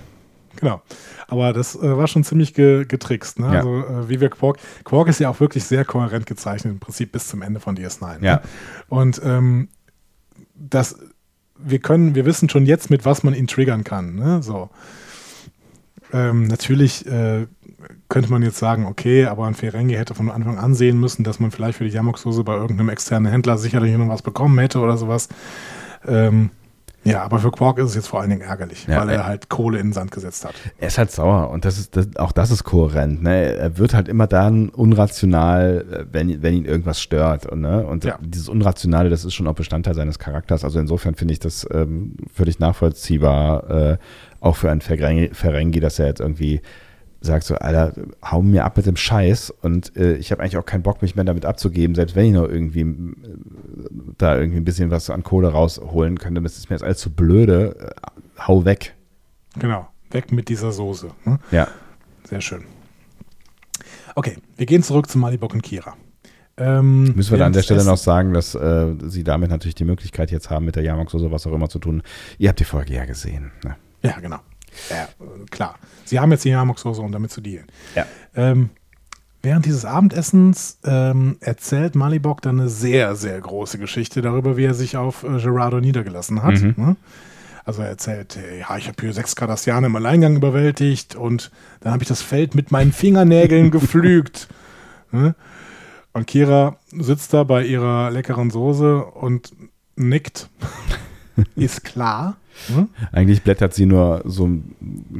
Genau. 0.57 0.81
Aber 1.27 1.53
das 1.53 1.75
äh, 1.75 1.97
war 1.97 2.07
schon 2.07 2.23
ziemlich 2.23 2.53
ge 2.53 2.85
getrickst. 2.85 3.39
Ne? 3.39 3.47
Ja. 3.47 3.59
Also, 3.59 3.77
äh, 3.79 4.09
wie 4.09 4.21
wir 4.21 4.29
Quark. 4.29 4.57
Quark 4.83 5.07
ist 5.07 5.19
ja 5.19 5.29
auch 5.29 5.39
wirklich 5.39 5.63
sehr 5.63 5.83
kohärent 5.85 6.25
gezeichnet, 6.25 6.73
im 6.73 6.79
Prinzip 6.79 7.11
bis 7.11 7.27
zum 7.27 7.41
Ende 7.41 7.59
von 7.59 7.75
DS9. 7.77 8.23
Ja. 8.23 8.35
Ne? 8.35 8.41
Und 8.89 9.21
ähm, 9.23 9.69
das, 10.55 10.97
wir 11.57 11.79
können, 11.79 12.15
wir 12.15 12.25
wissen 12.25 12.49
schon 12.49 12.65
jetzt, 12.65 12.89
mit 12.89 13.05
was 13.05 13.23
man 13.23 13.33
ihn 13.33 13.47
triggern 13.47 13.83
kann. 13.83 14.15
Ne? 14.15 14.43
So. 14.43 14.69
Ähm, 16.13 16.43
natürlich 16.47 17.05
äh, 17.07 17.47
könnte 18.09 18.31
man 18.31 18.43
jetzt 18.43 18.57
sagen, 18.57 18.85
okay, 18.85 19.25
aber 19.25 19.45
ein 19.45 19.55
Ferengi 19.55 19.95
hätte 19.95 20.13
von 20.15 20.29
Anfang 20.29 20.57
an 20.57 20.73
sehen 20.75 20.99
müssen, 20.99 21.23
dass 21.23 21.39
man 21.39 21.51
vielleicht 21.51 21.77
für 21.77 21.85
die 21.85 21.91
Yamok-Soße 21.91 22.43
bei 22.43 22.55
irgendeinem 22.55 22.89
externen 22.89 23.31
Händler 23.31 23.57
sicherlich 23.57 23.95
noch 23.97 24.09
was 24.09 24.21
bekommen 24.21 24.57
hätte 24.59 24.79
oder 24.79 24.97
sowas. 24.97 25.27
Ähm, 26.07 26.51
ja, 27.03 27.21
aber 27.23 27.37
für 27.37 27.51
Quark 27.51 27.77
ist 27.77 27.89
es 27.89 27.95
jetzt 27.95 28.07
vor 28.07 28.19
allen 28.21 28.31
Dingen 28.31 28.41
ärgerlich, 28.41 28.87
Ja, 28.87 28.99
weil 29.01 29.09
er 29.09 29.21
äh, 29.21 29.23
halt 29.25 29.47
Kohle 29.49 29.77
in 29.77 29.87
den 29.87 29.93
Sand 29.93 30.09
gesetzt 30.09 30.43
hat. 30.43 30.55
Er 30.79 30.87
ist 30.87 30.97
halt 30.97 31.11
sauer 31.11 31.51
und 31.51 31.63
das 31.63 31.77
ist, 31.77 31.95
das, 31.95 32.15
auch 32.15 32.31
das 32.31 32.49
ist 32.49 32.63
kohärent. 32.63 33.21
Ne? 33.21 33.53
Er 33.53 33.77
wird 33.77 33.93
halt 33.93 34.07
immer 34.07 34.25
dann 34.25 34.69
unrational, 34.69 35.85
äh, 35.91 36.05
wenn, 36.11 36.41
wenn 36.41 36.55
ihn 36.55 36.65
irgendwas 36.65 36.99
stört. 36.99 37.45
Und, 37.45 37.61
ne? 37.61 37.85
und 37.85 38.05
Ja. 38.05 38.17
dieses 38.21 38.49
Unrationale, 38.49 39.09
das 39.11 39.23
ist 39.23 39.35
schon 39.35 39.45
auch 39.47 39.53
Bestandteil 39.53 39.93
seines 39.93 40.17
Charakters. 40.17 40.63
Also 40.63 40.79
insofern 40.79 41.13
finde 41.13 41.33
ich 41.33 41.39
das 41.39 41.67
ähm, 41.71 42.17
völlig 42.33 42.57
nachvollziehbar, 42.57 43.69
äh, 43.69 43.97
auch 44.39 44.55
für 44.55 44.71
einen 44.71 44.81
Ferengi, 44.81 45.29
Ferengi, 45.31 45.79
dass 45.79 45.99
er 45.99 46.07
jetzt 46.07 46.21
irgendwie 46.21 46.61
sagt 47.25 47.45
so, 47.45 47.55
Alter, 47.55 47.93
hau 48.23 48.41
mir 48.41 48.65
ab 48.65 48.77
mit 48.77 48.85
dem 48.85 48.95
Scheiß 48.95 49.51
und 49.61 49.95
äh, 49.97 50.15
ich 50.15 50.31
habe 50.31 50.41
eigentlich 50.41 50.57
auch 50.57 50.65
keinen 50.65 50.83
Bock, 50.83 51.01
mich 51.01 51.15
mehr 51.15 51.25
damit 51.25 51.45
abzugeben, 51.45 51.95
selbst 51.95 52.15
wenn 52.15 52.25
ich 52.27 52.33
noch 52.33 52.47
irgendwie 52.47 52.81
äh, 52.81 53.15
da 54.17 54.37
irgendwie 54.37 54.59
ein 54.59 54.65
bisschen 54.65 54.91
was 54.91 55.09
an 55.09 55.23
Kohle 55.23 55.49
rausholen 55.49 56.17
könnte, 56.19 56.41
das 56.41 56.57
ist 56.57 56.69
mir 56.69 56.75
jetzt 56.75 56.83
alles 56.83 56.99
zu 56.99 57.11
blöde, 57.11 57.75
äh, 57.79 58.41
hau 58.47 58.65
weg. 58.65 58.95
Genau, 59.57 59.87
weg 60.11 60.31
mit 60.31 60.49
dieser 60.49 60.71
Soße. 60.71 61.11
Ne? 61.25 61.39
Ja. 61.51 61.67
Sehr 62.23 62.41
schön. 62.41 62.63
Okay, 64.15 64.37
wir 64.55 64.65
gehen 64.65 64.83
zurück 64.83 65.09
zu 65.09 65.17
Malibok 65.17 65.53
und 65.53 65.61
Kira. 65.61 65.95
Ähm, 66.57 67.13
Müssen 67.15 67.31
wir 67.31 67.37
da 67.37 67.47
an 67.47 67.53
der 67.53 67.63
Stelle 67.63 67.83
noch 67.83 67.97
sagen, 67.97 68.33
dass 68.33 68.55
äh, 68.55 68.93
Sie 69.03 69.25
damit 69.25 69.49
natürlich 69.49 69.75
die 69.75 69.83
Möglichkeit 69.83 70.31
jetzt 70.31 70.49
haben, 70.49 70.65
mit 70.65 70.77
der 70.77 70.97
oder 70.97 71.31
was 71.31 71.45
auch 71.45 71.51
immer 71.51 71.67
zu 71.67 71.79
tun. 71.79 72.01
Ihr 72.37 72.49
habt 72.49 72.59
die 72.59 72.65
Folge 72.65 72.93
ja 72.93 73.05
gesehen. 73.05 73.51
Ne? 73.63 73.75
Ja, 74.03 74.19
genau. 74.19 74.39
Ja, 74.89 75.07
klar. 75.49 75.75
Sie 76.05 76.19
haben 76.19 76.31
jetzt 76.31 76.45
die 76.45 76.49
Yamok-Soße, 76.49 77.01
um 77.01 77.11
damit 77.11 77.31
zu 77.31 77.41
dealen. 77.41 77.67
Ja. 77.95 78.05
Ähm, 78.35 78.69
während 79.41 79.65
dieses 79.65 79.85
Abendessens 79.85 80.79
ähm, 80.83 81.37
erzählt 81.39 81.95
Malibok 81.95 82.41
dann 82.41 82.59
eine 82.59 82.69
sehr, 82.69 83.15
sehr 83.15 83.39
große 83.39 83.77
Geschichte 83.77 84.21
darüber, 84.21 84.57
wie 84.57 84.65
er 84.65 84.73
sich 84.73 84.97
auf 84.97 85.23
äh, 85.23 85.39
Gerardo 85.39 85.79
niedergelassen 85.79 86.43
hat. 86.43 86.61
Mhm. 86.61 86.73
Ne? 86.77 86.95
Also 87.63 87.81
er 87.81 87.89
erzählt, 87.89 88.37
äh, 88.37 88.59
ja, 88.59 88.77
ich 88.77 88.87
habe 88.87 88.97
hier 89.01 89.13
sechs 89.13 89.35
Kardassianer 89.35 89.87
im 89.87 89.95
Alleingang 89.95 90.35
überwältigt 90.35 91.15
und 91.15 91.51
dann 91.81 91.93
habe 91.93 92.03
ich 92.03 92.09
das 92.09 92.21
Feld 92.21 92.53
mit 92.53 92.71
meinen 92.71 92.91
Fingernägeln 92.91 93.71
gepflügt. 93.71 94.47
Ne? 95.11 95.35
Und 96.13 96.27
Kira 96.27 96.77
sitzt 96.91 97.33
da 97.33 97.43
bei 97.43 97.65
ihrer 97.65 98.11
leckeren 98.11 98.49
Soße 98.49 99.03
und 99.03 99.53
nickt. 99.95 100.49
Ist 101.55 101.83
klar. 101.83 102.37
Ne? 102.69 102.87
Eigentlich 103.11 103.43
blättert 103.43 103.73
sie 103.73 103.85
nur 103.85 104.21
so, 104.25 104.49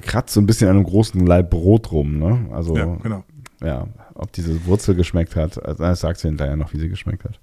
kratzt 0.02 0.34
so 0.34 0.42
ein 0.42 0.46
bisschen 0.46 0.70
an 0.70 0.78
einem 0.78 0.86
großen 0.86 1.26
Leib 1.26 1.50
Brot 1.50 1.92
rum. 1.92 2.20
Ne? 2.20 2.48
Also, 2.52 2.76
Ja, 2.78 2.86
ja, 2.86 2.98
genau. 3.62 3.88
ob 4.16 4.32
diese 4.32 4.66
Wurzel 4.66 4.96
geschmeckt 4.96 5.36
hat, 5.36 5.64
also, 5.64 5.84
das 5.84 6.00
sagt 6.00 6.20
sie 6.20 6.28
hinterher 6.28 6.56
noch, 6.56 6.74
wie 6.74 6.80
sie 6.80 6.90
geschmeckt 6.90 7.24
hat. 7.24 7.40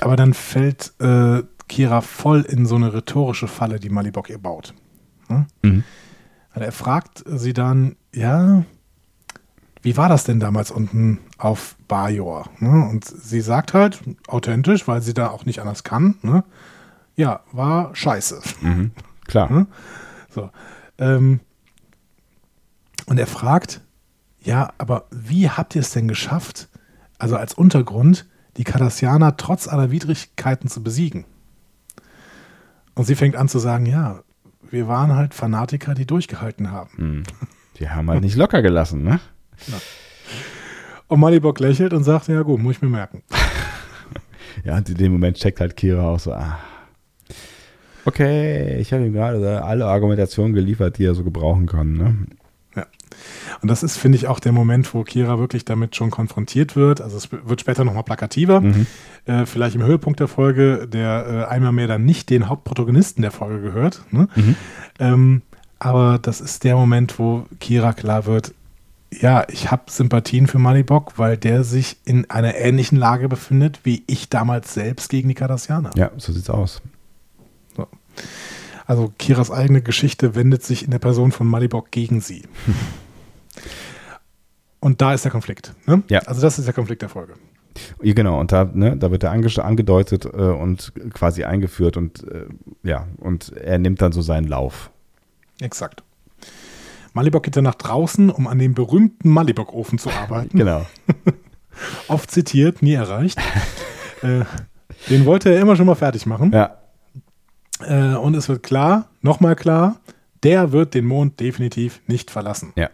Aber 0.00 0.16
dann 0.16 0.34
fällt 0.34 0.92
äh, 1.00 1.42
Kira 1.68 2.00
voll 2.00 2.42
in 2.42 2.66
so 2.66 2.76
eine 2.76 2.92
rhetorische 2.92 3.48
Falle, 3.48 3.80
die 3.80 3.90
Malibok 3.90 4.30
ihr 4.30 4.38
baut. 4.38 4.74
Ne? 5.28 5.46
Mhm. 5.62 5.84
Also 6.50 6.64
er 6.64 6.72
fragt 6.72 7.24
sie 7.26 7.52
dann, 7.52 7.96
ja, 8.14 8.64
wie 9.82 9.96
war 9.96 10.08
das 10.08 10.24
denn 10.24 10.40
damals 10.40 10.70
unten 10.70 11.18
auf 11.38 11.76
Bajor? 11.86 12.46
Ne? 12.60 12.88
Und 12.90 13.04
sie 13.04 13.40
sagt 13.40 13.74
halt, 13.74 14.00
authentisch, 14.26 14.88
weil 14.88 15.02
sie 15.02 15.14
da 15.14 15.28
auch 15.28 15.44
nicht 15.44 15.60
anders 15.60 15.84
kann, 15.84 16.16
ne? 16.22 16.44
ja, 17.14 17.40
war 17.52 17.94
scheiße. 17.94 18.40
Mhm. 18.62 18.90
Klar. 19.26 19.48
Hm? 19.48 19.66
So. 20.30 20.50
Ähm, 20.98 21.40
und 23.06 23.18
er 23.18 23.26
fragt, 23.26 23.80
ja, 24.40 24.72
aber 24.78 25.06
wie 25.10 25.50
habt 25.50 25.74
ihr 25.74 25.80
es 25.80 25.90
denn 25.90 26.08
geschafft, 26.08 26.68
also 27.18 27.36
als 27.36 27.54
Untergrund, 27.54 28.26
die 28.56 28.64
Cardassianer 28.64 29.36
trotz 29.36 29.68
aller 29.68 29.90
Widrigkeiten 29.90 30.68
zu 30.68 30.82
besiegen? 30.82 31.24
Und 32.94 33.04
sie 33.04 33.14
fängt 33.14 33.36
an 33.36 33.48
zu 33.48 33.58
sagen, 33.58 33.86
ja, 33.86 34.22
wir 34.70 34.88
waren 34.88 35.14
halt 35.14 35.34
Fanatiker, 35.34 35.94
die 35.94 36.06
durchgehalten 36.06 36.70
haben. 36.70 36.90
Mhm. 36.96 37.22
Die 37.78 37.90
haben 37.90 38.08
halt 38.10 38.22
nicht 38.22 38.36
locker 38.36 38.62
gelassen, 38.62 39.02
ne? 39.02 39.20
Und 41.08 41.20
Malibok 41.20 41.60
lächelt 41.60 41.92
und 41.92 42.04
sagt, 42.04 42.28
ja 42.28 42.42
gut, 42.42 42.60
muss 42.60 42.76
ich 42.76 42.82
mir 42.82 42.88
merken. 42.88 43.22
Ja, 44.64 44.74
und 44.78 44.88
in 44.88 44.96
dem 44.96 45.12
Moment 45.12 45.36
checkt 45.36 45.60
halt 45.60 45.76
Kira 45.76 46.08
auch 46.08 46.18
so, 46.18 46.32
ah. 46.32 46.58
Okay, 48.06 48.78
ich 48.78 48.92
habe 48.92 49.04
ihm 49.04 49.12
gerade 49.12 49.62
alle 49.62 49.86
Argumentationen 49.86 50.54
geliefert, 50.54 50.98
die 50.98 51.04
er 51.04 51.14
so 51.14 51.24
gebrauchen 51.24 51.66
kann. 51.66 51.92
Ne? 51.92 52.16
Und 53.62 53.70
das 53.70 53.82
ist, 53.82 53.96
finde 53.96 54.16
ich, 54.16 54.26
auch 54.26 54.40
der 54.40 54.52
Moment, 54.52 54.92
wo 54.94 55.02
Kira 55.02 55.38
wirklich 55.38 55.64
damit 55.64 55.96
schon 55.96 56.10
konfrontiert 56.10 56.76
wird. 56.76 57.00
Also 57.00 57.16
es 57.16 57.30
wird 57.32 57.60
später 57.60 57.84
nochmal 57.84 58.02
plakativer. 58.02 58.60
Mhm. 58.60 58.86
Äh, 59.24 59.46
vielleicht 59.46 59.76
im 59.76 59.82
Höhepunkt 59.82 60.20
der 60.20 60.28
Folge, 60.28 60.86
der 60.86 61.46
äh, 61.48 61.52
einmal 61.52 61.72
mehr 61.72 61.88
dann 61.88 62.04
nicht 62.04 62.30
den 62.30 62.48
Hauptprotagonisten 62.48 63.22
der 63.22 63.30
Folge 63.30 63.60
gehört. 63.60 64.02
Ne? 64.10 64.28
Mhm. 64.34 64.56
Ähm, 64.98 65.42
aber 65.78 66.18
das 66.20 66.40
ist 66.40 66.64
der 66.64 66.76
Moment, 66.76 67.18
wo 67.18 67.46
Kira 67.60 67.92
klar 67.92 68.26
wird, 68.26 68.54
ja, 69.12 69.44
ich 69.48 69.70
habe 69.70 69.84
Sympathien 69.88 70.46
für 70.46 70.58
Malibok, 70.58 71.18
weil 71.18 71.36
der 71.36 71.64
sich 71.64 71.96
in 72.04 72.28
einer 72.30 72.56
ähnlichen 72.56 72.98
Lage 72.98 73.28
befindet, 73.28 73.80
wie 73.84 74.02
ich 74.06 74.28
damals 74.28 74.74
selbst 74.74 75.08
gegen 75.10 75.28
die 75.28 75.34
Cardassianer. 75.34 75.90
Ja, 75.94 76.10
so 76.16 76.32
sieht's 76.32 76.50
aus. 76.50 76.82
Also 78.86 79.12
Kiras 79.18 79.50
eigene 79.50 79.82
Geschichte 79.82 80.34
wendet 80.34 80.62
sich 80.62 80.84
in 80.84 80.90
der 80.90 81.00
Person 81.00 81.32
von 81.32 81.46
Malibok 81.46 81.90
gegen 81.90 82.20
sie. 82.20 82.42
Und 84.80 85.00
da 85.00 85.14
ist 85.14 85.24
der 85.24 85.32
Konflikt. 85.32 85.74
Ne? 85.86 86.02
Ja. 86.08 86.20
Also 86.20 86.40
das 86.40 86.58
ist 86.58 86.66
der 86.66 86.74
Konflikt 86.74 87.02
der 87.02 87.08
Folge. 87.08 87.34
Genau, 88.00 88.40
und 88.40 88.52
da, 88.52 88.70
ne, 88.72 88.96
da 88.96 89.10
wird 89.10 89.22
er 89.22 89.32
ange 89.32 89.48
angedeutet 89.62 90.24
äh, 90.24 90.28
und 90.28 90.92
quasi 91.12 91.44
eingeführt 91.44 91.96
und 91.96 92.24
äh, 92.24 92.46
ja, 92.82 93.06
und 93.18 93.52
er 93.52 93.78
nimmt 93.78 94.00
dann 94.00 94.12
so 94.12 94.22
seinen 94.22 94.48
Lauf. 94.48 94.90
Exakt. 95.60 96.02
Malibok 97.12 97.42
geht 97.42 97.56
dann 97.56 97.64
nach 97.64 97.74
draußen, 97.74 98.30
um 98.30 98.46
an 98.46 98.58
dem 98.58 98.74
berühmten 98.74 99.30
Malibok-Ofen 99.30 99.98
zu 99.98 100.10
arbeiten. 100.10 100.56
Genau. 100.58 100.86
Oft 102.08 102.30
zitiert, 102.30 102.80
nie 102.80 102.94
erreicht. 102.94 103.38
äh, 104.22 104.44
den 105.10 105.26
wollte 105.26 105.52
er 105.52 105.60
immer 105.60 105.76
schon 105.76 105.86
mal 105.86 105.94
fertig 105.94 106.24
machen. 106.24 106.52
Ja. 106.52 106.78
Äh, 107.80 108.14
und 108.14 108.34
es 108.34 108.48
wird 108.48 108.62
klar, 108.62 109.08
nochmal 109.22 109.56
klar, 109.56 110.00
der 110.42 110.72
wird 110.72 110.94
den 110.94 111.06
Mond 111.06 111.40
definitiv 111.40 112.00
nicht 112.06 112.30
verlassen. 112.30 112.72
Ja. 112.76 112.90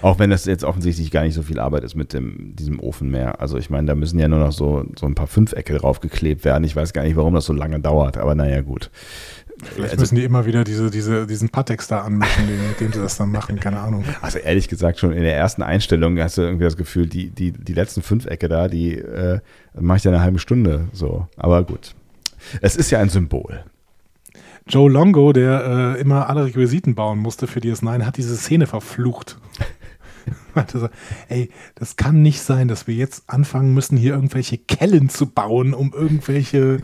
Auch 0.00 0.18
wenn 0.18 0.30
das 0.30 0.46
jetzt 0.46 0.64
offensichtlich 0.64 1.10
gar 1.10 1.22
nicht 1.22 1.34
so 1.34 1.42
viel 1.42 1.58
Arbeit 1.58 1.84
ist 1.84 1.94
mit 1.94 2.12
dem, 2.12 2.56
diesem 2.56 2.80
Ofen 2.80 3.10
mehr. 3.10 3.40
Also 3.40 3.58
ich 3.58 3.68
meine, 3.68 3.86
da 3.86 3.94
müssen 3.94 4.18
ja 4.18 4.28
nur 4.28 4.38
noch 4.38 4.52
so, 4.52 4.86
so 4.98 5.06
ein 5.06 5.14
paar 5.14 5.26
Fünfecke 5.26 5.76
draufgeklebt 5.76 6.44
werden. 6.44 6.64
Ich 6.64 6.74
weiß 6.74 6.92
gar 6.92 7.02
nicht, 7.02 7.16
warum 7.16 7.34
das 7.34 7.44
so 7.44 7.52
lange 7.52 7.78
dauert, 7.78 8.16
aber 8.16 8.34
naja, 8.34 8.62
gut. 8.62 8.90
Vielleicht 9.62 9.92
also, 9.92 10.00
müssen 10.00 10.14
die 10.16 10.24
immer 10.24 10.46
wieder 10.46 10.64
diese, 10.64 10.90
diese, 10.90 11.26
diesen 11.26 11.50
Patex 11.50 11.86
da 11.86 12.00
anmischen, 12.00 12.46
mit 12.46 12.80
dem 12.80 12.92
sie 12.92 13.00
das 13.00 13.16
dann 13.16 13.30
machen, 13.30 13.60
keine 13.60 13.80
Ahnung. 13.80 14.04
Also 14.22 14.38
ehrlich 14.38 14.68
gesagt, 14.68 14.98
schon 14.98 15.12
in 15.12 15.22
der 15.22 15.36
ersten 15.36 15.62
Einstellung 15.62 16.18
hast 16.18 16.38
du 16.38 16.42
irgendwie 16.42 16.64
das 16.64 16.76
Gefühl, 16.76 17.06
die, 17.06 17.30
die, 17.30 17.52
die 17.52 17.74
letzten 17.74 18.02
Fünfecke 18.02 18.48
da, 18.48 18.68
die 18.68 18.96
äh, 18.96 19.40
mache 19.78 19.98
ich 19.98 20.04
ja 20.04 20.10
eine 20.10 20.20
halbe 20.20 20.38
Stunde 20.38 20.88
so. 20.92 21.28
Aber 21.36 21.64
gut. 21.64 21.94
Es 22.60 22.76
ist 22.76 22.90
ja 22.90 22.98
ein 22.98 23.08
Symbol. 23.08 23.64
Joe 24.66 24.90
Longo, 24.90 25.32
der 25.32 25.96
äh, 25.96 26.00
immer 26.00 26.28
alle 26.28 26.44
Requisiten 26.46 26.94
bauen 26.94 27.18
musste 27.18 27.46
für 27.46 27.60
DS9, 27.60 28.04
hat 28.04 28.16
diese 28.16 28.36
Szene 28.36 28.66
verflucht. 28.66 29.38
ey, 31.28 31.50
das 31.74 31.96
kann 31.96 32.22
nicht 32.22 32.40
sein, 32.40 32.68
dass 32.68 32.86
wir 32.86 32.94
jetzt 32.94 33.24
anfangen 33.28 33.74
müssen, 33.74 33.96
hier 33.96 34.14
irgendwelche 34.14 34.58
Kellen 34.58 35.08
zu 35.08 35.26
bauen, 35.26 35.74
um 35.74 35.92
irgendwelche 35.92 36.78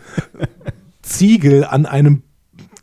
Ziegel 1.03 1.65
an 1.65 1.87
einem 1.87 2.23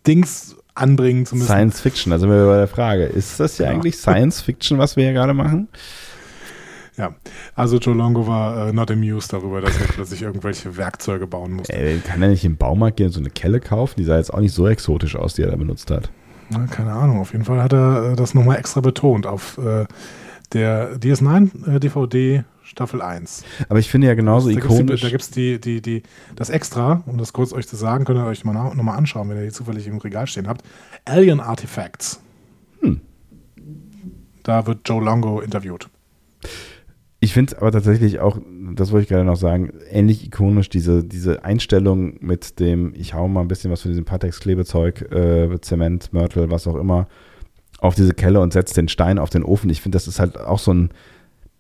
Dings 0.08 0.56
anbringen 0.76 1.26
zu 1.26 1.36
müssen. 1.36 1.48
Science 1.48 1.82
Fiction, 1.82 2.12
also 2.12 2.30
wir 2.30 2.46
bei 2.46 2.58
der 2.58 2.68
Frage, 2.68 3.06
ist 3.06 3.40
das 3.40 3.58
ja, 3.58 3.66
ja. 3.66 3.72
eigentlich 3.72 3.98
Science 3.98 4.42
Fiction, 4.42 4.78
was 4.78 4.96
wir 4.96 5.06
hier 5.06 5.14
gerade 5.14 5.34
machen? 5.34 5.70
Ja, 6.98 7.14
also 7.56 7.78
Joe 7.78 7.94
Longo 7.94 8.26
war 8.26 8.70
äh, 8.70 8.74
not 8.74 8.90
amused 8.90 9.34
darüber, 9.34 9.60
dass 9.60 9.78
er 9.80 9.88
plötzlich 9.88 10.22
irgendwelche 10.22 10.78
Werkzeuge 10.78 11.28
bauen 11.28 11.54
musste. 11.54 11.74
Ey, 11.74 12.00
kann 12.00 12.22
er 12.22 12.30
nicht 12.30 12.46
im 12.46 12.56
Baumarkt 12.56 12.98
gehen 12.98 13.08
und 13.08 13.12
so 13.12 13.20
eine 13.20 13.30
Kelle 13.30 13.60
kaufen? 13.60 13.96
Die 13.98 14.06
sah 14.06 14.18
jetzt 14.18 14.34
auch 14.34 14.40
nicht 14.40 14.54
so 14.54 14.68
exotisch 14.68 15.16
aus, 15.16 15.34
die 15.34 15.42
er 15.42 15.52
da 15.52 15.58
benutzt 15.58 15.92
hat. 15.92 16.10
Na, 16.50 16.66
keine 16.68 16.94
Ahnung, 16.94 17.20
auf 17.20 17.34
jeden 17.34 17.44
Fall 17.44 17.62
hat 17.62 17.74
er 17.74 18.14
äh, 18.14 18.16
das 18.16 18.34
nochmal 18.34 18.58
extra 18.58 18.80
betont 18.80 19.26
auf 19.26 19.58
äh, 19.58 19.86
der 20.54 20.96
DS9 20.98 21.76
äh, 21.76 21.80
DVD 21.80 22.44
Staffel 22.64 23.02
1. 23.02 23.44
Aber 23.70 23.80
ich 23.80 23.90
finde 23.90 24.08
ja 24.08 24.16
genauso 24.16 24.50
da 24.50 24.58
ikonisch. 24.58 25.02
Gibt's 25.02 25.02
die, 25.02 25.06
da 25.06 25.10
gibt 25.10 25.22
es 25.22 25.30
die, 25.32 25.60
die, 25.60 25.82
die, 25.82 26.04
das 26.36 26.50
Extra, 26.50 27.04
um 27.06 27.18
das 27.18 27.34
kurz 27.34 27.52
euch 27.54 27.68
zu 27.68 27.76
sagen, 27.76 28.06
könnt 28.06 28.20
ihr 28.20 28.26
euch 28.26 28.46
mal 28.46 28.54
nochmal 28.54 28.98
anschauen, 28.98 29.30
wenn 29.30 29.38
ihr 29.38 29.44
die 29.44 29.52
zufällig 29.52 29.88
im 29.88 29.98
Regal 29.98 30.28
stehen 30.28 30.48
habt. 30.48 30.64
Alien 31.04 31.40
Artifacts. 31.40 32.22
Hm. 32.82 33.02
Da 34.44 34.66
wird 34.66 34.88
Joe 34.88 35.04
Longo 35.04 35.42
interviewt. 35.42 35.90
Ich 37.26 37.34
finde 37.34 37.54
es 37.54 37.58
aber 37.60 37.72
tatsächlich 37.72 38.20
auch, 38.20 38.38
das 38.76 38.92
wollte 38.92 39.06
ich 39.06 39.10
gerade 39.10 39.26
noch 39.26 39.36
sagen, 39.36 39.74
ähnlich 39.90 40.24
ikonisch, 40.28 40.70
diese, 40.70 41.04
diese 41.04 41.44
Einstellung 41.44 42.18
mit 42.20 42.60
dem, 42.60 42.94
ich 42.96 43.16
hau 43.16 43.28
mal 43.28 43.42
ein 43.42 43.48
bisschen 43.48 43.72
was 43.72 43.82
von 43.82 43.90
diesem 43.90 44.06
Patex-Klebezeug, 44.06 45.12
äh, 45.12 45.60
Zement, 45.60 46.14
Mörtel, 46.14 46.52
was 46.52 46.68
auch 46.68 46.76
immer, 46.76 47.08
auf 47.80 47.96
diese 47.96 48.14
Kelle 48.14 48.42
und 48.42 48.54
setze 48.54 48.76
den 48.76 48.90
Stein 48.90 49.18
auf 49.18 49.32
den 49.32 49.44
Ofen. 49.44 49.72
Ich 49.72 49.82
finde, 49.82 49.96
das 49.96 50.08
ist 50.08 50.20
halt 50.20 50.38
auch 50.38 50.60
so 50.60 50.72
ein, 50.72 50.90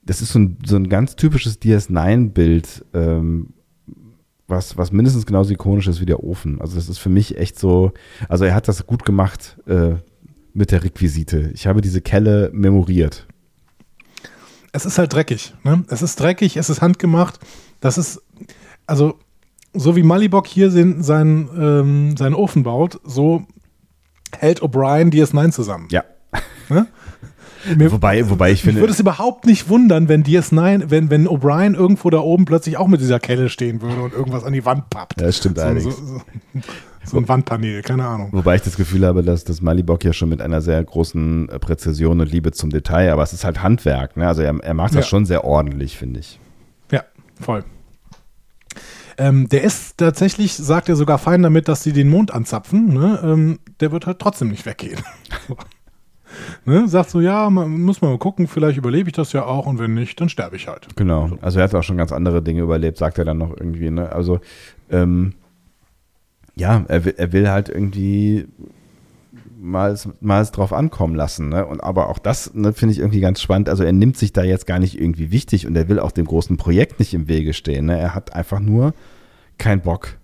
das 0.04 0.22
ist 0.22 0.34
so 0.34 0.40
ein, 0.40 0.60
so 0.64 0.76
ein 0.76 0.88
ganz 0.88 1.16
typisches 1.16 1.60
DS9-Bild, 1.60 2.86
ähm, 2.94 3.56
was, 4.48 4.78
was 4.78 4.92
mindestens 4.92 5.26
genauso 5.26 5.52
ikonisch 5.52 5.88
ist 5.88 6.00
wie 6.00 6.06
der 6.06 6.24
Ofen. 6.24 6.62
Also 6.62 6.76
das 6.76 6.90
ist 6.90 7.00
für 7.00 7.10
mich 7.10 7.40
echt 7.40 7.58
so, 7.58 7.92
also 8.30 8.46
er 8.46 8.54
hat 8.54 8.68
das 8.68 8.86
gut 8.86 9.04
gemacht 9.04 9.58
äh, 9.66 9.96
mit 10.54 10.70
der 10.70 10.84
Requisite. 10.84 11.50
Ich 11.56 11.66
habe 11.66 11.82
diese 11.82 12.02
Kelle 12.02 12.52
memoriert 12.54 13.26
es 14.76 14.86
ist 14.86 14.98
halt 14.98 15.14
dreckig. 15.14 15.54
Ne? 15.64 15.86
Es 15.88 16.02
ist 16.02 16.20
dreckig, 16.20 16.58
es 16.58 16.70
ist 16.70 16.82
handgemacht. 16.82 17.40
Das 17.80 17.98
ist, 17.98 18.22
also, 18.86 19.18
so 19.74 19.96
wie 19.96 20.04
Malibok 20.04 20.48
hier 20.48 20.70
den, 20.70 21.02
seinen, 21.02 21.50
ähm, 21.58 22.18
seinen 22.18 22.36
Ofen 22.36 22.64
baut, 22.64 23.00
so 23.04 23.46
hält 24.38 24.62
O'Brien 24.62 25.12
DS9 25.12 25.52
zusammen. 25.52 25.88
Ja. 25.92 26.04
Ne? 26.70 26.88
Mir, 27.76 27.92
wobei, 27.92 28.30
wobei 28.30 28.52
ich 28.52 28.62
finde. 28.62 28.80
Ich 28.80 28.82
würde 28.82 28.94
es 28.94 29.00
überhaupt 29.00 29.46
nicht 29.46 29.70
wundern, 29.70 30.08
wenn 30.08 30.24
DS9, 30.24 30.90
wenn, 30.90 31.10
wenn 31.10 31.28
O'Brien 31.28 31.74
irgendwo 31.74 32.10
da 32.10 32.20
oben 32.20 32.46
plötzlich 32.46 32.78
auch 32.78 32.88
mit 32.88 33.02
dieser 33.02 33.20
Kelle 33.20 33.50
stehen 33.50 33.82
würde 33.82 34.02
und 34.02 34.14
irgendwas 34.14 34.44
an 34.44 34.54
die 34.54 34.66
Wand 34.66 34.90
pappt. 34.90 35.20
Ja, 35.20 35.28
das 35.28 35.38
stimmt 35.38 35.58
so, 35.58 35.64
allerdings. 35.64 35.96
So, 35.96 36.06
so, 36.06 36.22
so 37.06 37.18
ein 37.18 37.28
Wandpanel, 37.28 37.82
keine 37.82 38.06
Ahnung. 38.06 38.30
Wobei 38.32 38.56
ich 38.56 38.62
das 38.62 38.76
Gefühl 38.76 39.06
habe, 39.06 39.24
dass 39.24 39.44
das 39.44 39.62
Malibok 39.62 40.04
ja 40.04 40.14
schon 40.14 40.30
mit 40.30 40.42
einer 40.42 40.62
sehr 40.62 40.84
großen 40.84 41.50
äh, 41.50 41.60
Präzision 41.60 42.20
und 42.20 42.32
Liebe 42.32 42.52
zum 42.52 42.70
Detail, 42.70 43.12
aber 43.12 43.24
es 43.24 43.34
ist 43.34 43.46
halt 43.46 43.62
Handwerk, 43.62 44.18
ne? 44.18 44.28
Also 44.28 44.42
er, 44.42 44.56
er 44.64 44.74
macht 44.74 44.96
das 44.96 45.06
ja. 45.06 45.10
schon 45.10 45.26
sehr 45.26 45.44
ordentlich, 45.44 45.98
finde 45.98 46.20
ich. 46.20 46.40
Ja, 46.92 47.04
voll. 47.40 47.64
Ähm, 49.18 49.48
der 49.48 49.64
ist 49.64 49.98
tatsächlich, 49.98 50.54
sagt 50.56 50.90
er 50.90 50.96
sogar 50.96 51.18
fein 51.18 51.42
damit, 51.42 51.68
dass 51.68 51.84
sie 51.84 51.94
den 51.94 52.10
Mond 52.10 52.34
anzapfen. 52.34 52.94
Ne? 52.94 53.20
Ähm, 53.24 53.60
der 53.80 53.92
wird 53.92 54.08
halt 54.08 54.20
trotzdem 54.20 54.50
nicht 54.50 54.66
weggehen. 54.66 55.00
ne? 56.66 56.88
Sagt 56.88 57.12
so, 57.12 57.22
ja, 57.22 57.50
man, 57.50 57.82
muss 57.82 58.02
mal 58.02 58.18
gucken, 58.18 58.48
vielleicht 58.48 58.78
überlebe 58.78 59.10
ich 59.10 59.16
das 59.16 59.32
ja 59.32 59.46
auch 59.46 59.68
und 59.68 59.80
wenn 59.80 59.94
nicht, 59.94 60.20
dann 60.20 60.28
sterbe 60.28 60.58
ich 60.58 60.68
halt. 60.68 60.88
Genau. 60.98 61.30
Also 61.42 61.60
er 61.60 61.66
hat 61.66 61.76
auch 61.76 61.84
schon 61.84 61.98
ganz 61.98 62.12
andere 62.12 62.42
Dinge 62.42 62.62
überlebt, 62.62 62.98
sagt 62.98 63.18
er 63.18 63.26
dann 63.26 63.38
noch 63.38 63.56
irgendwie. 63.56 63.90
Ne? 63.90 64.12
Also 64.12 64.40
ähm, 64.90 65.34
ja, 66.56 66.86
er 66.88 67.06
will, 67.06 67.14
er 67.18 67.34
will 67.34 67.50
halt 67.50 67.70
irgendwie 67.70 68.48
mal, 69.60 69.98
mal 70.22 70.42
es 70.42 70.52
drauf 70.52 70.72
ankommen 70.72 71.16
lassen. 71.16 71.50
Ne? 71.50 71.66
Und 71.66 71.84
aber 71.84 72.10
auch 72.10 72.20
das 72.20 72.54
ne, 72.54 72.74
finde 72.74 72.94
ich 72.94 73.00
irgendwie 73.00 73.20
ganz 73.20 73.42
spannend. 73.42 73.70
Also 73.70 73.84
er 73.84 73.92
nimmt 73.92 74.18
sich 74.18 74.32
da 74.32 74.44
jetzt 74.44 74.68
gar 74.68 74.80
nicht 74.80 75.00
irgendwie 75.00 75.32
wichtig 75.32 75.68
und 75.68 75.76
er 75.76 75.90
will 75.90 76.00
auch 76.00 76.12
dem 76.12 76.26
großen 76.26 76.58
Projekt 76.58 77.00
nicht 77.00 77.14
im 77.14 77.28
Wege 77.28 77.54
stehen. 77.54 77.88
Ne? 77.88 78.00
Er 78.00 78.16
hat 78.16 78.34
einfach 78.34 78.60
nur 78.60 78.94
keinen 79.58 79.82
Bock, 79.82 80.18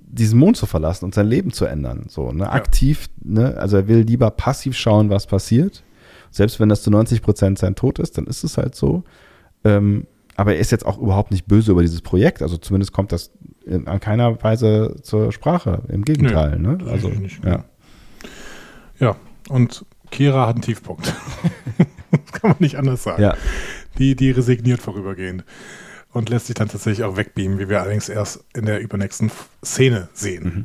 diesen 0.00 0.38
Mond 0.38 0.56
zu 0.56 0.66
verlassen 0.66 1.06
und 1.06 1.14
sein 1.14 1.26
Leben 1.26 1.52
zu 1.52 1.64
ändern. 1.64 2.06
So, 2.08 2.32
ne? 2.32 2.50
Aktiv, 2.50 3.08
ne? 3.22 3.56
Also 3.56 3.78
er 3.78 3.88
will 3.88 4.00
lieber 4.00 4.30
passiv 4.30 4.76
schauen, 4.76 5.08
was 5.08 5.26
passiert. 5.26 5.82
Selbst 6.30 6.60
wenn 6.60 6.68
das 6.68 6.82
zu 6.82 6.90
90 6.90 7.22
Prozent 7.22 7.58
sein 7.58 7.74
Tod 7.74 7.98
ist, 7.98 8.18
dann 8.18 8.26
ist 8.26 8.44
es 8.44 8.58
halt 8.58 8.74
so. 8.74 9.04
Ähm, 9.64 10.06
aber 10.36 10.54
er 10.54 10.60
ist 10.60 10.70
jetzt 10.70 10.86
auch 10.86 10.98
überhaupt 10.98 11.30
nicht 11.30 11.46
böse 11.46 11.72
über 11.72 11.82
dieses 11.82 12.00
Projekt. 12.00 12.42
Also 12.42 12.56
zumindest 12.56 12.92
kommt 12.92 13.12
das 13.12 13.30
in, 13.64 13.86
an 13.86 14.00
keiner 14.00 14.42
Weise 14.42 14.96
zur 15.02 15.32
Sprache. 15.32 15.82
Im 15.88 16.04
Gegenteil. 16.04 16.58
Nee, 16.58 16.76
ne? 16.76 16.90
Also, 16.90 17.08
nicht, 17.08 17.44
ja. 17.44 17.64
ja, 18.98 19.16
und 19.48 19.84
Kira 20.10 20.46
hat 20.46 20.56
einen 20.56 20.62
Tiefpunkt. 20.62 21.06
das 22.10 22.32
kann 22.32 22.50
man 22.50 22.56
nicht 22.60 22.76
anders 22.76 23.02
sagen. 23.02 23.22
Ja. 23.22 23.36
Die, 23.98 24.16
die 24.16 24.30
resigniert 24.30 24.80
vorübergehend 24.80 25.44
und 26.12 26.28
lässt 26.28 26.46
sich 26.46 26.54
dann 26.54 26.68
tatsächlich 26.68 27.04
auch 27.04 27.16
wegbeamen, 27.16 27.58
wie 27.58 27.68
wir 27.68 27.80
allerdings 27.80 28.08
erst 28.08 28.44
in 28.54 28.66
der 28.66 28.80
übernächsten 28.80 29.30
Szene 29.64 30.08
sehen. 30.12 30.44
Mhm. 30.44 30.64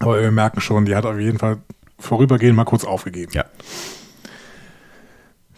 Aber 0.00 0.20
wir 0.20 0.30
merken 0.30 0.60
schon, 0.60 0.84
die 0.84 0.94
hat 0.94 1.06
auf 1.06 1.18
jeden 1.18 1.38
Fall 1.38 1.58
vorübergehend 1.98 2.56
mal 2.56 2.64
kurz 2.64 2.84
aufgegeben. 2.84 3.32
Ja. 3.32 3.44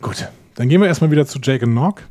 Gut, 0.01 0.29
dann 0.55 0.69
gehen 0.69 0.81
wir 0.81 0.89
erstmal 0.89 1.11
wieder 1.11 1.27
zu 1.27 1.39
Jake 1.43 1.67
und 1.67 1.75
Nock. 1.75 2.03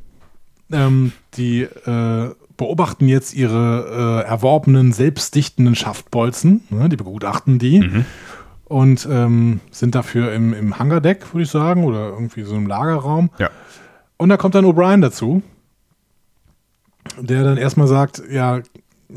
Ähm, 0.71 1.13
die 1.35 1.61
äh, 1.61 2.29
beobachten 2.57 3.07
jetzt 3.07 3.33
ihre 3.33 4.23
äh, 4.25 4.27
erworbenen, 4.27 4.91
selbstdichtenden 4.91 5.75
Schaftbolzen. 5.75 6.61
Ne, 6.69 6.89
die 6.89 6.97
begutachten 6.97 7.57
die. 7.57 7.79
Mhm. 7.79 8.05
Und 8.65 9.07
ähm, 9.09 9.61
sind 9.71 9.95
dafür 9.95 10.31
im, 10.33 10.53
im 10.53 10.77
Hangardeck, 10.77 11.33
würde 11.33 11.43
ich 11.43 11.49
sagen, 11.49 11.85
oder 11.85 12.09
irgendwie 12.09 12.43
so 12.43 12.55
im 12.55 12.67
Lagerraum. 12.67 13.31
Ja. 13.39 13.49
Und 14.17 14.29
da 14.29 14.37
kommt 14.37 14.53
dann 14.53 14.65
O'Brien 14.65 15.01
dazu, 15.01 15.41
der 17.19 17.43
dann 17.43 17.57
erstmal 17.57 17.87
sagt, 17.87 18.21
ja, 18.29 18.59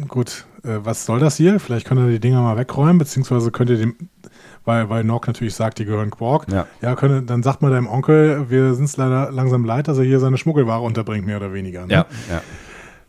gut, 0.08 0.46
äh, 0.64 0.78
was 0.82 1.04
soll 1.04 1.20
das 1.20 1.36
hier? 1.36 1.60
Vielleicht 1.60 1.86
könnt 1.86 2.00
ihr 2.00 2.08
die 2.08 2.20
Dinger 2.20 2.40
mal 2.40 2.56
wegräumen, 2.56 2.98
beziehungsweise 2.98 3.50
könnt 3.50 3.68
ihr 3.70 3.78
dem, 3.78 3.96
weil, 4.64 4.88
weil 4.88 5.04
Nock 5.04 5.26
natürlich 5.26 5.54
sagt, 5.54 5.78
die 5.78 5.84
gehören 5.84 6.10
Quark. 6.10 6.50
Ja, 6.50 6.66
ja 6.80 6.94
könnt, 6.94 7.28
dann 7.28 7.42
sagt 7.42 7.62
mal 7.62 7.70
deinem 7.70 7.86
Onkel, 7.86 8.50
wir 8.50 8.74
sind 8.74 8.84
es 8.84 8.96
leider 8.96 9.30
langsam 9.30 9.64
leid, 9.64 9.88
dass 9.88 9.98
er 9.98 10.04
hier 10.04 10.20
seine 10.20 10.38
Schmuggelware 10.38 10.80
unterbringt, 10.80 11.26
mehr 11.26 11.36
oder 11.36 11.52
weniger. 11.52 11.86
Ne? 11.86 11.92
Ja, 11.92 12.06
ja. 12.30 12.42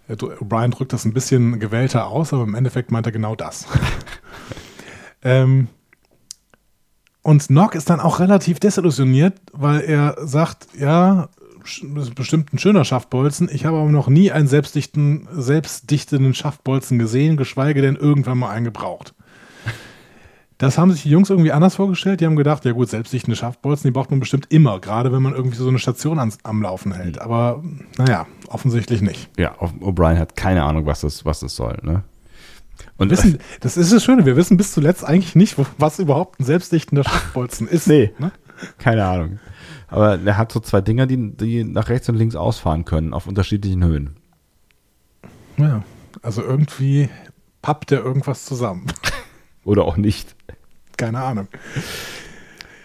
Äh, 0.08 0.16
Brian 0.42 0.72
drückt 0.72 0.94
das 0.94 1.06
ein 1.06 1.14
bisschen 1.14 1.60
gewählter 1.60 2.08
aus, 2.08 2.34
aber 2.34 2.44
im 2.44 2.56
Endeffekt 2.56 2.92
meint 2.92 3.06
er 3.06 3.12
genau 3.12 3.36
das. 3.36 3.68
ähm, 5.24 5.68
und 7.22 7.50
Nock 7.50 7.76
ist 7.76 7.90
dann 7.90 8.02
auch 8.02 8.20
relativ 8.20 8.60
desillusioniert, 8.60 9.40
weil 9.54 9.82
er 9.82 10.18
sagt, 10.20 10.68
ja, 10.78 11.30
das 11.64 12.08
ist 12.08 12.16
bestimmt 12.16 12.52
ein 12.54 12.60
schöner 12.60 12.84
Schaftbolzen. 12.84 13.50
Ich 13.50 13.66
habe 13.66 13.78
aber 13.78 13.90
noch 13.90 14.10
nie 14.10 14.32
einen 14.32 14.48
selbstdichten, 14.48 15.30
selbstdichtenden 15.32 16.34
Schaftbolzen 16.34 17.00
gesehen, 17.00 17.38
geschweige 17.38 17.82
denn 17.82 17.96
irgendwann 17.96 18.38
mal 18.38 18.50
einen 18.50 18.66
gebraucht. 18.66 19.14
Das 20.64 20.78
haben 20.78 20.92
sich 20.92 21.04
die 21.04 21.10
Jungs 21.10 21.30
irgendwie 21.30 21.52
anders 21.52 21.76
vorgestellt. 21.76 22.22
Die 22.22 22.26
haben 22.26 22.38
gedacht, 22.38 22.64
ja 22.64 22.72
gut, 22.72 22.90
selbstdichtende 22.90 23.36
Schaftbolzen, 23.36 23.88
die 23.88 23.92
braucht 23.92 24.12
man 24.12 24.22
bestimmt 24.22 24.46
immer, 24.50 24.80
gerade 24.80 25.12
wenn 25.12 25.22
man 25.22 25.34
irgendwie 25.34 25.58
so 25.58 25.68
eine 25.68 25.78
Station 25.78 26.20
ans, 26.20 26.38
am 26.44 26.62
Laufen 26.62 26.94
hält. 26.94 27.20
Aber 27.20 27.62
naja, 27.98 28.28
offensichtlich 28.48 29.02
nicht. 29.02 29.30
Ja, 29.38 29.56
O'Brien 29.60 30.18
hat 30.18 30.38
keine 30.38 30.64
Ahnung, 30.64 30.86
was 30.86 31.02
das, 31.02 31.26
was 31.26 31.42
das 31.42 31.56
soll. 31.58 31.80
Ne? 31.82 32.04
Und 32.98 33.10
wissen, 33.10 33.40
das 33.60 33.76
ist 33.76 33.92
das 33.92 34.06
Schöne, 34.06 34.26
wir 34.26 34.38
wissen 34.38 34.56
bis 34.56 34.72
zuletzt 34.72 35.04
eigentlich 35.04 35.36
nicht, 35.36 35.58
was 35.78 36.00
überhaupt 36.00 36.40
ein 36.40 36.46
selbstdichtender 36.46 37.04
Schaftbolzen 37.04 37.68
ist. 37.68 37.88
Nee, 37.94 38.14
ne? 38.18 38.32
keine 38.78 39.06
Ahnung. 39.06 39.40
Aber 39.90 40.18
er 40.18 40.38
hat 40.38 40.54
so 40.54 40.62
zwei 40.62 40.80
Dinger, 40.80 41.08
die, 41.08 41.36
die 41.36 41.66
nach 41.66 41.90
rechts 41.90 42.08
und 42.08 42.16
links 42.16 42.36
ausfahren 42.36 42.86
können, 42.86 43.14
auf 43.14 43.28
unterschiedlichen 43.28 43.84
Höhen. 43.84 44.16
Ja, 45.58 45.84
also 46.22 46.42
irgendwie 46.42 47.10
pappt 47.62 47.92
er 47.92 48.04
irgendwas 48.04 48.46
zusammen. 48.46 48.86
Oder 49.64 49.86
auch 49.86 49.98
nicht. 49.98 50.36
Keine 50.98 51.22
Ahnung. 51.22 51.48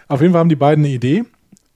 Auf 0.09 0.21
jeden 0.21 0.33
Fall 0.33 0.41
haben 0.41 0.49
die 0.49 0.57
beiden 0.57 0.85
eine 0.85 0.95
Idee. 0.95 1.25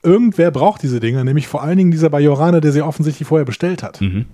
Irgendwer 0.03 0.51
braucht 0.51 0.83
diese 0.83 1.01
Dinger, 1.01 1.23
nämlich 1.24 1.47
vor 1.47 1.62
allen 1.62 1.77
Dingen 1.79 1.91
dieser 1.91 2.11
Bajoraner, 2.11 2.61
der 2.61 2.73
sie 2.73 2.83
offensichtlich 2.83 3.29
vorher 3.29 3.45
bestellt 3.45 3.83
hat. 3.83 4.01
Mhm. 4.01 4.27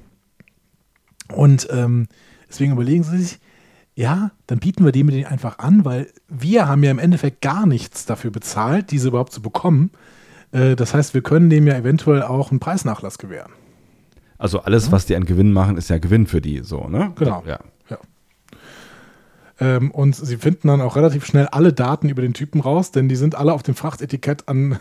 Und 1.33 1.69
ähm, 1.71 2.09
deswegen 2.49 2.73
überlegen 2.73 3.03
sie 3.03 3.19
sich, 3.19 3.39
ja, 3.95 4.31
dann 4.47 4.61
bieten 4.61 4.85
wir 4.85 4.93
die 4.93 5.03
mit 5.03 5.15
denen 5.15 5.27
einfach 5.27 5.59
an, 5.59 5.85
weil 5.85 6.07
wir 6.29 6.69
haben 6.69 6.83
ja 6.85 6.91
im 6.91 7.01
Endeffekt 7.01 7.43
gar 7.43 7.67
nichts 7.67 8.07
dafür 8.07 8.31
bezahlt, 8.31 8.93
diese 8.93 9.09
überhaupt 9.09 9.33
zu 9.33 9.43
bekommen. 9.43 9.91
Äh, 10.53 10.77
das 10.77 10.95
heißt, 10.95 11.15
wir 11.15 11.23
können 11.23 11.51
dem 11.51 11.67
ja 11.67 11.77
eventuell 11.77 12.23
auch 12.23 12.51
einen 12.51 12.61
Preisnachlass 12.61 13.19
gewähren. 13.19 13.53
Also 14.39 14.61
alles, 14.61 14.93
was 14.93 15.07
die 15.07 15.17
an 15.17 15.25
Gewinn 15.25 15.53
machen, 15.53 15.77
ist 15.77 15.91
ja 15.91 15.99
Gewinn 15.99 16.29
für 16.29 16.41
die, 16.41 16.61
so, 16.63 16.87
ne? 16.87 17.13
Genau. 17.17 17.43
Ja. 17.45 17.59
Ähm, 19.61 19.91
und 19.91 20.15
sie 20.15 20.37
finden 20.37 20.69
dann 20.69 20.81
auch 20.81 20.97
relativ 20.97 21.27
schnell 21.27 21.47
alle 21.47 21.73
Daten 21.73 22.09
über 22.09 22.23
den 22.23 22.35
Typen 22.35 22.61
raus, 22.61 22.93
denn 22.93 23.09
die 23.09 23.17
sind 23.17 23.35
alle 23.35 23.53
auf 23.53 23.63
dem 23.63 23.75
Frachtetikett 23.75 24.49
an, 24.49 24.79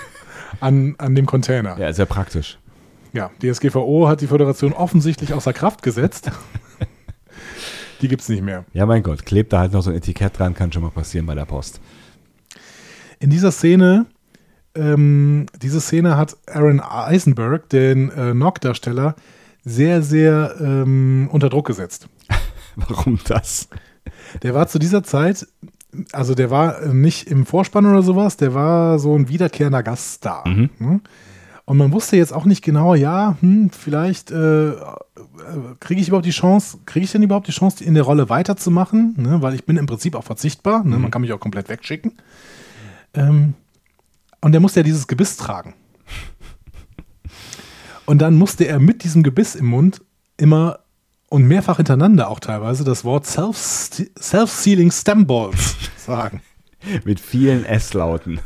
an, 0.60 0.94
an 0.98 1.14
dem 1.14 1.26
Container. 1.26 1.76
Ja, 1.78 1.88
ist 1.88 1.98
ja 1.98 2.06
praktisch. 2.06 2.58
Ja, 3.12 3.30
die 3.42 3.52
SGVO 3.52 4.08
hat 4.08 4.20
die 4.20 4.26
Föderation 4.26 4.72
offensichtlich 4.72 5.34
außer 5.34 5.52
Kraft 5.52 5.82
gesetzt. 5.82 6.30
die 8.00 8.08
gibt 8.08 8.22
es 8.22 8.28
nicht 8.28 8.42
mehr. 8.42 8.64
Ja, 8.72 8.86
mein 8.86 9.02
Gott, 9.02 9.26
klebt 9.26 9.52
da 9.52 9.58
halt 9.58 9.72
noch 9.72 9.82
so 9.82 9.90
ein 9.90 9.96
Etikett 9.96 10.38
dran, 10.38 10.54
kann 10.54 10.72
schon 10.72 10.82
mal 10.82 10.90
passieren 10.90 11.26
bei 11.26 11.34
der 11.34 11.44
Post. 11.44 11.80
In 13.18 13.28
dieser 13.28 13.52
Szene, 13.52 14.06
ähm, 14.74 15.46
diese 15.60 15.80
Szene 15.80 16.16
hat 16.16 16.36
Aaron 16.46 16.80
Eisenberg, 16.80 17.68
den 17.68 18.10
äh, 18.10 18.34
Nock-Darsteller, 18.34 19.14
sehr, 19.64 20.02
sehr 20.02 20.56
ähm, 20.60 21.28
unter 21.30 21.48
Druck 21.48 21.66
gesetzt. 21.66 22.08
Warum 22.76 23.20
das? 23.26 23.68
Der 24.42 24.54
war 24.54 24.68
zu 24.68 24.78
dieser 24.78 25.02
Zeit, 25.02 25.46
also 26.12 26.34
der 26.34 26.50
war 26.50 26.86
nicht 26.86 27.28
im 27.28 27.46
Vorspann 27.46 27.86
oder 27.86 28.02
sowas, 28.02 28.36
der 28.36 28.54
war 28.54 28.98
so 28.98 29.16
ein 29.16 29.28
wiederkehrender 29.28 29.82
Gaststar. 29.82 30.46
Mhm. 30.48 30.70
Ne? 30.78 31.00
Und 31.64 31.76
man 31.76 31.92
wusste 31.92 32.16
jetzt 32.16 32.32
auch 32.32 32.44
nicht 32.44 32.62
genau, 32.62 32.94
ja, 32.94 33.36
hm, 33.40 33.70
vielleicht 33.70 34.30
äh, 34.30 34.72
kriege 35.80 36.00
ich 36.00 36.08
überhaupt 36.08 36.26
die 36.26 36.30
Chance, 36.30 36.78
kriege 36.86 37.04
ich 37.04 37.12
denn 37.12 37.22
überhaupt 37.22 37.46
die 37.46 37.52
Chance, 37.52 37.84
in 37.84 37.94
der 37.94 38.02
Rolle 38.02 38.28
weiterzumachen? 38.28 39.14
Ne? 39.16 39.42
Weil 39.42 39.54
ich 39.54 39.64
bin 39.64 39.76
im 39.76 39.86
Prinzip 39.86 40.14
auch 40.14 40.24
verzichtbar, 40.24 40.84
ne? 40.84 40.98
man 40.98 41.10
kann 41.10 41.22
mich 41.22 41.32
auch 41.32 41.40
komplett 41.40 41.68
wegschicken. 41.68 42.12
Ähm, 43.14 43.54
und 44.40 44.52
der 44.52 44.60
musste 44.60 44.80
ja 44.80 44.84
dieses 44.84 45.06
Gebiss 45.06 45.36
tragen. 45.36 45.74
Und 48.06 48.20
dann 48.20 48.34
musste 48.34 48.64
er 48.64 48.80
mit 48.80 49.04
diesem 49.04 49.22
Gebiss 49.22 49.54
im 49.54 49.66
Mund 49.66 50.02
immer 50.36 50.80
und 51.32 51.48
mehrfach 51.48 51.78
hintereinander 51.78 52.28
auch 52.28 52.40
teilweise 52.40 52.84
das 52.84 53.04
Wort 53.04 53.26
Self- 53.26 53.56
Self-Sealing 54.20 54.90
Stem 54.92 55.26
Balls 55.26 55.76
sagen. 55.96 56.42
Mit 57.04 57.20
vielen 57.20 57.64
S-Lauten. 57.64 58.40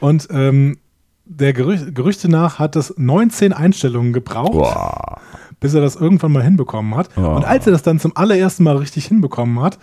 Und 0.00 0.26
ähm, 0.30 0.78
der 1.24 1.52
Gerüch 1.52 1.94
Gerüchte 1.94 2.28
nach 2.28 2.58
hat 2.58 2.76
es 2.76 2.94
19 2.96 3.52
Einstellungen 3.52 4.12
gebraucht, 4.12 4.52
Boah. 4.52 5.20
bis 5.60 5.74
er 5.74 5.80
das 5.80 5.96
irgendwann 5.96 6.32
mal 6.32 6.42
hinbekommen 6.42 6.96
hat. 6.96 7.10
Oh. 7.16 7.20
Und 7.20 7.44
als 7.44 7.66
er 7.66 7.72
das 7.72 7.82
dann 7.82 8.00
zum 8.00 8.16
allerersten 8.16 8.64
Mal 8.64 8.76
richtig 8.76 9.06
hinbekommen 9.06 9.60
hat, 9.60 9.78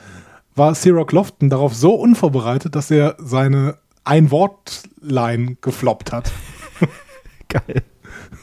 war 0.56 0.76
Ciroc 0.76 1.12
Lofton 1.14 1.50
darauf 1.50 1.74
so 1.74 1.94
unvorbereitet, 1.96 2.76
dass 2.76 2.92
er 2.92 3.16
seine 3.20 3.78
Ein-Wort-Line 4.04 5.56
gefloppt 5.62 6.12
hat. 6.12 6.32
Geil. 7.48 7.84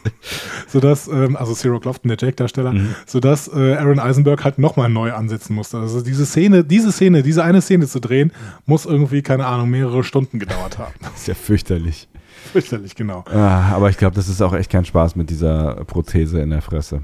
sodass, 0.69 1.09
ähm, 1.09 1.37
also 1.37 1.55
Cyril 1.55 1.81
Clofton, 1.81 2.09
der 2.09 2.19
Jake-Darsteller, 2.19 2.75
sodass 3.07 3.49
äh, 3.49 3.75
Aaron 3.75 3.99
Eisenberg 3.99 4.45
halt 4.45 4.59
nochmal 4.59 4.89
neu 4.89 5.13
ansetzen 5.13 5.55
musste. 5.55 5.79
Also 5.79 6.01
diese 6.01 6.27
Szene, 6.27 6.65
diese 6.65 6.93
Szene, 6.93 7.23
diese 7.23 7.45
eine 7.45 7.61
Szene 7.61 7.87
zu 7.87 8.01
drehen, 8.01 8.33
muss 8.67 8.87
irgendwie, 8.87 9.23
keine 9.23 9.47
Ahnung, 9.47 9.71
mehrere 9.71 10.05
Stunden 10.05 10.39
gedauert 10.39 10.79
haben. 10.79 10.95
Das 11.01 11.15
ist 11.17 11.29
ja 11.29 11.35
fürchterlich. 11.35 12.09
Fürchterlich, 12.53 12.95
genau. 12.95 13.25
Ah, 13.31 13.73
aber 13.73 13.91
ich 13.91 13.99
glaube, 13.99 14.17
das 14.17 14.29
ist 14.29 14.41
auch 14.41 14.55
echt 14.55 14.71
kein 14.71 14.85
Spaß 14.85 15.17
mit 15.17 15.29
dieser 15.31 15.85
Prothese 15.85 16.41
in 16.41 16.51
der 16.51 16.63
Fresse. 16.63 17.03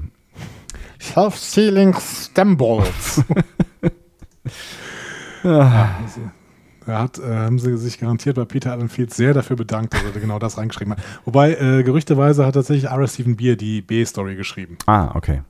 Self-Sealing 0.99 1.95
Stem 1.99 2.57
Balls. 2.57 3.21
Da 6.85 6.99
hat, 7.01 7.17
äh, 7.19 7.23
haben 7.23 7.57
sie 7.59 7.77
sich 7.77 7.99
garantiert 7.99 8.35
bei 8.35 8.45
Peter 8.45 8.71
Allen 8.71 8.89
Fields 8.89 9.15
sehr 9.17 9.33
dafür 9.33 9.55
bedankt, 9.55 9.93
dass 9.93 10.03
er 10.03 10.19
genau 10.21 10.37
das 10.39 10.57
reingeschrieben 10.57 10.93
hat. 10.93 11.03
Wobei, 11.25 11.53
äh, 11.55 11.83
gerüchteweise 11.83 12.45
hat 12.45 12.53
tatsächlich 12.53 12.85
R. 12.91 13.07
Stephen 13.07 13.35
Beer 13.35 13.55
die 13.55 13.81
B-Story 13.81 14.35
geschrieben. 14.35 14.77
Ah, 14.85 15.11
okay. 15.15 15.41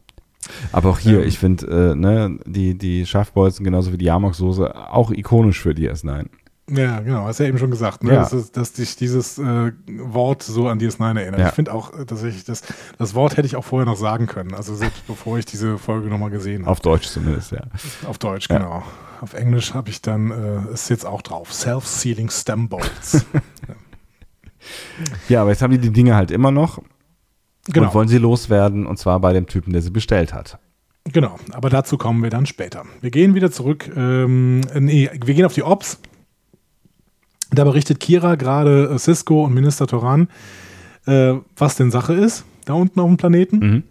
Aber 0.71 0.89
auch 0.91 0.99
hier, 0.99 1.21
Ähm. 1.23 1.27
ich 1.27 1.39
finde, 1.39 1.91
äh, 1.91 1.95
ne, 1.95 2.37
die, 2.45 2.77
die 2.77 3.05
Schafbolzen 3.05 3.63
genauso 3.63 3.91
wie 3.91 3.97
die 3.97 4.09
Amok-Soße 4.11 4.75
auch 4.93 5.11
ikonisch 5.11 5.59
für 5.61 5.71
DS9. 5.71 6.27
Ja, 6.67 6.99
genau, 7.01 7.25
hast 7.25 7.39
ja 7.39 7.45
eben 7.45 7.59
schon 7.59 7.69
gesagt, 7.69 8.03
ne? 8.03 8.13
Ja. 8.13 8.19
dass, 8.21 8.33
es- 8.33 8.51
dass 8.51 8.73
dich 8.73 8.95
dieses 8.95 9.37
äh, 9.37 9.71
Wort 9.99 10.41
so 10.41 10.67
an 10.67 10.79
DS9 10.79 11.19
erinnert. 11.19 11.39
Ja. 11.39 11.47
Ich 11.49 11.53
finde 11.53 11.71
auch, 11.73 11.93
äh, 11.93 12.05
tatsächlich, 12.05 12.43
das, 12.43 12.63
das 12.97 13.13
Wort 13.13 13.37
hätte 13.37 13.45
ich 13.45 13.55
auch 13.55 13.63
vorher 13.63 13.85
noch 13.85 13.97
sagen 13.97 14.25
können, 14.25 14.53
also 14.55 14.73
selbst 14.73 15.05
bevor 15.05 15.37
ich 15.37 15.45
diese 15.45 15.77
Folge 15.77 16.07
nochmal 16.09 16.31
gesehen 16.31 16.61
habe. 16.63 16.71
Auf 16.71 16.79
Deutsch 16.79 17.07
zumindest, 17.07 17.51
ja. 17.51 17.61
Auf 18.07 18.17
Deutsch, 18.17 18.47
Ja. 18.49 18.57
genau. 18.57 18.83
Auf 19.25 19.33
Englisch 19.33 19.73
habe 19.73 19.89
ich 19.89 20.03
dann, 20.03 20.29
äh, 20.29 20.71
ist 20.71 20.87
jetzt 20.91 21.03
auch 21.03 21.23
drauf, 21.23 21.51
Self-Sealing 21.51 22.29
Stem 22.29 22.69
Bolts. 22.69 23.25
Ja, 25.29 25.41
aber 25.41 25.51
jetzt 25.51 25.61
haben 25.61 25.71
die 25.71 25.79
die 25.79 25.91
Dinge 25.91 26.15
halt 26.15 26.31
immer 26.31 26.49
noch 26.49 26.81
genau, 27.67 27.87
und 27.87 27.93
wollen 27.93 28.07
sie 28.07 28.17
loswerden 28.17 28.87
und 28.87 28.97
zwar 28.97 29.19
bei 29.19 29.31
dem 29.31 29.45
Typen, 29.45 29.73
der 29.73 29.83
sie 29.83 29.91
bestellt 29.91 30.33
hat. 30.33 30.57
genau, 31.03 31.37
aber 31.51 31.69
dazu 31.69 31.97
kommen 31.99 32.23
wir 32.23 32.31
dann 32.31 32.47
später. 32.47 32.83
Wir 33.01 33.11
gehen 33.11 33.35
wieder 33.35 33.51
zurück, 33.51 33.91
ähm, 33.95 34.61
nee, 34.79 35.07
wir 35.11 35.33
gehen 35.35 35.45
auf 35.45 35.53
die 35.53 35.61
Ops. 35.61 35.99
Da 37.51 37.63
berichtet 37.63 37.99
Kira 37.99 38.33
gerade 38.35 38.89
äh, 38.91 38.97
Cisco 38.97 39.45
und 39.45 39.53
Minister 39.53 39.85
Toran, 39.85 40.29
äh, 41.05 41.33
was 41.55 41.75
denn 41.75 41.91
Sache 41.91 42.13
ist, 42.13 42.43
da 42.65 42.73
unten 42.73 42.99
auf 42.99 43.07
dem 43.07 43.17
Planeten. 43.17 43.57
Mhm. 43.57 43.83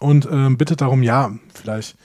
und 0.00 0.28
ähm, 0.30 0.58
bittet 0.58 0.82
darum, 0.82 1.02
ja, 1.02 1.32
vielleicht, 1.54 1.96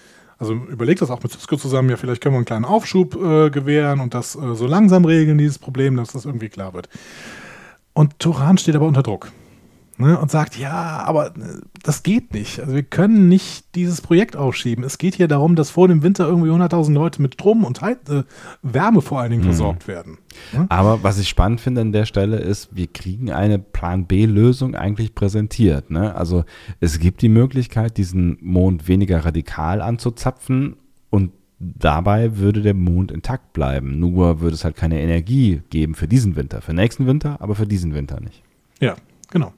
also 0.41 0.53
überlegt 0.53 1.01
das 1.01 1.11
auch 1.11 1.21
mit 1.21 1.31
Cisco 1.31 1.55
zusammen, 1.55 1.89
ja, 1.89 1.97
vielleicht 1.97 2.21
können 2.21 2.33
wir 2.33 2.39
einen 2.39 2.45
kleinen 2.45 2.65
Aufschub 2.65 3.15
äh, 3.15 3.49
gewähren 3.51 3.99
und 3.99 4.13
das 4.13 4.35
äh, 4.35 4.55
so 4.55 4.65
langsam 4.65 5.05
regeln, 5.05 5.37
dieses 5.37 5.59
Problem, 5.59 5.95
dass 5.95 6.11
das 6.11 6.25
irgendwie 6.25 6.49
klar 6.49 6.73
wird. 6.73 6.89
Und 7.93 8.17
Turan 8.19 8.57
steht 8.57 8.75
aber 8.75 8.87
unter 8.87 9.03
Druck 9.03 9.31
ne, 10.01 10.19
und 10.19 10.29
sagt, 10.29 10.57
ja, 10.57 11.03
aber 11.05 11.27
äh, 11.27 11.61
das 11.83 12.03
geht 12.03 12.33
nicht. 12.33 12.59
Also 12.59 12.73
wir 12.73 12.83
können 12.83 13.29
nicht 13.29 13.75
dieses 13.75 14.01
Projekt 14.01 14.35
aufschieben. 14.35 14.83
Es 14.83 14.97
geht 14.97 15.15
hier 15.15 15.27
darum, 15.27 15.55
dass 15.55 15.69
vor 15.69 15.87
dem 15.87 16.03
Winter 16.03 16.27
irgendwie 16.27 16.49
100.000 16.49 16.93
Leute 16.93 17.21
mit 17.21 17.35
Strom 17.35 17.63
und 17.63 17.81
Heiz 17.81 17.97
äh, 18.09 18.23
Wärme 18.61 19.01
vor 19.01 19.21
allen 19.21 19.31
Dingen 19.31 19.43
versorgt 19.43 19.87
werden. 19.87 20.17
Ne? 20.51 20.65
Aber 20.69 21.03
was 21.03 21.19
ich 21.19 21.29
spannend 21.29 21.61
finde 21.61 21.81
an 21.81 21.91
der 21.91 22.05
Stelle 22.05 22.37
ist, 22.37 22.75
wir 22.75 22.87
kriegen 22.87 23.31
eine 23.31 23.59
Plan 23.59 24.05
B-Lösung 24.05 24.75
eigentlich 24.75 25.15
präsentiert. 25.15 25.89
Ne? 25.89 26.15
Also 26.15 26.43
es 26.79 26.99
gibt 26.99 27.21
die 27.21 27.29
Möglichkeit, 27.29 27.97
diesen 27.97 28.37
Mond 28.41 28.87
weniger 28.87 29.23
radikal 29.23 29.81
anzuzapfen 29.81 30.75
und 31.09 31.31
dabei 31.61 32.37
würde 32.37 32.61
der 32.61 32.73
Mond 32.73 33.11
intakt 33.11 33.53
bleiben. 33.53 33.99
Nur 33.99 34.41
würde 34.41 34.55
es 34.55 34.63
halt 34.63 34.75
keine 34.75 34.99
Energie 34.99 35.61
geben 35.69 35.95
für 35.95 36.07
diesen 36.07 36.35
Winter. 36.35 36.61
Für 36.61 36.73
nächsten 36.73 37.05
Winter, 37.05 37.37
aber 37.39 37.55
für 37.55 37.67
diesen 37.67 37.93
Winter 37.93 38.19
nicht. 38.19 38.43
Ja, 38.79 38.95
genau. 39.29 39.53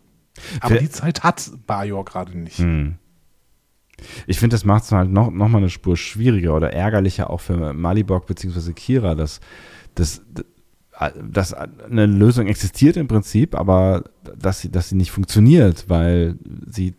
Aber 0.59 0.75
Für- 0.75 0.81
die 0.81 0.89
Zeit 0.89 1.23
hat 1.23 1.51
Bajor 1.67 2.05
gerade 2.05 2.37
nicht. 2.37 2.57
Hm. 2.59 2.95
Ich 4.27 4.39
finde, 4.39 4.55
das 4.55 4.65
macht 4.65 4.83
es 4.83 4.91
halt 4.91 5.09
noch, 5.09 5.31
noch 5.31 5.47
mal 5.47 5.59
eine 5.59 5.69
Spur 5.69 5.95
schwieriger 5.95 6.55
oder 6.55 6.73
ärgerlicher 6.73 7.29
auch 7.29 7.39
für 7.39 7.73
Malibok 7.73 8.25
bzw. 8.25 8.73
Kira, 8.73 9.15
dass, 9.15 9.39
dass, 9.95 10.21
dass 11.23 11.53
eine 11.53 12.05
Lösung 12.05 12.47
existiert 12.47 12.97
im 12.97 13.07
Prinzip, 13.07 13.55
aber 13.55 14.03
dass 14.37 14.59
sie, 14.59 14.71
dass 14.71 14.89
sie 14.89 14.95
nicht 14.95 15.11
funktioniert, 15.11 15.85
weil 15.89 16.37
sie 16.67 16.95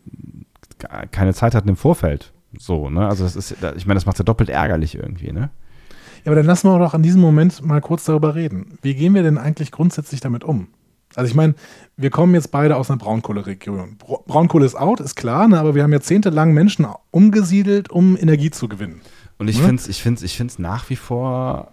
keine 1.11 1.35
Zeit 1.35 1.55
hatten 1.55 1.69
im 1.69 1.77
Vorfeld. 1.77 2.33
So, 2.59 2.89
ne? 2.89 3.09
Also 3.09 3.25
das 3.25 3.37
ist, 3.37 3.57
ich 3.77 3.87
meine, 3.87 3.97
das 3.99 4.07
macht 4.07 4.19
ja 4.19 4.25
doppelt 4.25 4.49
ärgerlich 4.49 4.95
irgendwie, 4.95 5.33
ne? 5.33 5.51
Ja, 6.25 6.31
aber 6.31 6.37
dann 6.37 6.47
lassen 6.47 6.69
wir 6.69 6.79
doch 6.79 6.95
an 6.95 7.03
diesem 7.03 7.21
Moment 7.21 7.63
mal 7.63 7.81
kurz 7.81 8.05
darüber 8.05 8.35
reden. 8.35 8.79
Wie 8.81 8.95
gehen 8.95 9.15
wir 9.15 9.23
denn 9.23 9.37
eigentlich 9.37 9.71
grundsätzlich 9.73 10.21
damit 10.21 10.45
um? 10.45 10.69
Also 11.17 11.29
ich 11.29 11.35
meine, 11.35 11.55
wir 11.97 12.11
kommen 12.11 12.35
jetzt 12.35 12.51
beide 12.51 12.77
aus 12.77 12.91
einer 12.91 12.99
Braunkohleregion. 12.99 13.97
Bra- 13.99 14.21
Braunkohle 14.27 14.67
ist 14.67 14.75
out, 14.75 15.01
ist 15.01 15.15
klar, 15.15 15.47
ne, 15.49 15.59
aber 15.61 15.75
wir 15.75 15.83
haben 15.83 15.93
jahrzehntelang 15.93 16.53
Menschen 16.53 16.87
umgesiedelt, 17.11 17.91
um 17.91 18.17
Energie 18.17 18.51
zu 18.51 18.69
gewinnen. 18.69 19.01
Und 19.39 19.49
ich 19.49 19.59
Ne? 19.59 19.65
finde 19.67 19.83
es 19.83 19.89
ich 19.89 20.03
find's, 20.03 20.23
ich 20.23 20.37
find's 20.37 20.59
nach 20.59 20.91
wie 20.91 20.97
vor 20.97 21.73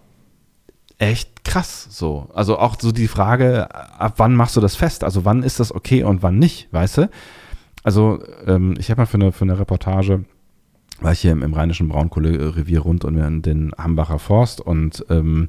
echt 0.98 1.44
krass 1.44 1.88
so. 1.90 2.30
Also 2.34 2.60
auch 2.60 2.76
so 2.80 2.92
die 2.92 3.08
Frage, 3.08 3.74
ab 3.74 4.14
wann 4.18 4.36
machst 4.36 4.56
du 4.56 4.62
das 4.62 4.76
fest? 4.76 5.04
Also 5.04 5.26
wann 5.26 5.42
ist 5.44 5.60
das 5.60 5.74
okay 5.74 6.04
und 6.04 6.22
wann 6.22 6.38
nicht, 6.38 6.72
weißt 6.72 6.98
du? 7.00 7.10
Also 7.84 8.20
ähm, 8.46 8.76
ich 8.78 8.92
habe 8.92 9.02
mal 9.02 9.06
für 9.08 9.16
eine, 9.16 9.32
für 9.32 9.44
eine 9.46 9.58
Reportage, 9.60 10.26
war 11.00 11.14
ich 11.14 11.20
hier 11.22 11.32
im, 11.32 11.42
im 11.42 11.54
rheinischen 11.56 11.88
Braunkohlerevier 11.90 12.82
rund 12.82 13.04
um 13.06 13.42
den 13.42 13.72
Hambacher 13.76 14.20
Forst 14.20 14.62
und 14.62 15.04
ähm, 15.10 15.48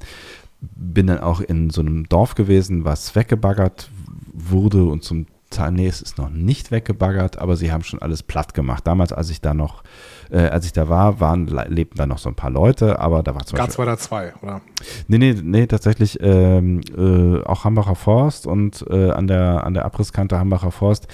bin 0.63 1.09
dann 1.09 1.19
auch 1.19 1.41
in 1.41 1.71
so 1.71 1.81
einem 1.81 2.09
Dorf 2.09 2.35
gewesen, 2.35 2.85
was 2.85 3.15
weggebaggert 3.15 3.91
wurde 4.33 4.85
und 4.85 5.05
zum 5.05 5.27
nee, 5.71 5.87
es 5.87 6.01
ist 6.01 6.19
noch 6.19 6.31
nicht 6.31 6.71
weggebaggert, 6.71 7.39
aber 7.39 7.57
sie 7.57 7.73
haben 7.73 7.83
schon 7.83 8.01
alles 8.01 8.23
platt 8.23 8.55
gemacht. 8.55 8.87
Damals, 8.87 9.13
als 9.13 9.31
ich 9.31 9.41
da 9.41 9.55
noch, 9.55 9.83
äh, 10.31 10.39
als 10.39 10.65
ich 10.65 10.73
da 10.73 10.89
war, 10.89 11.21
waren, 11.21 11.47
lebten 11.47 11.99
da 11.99 12.07
noch 12.07 12.19
so 12.19 12.29
ein 12.29 12.35
paar 12.35 12.51
Leute, 12.51 12.99
aber 12.99 13.23
da 13.23 13.35
war 13.35 13.45
zum 13.45 13.57
Beispiel. 13.57 13.67
Garzweiler 13.67 13.99
2, 13.99 14.35
oder? 14.43 14.61
Nee, 15.09 15.19
nee, 15.19 15.37
nee, 15.43 15.67
tatsächlich 15.67 16.19
ähm, 16.23 16.81
äh, 16.97 17.43
auch 17.45 17.65
Hambacher 17.65 17.97
Forst 17.97 18.47
und 18.47 18.85
äh, 18.89 19.11
an 19.11 19.27
der, 19.27 19.65
an 19.65 19.75
der 19.75 19.85
Abrisskante 19.85 20.39
Hambacher 20.39 20.71
Forst. 20.71 21.07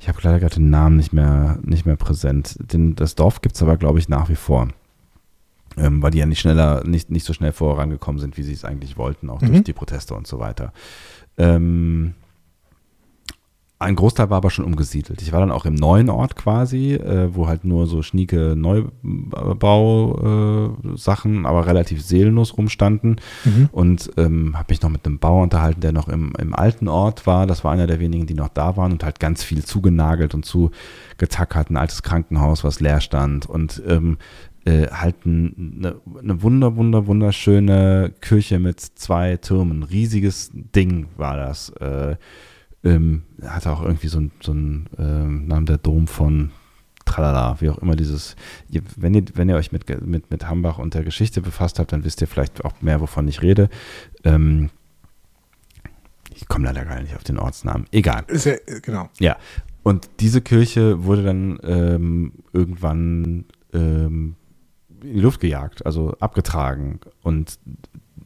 Ich 0.00 0.08
habe 0.08 0.18
leider 0.22 0.40
gerade 0.40 0.56
den 0.56 0.70
Namen 0.70 0.96
nicht 0.96 1.12
mehr, 1.12 1.58
nicht 1.62 1.86
mehr 1.86 1.96
präsent. 1.96 2.56
Den, 2.58 2.96
das 2.96 3.14
Dorf 3.14 3.40
gibt 3.40 3.54
es 3.54 3.62
aber, 3.62 3.76
glaube 3.76 3.98
ich, 3.98 4.08
nach 4.08 4.28
wie 4.28 4.34
vor. 4.34 4.68
Ähm, 5.76 6.02
weil 6.02 6.10
die 6.10 6.18
ja 6.18 6.26
nicht 6.26 6.40
schneller, 6.40 6.84
nicht, 6.84 7.10
nicht 7.10 7.24
so 7.24 7.32
schnell 7.32 7.52
vorangekommen 7.52 8.18
sind, 8.18 8.38
wie 8.38 8.42
sie 8.42 8.52
es 8.52 8.64
eigentlich 8.64 8.96
wollten, 8.96 9.28
auch 9.28 9.42
mhm. 9.42 9.48
durch 9.48 9.64
die 9.64 9.72
Proteste 9.72 10.14
und 10.14 10.26
so 10.26 10.38
weiter. 10.38 10.72
Ähm, 11.36 12.14
ein 13.78 13.94
Großteil 13.94 14.30
war 14.30 14.38
aber 14.38 14.48
schon 14.48 14.64
umgesiedelt. 14.64 15.20
Ich 15.20 15.32
war 15.32 15.40
dann 15.40 15.50
auch 15.50 15.66
im 15.66 15.74
neuen 15.74 16.08
Ort 16.08 16.34
quasi, 16.34 16.94
äh, 16.94 17.28
wo 17.34 17.46
halt 17.46 17.66
nur 17.66 17.86
so 17.86 18.02
schnieke 18.02 18.54
Neubau-Sachen, 18.56 21.44
äh, 21.44 21.46
aber 21.46 21.66
relativ 21.66 22.02
seelenlos 22.02 22.56
rumstanden. 22.56 23.16
Mhm. 23.44 23.68
Und 23.72 24.10
ähm, 24.16 24.56
habe 24.56 24.68
mich 24.70 24.80
noch 24.80 24.88
mit 24.88 25.04
einem 25.04 25.18
Bauer 25.18 25.42
unterhalten, 25.42 25.82
der 25.82 25.92
noch 25.92 26.08
im, 26.08 26.32
im 26.38 26.54
alten 26.54 26.88
Ort 26.88 27.26
war. 27.26 27.46
Das 27.46 27.64
war 27.64 27.72
einer 27.72 27.86
der 27.86 28.00
wenigen, 28.00 28.24
die 28.24 28.32
noch 28.32 28.48
da 28.48 28.78
waren 28.78 28.92
und 28.92 29.04
halt 29.04 29.20
ganz 29.20 29.44
viel 29.44 29.62
zugenagelt 29.62 30.34
und 30.34 30.46
zugetackert. 30.46 31.68
Ein 31.68 31.76
altes 31.76 32.02
Krankenhaus, 32.02 32.64
was 32.64 32.80
leer 32.80 33.02
stand. 33.02 33.44
Und 33.44 33.82
ähm, 33.86 34.16
äh, 34.66 34.88
halt 34.88 35.14
eine, 35.24 35.96
eine 36.18 36.42
wunder, 36.42 36.76
wunder, 36.76 37.06
wunderschöne 37.06 38.12
Kirche 38.20 38.58
mit 38.58 38.80
zwei 38.80 39.36
Türmen. 39.36 39.84
Riesiges 39.84 40.50
Ding 40.52 41.06
war 41.16 41.36
das. 41.36 41.70
Äh, 41.80 42.16
ähm, 42.84 43.22
hatte 43.42 43.70
auch 43.70 43.82
irgendwie 43.82 44.08
so 44.08 44.18
ein, 44.18 44.32
so 44.40 44.52
ein 44.52 44.88
ähm, 44.98 45.46
Namen 45.46 45.66
der 45.66 45.78
Dom 45.78 46.08
von 46.08 46.50
Tralala, 47.04 47.60
wie 47.60 47.70
auch 47.70 47.78
immer 47.78 47.94
dieses, 47.94 48.34
wenn 48.96 49.14
ihr, 49.14 49.24
wenn 49.34 49.48
ihr 49.48 49.54
euch 49.54 49.70
mit, 49.70 49.88
mit, 50.04 50.30
mit 50.30 50.48
Hambach 50.48 50.78
und 50.78 50.94
der 50.94 51.04
Geschichte 51.04 51.40
befasst 51.40 51.78
habt, 51.78 51.92
dann 51.92 52.04
wisst 52.04 52.20
ihr 52.20 52.26
vielleicht 52.26 52.64
auch 52.64 52.82
mehr, 52.82 53.00
wovon 53.00 53.28
ich 53.28 53.42
rede. 53.42 53.68
Ähm, 54.24 54.70
ich 56.34 56.48
komme 56.48 56.66
leider 56.66 56.84
gar 56.84 57.00
nicht 57.00 57.14
auf 57.14 57.24
den 57.24 57.38
Ortsnamen. 57.38 57.86
Egal. 57.92 58.24
Ja, 58.28 58.54
genau. 58.82 59.08
Ja. 59.20 59.36
Und 59.84 60.10
diese 60.18 60.40
Kirche 60.40 61.04
wurde 61.04 61.22
dann 61.22 61.58
ähm, 61.62 62.32
irgendwann 62.52 63.44
ähm, 63.72 64.34
in 65.02 65.14
die 65.14 65.20
Luft 65.20 65.40
gejagt, 65.40 65.84
also 65.84 66.16
abgetragen. 66.20 67.00
Und 67.22 67.58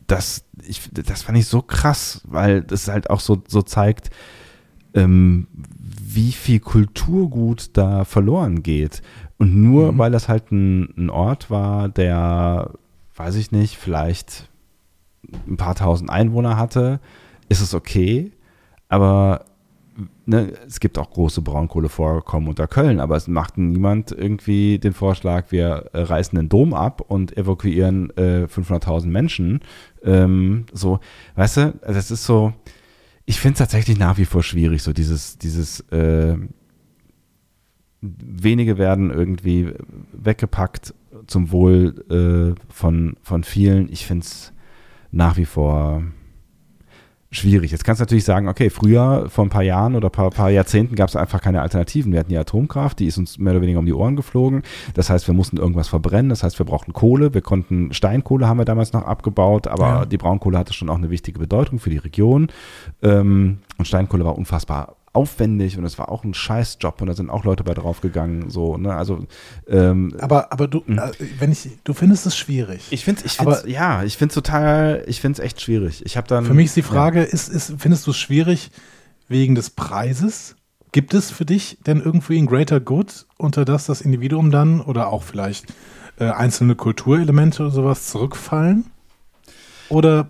das, 0.06 0.44
ich, 0.66 0.90
das 0.92 1.22
fand 1.22 1.38
ich 1.38 1.46
so 1.46 1.62
krass, 1.62 2.22
weil 2.24 2.62
das 2.62 2.88
halt 2.88 3.10
auch 3.10 3.20
so, 3.20 3.42
so 3.46 3.62
zeigt, 3.62 4.10
ähm, 4.94 5.46
wie 5.78 6.32
viel 6.32 6.60
Kulturgut 6.60 7.70
da 7.74 8.04
verloren 8.04 8.62
geht. 8.62 9.02
Und 9.38 9.54
nur 9.54 9.92
mhm. 9.92 9.98
weil 9.98 10.10
das 10.10 10.28
halt 10.28 10.50
ein, 10.50 10.92
ein 10.96 11.10
Ort 11.10 11.50
war, 11.50 11.88
der, 11.88 12.72
weiß 13.14 13.36
ich 13.36 13.52
nicht, 13.52 13.76
vielleicht 13.76 14.48
ein 15.46 15.56
paar 15.56 15.74
tausend 15.74 16.10
Einwohner 16.10 16.56
hatte, 16.56 17.00
ist 17.48 17.60
es 17.60 17.74
okay. 17.74 18.32
Aber 18.88 19.44
ne, 20.30 20.52
es 20.66 20.80
gibt 20.80 20.96
auch 20.96 21.10
große 21.10 21.42
Braunkohlevorkommen 21.42 22.48
unter 22.48 22.66
Köln, 22.66 23.00
aber 23.00 23.16
es 23.16 23.28
macht 23.28 23.58
niemand 23.58 24.12
irgendwie 24.12 24.78
den 24.78 24.94
Vorschlag, 24.94 25.50
wir 25.50 25.90
reißen 25.92 26.38
den 26.38 26.48
Dom 26.48 26.72
ab 26.72 27.02
und 27.06 27.36
evakuieren 27.36 28.10
äh, 28.16 28.46
500.000 28.46 29.06
Menschen. 29.06 29.60
Ähm, 30.02 30.64
so, 30.72 31.00
weißt 31.34 31.56
du, 31.58 31.74
das 31.86 32.10
ist 32.10 32.24
so, 32.24 32.54
ich 33.26 33.40
finde 33.40 33.54
es 33.54 33.58
tatsächlich 33.58 33.98
nach 33.98 34.16
wie 34.16 34.24
vor 34.24 34.42
schwierig, 34.42 34.82
so 34.82 34.92
dieses, 34.92 35.36
dieses 35.36 35.80
äh, 35.90 36.36
wenige 38.00 38.78
werden 38.78 39.10
irgendwie 39.10 39.72
weggepackt 40.12 40.94
zum 41.26 41.50
Wohl 41.50 42.04
äh, 42.08 42.72
von, 42.72 43.16
von 43.22 43.44
vielen. 43.44 43.92
Ich 43.92 44.06
finde 44.06 44.24
es 44.24 44.52
nach 45.10 45.36
wie 45.36 45.44
vor 45.44 46.04
schwierig. 47.32 47.70
Jetzt 47.70 47.84
kannst 47.84 48.00
du 48.00 48.02
natürlich 48.02 48.24
sagen, 48.24 48.48
okay, 48.48 48.70
früher, 48.70 49.28
vor 49.28 49.44
ein 49.44 49.50
paar 49.50 49.62
Jahren 49.62 49.94
oder 49.94 50.08
ein 50.08 50.12
paar, 50.12 50.30
paar 50.30 50.50
Jahrzehnten 50.50 50.96
gab 50.96 51.08
es 51.08 51.16
einfach 51.16 51.40
keine 51.40 51.62
Alternativen. 51.62 52.12
Wir 52.12 52.20
hatten 52.20 52.30
die 52.30 52.36
Atomkraft, 52.36 52.98
die 52.98 53.06
ist 53.06 53.18
uns 53.18 53.38
mehr 53.38 53.52
oder 53.52 53.62
weniger 53.62 53.78
um 53.78 53.86
die 53.86 53.92
Ohren 53.92 54.16
geflogen. 54.16 54.62
Das 54.94 55.10
heißt, 55.10 55.26
wir 55.28 55.34
mussten 55.34 55.56
irgendwas 55.56 55.88
verbrennen. 55.88 56.30
Das 56.30 56.42
heißt, 56.42 56.58
wir 56.58 56.66
brauchten 56.66 56.92
Kohle. 56.92 57.32
Wir 57.32 57.40
konnten, 57.40 57.92
Steinkohle 57.92 58.48
haben 58.48 58.58
wir 58.58 58.64
damals 58.64 58.92
noch 58.92 59.04
abgebaut, 59.04 59.68
aber 59.68 59.86
ja. 59.86 60.04
die 60.06 60.18
Braunkohle 60.18 60.58
hatte 60.58 60.72
schon 60.72 60.88
auch 60.88 60.98
eine 60.98 61.10
wichtige 61.10 61.38
Bedeutung 61.38 61.78
für 61.78 61.90
die 61.90 61.98
Region. 61.98 62.48
Ähm, 63.02 63.58
und 63.78 63.84
Steinkohle 63.84 64.24
war 64.24 64.36
unfassbar 64.36 64.96
aufwendig 65.12 65.76
und 65.76 65.84
es 65.84 65.98
war 65.98 66.08
auch 66.08 66.22
ein 66.22 66.34
Scheißjob 66.34 67.00
und 67.00 67.08
da 67.08 67.14
sind 67.14 67.30
auch 67.30 67.44
Leute 67.44 67.64
bei 67.64 67.74
draufgegangen. 67.74 68.48
So, 68.50 68.76
ne? 68.76 68.94
Also, 68.94 69.26
ähm, 69.66 70.14
aber, 70.20 70.52
aber 70.52 70.68
du, 70.68 70.86
hm. 70.86 70.98
äh, 70.98 71.10
wenn 71.38 71.50
ich, 71.50 71.68
du 71.82 71.94
findest 71.94 72.26
es 72.26 72.36
schwierig. 72.36 72.86
Ich 72.90 73.04
finde 73.04 73.22
ich 73.24 73.32
find's, 73.32 73.64
ja, 73.66 74.04
ich 74.04 74.16
finde 74.16 74.30
es 74.30 74.34
total, 74.34 75.02
ich 75.06 75.20
finde 75.20 75.40
es 75.40 75.44
echt 75.44 75.60
schwierig. 75.60 76.04
Ich 76.06 76.16
habe 76.16 76.28
dann. 76.28 76.44
Für 76.44 76.54
mich 76.54 76.66
ist 76.66 76.76
die 76.76 76.82
Frage, 76.82 77.20
ja. 77.20 77.26
ist, 77.26 77.48
ist, 77.48 77.74
findest 77.78 78.06
du 78.06 78.12
es 78.12 78.16
schwierig 78.16 78.70
wegen 79.28 79.54
des 79.54 79.70
Preises? 79.70 80.56
Gibt 80.92 81.14
es 81.14 81.30
für 81.30 81.44
dich 81.44 81.78
denn 81.86 82.00
irgendwie 82.00 82.38
ein 82.38 82.46
Greater 82.46 82.80
Good, 82.80 83.26
unter 83.36 83.64
das 83.64 83.86
das 83.86 84.00
Individuum 84.00 84.50
dann 84.50 84.80
oder 84.80 85.08
auch 85.08 85.22
vielleicht 85.22 85.66
äh, 86.18 86.24
einzelne 86.24 86.74
Kulturelemente 86.76 87.62
oder 87.62 87.72
sowas 87.72 88.06
zurückfallen? 88.06 88.86
Oder 89.88 90.28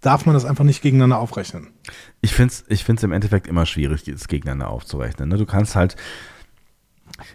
darf 0.00 0.26
man 0.26 0.34
das 0.34 0.44
einfach 0.44 0.64
nicht 0.64 0.82
gegeneinander 0.82 1.18
aufrechnen? 1.18 1.68
Ich 2.20 2.32
finde 2.32 2.52
es 2.52 2.64
ich 2.68 2.84
find's 2.84 3.02
im 3.02 3.12
Endeffekt 3.12 3.46
immer 3.46 3.66
schwierig, 3.66 4.04
das 4.04 4.28
gegeneinander 4.28 4.70
aufzurechnen. 4.70 5.28
Ne? 5.28 5.36
Du 5.36 5.46
kannst 5.46 5.74
halt, 5.74 5.96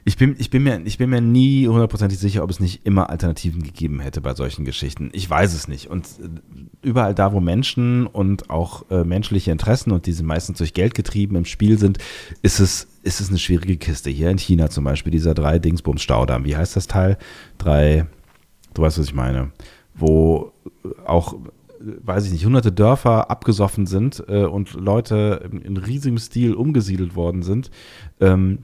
ich 0.06 0.18
bin, 0.18 0.36
ich, 0.40 0.50
bin 0.50 0.64
mir, 0.64 0.82
ich 0.86 0.98
bin 0.98 1.10
mir 1.10 1.20
nie 1.20 1.68
hundertprozentig 1.68 2.18
sicher, 2.18 2.44
ob 2.44 2.50
es 2.50 2.60
nicht 2.60 2.86
immer 2.86 3.10
Alternativen 3.10 3.64
gegeben 3.64 4.00
hätte 4.00 4.22
bei 4.22 4.34
solchen 4.34 4.64
Geschichten. 4.64 5.10
Ich 5.14 5.30
weiß 5.30 5.54
es 5.54 5.68
nicht. 5.68 5.88
Und 5.88 6.06
äh, 6.06 6.88
überall 6.88 7.14
da, 7.14 7.34
wo 7.34 7.42
Menschen 7.42 8.08
und 8.08 8.50
auch 8.50 8.90
äh, 8.90 9.04
menschliche 9.04 9.52
Interessen 9.52 9.92
und 9.92 10.06
diese 10.06 10.24
meistens 10.24 10.60
durch 10.60 10.74
Geld 10.74 10.94
getrieben 10.94 11.36
im 11.36 11.46
Spiel 11.46 11.78
sind, 11.78 11.98
ist 12.42 12.60
es, 12.60 12.88
ist 13.04 13.20
es 13.20 13.30
eine 13.30 13.40
schwierige 13.40 13.78
Kiste. 13.78 14.10
Hier 14.10 14.30
in 14.30 14.38
China 14.38 14.70
zum 14.70 14.86
Beispiel, 14.86 15.12
dieser 15.12 15.34
drei 15.34 15.60
Dingsbums 15.60 16.02
Staudamm. 16.02 16.46
Wie 16.46 16.56
heißt 16.56 16.76
das 16.76 16.88
Teil? 16.88 17.18
Drei, 17.58 18.06
du 18.74 18.82
weißt, 18.82 19.00
was 19.00 19.08
ich 19.08 19.16
meine. 19.16 19.52
Wo 19.96 20.54
auch 21.06 21.36
weiß 21.84 22.26
ich 22.26 22.32
nicht, 22.32 22.46
hunderte 22.46 22.72
Dörfer 22.72 23.30
abgesoffen 23.30 23.86
sind 23.86 24.24
äh, 24.28 24.44
und 24.44 24.74
Leute 24.74 25.48
in, 25.52 25.62
in, 25.62 25.78
riesigem 25.78 26.18
Stil 26.18 26.54
umgesiedelt 26.54 27.16
worden 27.16 27.44
sind, 27.44 27.72
ähm, 28.20 28.60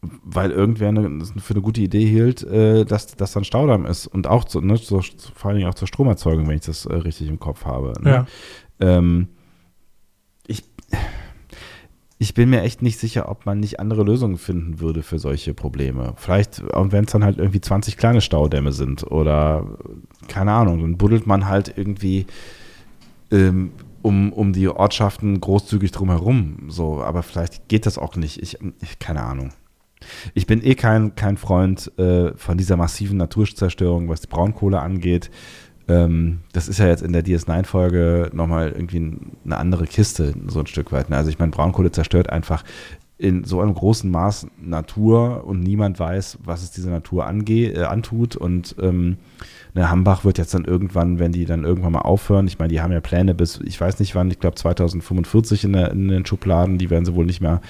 weil 0.00 0.52
irgendwer 0.52 0.88
eine, 0.88 1.24
für 1.38 1.54
eine 1.54 1.62
gute 1.62 1.80
Idee 1.80 2.06
hielt, 2.06 2.42
äh, 2.44 2.84
dass 2.84 3.16
das 3.16 3.32
dann 3.32 3.44
Staudamm 3.44 3.86
ist 3.86 4.06
und 4.06 4.26
auch 4.26 4.44
zu, 4.44 4.60
ne, 4.60 4.76
so, 4.76 5.00
vor 5.34 5.48
allen 5.50 5.58
Dingen 5.58 5.70
auch 5.70 5.74
zur 5.74 5.88
Stromerzeugung, 5.88 6.46
wenn 6.46 6.56
ich 6.56 6.66
das 6.66 6.86
äh, 6.86 6.94
richtig 6.94 7.28
im 7.28 7.40
Kopf 7.40 7.64
habe. 7.64 7.92
Ne? 8.00 8.10
Ja. 8.10 8.26
Ähm, 8.80 9.28
ich 10.46 10.64
ich 12.18 12.34
bin 12.34 12.50
mir 12.50 12.62
echt 12.62 12.82
nicht 12.82 12.98
sicher, 12.98 13.28
ob 13.28 13.46
man 13.46 13.60
nicht 13.60 13.78
andere 13.78 14.02
Lösungen 14.02 14.38
finden 14.38 14.80
würde 14.80 15.02
für 15.02 15.20
solche 15.20 15.54
Probleme. 15.54 16.14
Vielleicht, 16.16 16.62
wenn 16.74 17.04
es 17.04 17.12
dann 17.12 17.22
halt 17.22 17.38
irgendwie 17.38 17.60
20 17.60 17.96
kleine 17.96 18.20
Staudämme 18.20 18.72
sind 18.72 19.04
oder 19.04 19.66
keine 20.26 20.52
Ahnung, 20.52 20.80
dann 20.80 20.96
buddelt 20.96 21.28
man 21.28 21.46
halt 21.46 21.72
irgendwie 21.76 22.26
ähm, 23.30 23.70
um, 24.02 24.32
um 24.32 24.52
die 24.52 24.68
Ortschaften 24.68 25.40
großzügig 25.40 25.92
drumherum. 25.92 26.66
So, 26.68 27.02
aber 27.02 27.22
vielleicht 27.22 27.68
geht 27.68 27.86
das 27.86 27.98
auch 27.98 28.16
nicht. 28.16 28.42
Ich, 28.42 28.58
ich 28.80 28.98
keine 28.98 29.22
Ahnung. 29.22 29.52
Ich 30.34 30.46
bin 30.46 30.64
eh 30.64 30.74
kein, 30.74 31.14
kein 31.14 31.36
Freund 31.36 31.92
äh, 31.98 32.32
von 32.36 32.58
dieser 32.58 32.76
massiven 32.76 33.16
Naturzerstörung, 33.16 34.08
was 34.08 34.20
die 34.20 34.28
Braunkohle 34.28 34.80
angeht. 34.80 35.30
Ähm, 35.88 36.40
das 36.52 36.68
ist 36.68 36.78
ja 36.78 36.86
jetzt 36.86 37.02
in 37.02 37.12
der 37.12 37.24
DS9-Folge 37.24 38.30
nochmal 38.32 38.70
irgendwie 38.70 39.18
eine 39.44 39.56
andere 39.56 39.86
Kiste, 39.86 40.34
so 40.46 40.60
ein 40.60 40.66
Stück 40.66 40.92
weit. 40.92 41.10
Ne? 41.10 41.16
Also 41.16 41.30
ich 41.30 41.38
meine, 41.38 41.50
Braunkohle 41.50 41.90
zerstört 41.90 42.30
einfach 42.30 42.62
in 43.18 43.42
so 43.42 43.60
einem 43.60 43.74
großen 43.74 44.08
Maß 44.08 44.46
Natur 44.60 45.44
und 45.44 45.60
niemand 45.60 45.98
weiß, 45.98 46.38
was 46.44 46.62
es 46.62 46.70
dieser 46.70 46.90
Natur 46.90 47.26
angeht, 47.26 47.76
äh, 47.76 47.82
antut. 47.82 48.36
Und 48.36 48.76
ähm, 48.80 49.16
ne, 49.74 49.90
Hambach 49.90 50.24
wird 50.24 50.38
jetzt 50.38 50.54
dann 50.54 50.64
irgendwann, 50.64 51.18
wenn 51.18 51.32
die 51.32 51.44
dann 51.44 51.64
irgendwann 51.64 51.92
mal 51.92 52.02
aufhören, 52.02 52.46
ich 52.46 52.60
meine, 52.60 52.72
die 52.72 52.80
haben 52.80 52.92
ja 52.92 53.00
Pläne 53.00 53.34
bis, 53.34 53.60
ich 53.64 53.80
weiß 53.80 53.98
nicht 53.98 54.14
wann, 54.14 54.30
ich 54.30 54.38
glaube 54.38 54.54
2045 54.54 55.64
in, 55.64 55.72
der, 55.72 55.90
in 55.90 56.08
den 56.08 56.26
Schubladen, 56.26 56.78
die 56.78 56.90
werden 56.90 57.04
sie 57.04 57.14
wohl 57.14 57.26
nicht 57.26 57.40
mehr 57.40 57.60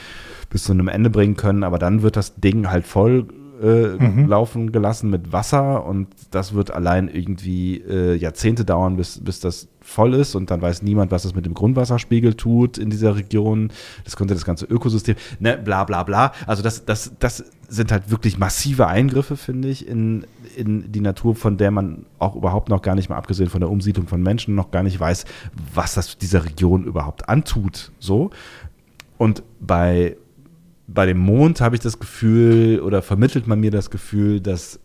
bis 0.51 0.65
zu 0.65 0.73
einem 0.73 0.89
Ende 0.89 1.09
bringen 1.09 1.37
können, 1.37 1.65
aber 1.65 1.79
dann 1.79 2.03
wird 2.03 2.17
das 2.17 2.37
Ding 2.37 2.71
halt 2.71 2.87
voll 2.87 3.27
äh, 3.63 3.97
mhm. 3.99 4.29
laufen 4.29 4.73
gelassen 4.73 5.11
mit 5.11 5.33
Wasser 5.33 5.85
und 5.85 6.09
das 6.31 6.55
wird 6.55 6.71
allein 6.71 7.09
irgendwie 7.09 7.77
äh, 7.79 8.15
Jahrzehnte 8.15 8.65
dauern, 8.65 8.97
bis, 8.97 9.19
bis 9.19 9.41
das 9.41 9.69
voll 9.81 10.15
ist 10.15 10.35
und 10.35 10.51
dann 10.51 10.61
weiß 10.61 10.83
niemand, 10.83 11.11
was 11.11 11.23
das 11.23 11.35
mit 11.35 11.47
dem 11.47 11.55
Grundwasserspiegel 11.55 12.35
tut 12.35 12.79
in 12.79 12.91
dieser 12.91 13.17
Region. 13.17 13.71
Das 14.05 14.17
könnte 14.17 14.35
das 14.35 14.45
ganze 14.45 14.67
Ökosystem, 14.67 15.17
ne, 15.41 15.57
bla 15.57 15.85
bla 15.85 16.03
bla. 16.03 16.33
Also 16.47 16.63
das, 16.63 16.85
das, 16.85 17.13
das 17.19 17.45
sind 17.69 17.91
halt 17.91 18.11
wirklich 18.11 18.39
massive 18.39 18.87
Eingriffe, 18.87 19.37
finde 19.37 19.69
ich, 19.69 19.87
in, 19.87 20.27
in 20.57 20.93
die 20.93 21.01
Natur, 21.01 21.35
von 21.35 21.57
der 21.57 21.71
man 21.71 22.07
auch 22.19 22.37
überhaupt 22.37 22.69
noch 22.69 22.83
gar 22.83 22.95
nicht 22.95 23.09
mal 23.09 23.17
abgesehen 23.17 23.51
von 23.51 23.61
der 23.61 23.71
Umsiedlung 23.71 24.07
von 24.07 24.23
Menschen 24.23 24.55
noch 24.55 24.71
gar 24.71 24.83
nicht 24.83 24.99
weiß, 24.99 25.25
was 25.75 25.95
das 25.95 26.19
dieser 26.19 26.45
Region 26.45 26.85
überhaupt 26.85 27.29
antut. 27.29 27.93
So. 27.99 28.31
Und 29.19 29.43
bei, 29.61 30.17
bei 30.89 31.05
dem 31.05 31.19
Mond 31.19 31.61
habe 31.61 31.77
ich 31.77 31.83
das 31.83 32.01
Gefühl, 32.01 32.81
oder 32.81 33.03
vermittelt 33.03 33.47
man 33.47 33.61
mir 33.61 33.71
das 33.71 33.91
Gefühl, 33.91 34.41
dass, 34.41 34.81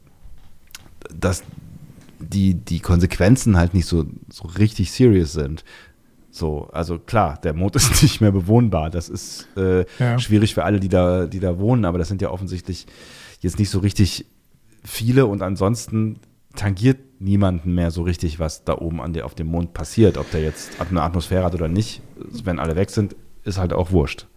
dass 1.17 1.43
die, 2.19 2.55
die 2.55 2.81
Konsequenzen 2.81 3.57
halt 3.57 3.73
nicht 3.73 3.85
so, 3.85 4.05
so 4.29 4.47
richtig 4.47 4.91
serious 4.91 5.31
sind. 5.31 5.63
So, 6.29 6.67
also 6.73 6.99
klar, 6.99 7.39
der 7.41 7.53
Mond 7.53 7.75
ist 7.77 8.03
nicht 8.03 8.19
mehr 8.19 8.33
bewohnbar. 8.33 8.89
Das 8.89 9.07
ist 9.07 9.47
äh, 9.55 9.85
ja. 9.97 10.19
schwierig 10.19 10.53
für 10.53 10.65
alle, 10.65 10.79
die 10.79 10.89
da, 10.89 11.25
die 11.25 11.39
da 11.39 11.57
wohnen, 11.57 11.85
aber 11.85 11.97
das 11.97 12.09
sind 12.09 12.21
ja 12.21 12.29
offensichtlich 12.29 12.85
jetzt 13.39 13.57
nicht 13.57 13.69
so 13.69 13.79
richtig 13.79 14.25
viele 14.83 15.25
und 15.25 15.41
ansonsten 15.41 16.19
tangiert 16.55 16.99
niemanden 17.19 17.73
mehr 17.73 17.91
so 17.91 18.03
richtig, 18.03 18.39
was 18.39 18.65
da 18.65 18.77
oben 18.77 18.99
an 18.99 19.13
der, 19.13 19.25
auf 19.25 19.35
dem 19.35 19.47
Mond 19.47 19.73
passiert. 19.73 20.17
Ob 20.17 20.29
der 20.31 20.41
jetzt 20.41 20.71
eine 20.81 21.01
Atmosphäre 21.01 21.45
hat 21.45 21.55
oder 21.55 21.69
nicht, 21.69 22.01
wenn 22.43 22.59
alle 22.59 22.75
weg 22.75 22.89
sind, 22.89 23.15
ist 23.43 23.57
halt 23.57 23.71
auch 23.71 23.91
wurscht. 23.91 24.27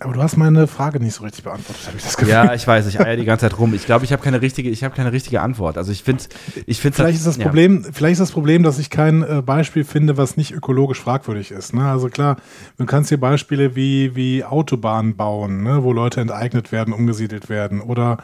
Aber 0.00 0.14
du 0.14 0.22
hast 0.22 0.38
meine 0.38 0.66
Frage 0.66 0.98
nicht 0.98 1.14
so 1.14 1.24
richtig 1.24 1.44
beantwortet, 1.44 1.86
habe 1.86 1.98
ich 1.98 2.02
das 2.02 2.16
Gefühl. 2.16 2.32
Ja, 2.32 2.54
ich 2.54 2.66
weiß, 2.66 2.86
ich 2.86 3.00
eier 3.00 3.16
die 3.16 3.26
ganze 3.26 3.48
Zeit 3.48 3.58
rum. 3.58 3.74
Ich 3.74 3.84
glaube, 3.84 4.04
ich 4.06 4.12
habe 4.12 4.22
keine 4.22 4.40
richtige, 4.40 4.70
ich 4.70 4.82
habe 4.82 4.94
keine 4.96 5.12
richtige 5.12 5.42
Antwort. 5.42 5.76
Also 5.76 5.92
ich 5.92 6.02
finde, 6.02 6.24
ich 6.64 6.80
finde 6.80 6.96
vielleicht 6.96 7.18
ist 7.18 7.26
das 7.26 7.36
ja. 7.36 7.44
Problem, 7.44 7.84
vielleicht 7.84 8.14
ist 8.14 8.20
das 8.20 8.32
Problem, 8.32 8.62
dass 8.62 8.78
ich 8.78 8.88
kein 8.88 9.22
äh, 9.22 9.42
Beispiel 9.42 9.84
finde, 9.84 10.16
was 10.16 10.38
nicht 10.38 10.52
ökologisch 10.52 11.00
fragwürdig 11.00 11.50
ist. 11.50 11.74
Ne? 11.74 11.84
Also 11.84 12.08
klar, 12.08 12.36
du 12.78 12.86
kannst 12.86 13.10
hier 13.10 13.20
Beispiele 13.20 13.76
wie 13.76 14.16
wie 14.16 14.42
Autobahnen 14.42 15.16
bauen, 15.16 15.62
ne? 15.62 15.84
wo 15.84 15.92
Leute 15.92 16.22
enteignet 16.22 16.72
werden, 16.72 16.94
umgesiedelt 16.94 17.50
werden 17.50 17.82
oder 17.82 18.18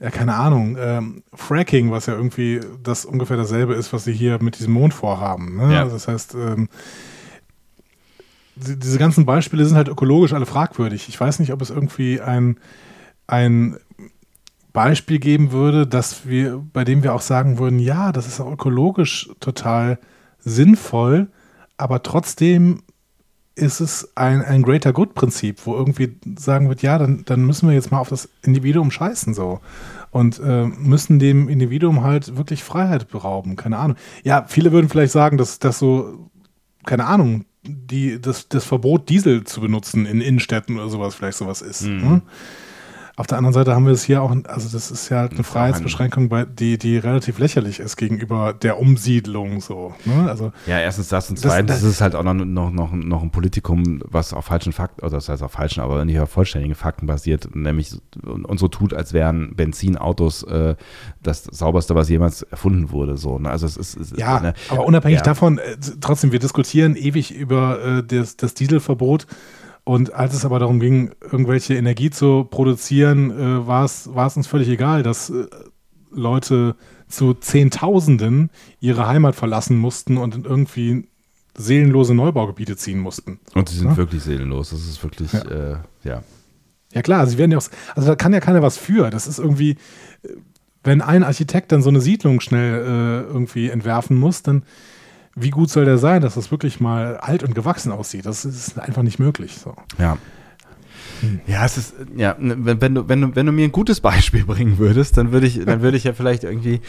ja, 0.00 0.10
keine 0.10 0.34
Ahnung, 0.34 0.76
ähm, 0.80 1.22
Fracking, 1.34 1.90
was 1.90 2.06
ja 2.06 2.14
irgendwie 2.14 2.60
das 2.82 3.04
ungefähr 3.04 3.36
dasselbe 3.36 3.74
ist, 3.74 3.92
was 3.92 4.04
sie 4.04 4.14
hier 4.14 4.42
mit 4.42 4.58
diesem 4.58 4.72
Mond 4.72 4.94
vorhaben. 4.94 5.56
Ne? 5.56 5.74
Ja. 5.74 5.84
Das 5.84 6.08
heißt, 6.08 6.34
ähm, 6.34 6.68
diese 8.60 8.98
ganzen 8.98 9.26
Beispiele 9.26 9.64
sind 9.64 9.76
halt 9.76 9.88
ökologisch 9.88 10.32
alle 10.32 10.46
fragwürdig. 10.46 11.08
Ich 11.08 11.20
weiß 11.20 11.38
nicht, 11.38 11.52
ob 11.52 11.62
es 11.62 11.70
irgendwie 11.70 12.20
ein, 12.20 12.58
ein 13.26 13.76
Beispiel 14.72 15.18
geben 15.18 15.52
würde, 15.52 15.86
dass 15.86 16.26
wir, 16.26 16.62
bei 16.72 16.84
dem 16.84 17.02
wir 17.02 17.14
auch 17.14 17.20
sagen 17.20 17.58
würden, 17.58 17.78
ja, 17.78 18.12
das 18.12 18.26
ist 18.26 18.40
auch 18.40 18.52
ökologisch 18.52 19.30
total 19.40 19.98
sinnvoll, 20.38 21.28
aber 21.76 22.02
trotzdem 22.02 22.82
ist 23.54 23.80
es 23.80 24.12
ein, 24.16 24.42
ein 24.42 24.62
Greater 24.62 24.92
Good-Prinzip, 24.92 25.66
wo 25.66 25.74
irgendwie 25.74 26.16
sagen 26.38 26.68
wird, 26.68 26.82
ja, 26.82 26.98
dann, 26.98 27.24
dann 27.26 27.44
müssen 27.44 27.68
wir 27.68 27.74
jetzt 27.74 27.90
mal 27.90 27.98
auf 27.98 28.08
das 28.08 28.28
Individuum 28.42 28.90
scheißen 28.90 29.34
so. 29.34 29.60
Und 30.10 30.40
äh, 30.40 30.64
müssen 30.64 31.18
dem 31.18 31.48
Individuum 31.48 32.02
halt 32.02 32.36
wirklich 32.36 32.64
Freiheit 32.64 33.08
berauben, 33.08 33.56
keine 33.56 33.78
Ahnung. 33.78 33.96
Ja, 34.24 34.44
viele 34.48 34.72
würden 34.72 34.88
vielleicht 34.88 35.12
sagen, 35.12 35.36
dass 35.36 35.58
das 35.58 35.78
so, 35.78 36.30
keine 36.84 37.06
Ahnung, 37.06 37.44
die, 37.62 38.20
das, 38.20 38.48
das 38.48 38.64
Verbot, 38.64 39.08
Diesel 39.08 39.44
zu 39.44 39.60
benutzen 39.60 40.06
in 40.06 40.20
Innenstädten 40.20 40.78
oder 40.78 40.88
sowas 40.88 41.14
vielleicht 41.14 41.38
sowas 41.38 41.62
ist. 41.62 41.82
Mhm. 41.82 42.22
Auf 43.20 43.26
der 43.26 43.36
anderen 43.36 43.52
Seite 43.52 43.74
haben 43.74 43.84
wir 43.84 43.92
es 43.92 44.02
hier 44.02 44.22
auch, 44.22 44.34
also 44.44 44.70
das 44.72 44.90
ist 44.90 45.10
ja 45.10 45.18
halt 45.18 45.34
eine 45.34 45.42
Freiheitsbeschränkung, 45.42 46.30
die, 46.58 46.78
die 46.78 46.96
relativ 46.96 47.38
lächerlich 47.38 47.78
ist 47.78 47.98
gegenüber 47.98 48.54
der 48.54 48.78
Umsiedlung 48.78 49.60
so. 49.60 49.92
Ne? 50.06 50.26
Also, 50.26 50.52
ja, 50.66 50.80
erstens 50.80 51.08
das 51.08 51.28
und 51.28 51.38
zweitens 51.38 51.70
das, 51.70 51.82
das 51.82 51.90
ist 51.90 52.00
halt 52.00 52.14
auch 52.14 52.22
noch, 52.22 52.32
noch, 52.32 52.70
noch, 52.70 52.92
noch 52.92 53.22
ein 53.22 53.30
Politikum, 53.30 54.00
was 54.06 54.32
auf 54.32 54.46
falschen 54.46 54.72
Fakten, 54.72 55.02
oder 55.02 55.10
das 55.10 55.28
heißt 55.28 55.42
auf 55.42 55.52
falschen, 55.52 55.82
aber 55.82 56.02
nicht 56.06 56.18
auf 56.18 56.30
vollständigen 56.30 56.74
Fakten 56.74 57.06
basiert, 57.06 57.54
nämlich 57.54 57.94
und 58.24 58.58
so 58.58 58.68
tut, 58.68 58.94
als 58.94 59.12
wären 59.12 59.54
Benzinautos 59.54 60.42
äh, 60.44 60.74
das 61.22 61.44
sauberste, 61.44 61.94
was 61.94 62.08
jemals 62.08 62.40
erfunden 62.40 62.90
wurde. 62.90 63.18
So, 63.18 63.38
ne? 63.38 63.50
Also 63.50 63.66
es 63.66 63.76
ist, 63.76 63.98
es 63.98 64.14
ja, 64.16 64.36
ist, 64.36 64.42
ne? 64.44 64.54
aber 64.70 64.86
unabhängig 64.86 65.18
ja. 65.18 65.24
davon, 65.24 65.58
äh, 65.58 65.76
trotzdem, 66.00 66.32
wir 66.32 66.38
diskutieren 66.38 66.96
ewig 66.96 67.34
über 67.34 67.84
äh, 67.84 68.02
das, 68.02 68.38
das 68.38 68.54
Dieselverbot. 68.54 69.26
Und 69.84 70.12
als 70.12 70.34
es 70.34 70.44
aber 70.44 70.58
darum 70.58 70.78
ging, 70.78 71.10
irgendwelche 71.20 71.74
Energie 71.74 72.10
zu 72.10 72.44
produzieren, 72.44 73.30
äh, 73.30 73.66
war 73.66 73.84
es 73.84 74.06
uns 74.06 74.46
völlig 74.46 74.68
egal, 74.68 75.02
dass 75.02 75.30
äh, 75.30 75.46
Leute 76.10 76.76
zu 77.08 77.34
Zehntausenden 77.34 78.50
ihre 78.80 79.06
Heimat 79.08 79.34
verlassen 79.34 79.76
mussten 79.78 80.16
und 80.16 80.34
in 80.34 80.44
irgendwie 80.44 81.08
seelenlose 81.56 82.14
Neubaugebiete 82.14 82.76
ziehen 82.76 83.00
mussten. 83.00 83.40
Und 83.54 83.68
sie 83.68 83.78
sind 83.78 83.88
ja? 83.88 83.96
wirklich 83.96 84.22
seelenlos. 84.22 84.70
Das 84.70 84.80
ist 84.80 85.02
wirklich, 85.02 85.32
ja. 85.32 85.42
Äh, 85.42 85.76
ja. 86.04 86.22
Ja 86.92 87.02
klar, 87.02 87.26
sie 87.26 87.38
werden 87.38 87.52
ja 87.52 87.58
auch, 87.58 87.68
also 87.94 88.08
da 88.08 88.16
kann 88.16 88.32
ja 88.32 88.40
keiner 88.40 88.62
was 88.62 88.76
für. 88.76 89.10
Das 89.10 89.26
ist 89.26 89.38
irgendwie, 89.38 89.76
äh, 90.22 90.28
wenn 90.82 91.02
ein 91.02 91.22
Architekt 91.22 91.72
dann 91.72 91.82
so 91.82 91.90
eine 91.90 92.00
Siedlung 92.00 92.40
schnell 92.40 92.74
äh, 92.74 93.32
irgendwie 93.32 93.68
entwerfen 93.68 94.16
muss, 94.16 94.42
dann 94.42 94.64
wie 95.34 95.50
gut 95.50 95.70
soll 95.70 95.84
der 95.84 95.98
sein, 95.98 96.22
dass 96.22 96.34
das 96.34 96.50
wirklich 96.50 96.80
mal 96.80 97.16
alt 97.18 97.42
und 97.42 97.54
gewachsen 97.54 97.92
aussieht? 97.92 98.26
Das 98.26 98.44
ist 98.44 98.78
einfach 98.78 99.02
nicht 99.02 99.18
möglich. 99.18 99.58
So. 99.58 99.74
Ja. 99.98 100.18
Hm. 101.20 101.40
Ja, 101.46 101.64
es 101.64 101.76
ist, 101.76 101.94
ja, 102.16 102.36
wenn, 102.38 102.80
wenn, 102.80 102.94
du, 102.94 103.08
wenn, 103.08 103.20
du, 103.20 103.36
wenn 103.36 103.46
du 103.46 103.52
mir 103.52 103.64
ein 103.64 103.72
gutes 103.72 104.00
Beispiel 104.00 104.44
bringen 104.44 104.78
würdest, 104.78 105.16
dann 105.16 105.32
würde 105.32 105.46
ich, 105.46 105.64
dann 105.64 105.82
würde 105.82 105.96
ich 105.96 106.04
ja 106.04 106.12
vielleicht 106.12 106.44
irgendwie, 106.44 106.80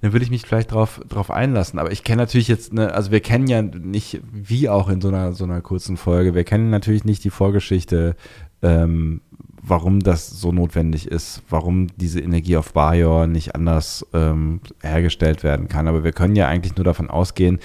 dann 0.00 0.12
würde 0.12 0.24
ich 0.24 0.30
mich 0.30 0.42
vielleicht 0.42 0.72
drauf, 0.72 1.00
drauf 1.08 1.30
einlassen. 1.30 1.78
Aber 1.78 1.92
ich 1.92 2.02
kenne 2.02 2.22
natürlich 2.22 2.48
jetzt, 2.48 2.72
ne, 2.72 2.92
also 2.92 3.10
wir 3.10 3.20
kennen 3.20 3.46
ja 3.46 3.62
nicht, 3.62 4.20
wie 4.32 4.68
auch 4.68 4.88
in 4.88 5.00
so 5.00 5.08
einer, 5.08 5.32
so 5.32 5.44
einer 5.44 5.60
kurzen 5.60 5.96
Folge, 5.96 6.34
wir 6.34 6.44
kennen 6.44 6.70
natürlich 6.70 7.04
nicht 7.04 7.24
die 7.24 7.30
Vorgeschichte, 7.30 8.16
ähm, 8.62 9.20
warum 9.66 10.00
das 10.00 10.30
so 10.30 10.52
notwendig 10.52 11.08
ist, 11.08 11.42
warum 11.50 11.88
diese 11.96 12.20
Energie 12.20 12.56
auf 12.56 12.72
Bajor 12.72 13.26
nicht 13.26 13.54
anders 13.54 14.06
ähm, 14.12 14.60
hergestellt 14.80 15.42
werden 15.42 15.68
kann. 15.68 15.88
Aber 15.88 16.04
wir 16.04 16.12
können 16.12 16.36
ja 16.36 16.46
eigentlich 16.46 16.76
nur 16.76 16.84
davon 16.84 17.10
ausgehen, 17.10 17.58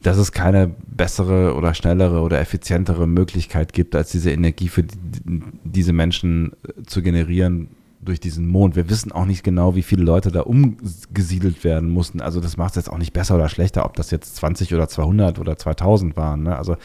dass 0.00 0.16
es 0.16 0.32
keine 0.32 0.70
bessere 0.86 1.54
oder 1.54 1.74
schnellere 1.74 2.20
oder 2.20 2.38
effizientere 2.38 3.06
Möglichkeit 3.06 3.72
gibt, 3.72 3.96
als 3.96 4.12
diese 4.12 4.30
Energie 4.30 4.68
für 4.68 4.84
die, 4.84 5.42
diese 5.64 5.92
Menschen 5.92 6.52
äh, 6.52 6.82
zu 6.84 7.02
generieren 7.02 7.68
durch 8.00 8.20
diesen 8.20 8.46
Mond. 8.46 8.76
Wir 8.76 8.88
wissen 8.88 9.10
auch 9.10 9.24
nicht 9.24 9.42
genau, 9.42 9.74
wie 9.74 9.82
viele 9.82 10.04
Leute 10.04 10.30
da 10.30 10.42
umgesiedelt 10.42 11.64
werden 11.64 11.88
mussten. 11.88 12.20
Also 12.20 12.40
das 12.40 12.56
macht 12.56 12.72
es 12.72 12.76
jetzt 12.76 12.90
auch 12.90 12.98
nicht 12.98 13.14
besser 13.14 13.34
oder 13.36 13.48
schlechter, 13.48 13.86
ob 13.86 13.94
das 13.96 14.10
jetzt 14.10 14.36
20 14.36 14.74
oder 14.74 14.88
200 14.88 15.38
oder 15.38 15.56
2000 15.56 16.16
waren. 16.16 16.44
Ne? 16.44 16.56
Also 16.56 16.76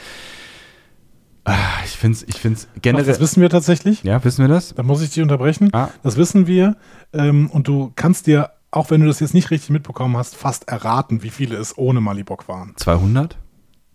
ich 1.85 1.91
finde 1.91 2.17
es 2.17 2.23
ich 2.23 2.35
find's 2.35 2.67
generell. 2.81 3.05
Ach, 3.05 3.07
das 3.07 3.19
wissen 3.19 3.41
wir 3.41 3.49
tatsächlich. 3.49 4.03
Ja, 4.03 4.23
wissen 4.23 4.41
wir 4.41 4.49
das? 4.49 4.73
Da 4.76 4.84
muss 4.84 5.01
ich 5.01 5.11
dich 5.11 5.23
unterbrechen. 5.23 5.69
Ah. 5.73 5.89
Das 6.03 6.17
wissen 6.17 6.47
wir. 6.47 6.76
Ähm, 7.13 7.49
und 7.49 7.67
du 7.67 7.91
kannst 7.95 8.27
dir, 8.27 8.51
auch 8.71 8.91
wenn 8.91 9.01
du 9.01 9.07
das 9.07 9.19
jetzt 9.19 9.34
nicht 9.34 9.51
richtig 9.51 9.69
mitbekommen 9.69 10.17
hast, 10.17 10.35
fast 10.35 10.67
erraten, 10.67 11.23
wie 11.23 11.30
viele 11.30 11.57
es 11.57 11.77
ohne 11.77 12.01
Malibok 12.01 12.47
waren. 12.47 12.73
200? 12.76 13.38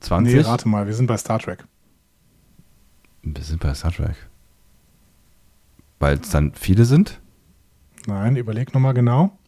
20? 0.00 0.34
Nee, 0.34 0.40
rate 0.40 0.68
mal. 0.68 0.86
Wir 0.86 0.94
sind 0.94 1.06
bei 1.06 1.16
Star 1.16 1.38
Trek. 1.38 1.64
Wir 3.22 3.42
sind 3.42 3.60
bei 3.60 3.72
Star 3.74 3.92
Trek. 3.92 4.16
Weil 5.98 6.18
es 6.18 6.30
dann 6.30 6.52
viele 6.54 6.84
sind? 6.84 7.20
Nein, 8.06 8.36
überleg 8.36 8.74
nochmal 8.74 8.94
genau. 8.94 9.38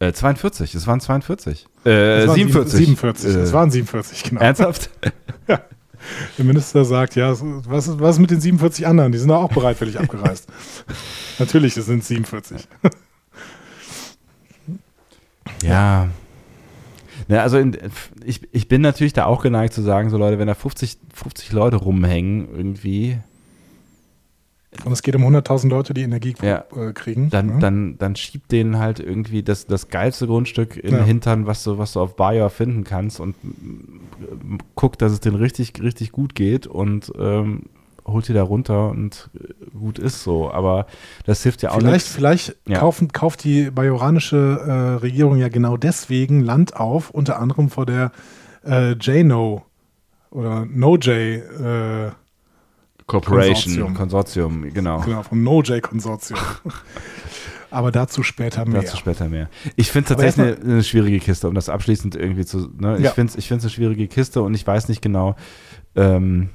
Äh, 0.00 0.12
42, 0.12 0.74
es 0.74 0.86
waren 0.86 1.00
42. 1.00 1.66
Äh, 1.84 1.90
es 1.90 2.28
waren 2.28 2.34
47. 2.36 2.78
47, 2.78 3.26
äh, 3.26 3.38
es 3.40 3.52
waren 3.52 3.70
47, 3.70 4.24
genau. 4.24 4.40
Ernsthaft? 4.40 4.90
ja. 5.48 5.60
Der 6.36 6.44
Minister 6.44 6.84
sagt, 6.84 7.14
ja, 7.16 7.30
was 7.30 7.88
ist, 7.88 8.00
was 8.00 8.16
ist 8.16 8.20
mit 8.20 8.30
den 8.30 8.40
47 8.40 8.86
anderen? 8.86 9.12
Die 9.12 9.18
sind 9.18 9.30
auch 9.30 9.52
bereitwillig 9.52 9.98
abgereist. 10.00 10.48
Natürlich, 11.38 11.76
es 11.76 11.86
sind 11.86 12.04
47. 12.04 12.66
ja. 15.62 16.08
Ja, 17.28 17.42
also 17.42 17.58
in, 17.58 17.76
ich, 18.24 18.40
ich 18.52 18.68
bin 18.68 18.80
natürlich 18.80 19.12
da 19.12 19.26
auch 19.26 19.42
geneigt 19.42 19.74
zu 19.74 19.82
sagen, 19.82 20.08
so 20.08 20.16
Leute, 20.16 20.38
wenn 20.38 20.46
da 20.46 20.54
50, 20.54 20.98
50 21.12 21.52
Leute 21.52 21.76
rumhängen 21.76 22.48
irgendwie, 22.56 23.18
und 24.84 24.92
es 24.92 25.02
geht 25.02 25.16
um 25.16 25.22
100.000 25.22 25.68
Leute, 25.68 25.94
die 25.94 26.02
Energie 26.02 26.34
ja. 26.42 26.64
äh, 26.76 26.92
kriegen. 26.92 27.30
Dann, 27.30 27.48
ja. 27.48 27.58
dann, 27.58 27.98
dann 27.98 28.16
schiebt 28.16 28.52
denen 28.52 28.78
halt 28.78 29.00
irgendwie 29.00 29.42
das, 29.42 29.66
das 29.66 29.88
geilste 29.88 30.26
Grundstück 30.26 30.76
in 30.76 30.94
den 30.94 31.04
Hintern, 31.04 31.46
was 31.46 31.64
du, 31.64 31.78
was 31.78 31.94
du 31.94 32.00
auf 32.00 32.16
Bayer 32.16 32.50
finden 32.50 32.84
kannst 32.84 33.18
und 33.18 33.34
guckt, 34.74 35.00
dass 35.00 35.12
es 35.12 35.20
denen 35.20 35.36
richtig, 35.36 35.80
richtig 35.82 36.12
gut 36.12 36.34
geht 36.34 36.66
und 36.66 37.10
ähm, 37.18 37.64
holt 38.06 38.28
die 38.28 38.32
da 38.32 38.42
runter 38.42 38.90
und 38.90 39.30
äh, 39.34 39.76
gut 39.76 39.98
ist 39.98 40.22
so. 40.22 40.50
Aber 40.50 40.86
das 41.24 41.42
hilft 41.42 41.62
ja 41.62 41.70
auch 41.70 41.78
vielleicht, 41.78 42.06
nicht. 42.06 42.08
Vielleicht 42.08 42.56
ja. 42.66 42.78
kaufen, 42.78 43.08
kauft 43.12 43.44
die 43.44 43.70
bajoranische 43.70 44.36
äh, 44.36 44.72
Regierung 45.00 45.38
ja 45.38 45.48
genau 45.48 45.76
deswegen 45.76 46.42
Land 46.42 46.76
auf, 46.76 47.10
unter 47.10 47.38
anderem 47.38 47.70
vor 47.70 47.86
der 47.86 48.12
äh, 48.66 48.92
JNO 48.92 49.62
oder 50.30 50.66
NoJ 50.66 51.10
äh, 51.10 52.10
Corporation, 53.08 53.94
Konsortium, 53.94 53.94
Konsortium 53.94 54.74
genau. 54.74 55.00
Genau, 55.00 55.22
vom 55.22 55.42
NoJ-Konsortium. 55.42 56.38
Aber 57.70 57.90
dazu 57.90 58.22
später 58.22 58.64
mehr. 58.66 58.82
Dazu 58.82 58.96
später 58.96 59.28
mehr. 59.28 59.48
Ich 59.76 59.90
finde 59.90 60.04
es 60.04 60.08
tatsächlich 60.16 60.58
eine, 60.58 60.72
eine, 60.72 60.84
schwierige 60.84 61.18
Kiste, 61.18 61.48
um 61.48 61.54
das 61.54 61.68
abschließend 61.68 62.14
irgendwie 62.14 62.44
zu. 62.44 62.70
Ne? 62.78 62.98
Ich 62.98 63.04
ja. 63.04 63.10
finde 63.10 63.32
es 63.32 63.36
ich 63.36 63.50
eine 63.50 63.68
schwierige 63.68 64.08
Kiste 64.08 64.42
und 64.42 64.54
ich 64.54 64.66
weiß 64.66 64.88
nicht 64.88 65.02
genau, 65.02 65.36
ähm, 65.96 66.50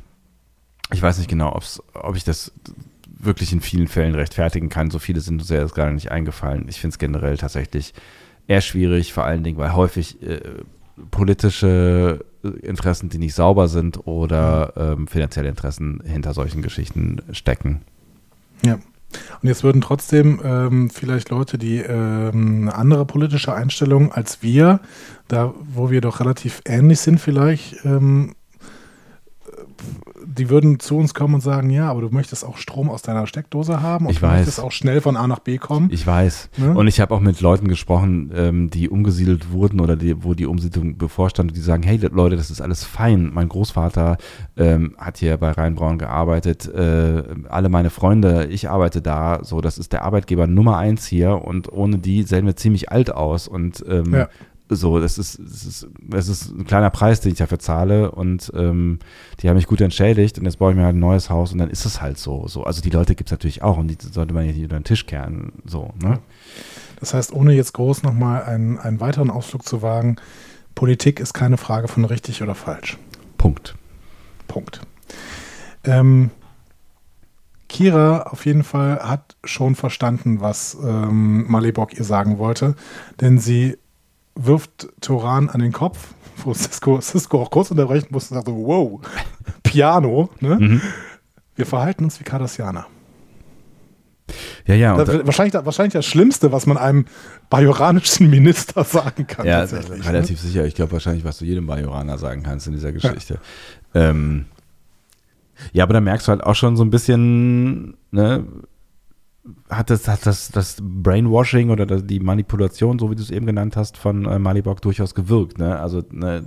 ich 0.91 1.01
weiß 1.01 1.17
nicht 1.17 1.29
genau, 1.29 1.55
ob's, 1.55 1.81
ob 1.93 2.15
ich 2.15 2.23
das 2.23 2.51
wirklich 3.05 3.51
in 3.51 3.61
vielen 3.61 3.87
Fällen 3.87 4.15
rechtfertigen 4.15 4.69
kann. 4.69 4.91
So 4.91 4.99
viele 4.99 5.21
sind 5.21 5.41
uns 5.41 5.49
ja 5.49 5.59
jetzt 5.59 5.73
gerade 5.73 5.91
nicht 5.91 6.11
eingefallen. 6.11 6.67
Ich 6.67 6.79
finde 6.79 6.93
es 6.93 6.99
generell 6.99 7.37
tatsächlich 7.37 7.93
eher 8.47 8.61
schwierig, 8.61 9.11
vor 9.11 9.23
allen 9.23 9.43
Dingen, 9.43 9.57
weil 9.57 9.73
häufig 9.73 10.21
äh, 10.21 10.39
politische 11.09 12.25
Interessen, 12.43 13.09
die 13.09 13.17
nicht 13.17 13.35
sauber 13.35 13.67
sind 13.67 14.05
oder 14.05 14.73
ähm, 14.75 15.07
finanzielle 15.07 15.49
Interessen 15.49 16.01
hinter 16.05 16.33
solchen 16.33 16.61
Geschichten 16.61 17.21
stecken. 17.31 17.81
Ja. 18.65 18.79
Und 19.41 19.47
jetzt 19.47 19.63
würden 19.63 19.81
trotzdem 19.81 20.41
ähm, 20.43 20.89
vielleicht 20.89 21.29
Leute, 21.29 21.57
die 21.57 21.77
ähm, 21.77 22.63
eine 22.63 22.75
andere 22.75 23.05
politische 23.05 23.53
Einstellung 23.53 24.11
als 24.11 24.41
wir, 24.41 24.79
da 25.27 25.53
wo 25.73 25.91
wir 25.91 26.01
doch 26.01 26.19
relativ 26.19 26.61
ähnlich 26.65 26.99
sind 26.99 27.19
vielleicht, 27.19 27.85
ähm, 27.85 28.33
die 30.25 30.49
würden 30.49 30.79
zu 30.79 30.97
uns 30.97 31.13
kommen 31.13 31.35
und 31.35 31.41
sagen, 31.41 31.69
ja, 31.69 31.89
aber 31.89 32.01
du 32.01 32.09
möchtest 32.09 32.45
auch 32.45 32.57
Strom 32.57 32.89
aus 32.89 33.01
deiner 33.01 33.27
Steckdose 33.27 33.81
haben 33.81 34.05
und 34.05 34.11
Ich 34.11 34.19
du 34.19 34.23
weiß. 34.25 34.37
möchtest 34.37 34.59
auch 34.59 34.71
schnell 34.71 35.01
von 35.01 35.17
A 35.17 35.27
nach 35.27 35.39
B 35.39 35.57
kommen. 35.57 35.89
Ich 35.91 36.07
weiß. 36.07 36.49
Ne? 36.57 36.73
Und 36.75 36.87
ich 36.87 36.99
habe 37.01 37.13
auch 37.13 37.19
mit 37.19 37.41
Leuten 37.41 37.67
gesprochen, 37.67 38.31
ähm, 38.33 38.69
die 38.69 38.89
umgesiedelt 38.89 39.51
wurden 39.51 39.79
oder 39.79 39.95
die, 39.95 40.23
wo 40.23 40.33
die 40.33 40.45
Umsiedlung 40.45 40.97
bevorstand, 40.97 41.55
die 41.55 41.61
sagen, 41.61 41.83
hey 41.83 41.97
Leute, 42.11 42.35
das 42.37 42.49
ist 42.51 42.61
alles 42.61 42.83
fein. 42.83 43.31
Mein 43.33 43.49
Großvater 43.49 44.17
ähm, 44.57 44.95
hat 44.97 45.17
hier 45.17 45.37
bei 45.37 45.51
Rheinbraun 45.51 45.97
gearbeitet, 45.97 46.67
äh, 46.67 47.23
alle 47.49 47.69
meine 47.69 47.89
Freunde, 47.89 48.45
ich 48.47 48.69
arbeite 48.69 49.01
da, 49.01 49.39
so, 49.43 49.61
das 49.61 49.77
ist 49.77 49.93
der 49.93 50.03
Arbeitgeber 50.03 50.47
Nummer 50.47 50.77
eins 50.77 51.05
hier 51.05 51.43
und 51.43 51.71
ohne 51.71 51.97
die 51.97 52.23
sehen 52.23 52.45
wir 52.45 52.55
ziemlich 52.55 52.91
alt 52.91 53.11
aus 53.13 53.47
und 53.47 53.83
ähm, 53.87 54.13
Ja. 54.13 54.29
So, 54.69 54.99
das 54.99 55.17
ist, 55.17 55.39
das 55.39 55.65
ist, 55.65 55.87
das 55.99 56.27
ist 56.27 56.51
ein 56.51 56.65
kleiner 56.65 56.89
Preis, 56.89 57.21
den 57.21 57.31
ich 57.31 57.37
dafür 57.37 57.59
zahle 57.59 58.11
und 58.11 58.51
ähm, 58.55 58.99
die 59.39 59.49
haben 59.49 59.55
mich 59.55 59.67
gut 59.67 59.81
entschädigt 59.81 60.37
und 60.39 60.45
jetzt 60.45 60.57
baue 60.57 60.71
ich 60.71 60.77
mir 60.77 60.85
halt 60.85 60.95
ein 60.95 60.99
neues 60.99 61.29
Haus 61.29 61.51
und 61.51 61.59
dann 61.59 61.69
ist 61.69 61.85
es 61.85 62.01
halt 62.01 62.17
so. 62.17 62.47
so. 62.47 62.63
Also 62.63 62.81
die 62.81 62.89
Leute 62.89 63.15
gibt 63.15 63.29
es 63.29 63.31
natürlich 63.31 63.61
auch 63.61 63.77
und 63.77 63.87
die 63.87 63.97
sollte 63.99 64.33
man 64.33 64.45
nicht 64.45 64.61
unter 64.61 64.79
den 64.79 64.83
Tisch 64.83 65.05
kehren. 65.05 65.53
So, 65.65 65.93
ne? 66.01 66.19
Das 66.99 67.13
heißt, 67.13 67.33
ohne 67.33 67.53
jetzt 67.53 67.73
groß 67.73 68.03
nochmal 68.03 68.43
einen, 68.43 68.77
einen 68.79 68.99
weiteren 68.99 69.29
Ausflug 69.29 69.63
zu 69.67 69.81
wagen, 69.81 70.15
Politik 70.75 71.19
ist 71.19 71.33
keine 71.33 71.57
Frage 71.57 71.87
von 71.87 72.05
richtig 72.05 72.41
oder 72.41 72.55
falsch. 72.55 72.97
Punkt. 73.37 73.75
Punkt. 74.47 74.81
Ähm, 75.83 76.31
Kira 77.67 78.23
auf 78.23 78.45
jeden 78.45 78.63
Fall 78.63 78.99
hat 78.99 79.35
schon 79.43 79.75
verstanden, 79.75 80.41
was 80.41 80.77
ähm, 80.81 81.49
Malibok 81.49 81.97
ihr 81.97 82.03
sagen 82.03 82.37
wollte, 82.37 82.75
denn 83.19 83.39
sie 83.39 83.77
wirft 84.35 84.87
Toran 85.01 85.49
an 85.49 85.61
den 85.61 85.71
Kopf, 85.71 86.13
wo 86.43 86.53
Cisco, 86.53 86.99
Cisco 87.01 87.41
auch 87.41 87.51
kurz 87.51 87.71
unterbrechen 87.71 88.07
musste 88.11 88.33
und 88.33 88.39
sagte, 88.39 88.51
wow, 88.51 88.99
Piano, 89.63 90.29
ne? 90.39 90.57
Mhm. 90.59 90.81
Wir 91.55 91.65
verhalten 91.65 92.05
uns 92.05 92.19
wie 92.19 92.23
Cardassianer. 92.23 92.87
Ja, 94.65 94.75
ja. 94.75 94.97
Das, 94.97 95.25
wahrscheinlich, 95.25 95.53
wahrscheinlich 95.65 95.93
das 95.93 96.05
Schlimmste, 96.05 96.51
was 96.51 96.65
man 96.65 96.77
einem 96.77 97.05
bajoranischen 97.49 98.29
Minister 98.29 98.83
sagen 98.83 99.27
kann. 99.27 99.45
ja, 99.45 99.59
tatsächlich, 99.59 99.99
ne? 99.99 100.05
relativ 100.05 100.39
sicher. 100.39 100.65
Ich 100.65 100.75
glaube 100.75 100.93
wahrscheinlich, 100.93 101.23
was 101.23 101.37
du 101.37 101.45
jedem 101.45 101.67
Bajoraner 101.67 102.17
sagen 102.17 102.43
kannst 102.43 102.67
in 102.67 102.73
dieser 102.73 102.91
Geschichte. 102.91 103.39
Ähm, 103.93 104.45
ja, 105.71 105.83
aber 105.83 105.93
da 105.93 106.01
merkst 106.01 106.27
du 106.27 106.31
halt 106.31 106.43
auch 106.43 106.55
schon 106.55 106.75
so 106.75 106.83
ein 106.83 106.89
bisschen, 106.89 107.97
ne, 108.11 108.45
hat 109.69 109.89
das, 109.89 110.07
hat 110.07 110.25
das, 110.25 110.49
das 110.49 110.77
Brainwashing 110.81 111.69
oder 111.69 111.85
die 111.85 112.19
Manipulation, 112.19 112.99
so 112.99 113.11
wie 113.11 113.15
du 113.15 113.21
es 113.21 113.31
eben 113.31 113.45
genannt 113.45 113.75
hast, 113.75 113.97
von 113.97 114.25
äh, 114.25 114.39
Malibok 114.39 114.81
durchaus 114.81 115.15
gewirkt. 115.15 115.57
Ne? 115.57 115.77
Also 115.79 116.01
ne, 116.11 116.45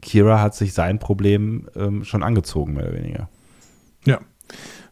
Kira 0.00 0.40
hat 0.40 0.54
sich 0.54 0.72
sein 0.72 0.98
Problem 0.98 1.68
ähm, 1.74 2.04
schon 2.04 2.22
angezogen, 2.22 2.74
mehr 2.74 2.84
oder 2.88 2.96
weniger. 2.96 3.28
Ja, 4.04 4.20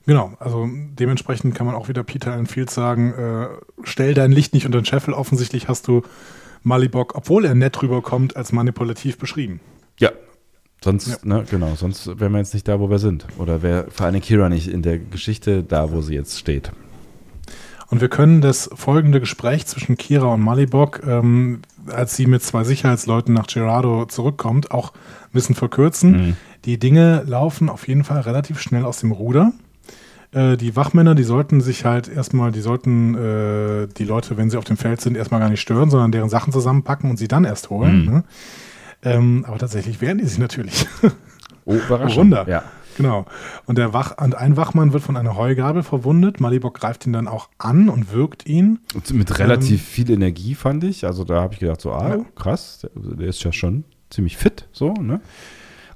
genau. 0.06 0.32
Also 0.40 0.68
dementsprechend 0.68 1.54
kann 1.54 1.66
man 1.66 1.76
auch 1.76 1.88
wieder 1.88 2.02
Peter 2.02 2.32
Allen 2.32 2.46
Field 2.46 2.70
sagen, 2.70 3.12
äh, 3.12 3.46
stell 3.84 4.14
dein 4.14 4.32
Licht 4.32 4.52
nicht 4.54 4.66
unter 4.66 4.80
den 4.80 4.84
Scheffel. 4.86 5.14
Offensichtlich 5.14 5.68
hast 5.68 5.86
du 5.86 6.02
Malibok, 6.64 7.14
obwohl 7.14 7.44
er 7.44 7.54
nett 7.54 7.80
rüberkommt, 7.82 8.36
als 8.36 8.50
manipulativ 8.50 9.18
beschrieben. 9.18 9.60
Ja. 10.00 10.10
Sonst, 10.82 11.06
Ja. 11.06 11.16
ne, 11.22 11.44
genau, 11.48 11.76
sonst 11.76 12.18
wären 12.18 12.32
wir 12.32 12.38
jetzt 12.38 12.52
nicht 12.52 12.66
da, 12.66 12.80
wo 12.80 12.90
wir 12.90 12.98
sind. 12.98 13.26
Oder 13.38 13.62
wäre 13.62 13.86
vor 13.90 14.06
allem 14.06 14.20
Kira 14.20 14.48
nicht 14.48 14.66
in 14.68 14.82
der 14.82 14.98
Geschichte 14.98 15.62
da, 15.62 15.92
wo 15.92 16.00
sie 16.00 16.14
jetzt 16.14 16.38
steht. 16.38 16.72
Und 17.90 18.00
wir 18.00 18.08
können 18.08 18.40
das 18.40 18.70
folgende 18.74 19.20
Gespräch 19.20 19.66
zwischen 19.66 19.96
Kira 19.96 20.26
und 20.26 20.40
Malibok, 20.40 21.02
ähm, 21.06 21.60
als 21.86 22.16
sie 22.16 22.26
mit 22.26 22.42
zwei 22.42 22.64
Sicherheitsleuten 22.64 23.34
nach 23.34 23.46
Gerardo 23.46 24.06
zurückkommt, 24.06 24.70
auch 24.70 24.92
ein 24.92 25.32
bisschen 25.32 25.54
verkürzen. 25.54 26.10
Mhm. 26.10 26.36
Die 26.64 26.78
Dinge 26.78 27.22
laufen 27.26 27.68
auf 27.68 27.86
jeden 27.86 28.04
Fall 28.04 28.20
relativ 28.20 28.58
schnell 28.60 28.84
aus 28.84 29.00
dem 29.00 29.12
Ruder. 29.12 29.52
Äh, 30.32 30.56
die 30.56 30.74
Wachmänner, 30.76 31.14
die 31.14 31.22
sollten 31.22 31.60
sich 31.60 31.84
halt 31.84 32.08
erstmal, 32.08 32.52
die 32.52 32.60
sollten 32.60 33.14
äh, 33.14 33.86
die 33.86 34.04
Leute, 34.04 34.36
wenn 34.36 34.50
sie 34.50 34.56
auf 34.56 34.64
dem 34.64 34.76
Feld 34.76 35.00
sind, 35.00 35.16
erstmal 35.16 35.40
gar 35.40 35.50
nicht 35.50 35.60
stören, 35.60 35.90
sondern 35.90 36.10
deren 36.10 36.28
Sachen 36.28 36.52
zusammenpacken 36.52 37.10
und 37.10 37.18
sie 37.18 37.28
dann 37.28 37.44
erst 37.44 37.70
holen. 37.70 38.04
Mhm. 38.04 38.12
Ne? 38.12 38.24
Ähm, 39.04 39.44
aber 39.46 39.58
tatsächlich 39.58 40.00
wehren 40.00 40.18
die 40.18 40.24
sich 40.24 40.38
natürlich. 40.38 40.86
Oh, 41.64 41.74
Überraschung. 41.86 42.16
Wunder. 42.16 42.46
Ja. 42.48 42.64
Genau. 42.96 43.26
Und 43.66 43.78
der 43.78 43.92
Wach 43.92 44.16
und 44.18 44.34
ein 44.34 44.56
Wachmann 44.56 44.92
wird 44.92 45.02
von 45.02 45.16
einer 45.16 45.36
Heugabel 45.36 45.82
verwundet. 45.82 46.40
Malibok 46.40 46.74
greift 46.78 47.06
ihn 47.06 47.12
dann 47.12 47.28
auch 47.28 47.48
an 47.58 47.88
und 47.88 48.12
wirkt 48.12 48.46
ihn. 48.46 48.80
Und 48.94 49.12
mit 49.12 49.38
relativ 49.38 49.82
viel 49.82 50.10
Energie 50.10 50.54
fand 50.54 50.84
ich. 50.84 51.04
Also 51.06 51.24
da 51.24 51.40
habe 51.42 51.54
ich 51.54 51.60
gedacht, 51.60 51.80
so, 51.80 51.92
ah, 51.92 52.16
Ja. 52.16 52.24
krass, 52.36 52.80
der, 52.82 52.90
der 53.16 53.28
ist 53.28 53.42
ja 53.44 53.52
schon 53.52 53.84
ziemlich 54.10 54.36
fit, 54.36 54.68
so, 54.72 54.92
ne? 54.94 55.20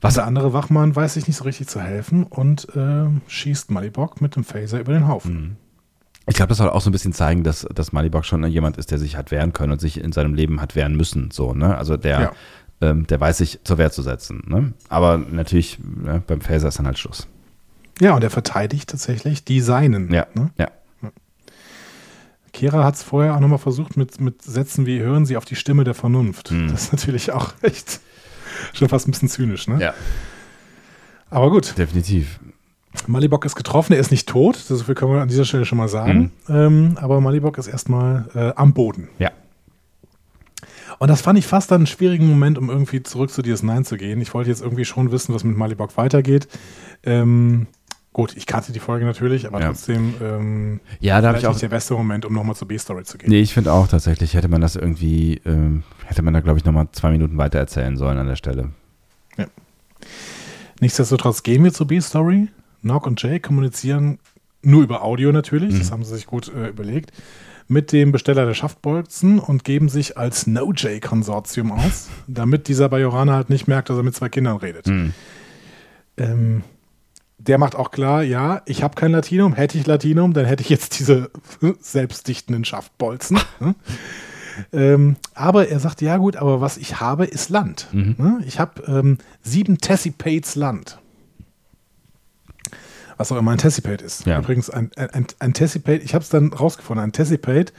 Was 0.01 0.15
der 0.15 0.27
andere 0.27 0.53
Wachmann 0.53 0.95
weiß 0.95 1.15
sich 1.15 1.27
nicht 1.27 1.37
so 1.37 1.45
richtig 1.45 1.67
zu 1.67 1.81
helfen 1.81 2.23
und 2.23 2.69
äh, 2.77 3.07
schießt 3.27 3.71
Malibok 3.73 4.21
mit 4.21 4.37
dem 4.37 4.45
Phaser 4.45 4.79
über 4.79 4.93
den 4.93 5.09
Haufen. 5.09 5.57
Ich 6.29 6.37
glaube, 6.37 6.51
das 6.51 6.59
soll 6.59 6.69
auch 6.71 6.81
so 6.83 6.91
ein 6.91 6.93
bisschen 6.93 7.13
zeigen, 7.13 7.43
dass, 7.43 7.67
dass 7.75 7.93
Malibok 7.93 8.25
schon 8.25 8.45
jemand 8.47 8.77
ist, 8.77 8.91
der 8.91 8.99
sich 8.99 9.17
hat 9.17 9.31
wehren 9.33 9.53
können 9.53 9.73
und 9.73 9.81
sich 9.81 9.99
in 10.01 10.13
seinem 10.13 10.35
Leben 10.35 10.61
hat 10.61 10.77
wehren 10.77 10.95
müssen, 10.97 11.31
so, 11.33 11.53
ne? 11.55 11.77
Also 11.77 11.97
der, 11.97 12.21
Ja. 12.21 12.33
Ähm, 12.81 13.07
der 13.07 13.21
weiß 13.21 13.39
sich 13.39 13.61
zur 13.65 13.79
Wehr 13.79 13.91
zu 13.91 14.03
setzen, 14.03 14.43
ne? 14.47 14.73
Aber 14.89 15.19
natürlich, 15.19 15.79
ne, 15.81 16.23
beim 16.27 16.41
Phaser 16.41 16.69
ist 16.69 16.79
dann 16.79 16.87
halt 16.87 16.99
Schluss. 16.99 17.27
Ja, 18.01 18.15
und 18.15 18.23
er 18.23 18.31
verteidigt 18.31 18.89
tatsächlich 18.91 19.45
die 19.45 19.61
Seinen. 19.61 20.13
Ja, 20.13 20.27
Ne? 20.35 20.51
ja. 20.59 20.69
Kira 22.53 22.83
hat 22.83 22.95
es 22.95 23.03
vorher 23.03 23.37
auch 23.37 23.41
nochmal 23.41 23.59
versucht 23.59 23.97
mit, 23.97 24.21
mit 24.21 24.43
Sätzen 24.43 24.87
wie 24.87 25.01
hören 25.01 25.27
Sie 25.27 25.37
auf 25.37 25.45
die 25.45 25.55
Stimme 25.55 25.85
der 25.85 25.95
Vernunft. 25.95 26.51
Hm. 26.51 26.69
Das 26.71 26.85
ist 26.85 26.93
natürlich 26.93 27.31
auch 27.33 27.53
echt 27.63 28.01
schon 28.73 28.89
fast 28.89 29.07
ein 29.07 29.11
bisschen 29.13 29.29
zynisch, 29.29 29.69
ne? 29.69 29.81
Ja, 29.81 29.95
Aber 31.31 31.51
gut, 31.51 31.77
definitiv. 31.79 32.41
Malibok 33.07 33.45
ist 33.45 33.55
getroffen, 33.55 33.93
er 33.93 34.01
ist 34.01 34.11
nicht 34.11 34.29
tot, 34.29 34.57
so 34.57 34.77
viel 34.79 34.95
können 34.95 35.13
wir 35.13 35.21
an 35.21 35.29
dieser 35.29 35.45
Stelle 35.45 35.65
schon 35.67 35.79
mal 35.79 35.89
sagen. 35.89 36.33
Ähm, 36.49 36.97
aber 37.01 37.21
Malibok 37.21 37.59
ist 37.59 37.69
erstmal 37.69 38.29
äh, 38.35 38.53
am 38.57 38.73
Boden. 38.73 39.09
Ja. 39.19 39.31
Und 40.99 41.09
das 41.09 41.21
fand 41.21 41.39
ich 41.39 41.47
fast 41.47 41.71
dann 41.71 41.83
einen 41.83 41.87
schwierigen 41.87 42.29
Moment, 42.29 42.59
um 42.59 42.71
irgendwie 42.71 43.03
zurück 43.03 43.31
zu 43.31 43.41
DS9 43.43 43.85
zu 43.85 43.97
gehen. 43.97 44.21
Ich 44.21 44.35
wollte 44.35 44.51
jetzt 44.51 44.63
irgendwie 44.63 44.85
schon 44.85 45.13
wissen, 45.13 45.35
was 45.35 45.45
mit 45.45 45.57
Malibok 45.57 45.97
weitergeht. 45.97 46.49
Ähm, 47.05 47.69
gut, 48.13 48.37
ich 48.37 48.47
kannte 48.47 48.73
die 48.73 48.81
Folge 48.81 49.05
natürlich, 49.05 49.47
aber 49.47 49.61
Ja. 49.61 49.67
trotzdem 49.69 50.15
ähm, 50.21 50.81
Ja, 50.99 51.21
da 51.21 51.37
ich 51.37 51.47
auch. 51.47 51.51
nicht 51.53 51.63
der 51.63 51.69
beste 51.69 51.95
Moment, 51.95 52.25
um 52.25 52.33
nochmal 52.35 52.57
zur 52.57 52.67
B-Story 52.67 53.05
zu 53.05 53.17
gehen. 53.17 53.31
Nee, 53.31 53.41
ich 53.41 53.55
finde 53.55 53.73
auch 53.73 53.87
tatsächlich, 53.87 54.35
hätte 54.35 54.49
man 54.49 54.61
das 54.61 54.75
irgendwie, 54.75 55.41
ähm, 55.47 55.85
hätte 56.05 56.23
man 56.23 56.35
da, 56.35 56.41
glaube 56.41 56.59
ich, 56.59 56.65
nochmal 56.65 56.89
zwei 56.93 57.11
Minuten 57.11 57.39
weiter 57.39 57.59
erzählen 57.61 57.97
sollen 57.97 58.19
an 58.19 58.27
der 58.27 58.37
Stelle. 58.37 58.71
Nichtsdestotrotz 60.81 61.43
gehen 61.43 61.65
wir 61.65 61.73
zur 61.73 61.87
B-Story. 61.87 62.49
Nock 62.83 63.07
und 63.07 63.21
Jay 63.23 63.41
kommunizieren 63.41 64.19
nur 64.63 64.83
über 64.83 65.03
Audio 65.03 65.33
natürlich, 65.33 65.75
Mhm. 65.75 65.79
das 65.79 65.91
haben 65.93 66.05
sie 66.05 66.15
sich 66.15 66.27
gut 66.27 66.53
äh, 66.55 66.69
überlegt, 66.69 67.13
mit 67.69 67.93
dem 67.93 68.13
Besteller 68.13 68.47
der 68.47 68.55
Schaftbolzen 68.55 69.39
und 69.39 69.63
geben 69.63 69.89
sich 69.89 70.17
als 70.17 70.47
No-Jay-Konsortium 70.47 71.71
aus, 71.71 72.09
damit 72.27 72.67
dieser 72.67 72.89
Bajoraner 72.89 73.35
halt 73.35 73.51
nicht 73.51 73.69
merkt, 73.69 73.91
dass 73.91 73.99
er 73.99 74.03
mit 74.03 74.15
zwei 74.15 74.31
Kindern 74.31 74.57
redet. 74.57 74.87
Mhm. 74.87 75.13
Ähm, 76.17 76.63
der 77.39 77.59
macht 77.59 77.77
auch 77.77 77.91
klar, 77.91 78.23
ja, 78.23 78.63
ich 78.67 78.83
habe 78.83 78.95
kein 78.95 79.13
Latinum, 79.13 79.55
hätte 79.55 79.79
ich 79.79 79.87
Latinum, 79.87 80.33
dann 80.33 80.45
hätte 80.45 80.63
ich 80.63 80.71
jetzt 80.71 80.99
diese 80.99 81.31
selbstdichtenden 81.81 82.65
Schaftbolzen. 82.65 83.39
ne? 83.61 83.75
ähm, 84.73 85.17
aber 85.35 85.69
er 85.69 85.79
sagt, 85.79 86.01
ja 86.01 86.17
gut, 86.17 86.37
aber 86.37 86.61
was 86.61 86.79
ich 86.79 87.01
habe, 87.01 87.27
ist 87.27 87.51
Land. 87.51 87.89
Mhm. 87.93 88.17
Ne? 88.19 88.41
Ich 88.47 88.59
habe 88.59 88.83
ähm, 88.87 89.19
sieben 89.43 89.79
Tessipates 89.79 90.57
Land. 90.57 90.99
Was 93.19 93.31
auch 93.33 93.37
immer 93.37 93.51
ein 93.51 93.59
Tessipate 93.59 94.05
ist. 94.05 94.27
Ja. 94.27 94.39
Übrigens, 94.39 94.71
ein, 94.71 94.91
ein, 94.97 95.53
Tessipate, 95.53 96.03
ich 96.03 96.15
habe 96.15 96.23
es 96.23 96.31
dann 96.31 96.53
rausgefunden, 96.53 97.05
ein 97.05 97.13
Tessipate 97.13 97.73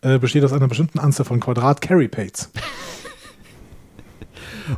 äh, 0.00 0.18
besteht 0.18 0.44
aus 0.44 0.52
einer 0.52 0.68
bestimmten 0.68 0.98
Anzahl 0.98 1.26
von 1.26 1.40
Quadrat-Carry-Pates. 1.40 2.50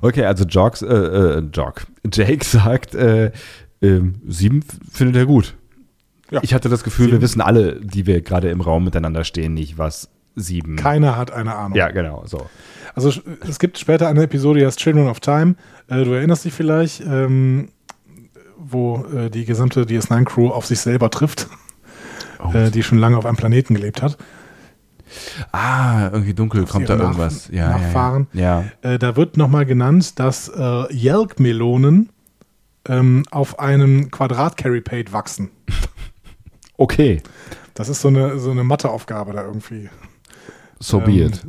Okay, 0.00 0.24
also 0.24 0.44
Jock, 0.44 0.82
äh, 0.82 0.86
äh, 0.86 1.38
Jock. 1.52 1.86
Jake 2.12 2.44
sagt, 2.44 2.94
äh, 2.94 3.30
ähm, 3.80 4.16
sieben 4.26 4.64
findet 4.90 5.16
er 5.16 5.26
gut. 5.26 5.54
Ja. 6.30 6.40
Ich 6.42 6.54
hatte 6.54 6.68
das 6.68 6.82
Gefühl, 6.82 7.06
wir 7.06 7.12
Sieben. 7.12 7.22
wissen 7.22 7.40
alle, 7.40 7.80
die 7.80 8.06
wir 8.06 8.20
gerade 8.20 8.50
im 8.50 8.60
Raum 8.60 8.84
miteinander 8.84 9.22
stehen, 9.22 9.54
nicht, 9.54 9.78
was 9.78 10.08
sieben. 10.34 10.76
Keiner 10.76 11.16
hat 11.16 11.30
eine 11.30 11.54
Ahnung. 11.54 11.78
ja, 11.78 11.90
genau, 11.90 12.24
so. 12.26 12.46
Also 12.94 13.12
es 13.48 13.58
gibt 13.58 13.78
später 13.78 14.08
eine 14.08 14.22
Episode, 14.24 14.60
die 14.60 14.66
heißt 14.66 14.78
Children 14.78 15.08
of 15.08 15.20
Time. 15.20 15.54
Äh, 15.88 16.04
du 16.04 16.12
erinnerst 16.12 16.44
dich 16.44 16.52
vielleicht, 16.52 17.02
ähm, 17.02 17.68
wo 18.68 19.04
äh, 19.14 19.30
die 19.30 19.44
gesamte 19.44 19.82
DS9-Crew 19.84 20.48
auf 20.50 20.66
sich 20.66 20.80
selber 20.80 21.10
trifft, 21.10 21.48
Oh. 22.38 22.52
äh, 22.52 22.70
die 22.70 22.82
schon 22.82 22.98
lange 22.98 23.16
auf 23.16 23.24
einem 23.26 23.36
Planeten 23.36 23.74
gelebt 23.74 24.02
hat. 24.02 24.18
Ah, 25.52 26.08
irgendwie 26.12 26.34
dunkel 26.34 26.64
Auf 26.64 26.70
kommt 26.70 26.88
da 26.88 26.96
irgendwas. 26.96 27.48
Ja, 27.50 27.70
Nachfahren. 27.70 28.26
Ja, 28.32 28.64
ja. 28.82 28.90
Äh, 28.92 28.98
da 28.98 29.16
wird 29.16 29.36
nochmal 29.36 29.64
genannt, 29.64 30.18
dass 30.18 30.48
äh, 30.48 30.92
Yelk-Melonen 30.92 32.10
ähm, 32.88 33.24
auf 33.30 33.58
einem 33.58 34.10
Quadrat-Carry-Pate 34.10 35.12
wachsen. 35.12 35.50
Okay, 36.78 37.22
Das 37.72 37.88
ist 37.88 38.02
so 38.02 38.08
eine, 38.08 38.38
so 38.38 38.50
eine 38.50 38.62
Matheaufgabe 38.62 39.32
da 39.32 39.44
irgendwie. 39.44 39.88
so 40.78 40.98
Ähm, 40.98 41.04
be 41.04 41.12
it. 41.24 41.46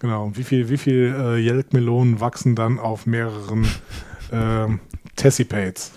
Genau. 0.00 0.32
Wie 0.34 0.42
viel, 0.42 0.68
wie 0.68 0.78
viel 0.78 1.14
äh, 1.16 1.36
Yelk-Melonen 1.40 2.18
wachsen 2.20 2.56
dann 2.56 2.80
auf 2.80 3.06
mehreren 3.06 3.68
ähm, 4.32 4.80
Tessipates? 5.14 5.92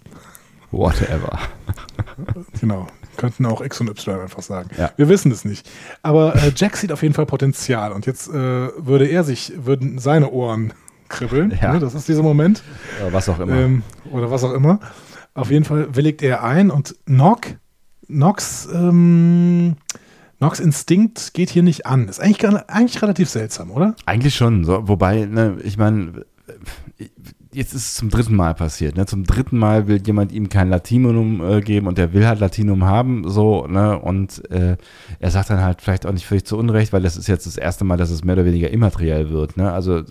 Whatever. 0.72 1.39
Genau. 2.60 2.88
Könnten 3.18 3.45
auch 3.45 3.61
X 3.61 3.81
und 3.81 3.89
Y 3.89 4.19
einfach 4.19 4.41
sagen. 4.41 4.69
Ja. 4.77 4.91
Wir 4.95 5.10
wissen 5.10 5.31
es 5.31 5.43
nicht. 5.43 5.68
Aber 6.02 6.35
äh, 6.35 6.52
Jack 6.56 6.77
sieht 6.77 6.91
auf 6.91 7.02
jeden 7.02 7.14
Fall 7.14 7.26
Potenzial. 7.26 7.91
Und 7.91 8.06
jetzt 8.06 8.27
äh, 8.30 8.34
würde 8.34 9.07
er 9.07 9.23
sich, 9.23 9.53
würden 9.56 9.98
seine 9.98 10.30
Ohren 10.30 10.73
kribbeln. 11.10 11.57
Ja. 11.61 11.73
Ne? 11.73 11.80
Das 11.80 11.95
ist 11.95 12.07
dieser 12.07 12.23
Moment. 12.23 12.64
Ja, 12.99 13.11
was 13.11 13.27
auch 13.30 13.39
immer. 13.39 13.53
Ähm, 13.53 13.84
oder 14.11 14.31
was 14.31 14.43
auch 14.43 14.53
immer. 14.53 14.80
Auf 15.34 15.49
jeden 15.49 15.65
Fall 15.65 15.95
willigt 15.95 16.22
er 16.22 16.43
ein 16.43 16.69
und 16.69 16.95
Nock, 17.06 17.48
Nox, 18.07 18.68
ähm, 18.73 19.77
Nox 20.39 20.60
Instinkt 20.60 21.34
geht 21.34 21.49
hier 21.49 21.64
nicht 21.64 21.85
an. 21.85 22.07
Ist 22.07 22.19
eigentlich, 22.19 22.43
eigentlich 22.45 23.02
relativ 23.02 23.30
seltsam, 23.30 23.72
oder? 23.72 23.95
Eigentlich 24.06 24.35
schon, 24.35 24.65
so, 24.65 24.88
wobei, 24.88 25.26
ne, 25.26 25.57
ich 25.64 25.77
meine, 25.77 26.26
jetzt 27.53 27.73
ist 27.73 27.86
es 27.86 27.95
zum 27.95 28.10
dritten 28.10 28.36
Mal 28.36 28.53
passiert. 28.53 28.95
Ne? 28.95 29.06
Zum 29.06 29.23
dritten 29.26 29.57
Mal 29.57 29.88
will 29.88 30.02
jemand 30.06 30.32
ihm 30.32 30.49
kein 30.49 30.69
Latinum 30.69 31.44
äh, 31.44 31.61
geben 31.61 31.88
und 31.88 31.98
der 31.98 32.14
will 32.14 32.26
halt 32.26 32.40
Latinum 32.40 32.86
haben, 32.86 33.30
so, 33.30 33.68
ne? 33.68 33.99
Und 33.99 34.49
äh, 34.52 34.78
er 35.19 35.32
sagt 35.32 35.49
dann 35.49 35.61
halt 35.61 35.82
vielleicht 35.82 36.06
auch 36.06 36.14
nicht 36.14 36.26
völlig 36.26 36.45
zu 36.45 36.57
Unrecht, 36.57 36.94
weil 36.94 37.02
das 37.02 37.18
ist 37.18 37.28
jetzt 37.28 37.45
das 37.45 37.57
erste 37.57 37.84
Mal, 37.84 37.98
dass 37.98 38.10
es 38.10 38.23
mehr 38.23 38.36
oder 38.36 38.45
weniger 38.45 38.69
immateriell 38.69 39.30
wird. 39.30 39.57
Ne? 39.57 39.72
Also 39.72 40.03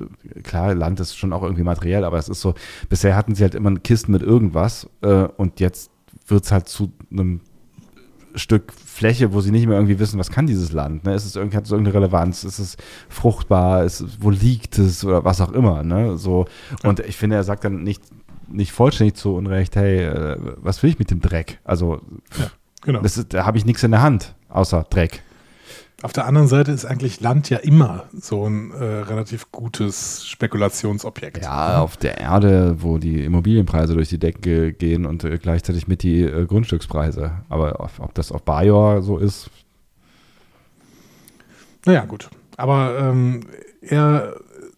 klar, 0.42 0.74
Land 0.74 1.00
ist 1.00 1.16
schon 1.16 1.32
auch 1.32 1.42
irgendwie 1.42 1.62
materiell, 1.62 2.04
aber 2.04 2.18
es 2.18 2.28
ist 2.28 2.40
so, 2.40 2.54
bisher 2.88 3.16
hatten 3.16 3.34
sie 3.34 3.42
halt 3.42 3.54
immer 3.54 3.74
Kisten 3.76 4.12
mit 4.12 4.22
irgendwas 4.22 4.88
äh, 5.02 5.28
und 5.36 5.60
jetzt 5.60 5.90
wird 6.26 6.44
es 6.44 6.52
halt 6.52 6.68
zu 6.68 6.92
einem 7.10 7.40
Stück 8.34 8.72
Fläche, 8.72 9.32
wo 9.32 9.40
sie 9.40 9.50
nicht 9.50 9.66
mehr 9.66 9.76
irgendwie 9.76 9.98
wissen, 9.98 10.18
was 10.18 10.30
kann 10.30 10.46
dieses 10.46 10.72
Land, 10.72 11.04
ne? 11.04 11.14
Ist 11.14 11.24
es 11.24 11.36
irgendwie, 11.36 11.56
hat 11.56 11.64
es 11.64 11.70
irgendeine 11.70 11.96
Relevanz? 11.96 12.44
Ist 12.44 12.58
es 12.58 12.76
fruchtbar? 13.08 13.84
Ist 13.84 14.04
wo 14.22 14.30
liegt 14.30 14.78
es? 14.78 15.04
Oder 15.04 15.24
was 15.24 15.40
auch 15.40 15.52
immer, 15.52 15.82
ne? 15.82 16.16
So. 16.16 16.46
Und 16.84 17.00
ich 17.00 17.16
finde, 17.16 17.36
er 17.36 17.44
sagt 17.44 17.64
dann 17.64 17.82
nicht, 17.82 18.02
nicht 18.48 18.72
vollständig 18.72 19.14
zu 19.16 19.34
Unrecht, 19.34 19.76
hey, 19.76 20.04
äh, 20.04 20.36
was 20.56 20.82
will 20.82 20.90
ich 20.90 20.98
mit 20.98 21.10
dem 21.10 21.20
Dreck? 21.20 21.60
Also, 21.64 22.00
Genau. 22.82 23.00
das 23.00 23.18
ist, 23.18 23.34
da 23.34 23.44
habe 23.44 23.58
ich 23.58 23.64
nichts 23.64 23.82
in 23.82 23.90
der 23.90 24.02
Hand, 24.02 24.34
außer 24.48 24.86
Dreck. 24.90 25.22
Auf 26.02 26.12
der 26.14 26.26
anderen 26.26 26.48
Seite 26.48 26.72
ist 26.72 26.86
eigentlich 26.86 27.20
Land 27.20 27.50
ja 27.50 27.58
immer 27.58 28.04
so 28.18 28.46
ein 28.48 28.70
äh, 28.70 28.84
relativ 28.84 29.52
gutes 29.52 30.26
Spekulationsobjekt. 30.26 31.42
Ja, 31.42 31.82
auf 31.82 31.98
der 31.98 32.18
Erde, 32.18 32.76
wo 32.82 32.96
die 32.96 33.22
Immobilienpreise 33.24 33.94
durch 33.94 34.08
die 34.08 34.18
Decke 34.18 34.72
gehen 34.72 35.04
und 35.04 35.24
äh, 35.24 35.36
gleichzeitig 35.36 35.88
mit 35.88 36.02
die 36.02 36.22
äh, 36.22 36.46
Grundstückspreise. 36.46 37.32
Aber 37.50 37.80
auf, 37.80 38.00
ob 38.00 38.14
das 38.14 38.32
auf 38.32 38.42
Bajor 38.42 39.02
so 39.02 39.18
ist, 39.18 39.50
Naja, 41.84 42.04
gut. 42.04 42.30
Aber 42.56 42.98
ähm, 42.98 43.46
er 43.80 44.36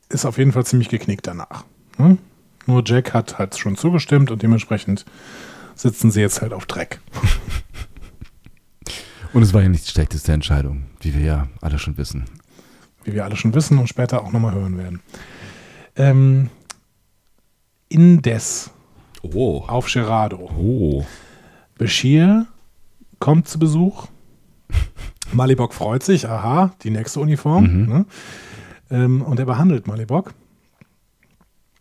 ist 0.08 0.24
auf 0.24 0.38
jeden 0.38 0.52
Fall 0.52 0.64
ziemlich 0.64 0.88
geknickt 0.88 1.26
danach. 1.26 1.64
Hm? 1.96 2.18
Nur 2.66 2.82
Jack 2.84 3.12
hat 3.12 3.38
halt 3.38 3.58
schon 3.58 3.76
zugestimmt 3.76 4.30
und 4.30 4.42
dementsprechend 4.42 5.04
sitzen 5.74 6.10
sie 6.10 6.20
jetzt 6.20 6.42
halt 6.42 6.52
auf 6.52 6.66
Dreck. 6.66 7.00
Und 9.32 9.42
es 9.42 9.54
war 9.54 9.62
ja 9.62 9.68
nicht 9.68 9.86
die 9.86 9.90
schlechteste 9.90 10.32
Entscheidung, 10.32 10.84
wie 11.00 11.14
wir 11.14 11.22
ja 11.24 11.48
alle 11.60 11.78
schon 11.78 11.96
wissen. 11.96 12.24
wie 13.04 13.14
wir 13.14 13.24
alle 13.24 13.34
schon 13.36 13.54
wissen 13.54 13.78
und 13.78 13.88
später 13.88 14.22
auch 14.22 14.30
nochmal 14.32 14.54
hören 14.54 14.78
werden. 14.78 15.00
Ähm, 15.96 16.50
indes 17.88 18.70
Oh. 19.22 19.64
auf 19.66 19.86
Gerardo. 19.92 20.50
Oh. 20.56 21.04
Bashir 21.78 22.46
kommt 23.18 23.48
zu 23.48 23.58
Besuch. 23.58 24.06
Malibok 25.32 25.74
freut 25.74 26.02
sich, 26.02 26.28
aha, 26.28 26.72
die 26.82 26.90
nächste 26.90 27.20
Uniform. 27.20 27.64
Mhm. 27.64 27.88
Ne? 27.88 28.06
Ähm, 28.90 29.22
und 29.22 29.38
er 29.38 29.46
behandelt 29.46 29.86
Malibok. 29.86 30.34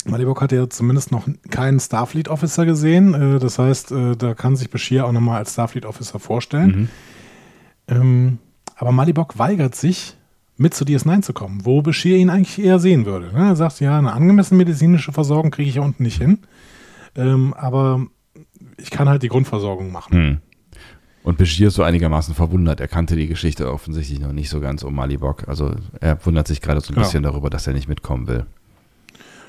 Malibok 0.05 0.41
hat 0.41 0.51
ja 0.51 0.67
zumindest 0.69 1.11
noch 1.11 1.27
keinen 1.49 1.79
Starfleet 1.79 2.27
Officer 2.29 2.65
gesehen. 2.65 3.13
Äh, 3.13 3.39
das 3.39 3.59
heißt, 3.59 3.91
äh, 3.91 4.15
da 4.15 4.33
kann 4.33 4.55
sich 4.55 4.69
Bashir 4.71 5.05
auch 5.05 5.11
nochmal 5.11 5.37
als 5.37 5.53
Starfleet 5.53 5.85
Officer 5.85 6.19
vorstellen. 6.19 6.71
Mhm. 6.71 6.89
Ähm, 7.91 8.39
aber 8.75 8.91
Malibok 8.91 9.37
weigert 9.37 9.75
sich, 9.75 10.15
mit 10.57 10.73
zu 10.73 10.85
DS9 10.85 11.21
zu 11.21 11.33
kommen, 11.33 11.65
wo 11.65 11.81
Bashir 11.81 12.17
ihn 12.17 12.29
eigentlich 12.29 12.63
eher 12.63 12.79
sehen 12.79 13.05
würde. 13.05 13.27
Ne? 13.33 13.49
Er 13.49 13.55
sagt, 13.55 13.79
ja, 13.79 13.97
eine 13.97 14.13
angemessene 14.13 14.57
medizinische 14.57 15.11
Versorgung 15.11 15.51
kriege 15.51 15.67
ich 15.67 15.73
hier 15.73 15.83
unten 15.83 16.03
nicht 16.03 16.19
hin. 16.21 16.39
Ähm, 17.15 17.53
aber 17.55 18.05
ich 18.77 18.91
kann 18.91 19.09
halt 19.09 19.23
die 19.23 19.27
Grundversorgung 19.27 19.91
machen. 19.91 20.13
Hm. 20.13 20.37
Und 21.23 21.37
Bashir 21.37 21.67
ist 21.67 21.75
so 21.75 21.83
einigermaßen 21.83 22.33
verwundert. 22.33 22.79
Er 22.79 22.87
kannte 22.87 23.15
die 23.15 23.27
Geschichte 23.27 23.71
offensichtlich 23.71 24.19
noch 24.19 24.31
nicht 24.33 24.49
so 24.49 24.59
ganz 24.59 24.83
um 24.83 24.95
Malibok. 24.95 25.47
Also 25.47 25.75
er 25.99 26.23
wundert 26.25 26.47
sich 26.47 26.61
gerade 26.61 26.81
so 26.81 26.91
ein 26.91 26.95
Genau. 26.95 27.05
bisschen 27.05 27.23
darüber, 27.23 27.49
dass 27.49 27.67
er 27.67 27.73
nicht 27.73 27.87
mitkommen 27.87 28.27
will. 28.27 28.45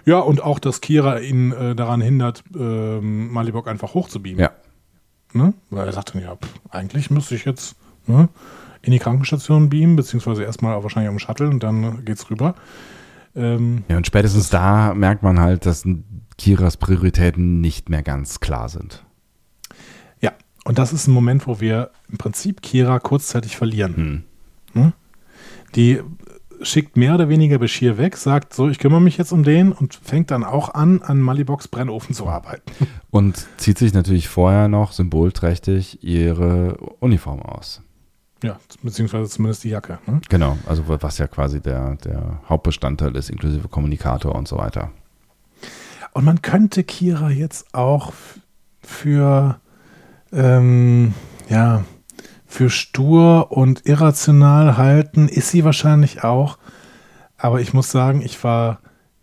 Ja, 0.05 0.19
und 0.19 0.43
auch, 0.43 0.59
dass 0.59 0.81
Kira 0.81 1.21
ihn 1.21 1.53
äh, 1.53 1.75
daran 1.75 2.01
hindert, 2.01 2.43
ähm, 2.59 3.33
Malibok 3.33 3.69
einfach 3.69 3.95
hochzubeamen. 3.95 4.41
Ja. 4.41 4.51
Ne? 5.33 5.55
Weil 5.71 5.87
er 5.87 5.93
sagt 5.93 6.15
dann, 6.15 6.23
ja, 6.23 6.37
pff, 6.37 6.61
eigentlich 6.71 7.11
müsste 7.11 7.35
ich 7.35 7.45
jetzt 7.45 7.77
ne, 8.07 8.29
in 8.83 8.93
die 8.93 8.99
Krankenstation 8.99 9.69
beamen, 9.69 9.97
beziehungsweise 9.97 10.43
erstmal 10.43 10.83
wahrscheinlich 10.83 11.11
am 11.11 11.19
Shuttle 11.19 11.49
und 11.49 11.63
dann 11.63 12.05
geht's 12.05 12.31
rüber. 12.31 12.55
Ähm, 13.35 13.85
Ja, 13.89 13.97
und 13.97 14.07
spätestens 14.07 14.51
da 14.51 14.95
merkt 14.95 15.23
man 15.23 15.41
halt, 15.41 15.67
dass 15.67 15.85
Kiras 16.39 16.77
Prioritäten 16.77 17.61
nicht 17.61 17.89
mehr 17.89 18.03
ganz 18.03 18.41
klar 18.41 18.69
sind. 18.69 19.05
ja, 20.21 20.33
und 20.65 20.79
das 20.79 20.93
ist 20.93 21.07
ein 21.07 21.13
Moment, 21.13 21.47
wo 21.47 21.61
wir 21.61 21.91
im 22.11 22.19
Prinzip 22.19 22.63
Kira 22.63 22.99
kurzzeitig 22.99 23.57
verlieren. 23.57 24.25
Hm. 24.75 24.93
Die 25.75 26.01
schickt 26.63 26.97
mehr 26.97 27.15
oder 27.15 27.29
weniger 27.29 27.59
Bashir 27.59 27.99
weg, 27.99 28.17
sagt 28.17 28.55
so, 28.55 28.69
ich 28.69 28.79
kümmere 28.79 29.01
mich 29.01 29.17
jetzt 29.17 29.33
um 29.33 29.43
den 29.43 29.73
und 29.73 29.95
fängt 29.95 30.31
dann 30.31 30.45
auch 30.45 30.75
an, 30.75 31.03
an 31.03 31.21
Maliboks 31.21 31.69
Brennofen 31.69 32.15
zu 32.15 32.29
arbeiten. 32.29 32.71
Und 33.11 33.47
zieht 33.57 33.79
sich 33.79 33.93
natürlich 33.95 34.29
vorher 34.29 34.69
noch 34.69 34.93
symbolträchtig 34.93 36.03
ihre 36.03 36.77
Uniform 37.01 37.43
aus. 37.43 37.83
Ja, 38.43 38.59
beziehungsweise 38.83 39.29
zumindest 39.31 39.65
die 39.65 39.71
Jacke. 39.71 39.99
Ne? 40.07 40.21
Genau, 40.29 40.59
also 40.67 40.85
was 40.87 41.19
ja 41.19 41.27
quasi 41.27 41.61
der, 41.61 41.97
der 41.97 42.41
Hauptbestandteil 42.49 43.15
ist, 43.17 43.31
inklusive 43.31 43.69
Kommunikator 43.69 44.35
und 44.35 44.49
so 44.49 44.59
weiter. 44.59 44.91
Und 46.13 46.25
man 46.25 46.43
könnte 46.43 46.85
Kira 46.85 47.31
jetzt 47.31 47.75
auch 47.75 48.13
für, 48.83 49.61
ähm, 50.33 51.15
ja, 51.49 51.85
für 52.47 52.69
stur 52.69 53.51
und 53.51 53.87
irrational 53.87 54.77
halten, 54.77 55.29
ist 55.29 55.51
sie 55.51 55.65
wahrscheinlich 55.65 56.23
auch. 56.23 56.59
Aber 57.39 57.61
ich 57.61 57.73
muss 57.73 57.91
sagen, 57.91 58.21
ich 58.21 58.43
war 58.45 58.81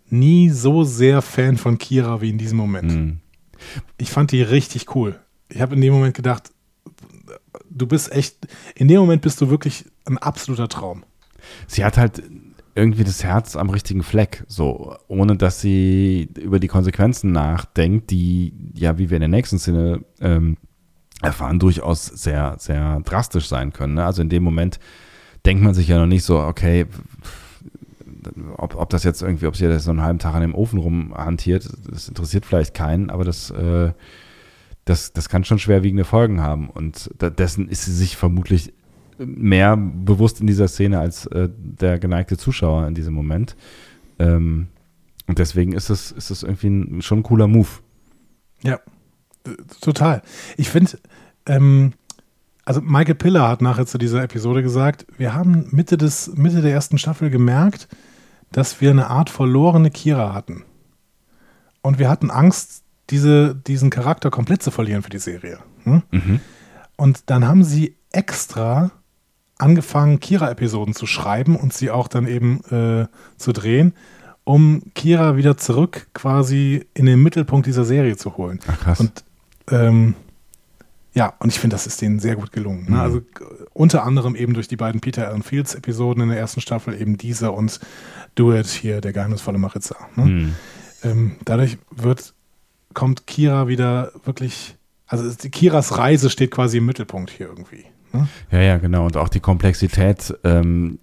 nie 0.10 0.50
so 0.50 0.84
sehr 0.84 1.22
Fan 1.22 1.58
von 1.58 1.78
Kira 1.78 2.22
wie 2.22 2.32
in 2.32 2.40
diesem 2.40 2.58
Moment. 2.58 2.92
Hm. 2.92 3.20
Ich 3.98 4.10
fand 4.10 4.32
die 4.32 4.42
richtig 4.42 4.96
cool. 4.96 5.20
Ich 5.50 5.62
habe 5.62 5.76
in 5.76 5.82
dem 5.82 5.94
Moment 5.94 6.16
gedacht, 6.16 6.52
du 7.70 7.88
bist 7.88 8.12
echt, 8.12 8.48
in 8.76 8.88
dem 8.88 9.00
Moment 9.00 9.22
bist 9.22 9.40
du 9.42 9.50
wirklich 9.50 9.86
ein 10.06 10.18
absoluter 10.18 10.68
Traum. 10.68 11.04
Sie 11.68 11.84
hat 11.84 11.98
halt 11.98 12.24
irgendwie 12.76 13.04
das 13.04 13.24
Herz 13.24 13.56
am 13.56 13.70
richtigen 13.70 14.04
Fleck, 14.04 14.44
so, 14.48 14.96
ohne 15.08 15.36
dass 15.36 15.62
sie 15.62 16.30
über 16.40 16.60
die 16.60 16.68
Konsequenzen 16.68 17.32
nachdenkt, 17.32 18.10
die, 18.12 18.54
ja, 18.74 18.98
wie 18.98 19.10
wir 19.10 19.18
in 19.18 19.22
der 19.22 19.30
nächsten 19.30 19.60
Szene 19.60 20.04
ähm, 20.22 20.58
erfahren, 21.22 21.60
durchaus 21.60 22.06
sehr, 22.06 22.56
sehr 22.60 23.02
drastisch 23.02 23.48
sein 23.48 23.74
können. 23.74 23.96
Ne? 23.96 24.06
Also 24.06 24.22
in 24.22 24.30
dem 24.30 24.44
Moment 24.44 24.80
denkt 25.46 25.64
man 25.64 25.74
sich 25.74 25.88
ja 25.88 25.98
noch 25.98 26.06
nicht 26.06 26.24
so, 26.24 26.40
okay, 26.40 26.86
ob, 28.58 28.76
ob 28.76 28.90
das 28.90 29.04
jetzt 29.04 29.22
irgendwie, 29.22 29.48
ob 29.48 29.56
sie 29.56 29.68
das 29.68 29.84
so 29.84 29.92
einen 29.92 30.02
halben 30.02 30.20
Tag 30.20 30.36
an 30.36 30.42
dem 30.42 30.56
Ofen 30.56 30.80
rumhantiert, 30.80 31.70
das 31.90 32.08
interessiert 32.08 32.46
vielleicht 32.46 32.74
keinen, 32.74 33.10
aber 33.10 33.24
das, 33.24 33.50
äh, 33.52 33.92
das, 34.90 35.14
das 35.14 35.30
kann 35.30 35.44
schon 35.44 35.60
schwerwiegende 35.60 36.04
Folgen 36.04 36.42
haben. 36.42 36.70
Und 36.70 37.12
dessen 37.20 37.70
ist 37.70 37.86
sie 37.86 37.94
sich 37.94 38.18
vermutlich 38.18 38.74
mehr 39.20 39.78
bewusst 39.78 40.42
in 40.42 40.48
dieser 40.48 40.68
Szene 40.68 41.00
als 41.00 41.28
äh, 41.28 41.50
der 41.56 42.00
geneigte 42.00 42.38
Zuschauer 42.38 42.88
in 42.88 42.96
diesem 42.96 43.14
Moment. 43.14 43.56
Ähm, 44.18 44.68
und 45.28 45.38
deswegen 45.38 45.74
ist 45.74 45.90
es, 45.90 46.12
ist 46.12 46.32
es 46.32 46.42
irgendwie 46.42 46.70
ein, 46.70 47.02
schon 47.04 47.20
ein 47.20 47.24
cooler 47.24 47.48
Move. 47.48 47.68
Ja, 48.64 48.80
total. 49.80 50.24
Ich 50.58 50.70
finde, 50.70 50.98
ähm, 51.46 51.94
also 52.66 52.82
Michael 52.82 53.16
Piller 53.16 53.48
hat 53.48 53.62
nachher 53.62 53.86
zu 53.86 54.00
dieser 54.00 54.24
Episode 54.24 54.64
gesagt, 54.64 55.06
wir 55.18 55.36
haben 55.36 55.68
Mitte, 55.70 55.98
des, 55.98 56.36
Mitte 56.36 56.62
der 56.62 56.72
ersten 56.72 56.98
Staffel 56.98 57.30
gemerkt, 57.30 57.88
dass 58.52 58.82
wir 58.82 58.90
eine 58.90 59.08
Art 59.08 59.30
verlorene 59.30 59.92
Kira 59.92 60.34
hatten. 60.34 60.64
Und 61.82 62.00
wir 62.00 62.10
hatten 62.10 62.32
Angst, 62.32 62.84
diese, 63.10 63.56
diesen 63.56 63.90
Charakter 63.90 64.30
komplett 64.30 64.64
zu 64.64 64.72
verlieren 64.72 65.04
für 65.04 65.10
die 65.10 65.20
Serie. 65.20 65.60
Hm? 65.84 66.04
Mhm. 66.12 66.40
Und 66.96 67.30
dann 67.30 67.48
haben 67.48 67.64
sie 67.64 67.96
extra 68.12 68.92
angefangen, 69.58 70.20
Kira-Episoden 70.20 70.94
zu 70.94 71.06
schreiben 71.06 71.56
und 71.56 71.74
sie 71.74 71.92
auch 71.92 72.08
dann 72.08 72.28
eben 72.28 72.62
äh, 72.72 73.08
zu 73.38 73.52
drehen, 73.52 73.94
um 74.44 74.82
Kira 74.96 75.36
wieder 75.36 75.58
zurück 75.58 76.08
quasi 76.14 76.86
in 76.94 77.06
den 77.06 77.22
Mittelpunkt 77.22 77.68
dieser 77.68 77.86
Serie 77.86 78.18
zu 78.18 78.38
holen. 78.38 78.60
Ach, 78.68 78.80
krass. 78.80 79.00
Und 79.00 79.24
ähm, 79.70 80.16
ja, 81.14 81.34
und 81.40 81.50
ich 81.50 81.60
finde, 81.60 81.76
das 81.76 81.88
ist 81.88 82.02
denen 82.02 82.20
sehr 82.20 82.36
gut 82.36 82.52
gelungen. 82.52 82.86
Ne? 82.86 82.92
Mhm. 82.92 83.00
Also 83.00 83.22
unter 83.74 84.04
anderem 84.04 84.36
eben 84.36 84.54
durch 84.54 84.68
die 84.68 84.78
beiden 84.78 85.02
Peter 85.02 85.28
Allen 85.28 85.44
Fields 85.44 85.76
Episoden 85.76 86.24
in 86.24 86.30
der 86.30 86.40
ersten 86.40 86.62
Staffel, 86.62 87.00
eben 87.00 87.18
diese 87.18 87.52
und 87.52 87.80
Do 88.36 88.54
It 88.54 88.68
hier, 88.68 89.02
der 89.02 89.14
geheimnisvolle 89.14 89.58
Maritza. 89.58 89.96
Ne? 90.16 90.24
Hm. 90.24 90.56
Ähm, 91.04 91.36
dadurch 91.46 91.78
wird, 91.92 92.34
kommt 93.00 93.28
Kira 93.28 93.70
wieder 93.70 94.12
wirklich, 94.26 94.76
also 95.08 95.34
Kiras 95.50 95.98
Reise 95.98 96.30
steht 96.30 96.52
quasi 96.52 96.80
im 96.80 96.86
Mittelpunkt 96.86 97.32
hier 97.32 97.48
irgendwie. 97.48 97.86
Ne? 98.12 98.28
Ja, 98.52 98.60
ja, 98.60 98.78
genau. 98.78 99.06
Und 99.06 99.16
auch 99.16 99.30
die 99.30 99.40
Komplexität 99.40 100.38
ähm, 100.44 101.00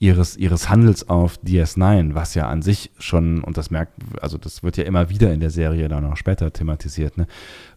ihres, 0.00 0.36
ihres 0.36 0.68
Handels 0.68 1.08
auf 1.08 1.38
DS9, 1.44 2.16
was 2.16 2.34
ja 2.34 2.48
an 2.48 2.62
sich 2.62 2.90
schon, 2.98 3.44
und 3.44 3.56
das 3.56 3.70
merkt, 3.70 3.92
also 4.20 4.38
das 4.38 4.64
wird 4.64 4.76
ja 4.76 4.82
immer 4.82 5.08
wieder 5.08 5.32
in 5.32 5.38
der 5.38 5.50
Serie 5.50 5.86
dann 5.86 6.04
auch 6.04 6.16
später 6.16 6.52
thematisiert, 6.52 7.16
ne, 7.16 7.28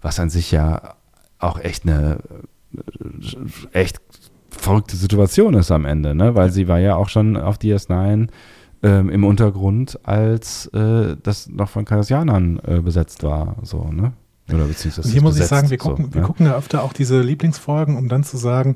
was 0.02 0.20
an 0.20 0.32
sich 0.32 0.50
ja 0.50 0.96
auch 1.38 1.60
echt 1.60 1.84
eine 1.84 2.18
äh, 2.76 3.80
echt 3.80 4.02
verrückte 4.50 4.96
Situation 4.96 5.54
ist 5.54 5.70
am 5.70 5.86
Ende, 5.86 6.16
ne? 6.16 6.34
Weil 6.34 6.52
sie 6.52 6.68
war 6.68 6.80
ja 6.80 6.96
auch 6.96 7.10
schon 7.10 7.38
auf 7.38 7.58
DS9 7.58 8.30
ähm, 8.84 9.10
im 9.10 9.24
Untergrund, 9.24 10.00
als 10.04 10.68
äh, 10.68 11.16
das 11.22 11.48
noch 11.50 11.70
von 11.70 11.86
Kardassianern 11.86 12.60
äh, 12.66 12.80
besetzt 12.82 13.24
war, 13.24 13.58
so, 13.62 13.90
ne? 13.92 14.14
Oder 14.52 14.66
beziehungsweise 14.66 15.08
Und 15.08 15.14
hier 15.14 15.22
muss 15.22 15.36
ich 15.36 15.42
besetzt, 15.42 15.50
sagen, 15.50 15.70
wir 15.70 15.80
so, 15.80 15.90
gucken, 15.90 16.14
wir 16.14 16.22
ne? 16.22 16.28
gucken 16.28 16.46
ja 16.46 16.58
öfter 16.58 16.84
auch 16.84 16.94
diese 16.94 17.22
Lieblingsfolgen, 17.22 17.96
um 17.96 18.10
dann 18.10 18.24
zu 18.24 18.38
sagen, 18.38 18.76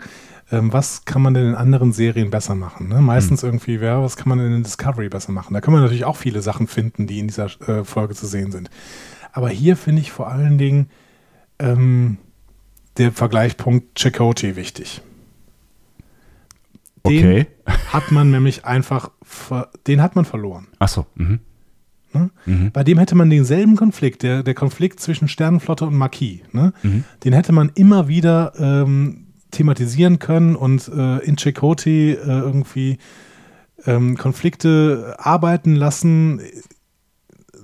ähm, 0.52 0.72
was 0.72 1.06
kann 1.06 1.22
man 1.22 1.34
denn 1.34 1.48
in 1.48 1.56
anderen 1.56 1.92
Serien 1.92 2.30
besser 2.30 2.56
machen? 2.56 2.88
Ne? 2.88 3.02
Meistens 3.02 3.42
Hm. 3.42 3.50
irgendwie, 3.50 3.76
ja, 3.76 4.02
was 4.02 4.16
kann 4.16 4.30
man 4.30 4.38
denn 4.38 4.54
in 4.54 4.64
Discovery 4.64 5.10
besser 5.10 5.32
machen? 5.32 5.54
Da 5.54 5.62
können 5.62 5.76
wir 5.76 5.82
natürlich 5.82 6.06
auch 6.06 6.18
viele 6.18 6.42
Sachen 6.42 6.68
finden, 6.68 7.08
die 7.08 7.20
in 7.20 7.28
dieser 7.28 7.48
äh, 7.68 7.84
Folge 7.84 8.14
zu 8.14 8.28
sehen 8.28 8.52
sind. 8.52 8.70
Aber 9.34 9.50
hier 9.50 9.76
finde 9.76 10.02
ich 10.02 10.12
vor 10.12 10.30
allen 10.30 10.58
Dingen 10.58 10.88
ähm, 11.60 12.18
der 12.98 13.12
Vergleichspunkt 13.12 14.00
Chakotay 14.00 14.56
wichtig. 14.56 15.02
Den 17.08 17.18
Okay. 17.20 17.48
hat 17.88 18.12
man 18.12 18.32
nämlich 18.32 18.66
einfach, 18.66 19.12
den 19.88 20.02
hat 20.02 20.16
man 20.16 20.26
verloren. 20.26 20.68
Achso. 20.80 21.06
Mhm. 21.16 21.40
Ne? 22.14 22.30
Mhm. 22.46 22.72
Bei 22.72 22.84
dem 22.84 22.98
hätte 22.98 23.16
man 23.16 23.30
denselben 23.30 23.76
Konflikt, 23.76 24.24
der, 24.24 24.42
der 24.44 24.54
Konflikt 24.54 25.00
zwischen 25.00 25.28
Sternenflotte 25.28 25.86
und 25.86 25.96
Marquis, 25.96 26.42
ne? 26.54 26.74
Mhm. 26.84 27.04
den 27.24 27.34
hätte 27.34 27.52
man 27.52 27.72
immer 27.76 28.08
wieder 28.08 28.54
ähm, 28.58 29.28
thematisieren 29.52 30.20
können 30.20 30.56
und 30.56 30.88
äh, 30.88 31.18
in 31.20 31.38
Chakotay 31.38 32.12
äh, 32.14 32.18
irgendwie 32.24 32.98
ähm, 33.86 34.18
Konflikte 34.18 35.16
arbeiten 35.20 35.76
lassen, 35.76 36.42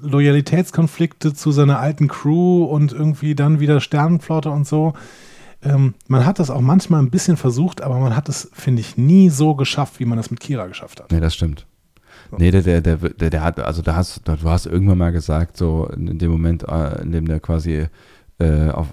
Loyalitätskonflikte 0.02 1.34
zu 1.34 1.52
seiner 1.52 1.80
alten 1.80 2.08
Crew 2.08 2.64
und 2.64 2.92
irgendwie 2.94 3.36
dann 3.36 3.60
wieder 3.60 3.80
Sternenflotte 3.80 4.50
und 4.50 4.68
so. 4.68 4.94
Ähm, 5.64 5.94
man 6.08 6.26
hat 6.26 6.40
das 6.40 6.50
auch 6.50 6.62
manchmal 6.62 7.02
ein 7.02 7.10
bisschen 7.12 7.38
versucht, 7.38 7.82
aber 7.82 8.00
man 8.00 8.16
hat 8.16 8.30
es, 8.30 8.50
finde 8.54 8.82
ich, 8.82 8.98
nie 8.98 9.30
so 9.30 9.56
geschafft, 9.56 10.00
wie 10.00 10.06
man 10.06 10.18
das 10.18 10.32
mit 10.32 10.40
Kira 10.40 10.68
geschafft 10.68 11.00
hat. 11.02 11.12
Nee, 11.12 11.20
das 11.20 11.36
stimmt. 11.36 11.66
Nee, 12.38 12.50
der, 12.52 12.62
der, 12.62 12.82
der, 12.82 12.98
der, 12.98 13.30
der 13.30 13.44
hat, 13.44 13.60
also 13.60 13.82
da 13.82 13.96
hast, 13.96 14.22
du 14.28 14.38
hast 14.50 14.66
irgendwann 14.66 14.98
mal 14.98 15.12
gesagt, 15.12 15.58
so 15.58 15.88
in 15.88 16.18
dem 16.18 16.32
Moment, 16.32 16.64
äh, 16.68 17.02
in 17.02 17.12
dem 17.12 17.28
der 17.28 17.40
quasi 17.40 17.88
äh, 18.40 18.70
auf, 18.70 18.88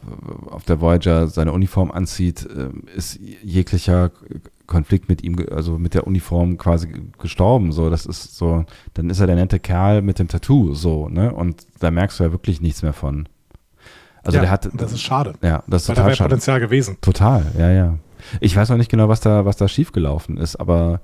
auf 0.51 0.65
der 0.65 0.81
Voyager 0.81 1.29
seine 1.29 1.53
Uniform 1.53 1.91
anzieht, 1.91 2.45
äh, 2.47 2.69
ist 2.97 3.19
jeglicher 3.43 4.11
Konflikt 4.67 5.09
mit 5.09 5.23
ihm, 5.23 5.37
also 5.51 5.79
mit 5.79 5.95
der 5.95 6.07
Uniform 6.07 6.59
quasi 6.59 6.89
ge- 6.89 7.03
gestorben. 7.19 7.73
So, 7.73 7.89
das 7.91 8.05
ist 8.07 8.37
so, 8.37 8.65
dann 8.95 9.09
ist 9.09 9.21
er 9.21 9.27
der 9.27 9.37
nette 9.37 9.59
Kerl 9.61 10.03
mit 10.03 10.19
dem 10.19 10.29
Tattoo, 10.29 10.75
so, 10.75 11.09
ne? 11.09 11.33
Und 11.33 11.67
da 11.79 11.91
merkst 11.91 12.19
du 12.21 12.25
ja 12.25 12.33
wirklich 12.33 12.61
nichts 12.61 12.83
mehr 12.83 12.93
von. 12.93 13.29
Also 14.29 14.37
Ja, 14.37 14.43
der 14.43 14.51
hat, 14.51 14.69
das 14.75 14.93
ist 14.93 15.01
schade, 15.01 15.33
ja, 15.43 15.63
das 15.67 15.83
ist 15.83 15.89
weil 15.89 15.95
da 15.95 16.03
total 16.03 16.07
wäre 16.09 16.17
schade. 16.17 16.29
Potenzial 16.29 16.61
gewesen. 16.61 16.97
Total, 17.01 17.47
ja, 17.59 17.71
ja. 17.71 17.99
Ich 18.41 18.55
weiß 18.55 18.71
auch 18.71 18.77
nicht 18.77 18.91
genau, 18.91 19.09
was 19.09 19.21
da, 19.21 19.47
was 19.47 19.57
da 19.57 19.69
schiefgelaufen 19.69 20.37
ist, 20.37 20.57
aber 20.57 21.01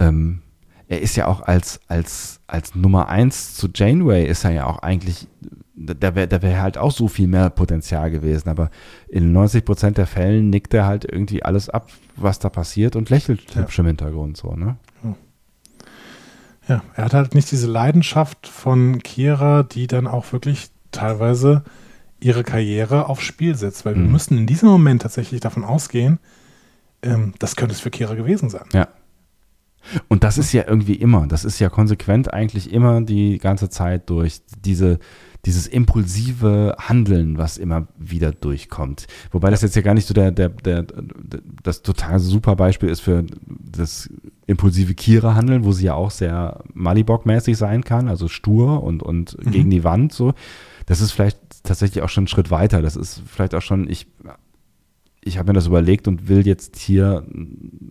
ähm, 0.00 0.40
er 0.88 1.00
ist 1.00 1.14
ja 1.14 1.28
auch 1.28 1.42
als, 1.42 1.78
als, 1.86 2.40
als 2.48 2.74
Nummer 2.74 3.08
eins 3.08 3.54
zu 3.54 3.68
Janeway 3.72 4.26
ist 4.26 4.42
er 4.44 4.50
ja 4.50 4.66
auch 4.66 4.80
eigentlich, 4.80 5.28
da 5.76 6.16
wäre 6.16 6.26
da 6.26 6.42
wär 6.42 6.60
halt 6.60 6.76
auch 6.76 6.90
so 6.90 7.06
viel 7.06 7.28
mehr 7.28 7.50
Potenzial 7.50 8.10
gewesen, 8.10 8.48
aber 8.48 8.70
in 9.08 9.32
90 9.32 9.64
Prozent 9.64 9.96
der 9.98 10.08
Fällen 10.08 10.50
nickt 10.50 10.74
er 10.74 10.86
halt 10.86 11.04
irgendwie 11.04 11.44
alles 11.44 11.68
ab, 11.70 11.88
was 12.16 12.40
da 12.40 12.48
passiert 12.48 12.96
und 12.96 13.10
lächelt 13.10 13.54
Ja. 13.54 13.60
hübsch 13.62 13.78
im 13.78 13.86
Hintergrund 13.86 14.36
so, 14.36 14.54
ne? 14.56 14.76
Ja, 16.68 16.82
er 16.94 17.04
hat 17.04 17.14
halt 17.14 17.34
nicht 17.34 17.50
diese 17.50 17.66
Leidenschaft 17.66 18.46
von 18.46 18.98
Kira, 19.02 19.62
die 19.62 19.86
dann 19.86 20.06
auch 20.06 20.32
wirklich 20.32 20.70
teilweise 20.92 21.62
ihre 22.20 22.44
Karriere 22.44 23.08
aufs 23.08 23.24
Spiel 23.24 23.54
setzt. 23.56 23.84
Weil 23.84 23.94
wir 23.96 24.02
Mhm. 24.02 24.12
müssen 24.12 24.38
in 24.38 24.46
diesem 24.46 24.68
Moment 24.68 25.02
tatsächlich 25.02 25.40
davon 25.40 25.64
ausgehen, 25.64 26.18
ähm, 27.02 27.32
das 27.38 27.56
könnte 27.56 27.74
es 27.74 27.80
für 27.80 27.90
Kira 27.90 28.14
gewesen 28.14 28.50
sein. 28.50 28.66
Ja. 28.72 28.88
Und 30.08 30.24
das 30.24 30.36
ist 30.36 30.52
ja 30.52 30.64
irgendwie 30.66 30.94
immer, 30.94 31.26
das 31.26 31.46
ist 31.46 31.58
ja 31.58 31.70
konsequent 31.70 32.32
eigentlich 32.34 32.70
immer 32.70 33.00
die 33.00 33.38
ganze 33.38 33.70
Zeit 33.70 34.10
durch 34.10 34.42
diese, 34.62 34.98
dieses 35.46 35.66
impulsive 35.66 36.76
Handeln, 36.78 37.38
was 37.38 37.56
immer 37.56 37.88
wieder 37.98 38.30
durchkommt. 38.30 39.06
Wobei 39.30 39.48
das 39.48 39.62
jetzt 39.62 39.74
ja 39.76 39.80
gar 39.80 39.94
nicht 39.94 40.06
so 40.06 40.12
der, 40.12 40.32
der, 40.32 40.50
der, 40.50 40.82
der 40.82 41.40
das 41.62 41.80
total 41.80 42.20
super 42.20 42.56
Beispiel 42.56 42.90
ist 42.90 43.00
für 43.00 43.24
das 43.46 44.10
impulsive 44.46 44.92
Kira-Handeln, 44.92 45.64
wo 45.64 45.72
sie 45.72 45.86
ja 45.86 45.94
auch 45.94 46.10
sehr 46.10 46.62
Malibok-mäßig 46.74 47.56
sein 47.56 47.82
kann, 47.82 48.08
also 48.08 48.28
stur 48.28 48.82
und, 48.82 49.02
und 49.02 49.38
Mhm. 49.46 49.50
gegen 49.50 49.70
die 49.70 49.82
Wand 49.82 50.12
so. 50.12 50.34
Das 50.90 51.00
ist 51.00 51.12
vielleicht 51.12 51.38
tatsächlich 51.62 52.02
auch 52.02 52.08
schon 52.08 52.24
ein 52.24 52.26
Schritt 52.26 52.50
weiter. 52.50 52.82
Das 52.82 52.96
ist 52.96 53.22
vielleicht 53.24 53.54
auch 53.54 53.62
schon, 53.62 53.88
ich, 53.88 54.08
ich 55.20 55.38
habe 55.38 55.50
mir 55.50 55.52
das 55.52 55.68
überlegt 55.68 56.08
und 56.08 56.26
will 56.26 56.44
jetzt 56.44 56.76
hier 56.76 57.24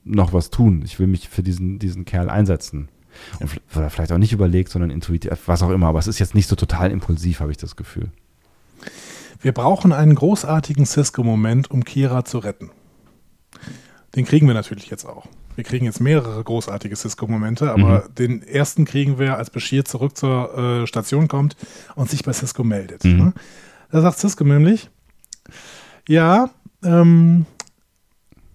noch 0.04 0.34
was 0.34 0.50
tun. 0.50 0.82
Ich 0.84 1.00
will 1.00 1.08
mich 1.08 1.30
für 1.30 1.42
diesen, 1.42 1.80
diesen 1.80 2.04
Kerl 2.04 2.30
einsetzen. 2.30 2.90
Und 3.40 3.52
oder 3.74 3.90
vielleicht 3.90 4.12
auch 4.12 4.18
nicht 4.18 4.34
überlegt, 4.34 4.68
sondern 4.68 4.92
intuitiv, 4.92 5.32
was 5.46 5.64
auch 5.64 5.70
immer. 5.70 5.88
Aber 5.88 6.00
es 6.00 6.08
ist 6.08 6.20
jetzt 6.20 6.36
nicht 6.36 6.50
so 6.50 6.58
total 6.58 6.92
impulsiv, 6.92 7.40
habe 7.40 7.52
ich 7.52 7.58
das 7.58 7.78
Gefühl. 7.78 8.12
Wir 9.40 9.54
brauchen 9.54 9.94
einen 9.94 10.16
großartigen 10.16 10.86
Cisco-Moment, 10.86 11.72
um 11.72 11.86
Kira 11.86 12.26
zu 12.26 12.40
retten. 12.40 12.70
Den 14.18 14.26
kriegen 14.26 14.46
wir 14.46 14.54
natürlich 14.54 14.90
jetzt 14.90 15.06
auch. 15.06 15.26
Wir 15.56 15.64
kriegen 15.64 15.86
jetzt 15.86 16.00
mehrere 16.00 16.44
großartige 16.44 16.96
Cisco-Momente, 16.96 17.72
aber 17.72 18.08
den 18.18 18.44
ersten 18.44 18.86
kriegen 18.86 19.20
wir, 19.20 19.38
als 19.38 19.50
Bashir 19.50 19.84
zurück 19.84 20.16
zur 20.16 20.58
äh, 20.58 20.88
Station 20.88 21.28
kommt 21.28 21.58
und 21.96 22.10
sich 22.10 22.24
bei 22.24 22.32
Cisco 22.32 22.64
meldet. 22.64 23.04
Mhm. 23.04 23.18
Ne? 23.18 23.34
Da 23.92 24.02
sagt 24.02 24.20
Cisco 24.20 24.44
nämlich, 24.44 24.90
ja, 26.08 26.50
ähm, 26.84 27.46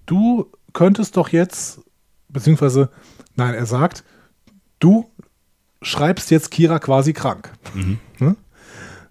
du 0.06 0.50
könntest 0.72 1.16
doch 1.16 1.28
jetzt, 1.28 1.80
beziehungsweise, 2.28 2.90
nein, 3.36 3.54
er 3.54 3.66
sagt, 3.66 4.04
du 4.78 5.08
schreibst 5.82 6.30
jetzt 6.30 6.50
Kira 6.50 6.78
quasi 6.78 7.12
krank. 7.12 7.52
Ne? 8.18 8.36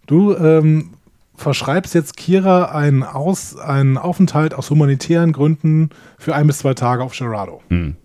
Du 0.07 0.35
ähm, 0.35 0.93
verschreibst 1.35 1.93
jetzt 1.93 2.17
Kira 2.17 2.65
einen, 2.65 3.03
Aus, 3.03 3.57
einen 3.57 3.97
Aufenthalt 3.97 4.53
aus 4.53 4.69
humanitären 4.69 5.31
Gründen 5.31 5.89
für 6.17 6.35
ein 6.35 6.47
bis 6.47 6.59
zwei 6.59 6.73
Tage 6.73 7.03
auf 7.03 7.17
Gerardo. 7.17 7.61
Hm. 7.69 7.95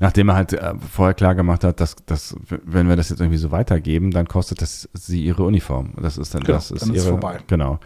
Nachdem 0.00 0.28
er 0.28 0.34
halt 0.34 0.52
äh, 0.52 0.74
vorher 0.90 1.14
klar 1.14 1.34
gemacht 1.34 1.64
hat, 1.64 1.80
dass, 1.80 1.96
dass, 2.06 2.36
wenn 2.48 2.88
wir 2.88 2.96
das 2.96 3.08
jetzt 3.08 3.20
irgendwie 3.20 3.38
so 3.38 3.50
weitergeben, 3.50 4.10
dann 4.10 4.28
kostet 4.28 4.60
das 4.60 4.88
sie 4.92 5.24
ihre 5.24 5.44
Uniform. 5.44 5.94
Das 6.00 6.18
ist 6.18 6.34
dann, 6.34 6.42
Genau, 6.42 6.58
das 6.58 6.70
ist 6.70 6.82
dann 6.82 6.94
ist 6.94 7.04
ihre, 7.04 7.12
vorbei. 7.12 7.38
Genau. 7.46 7.80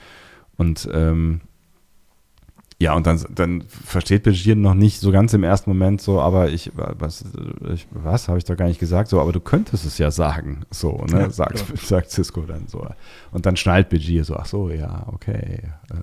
Und 0.56 0.88
ähm, 0.92 1.42
ja, 2.78 2.92
und 2.94 3.06
dann, 3.06 3.18
dann 3.34 3.64
versteht 3.68 4.22
Begier 4.24 4.54
noch 4.54 4.74
nicht 4.74 5.00
so 5.00 5.10
ganz 5.10 5.32
im 5.32 5.42
ersten 5.44 5.70
Moment 5.70 6.02
so, 6.02 6.20
aber 6.20 6.50
ich, 6.50 6.72
was, 6.74 7.24
ich, 7.72 7.86
was 7.90 8.28
habe 8.28 8.36
ich 8.36 8.44
doch 8.44 8.56
gar 8.56 8.68
nicht 8.68 8.78
gesagt, 8.80 9.08
so, 9.08 9.18
aber 9.20 9.32
du 9.32 9.40
könntest 9.40 9.86
es 9.86 9.96
ja 9.96 10.10
sagen, 10.10 10.62
so, 10.70 11.04
ne, 11.10 11.20
Ja, 11.20 11.30
sagt, 11.30 11.64
sagt 11.86 12.10
Cisco 12.10 12.42
dann 12.42 12.66
so. 12.68 12.86
Und 13.32 13.46
dann 13.46 13.56
schnallt 13.56 13.88
Begier 13.88 14.24
so, 14.24 14.36
ach 14.36 14.44
so, 14.46 14.68
ja, 14.68 15.04
okay. 15.06 15.62
Äh. 15.90 15.94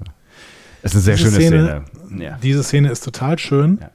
Es 0.82 0.96
ist 0.96 1.08
eine 1.08 1.16
sehr 1.18 1.30
Diese 1.30 1.42
schöne 1.42 1.48
Szene- 1.48 1.84
Szene. 2.08 2.24
Ja. 2.24 2.38
Diese 2.42 2.64
Szene 2.64 2.90
ist 2.90 3.04
total 3.04 3.38
schön. 3.38 3.78
Ja. 3.80 3.92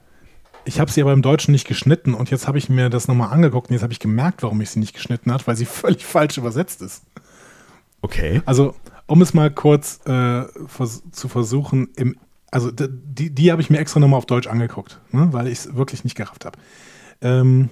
Ich 0.65 0.79
habe 0.79 0.89
sie 0.91 1.01
aber 1.01 1.13
im 1.13 1.21
Deutschen 1.21 1.51
nicht 1.51 1.67
geschnitten 1.67 2.13
und 2.13 2.31
jetzt 2.31 2.47
habe 2.47 2.57
ich 2.57 2.69
mir 2.69 2.89
das 2.89 3.07
nochmal 3.07 3.31
angeguckt 3.31 3.69
und 3.69 3.73
jetzt 3.73 3.83
habe 3.83 3.93
ich 3.93 3.99
gemerkt, 3.99 4.41
warum 4.43 4.61
ich 4.61 4.69
sie 4.69 4.79
nicht 4.79 4.93
geschnitten 4.93 5.33
hat, 5.33 5.47
weil 5.47 5.55
sie 5.57 5.65
völlig 5.65 6.05
falsch 6.05 6.37
übersetzt 6.37 6.81
ist. 6.81 7.03
Okay. 8.01 8.41
Also, 8.45 8.73
um 9.05 9.21
es 9.21 9.33
mal 9.33 9.51
kurz 9.51 9.99
äh, 10.05 10.43
vers 10.67 11.03
zu 11.11 11.27
versuchen, 11.27 11.89
im, 11.97 12.15
also 12.51 12.71
die, 12.71 13.29
die 13.29 13.51
habe 13.51 13.61
ich 13.61 13.69
mir 13.69 13.77
extra 13.79 13.99
nochmal 13.99 14.17
auf 14.17 14.25
Deutsch 14.25 14.47
angeguckt, 14.47 14.99
ne, 15.11 15.29
weil 15.31 15.47
ich 15.47 15.59
es 15.59 15.75
wirklich 15.75 16.03
nicht 16.03 16.15
gerafft 16.15 16.45
habe. 16.45 16.57
Ähm, 17.21 17.69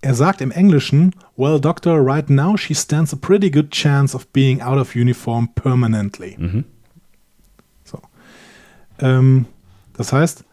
er 0.00 0.14
sagt 0.14 0.40
im 0.40 0.50
Englischen, 0.50 1.14
Well, 1.36 1.60
Doctor, 1.60 1.98
right 2.04 2.28
now 2.28 2.56
she 2.56 2.74
stands 2.74 3.12
a 3.14 3.16
pretty 3.16 3.50
good 3.50 3.70
chance 3.70 4.14
of 4.14 4.26
being 4.28 4.60
out 4.60 4.78
of 4.78 4.94
uniform 4.94 5.48
permanently. 5.54 6.36
Mhm. 6.38 6.64
So. 7.84 8.00
Ähm, 8.98 9.46
das 9.94 10.12
heißt, 10.12 10.44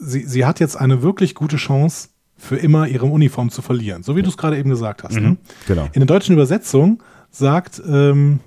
sie, 0.00 0.24
sie 0.26 0.44
hat 0.44 0.60
jetzt 0.60 0.76
eine 0.76 1.02
wirklich 1.02 1.34
gute 1.34 1.56
Chance, 1.56 2.08
für 2.36 2.56
immer 2.56 2.88
ihre 2.88 3.06
Uniform 3.06 3.48
zu 3.50 3.62
verlieren. 3.62 4.02
So 4.02 4.16
wie 4.16 4.22
du 4.22 4.28
es 4.28 4.36
gerade 4.36 4.58
eben 4.58 4.68
gesagt 4.68 5.04
hast. 5.04 5.14
Mhm, 5.14 5.22
Ne? 5.22 5.36
genau. 5.66 5.84
In 5.92 6.00
der 6.00 6.06
deutschen 6.06 6.32
Übersetzung 6.34 7.02
sagt, 7.30 7.80
ähm, 7.86 8.40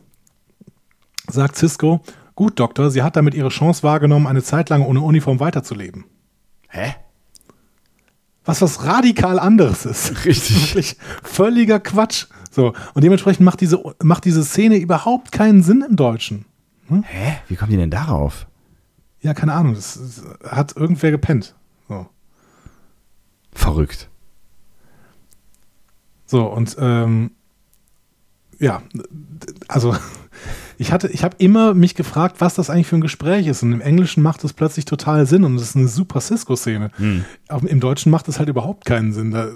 sagt 1.30 1.56
Cisco, 1.56 2.02
gut, 2.38 2.59
Doktor, 2.59 2.89
sie 2.91 3.03
hat 3.03 3.18
damit 3.18 3.34
ihre 3.34 3.49
Chance 3.49 3.84
wahrgenommen, 3.84 4.27
eine 4.27 4.43
Zeit 4.43 4.69
lang 4.69 4.84
ohne 4.84 5.01
Uniform 5.01 5.41
weiterzuleben. 5.41 6.05
Hä? 6.69 6.95
Was 8.45 8.61
was 8.61 8.85
radikal 8.85 9.39
anderes 9.39 9.85
ist. 9.85 10.11
Richtig. 10.26 10.68
Wirklich 10.68 10.97
völliger 11.23 11.81
Quatsch. 11.81 12.27
So. 12.49 12.73
Und 12.93 13.03
dementsprechend 13.03 13.43
macht 13.43 13.59
diese, 13.59 13.84
macht 14.01 14.23
diese 14.23 14.45
Szene 14.45 14.77
überhaupt 14.77 15.34
keinen 15.34 15.64
Sinn 15.64 15.84
im 15.88 15.97
Deutschen. 15.97 16.45
Hä? 16.89 17.39
Wie 17.49 17.55
kommen 17.55 17.72
die 17.72 17.77
denn 17.77 17.91
darauf? 17.91 18.47
Ja, 19.19 19.34
keine 19.34 19.53
Ahnung. 19.53 19.73
Das, 19.73 19.95
das 19.95 20.23
hat 20.49 20.77
irgendwer 20.77 21.11
gepennt. 21.11 21.55
So. 21.89 22.07
Verrückt. 23.51 24.09
So, 26.27 26.45
und 26.45 26.77
ähm, 26.80 27.31
ja, 28.59 28.81
also 29.68 29.95
ich 30.78 30.91
hatte, 30.91 31.08
ich 31.08 31.24
habe 31.24 31.36
immer 31.40 31.74
mich 31.74 31.95
gefragt, 31.95 32.36
was 32.40 32.54
das 32.54 32.70
eigentlich 32.70 32.88
für 32.88 32.98
ein 32.98 33.02
Gespräch 33.02 33.48
ist. 33.48 33.64
Und 33.64 33.74
im 33.74 33.82
Englischen 33.82 34.22
macht 34.22 34.44
es 34.44 34.54
plötzlich 34.54 34.86
total 34.86 35.26
Sinn 35.26 35.44
und 35.44 35.56
es 35.56 35.64
ist 35.64 35.76
eine 35.76 35.88
super 35.88 36.22
Cisco-Szene. 36.22 36.91
Aber 37.48 37.68
im 37.68 37.80
Deutschen 37.80 38.12
macht 38.12 38.28
es 38.28 38.38
halt 38.38 38.49
überhaupt 38.49 38.86
keinen 38.86 39.12
Sinn. 39.12 39.32
Da, 39.32 39.49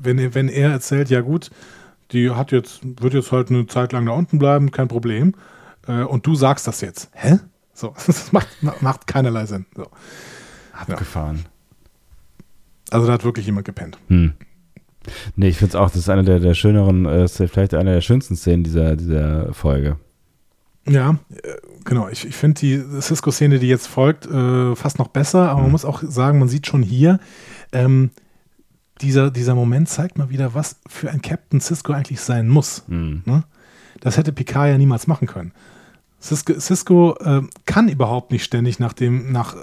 wenn, 0.00 0.18
er, 0.18 0.34
wenn 0.34 0.48
er 0.48 0.70
erzählt, 0.70 1.10
ja 1.10 1.20
gut, 1.20 1.50
die 2.12 2.30
hat 2.30 2.52
jetzt, 2.52 2.80
wird 3.02 3.14
jetzt 3.14 3.32
halt 3.32 3.50
eine 3.50 3.66
Zeit 3.66 3.92
lang 3.92 4.06
da 4.06 4.12
unten 4.12 4.38
bleiben, 4.38 4.70
kein 4.70 4.88
Problem. 4.88 5.34
Äh, 5.86 6.04
und 6.04 6.26
du 6.26 6.36
sagst 6.36 6.68
das 6.68 6.80
jetzt. 6.80 7.10
Hä? 7.12 7.38
So, 7.74 7.94
das 8.06 8.32
macht, 8.32 8.48
macht 8.80 9.06
keinerlei 9.06 9.46
Sinn. 9.46 9.66
So. 9.74 9.88
Abgefahren. 10.72 11.46
Also 12.90 13.06
da 13.06 13.14
hat 13.14 13.24
wirklich 13.24 13.46
jemand 13.46 13.66
gepennt. 13.66 13.98
Hm. 14.08 14.32
Nee, 15.36 15.48
ich 15.48 15.56
finde 15.56 15.70
es 15.70 15.74
auch, 15.74 15.88
das 15.88 15.96
ist 15.96 16.08
eine 16.08 16.22
der, 16.22 16.38
der 16.38 16.54
schöneren, 16.54 17.06
äh, 17.06 17.28
vielleicht 17.28 17.74
eine 17.74 17.94
der 17.94 18.00
schönsten 18.00 18.36
Szenen 18.36 18.62
dieser, 18.62 18.94
dieser 18.94 19.52
Folge. 19.54 19.96
Ja, 20.86 21.18
äh, 21.42 21.54
genau. 21.84 22.08
Ich, 22.08 22.26
ich 22.26 22.36
finde 22.36 22.60
die 22.60 22.82
Cisco-Szene, 23.00 23.58
die 23.58 23.68
jetzt 23.68 23.86
folgt, 23.86 24.26
äh, 24.26 24.74
fast 24.76 24.98
noch 24.98 25.08
besser, 25.08 25.50
aber 25.50 25.62
man 25.62 25.70
muss 25.70 25.84
auch 25.84 26.02
sagen, 26.02 26.38
man 26.38 26.48
sieht 26.48 26.66
schon 26.66 26.82
hier, 26.82 27.20
ähm, 27.72 28.10
dieser, 29.00 29.30
dieser 29.30 29.54
Moment 29.54 29.88
zeigt 29.88 30.18
mal 30.18 30.30
wieder, 30.30 30.54
was 30.54 30.76
für 30.88 31.10
ein 31.10 31.22
Captain 31.22 31.60
Cisco 31.60 31.92
eigentlich 31.92 32.20
sein 32.20 32.48
muss. 32.48 32.84
Hm. 32.88 33.22
Ne? 33.26 33.44
Das 34.00 34.16
hätte 34.16 34.32
Picard 34.32 34.68
ja 34.68 34.78
niemals 34.78 35.06
machen 35.06 35.28
können. 35.28 35.52
Cisco, 36.20 36.58
Cisco 36.58 37.16
äh, 37.20 37.42
kann 37.64 37.88
überhaupt 37.88 38.32
nicht 38.32 38.44
ständig 38.44 38.78
nach 38.78 38.92
dem, 38.92 39.30
nach 39.30 39.54
äh, 39.54 39.58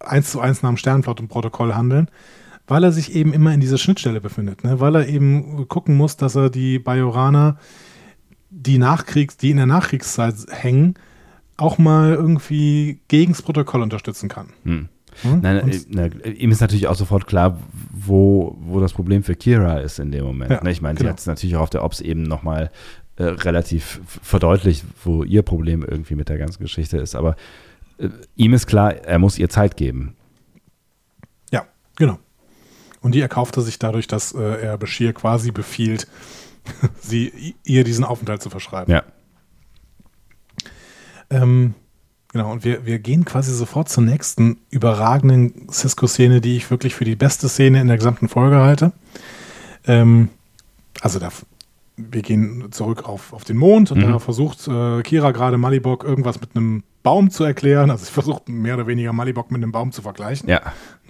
1 0.00 0.30
zu 0.30 0.40
1 0.40 0.62
nach 0.62 0.70
dem 0.70 0.76
Sternflottenprotokoll 0.76 1.74
handeln, 1.74 2.08
weil 2.66 2.84
er 2.84 2.92
sich 2.92 3.14
eben 3.14 3.32
immer 3.32 3.52
in 3.52 3.60
dieser 3.60 3.78
Schnittstelle 3.78 4.20
befindet, 4.20 4.64
ne? 4.64 4.80
weil 4.80 4.94
er 4.94 5.08
eben 5.08 5.68
gucken 5.68 5.96
muss, 5.96 6.16
dass 6.16 6.36
er 6.36 6.50
die 6.50 6.78
Bajoraner, 6.78 7.58
die, 8.56 8.78
Nachkriegs-, 8.78 9.36
die 9.36 9.50
in 9.50 9.58
der 9.58 9.66
Nachkriegszeit 9.66 10.34
hängen, 10.50 10.94
auch 11.56 11.78
mal 11.78 12.14
irgendwie 12.14 13.00
gegen 13.08 13.32
das 13.32 13.42
Protokoll 13.42 13.82
unterstützen 13.82 14.28
kann. 14.28 14.48
Hm. 14.64 14.88
Hm? 15.22 15.40
Nein, 15.40 15.68
äh, 15.68 15.80
na, 15.88 16.06
ihm 16.06 16.50
ist 16.50 16.60
natürlich 16.60 16.88
auch 16.88 16.94
sofort 16.94 17.26
klar, 17.26 17.58
wo, 17.92 18.56
wo 18.60 18.80
das 18.80 18.92
Problem 18.92 19.22
für 19.22 19.34
Kira 19.34 19.78
ist 19.78 19.98
in 19.98 20.10
dem 20.10 20.24
Moment. 20.24 20.50
Ja, 20.50 20.62
ne? 20.62 20.70
Ich 20.70 20.82
meine, 20.82 20.98
sie 20.98 21.04
genau. 21.04 21.12
hat 21.12 21.20
es 21.20 21.26
natürlich 21.26 21.56
auch 21.56 21.62
auf 21.62 21.70
der 21.70 21.84
Ops 21.84 22.00
eben 22.00 22.22
nochmal 22.22 22.70
äh, 23.16 23.24
relativ 23.24 24.00
verdeutlicht, 24.04 24.84
wo 25.04 25.22
ihr 25.24 25.42
Problem 25.42 25.82
irgendwie 25.82 26.14
mit 26.14 26.28
der 26.28 26.36
ganzen 26.36 26.62
Geschichte 26.62 26.98
ist. 26.98 27.14
Aber 27.14 27.36
äh, 27.98 28.08
ihm 28.34 28.52
ist 28.52 28.66
klar, 28.66 28.94
er 28.94 29.18
muss 29.18 29.38
ihr 29.38 29.48
Zeit 29.48 29.76
geben. 29.78 30.16
Ja, 31.50 31.66
genau. 31.96 32.18
Und 33.00 33.14
die 33.14 33.20
erkaufte 33.20 33.62
sich 33.62 33.78
dadurch, 33.78 34.06
dass 34.06 34.32
äh, 34.32 34.60
er 34.60 34.76
Bashir 34.76 35.14
quasi 35.14 35.50
befiehlt, 35.50 36.06
sie 37.00 37.54
ihr 37.64 37.84
diesen 37.84 38.04
Aufenthalt 38.04 38.42
zu 38.42 38.50
verschreiben. 38.50 38.92
Ja. 38.92 39.02
Ähm, 41.30 41.74
genau, 42.32 42.52
und 42.52 42.64
wir, 42.64 42.86
wir 42.86 42.98
gehen 42.98 43.24
quasi 43.24 43.52
sofort 43.52 43.88
zur 43.88 44.04
nächsten 44.04 44.58
überragenden 44.70 45.68
Cisco-Szene, 45.70 46.40
die 46.40 46.56
ich 46.56 46.70
wirklich 46.70 46.94
für 46.94 47.04
die 47.04 47.16
beste 47.16 47.48
Szene 47.48 47.80
in 47.80 47.88
der 47.88 47.96
gesamten 47.96 48.28
Folge 48.28 48.56
halte. 48.56 48.92
Ähm, 49.86 50.28
also 51.00 51.18
da, 51.18 51.30
wir 51.96 52.22
gehen 52.22 52.68
zurück 52.70 53.08
auf, 53.08 53.32
auf 53.32 53.44
den 53.44 53.56
Mond 53.56 53.90
und 53.90 53.98
Mhm. 53.98 54.12
da 54.12 54.18
versucht 54.18 54.68
äh, 54.68 55.02
Kira 55.02 55.32
gerade 55.32 55.58
Malibok 55.58 56.04
irgendwas 56.04 56.40
mit 56.40 56.54
einem 56.54 56.82
Baum 57.02 57.30
zu 57.30 57.44
erklären. 57.44 57.90
Also 57.90 58.04
sie 58.04 58.12
versucht 58.12 58.48
mehr 58.48 58.74
oder 58.74 58.86
weniger 58.86 59.12
Malibok 59.12 59.50
mit 59.50 59.62
einem 59.62 59.72
Baum 59.72 59.92
zu 59.92 60.02
vergleichen. 60.02 60.48
Ja. 60.48 60.60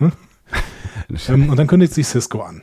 Ähm, 1.29 1.51
und 1.51 1.57
dann 1.57 1.67
kündigt 1.67 1.93
sich 1.93 2.07
Cisco 2.07 2.41
an. 2.41 2.63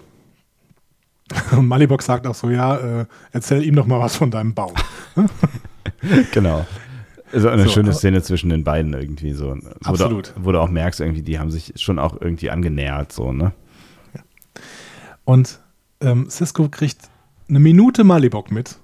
Malibok 1.62 2.02
sagt 2.02 2.28
auch 2.28 2.36
so, 2.36 2.50
ja, 2.50 3.02
äh, 3.02 3.06
erzähl 3.32 3.64
ihm 3.64 3.76
doch 3.76 3.86
mal 3.86 4.00
was 4.00 4.16
von 4.16 4.32
deinem 4.32 4.54
Baum. 4.54 4.74
genau. 6.32 6.66
Also 7.32 7.50
eine 7.50 7.64
So, 7.64 7.70
schöne 7.70 7.94
Szene 7.94 8.22
zwischen 8.22 8.50
den 8.50 8.64
beiden 8.64 8.94
irgendwie 8.94 9.34
so. 9.34 9.56
Wo 9.56 9.90
Absolut. 9.90 10.34
Du, 10.36 10.46
wo 10.46 10.52
du 10.52 10.60
auch 10.60 10.70
merkst, 10.70 11.00
irgendwie, 11.00 11.24
die 11.24 11.40
haben 11.40 11.50
sich 11.50 11.74
schon 11.78 11.98
auch 11.98 12.20
irgendwie 12.22 12.52
angenähert, 12.52 13.12
so, 13.12 13.32
ne? 13.32 13.54
Und 15.26 15.60
ähm, 16.02 16.30
Cisco 16.30 16.70
kriegt 16.70 17.10
eine 17.50 17.60
Minute 17.60 18.04
Malibok 18.04 18.52
mit, 18.52 18.78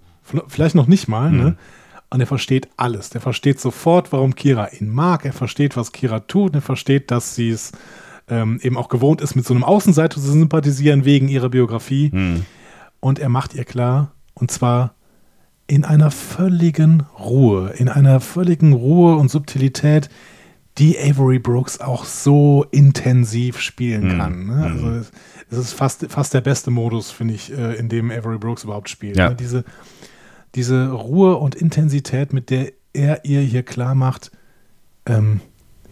vielleicht 0.48 0.76
noch 0.76 0.88
nicht 0.88 1.08
mal, 1.08 1.32
ne? 1.32 1.58
Und 2.12 2.22
er 2.22 2.28
versteht 2.28 2.70
alles. 2.76 3.12
Der 3.12 3.22
versteht 3.22 3.60
sofort, 3.60 4.12
warum 4.12 4.34
Kira 4.34 4.70
ihn 4.70 4.90
mag. 4.90 5.26
Er 5.26 5.34
versteht, 5.34 5.78
was 5.78 5.92
Kira 5.92 6.22
tut. 6.22 6.56
Er 6.56 6.62
versteht, 6.62 7.12
dass 7.12 7.36
sie 7.36 7.52
es 7.52 7.72
ähm, 8.30 8.60
eben 8.62 8.78
auch 8.78 8.90
gewohnt 8.90 9.22
ist, 9.22 9.36
mit 9.36 9.46
so 9.46 9.54
einem 9.54 9.64
Außenseiter 9.64 10.16
zu 10.20 10.32
sympathisieren 10.32 11.06
wegen 11.06 11.28
ihrer 11.28 11.50
Biografie. 11.50 12.12
Hm. 12.12 12.46
Und 13.00 13.20
er 13.20 13.30
macht 13.30 13.54
ihr 13.56 13.64
klar, 13.66 14.12
und 14.34 14.52
zwar 14.52 14.94
in 15.68 15.86
einer 15.86 16.12
völligen 16.12 17.02
Ruhe, 17.20 17.70
in 17.78 17.90
einer 17.90 18.20
völligen 18.20 18.74
Ruhe 18.74 19.16
und 19.16 19.30
Subtilität, 19.30 20.10
die 20.78 20.98
Avery 20.98 21.40
Brooks 21.40 21.80
auch 21.80 22.06
so 22.06 22.66
intensiv 22.72 23.60
spielen 23.60 24.14
Mhm. 24.14 24.18
kann. 24.18 24.46
Ne? 24.48 24.64
Also 24.64 24.90
es, 24.92 25.12
es 25.52 25.58
ist 25.58 25.74
fast, 25.74 26.06
fast 26.10 26.34
der 26.34 26.42
beste 26.42 26.72
Modus, 26.72 27.12
finde 27.12 27.34
ich, 27.34 27.52
äh, 27.52 27.76
in 27.76 27.90
dem 27.90 28.12
Avery 28.12 28.38
Brooks 28.38 28.64
überhaupt 28.64 28.90
spielt. 28.90 29.18
Ja. 29.18 29.30
Ne? 29.30 29.36
Diese, 29.36 29.64
diese 30.56 30.90
Ruhe 30.92 31.36
und 31.36 31.56
Intensität, 31.56 32.34
mit 32.34 32.50
der 32.50 32.72
er 32.94 33.26
ihr 33.26 33.42
hier 33.42 33.64
klar 33.64 33.94
macht, 33.94 34.32
ähm, 35.06 35.42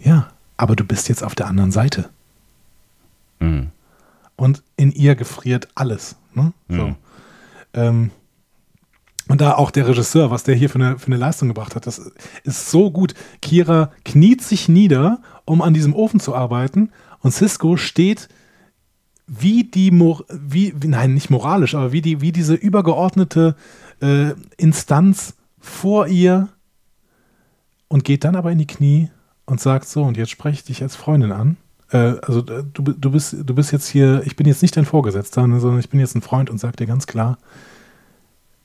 ja, 0.01 0.29
aber 0.55 0.75
du 0.75 0.83
bist 0.85 1.09
jetzt 1.09 1.23
auf 1.23 1.35
der 1.35 1.47
anderen 1.47 1.71
Seite. 1.71 2.09
Hm. 3.39 3.69
und 4.35 4.63
in 4.77 4.91
ihr 4.91 5.15
gefriert 5.15 5.67
alles. 5.75 6.15
Ne? 6.33 6.53
So. 6.69 6.87
Mhm. 6.87 6.95
Ähm, 7.73 8.11
und 9.27 9.41
da 9.41 9.55
auch 9.55 9.71
der 9.71 9.87
Regisseur, 9.87 10.31
was 10.31 10.43
der 10.43 10.55
hier 10.55 10.69
für 10.69 10.79
eine, 10.79 10.97
für 10.99 11.07
eine 11.07 11.17
Leistung 11.17 11.49
gebracht 11.49 11.75
hat, 11.75 11.85
das 11.85 12.11
ist 12.43 12.71
so 12.71 12.91
gut. 12.91 13.13
Kira 13.41 13.91
kniet 14.05 14.41
sich 14.41 14.69
nieder, 14.69 15.21
um 15.45 15.61
an 15.61 15.73
diesem 15.73 15.93
Ofen 15.93 16.19
zu 16.19 16.33
arbeiten 16.33 16.91
und 17.19 17.31
Cisco 17.31 17.77
steht 17.77 18.29
wie 19.27 19.65
die, 19.65 19.91
Mor 19.91 20.23
wie, 20.29 20.73
wie, 20.81 20.87
nein, 20.87 21.13
nicht 21.13 21.29
moralisch, 21.29 21.75
aber 21.75 21.91
wie, 21.91 22.01
die, 22.01 22.21
wie 22.21 22.31
diese 22.31 22.53
übergeordnete 22.53 23.55
äh, 24.01 24.31
Instanz 24.55 25.35
vor 25.59 26.07
ihr 26.07 26.47
und 27.89 28.05
geht 28.05 28.23
dann 28.23 28.37
aber 28.37 28.51
in 28.51 28.57
die 28.57 28.67
Knie 28.67 29.09
und 29.45 29.59
sagt 29.59 29.87
so, 29.87 30.03
und 30.03 30.15
jetzt 30.15 30.31
spreche 30.31 30.55
ich 30.55 30.63
dich 30.63 30.81
als 30.81 30.95
Freundin 30.95 31.33
an. 31.33 31.57
Äh, 31.91 32.15
also 32.21 32.39
äh, 32.39 32.63
du, 32.73 32.83
du, 32.83 33.11
bist, 33.11 33.35
du 33.43 33.55
bist 33.55 33.71
jetzt 33.71 33.87
hier, 33.87 34.21
ich 34.25 34.35
bin 34.35 34.47
jetzt 34.47 34.61
nicht 34.61 34.75
dein 34.75 34.85
Vorgesetzter, 34.85 35.47
ne, 35.47 35.59
sondern 35.59 35.79
ich 35.79 35.89
bin 35.89 35.99
jetzt 35.99 36.15
ein 36.15 36.21
Freund 36.21 36.49
und 36.49 36.57
sag 36.59 36.75
dir 36.77 36.85
ganz 36.87 37.07
klar, 37.07 37.37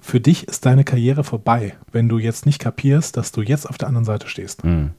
für 0.00 0.20
dich 0.20 0.48
ist 0.48 0.66
deine 0.66 0.82
Karriere 0.84 1.22
vorbei, 1.22 1.76
wenn 1.92 2.08
du 2.08 2.18
jetzt 2.18 2.44
nicht 2.46 2.58
kapierst, 2.58 3.16
dass 3.16 3.30
du 3.30 3.42
jetzt 3.42 3.68
auf 3.68 3.78
der 3.78 3.88
anderen 3.88 4.04
Seite 4.04 4.26
stehst. 4.28 4.64
Hm. 4.64 4.90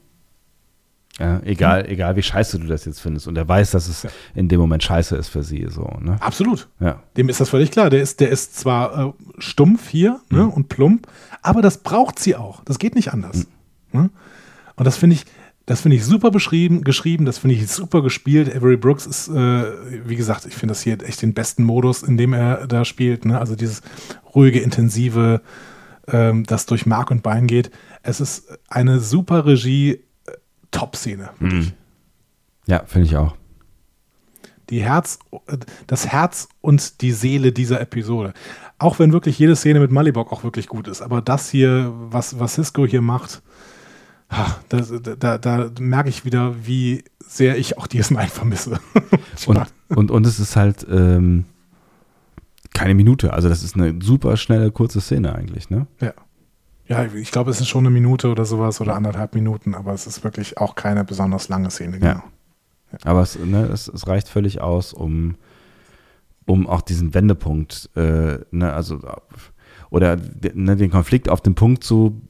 Ja, 1.20 1.40
egal, 1.44 1.88
egal 1.88 2.16
wie 2.16 2.22
scheiße 2.24 2.58
du 2.58 2.66
das 2.66 2.86
jetzt 2.86 3.00
findest. 3.00 3.28
Und 3.28 3.36
er 3.38 3.46
weiß, 3.46 3.70
dass 3.70 3.86
es 3.86 4.02
Ja. 4.02 4.10
in 4.34 4.48
dem 4.48 4.58
Moment 4.58 4.82
scheiße 4.82 5.14
ist 5.14 5.28
für 5.28 5.44
sie, 5.44 5.66
so, 5.70 5.82
ne? 6.00 6.16
Absolut. 6.20 6.68
Ja. 6.80 7.02
Dem 7.16 7.28
ist 7.28 7.40
das 7.40 7.50
völlig 7.50 7.70
klar. 7.70 7.88
Der 7.88 8.02
ist, 8.02 8.18
der 8.18 8.30
ist 8.30 8.56
zwar 8.58 9.08
äh, 9.08 9.12
stumpf 9.38 9.88
hier 9.88 10.20
ne, 10.30 10.46
und 10.46 10.68
plump, 10.68 11.06
aber 11.40 11.62
das 11.62 11.78
braucht 11.78 12.18
sie 12.18 12.34
auch. 12.34 12.64
Das 12.64 12.80
geht 12.80 12.96
nicht 12.96 13.12
anders. 13.12 13.46
Ne? 13.92 14.10
Und 14.74 14.84
das 14.86 14.96
finde 14.96 15.14
ich, 15.14 15.24
das 15.66 15.80
finde 15.80 15.96
ich 15.96 16.04
super 16.04 16.30
beschrieben, 16.30 16.84
geschrieben, 16.84 17.24
das 17.24 17.38
finde 17.38 17.56
ich 17.56 17.68
super 17.70 18.02
gespielt. 18.02 18.54
Avery 18.54 18.76
Brooks 18.76 19.06
ist, 19.06 19.28
äh, 19.28 19.64
wie 20.06 20.16
gesagt, 20.16 20.44
ich 20.44 20.54
finde 20.54 20.72
das 20.72 20.82
hier 20.82 21.02
echt 21.02 21.22
den 21.22 21.32
besten 21.32 21.64
Modus, 21.64 22.02
in 22.02 22.16
dem 22.16 22.34
er 22.34 22.66
da 22.66 22.84
spielt. 22.84 23.24
Ne? 23.24 23.38
Also 23.38 23.56
dieses 23.56 23.80
ruhige, 24.34 24.60
intensive, 24.60 25.40
ähm, 26.08 26.44
das 26.44 26.66
durch 26.66 26.84
Mark 26.84 27.10
und 27.10 27.22
Bein 27.22 27.46
geht. 27.46 27.70
Es 28.02 28.20
ist 28.20 28.58
eine 28.68 29.00
super 29.00 29.46
Regie, 29.46 29.92
äh, 30.26 30.32
Top-Szene. 30.70 31.30
wirklich. 31.38 31.72
Ja, 32.66 32.82
finde 32.86 33.06
ich 33.06 33.16
auch. 33.16 33.34
die 34.70 34.82
Herz, 34.82 35.18
das 35.86 36.06
Herz 36.08 36.48
und 36.60 37.00
die 37.02 37.12
Seele 37.12 37.52
dieser 37.52 37.80
Episode. 37.80 38.32
Auch 38.78 38.98
wenn 38.98 39.12
wirklich 39.12 39.38
jede 39.38 39.56
Szene 39.56 39.80
mit 39.80 39.90
Malibok 39.90 40.32
auch 40.32 40.44
wirklich 40.44 40.66
gut 40.68 40.88
ist. 40.88 41.00
Aber 41.02 41.20
das 41.22 41.50
hier, 41.50 41.92
was, 41.94 42.38
was 42.38 42.54
Cisco 42.54 42.86
hier 42.86 43.02
macht, 43.02 43.42
das, 44.68 44.92
da, 45.18 45.38
da, 45.38 45.70
merke 45.78 46.08
ich 46.08 46.24
wieder, 46.24 46.66
wie 46.66 47.04
sehr 47.20 47.56
ich 47.56 47.78
auch 47.78 47.86
DS9 47.86 48.26
vermisse. 48.28 48.80
und, 49.46 49.60
und, 49.88 50.10
und 50.10 50.26
es 50.26 50.38
ist 50.38 50.56
halt 50.56 50.86
ähm, 50.90 51.44
keine 52.72 52.94
Minute. 52.94 53.32
Also 53.32 53.48
das 53.48 53.62
ist 53.62 53.76
eine 53.76 53.94
super 54.02 54.36
schnelle, 54.36 54.70
kurze 54.70 55.00
Szene 55.00 55.34
eigentlich, 55.34 55.70
ne? 55.70 55.86
Ja. 56.00 56.12
Ja, 56.86 57.06
ich 57.06 57.30
glaube, 57.30 57.50
es 57.50 57.62
ist 57.62 57.68
schon 57.68 57.86
eine 57.86 57.90
Minute 57.90 58.28
oder 58.28 58.44
sowas 58.44 58.78
oder 58.80 58.94
anderthalb 58.94 59.34
Minuten, 59.34 59.74
aber 59.74 59.94
es 59.94 60.06
ist 60.06 60.22
wirklich 60.22 60.58
auch 60.58 60.74
keine 60.74 61.02
besonders 61.02 61.48
lange 61.48 61.70
Szene. 61.70 61.98
Genau. 61.98 62.06
Ja. 62.06 62.24
ja. 62.92 62.98
Aber 63.04 63.22
es, 63.22 63.38
ne, 63.38 63.64
es, 63.72 63.88
es, 63.88 64.06
reicht 64.06 64.28
völlig 64.28 64.60
aus, 64.60 64.92
um, 64.92 65.36
um 66.44 66.66
auch 66.66 66.82
diesen 66.82 67.14
Wendepunkt, 67.14 67.88
äh, 67.96 68.38
ne, 68.50 68.74
also 68.74 69.00
oder 69.88 70.18
ne, 70.52 70.76
den 70.76 70.90
Konflikt 70.90 71.30
auf 71.30 71.40
den 71.40 71.54
Punkt 71.54 71.84
zu 71.84 72.20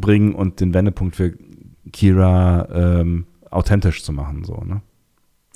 bringen 0.00 0.34
und 0.34 0.60
den 0.60 0.74
Wendepunkt 0.74 1.16
für 1.16 1.34
Kira 1.92 2.68
ähm, 2.72 3.26
authentisch 3.50 4.02
zu 4.02 4.12
machen. 4.12 4.44
So, 4.44 4.62
ne? 4.64 4.82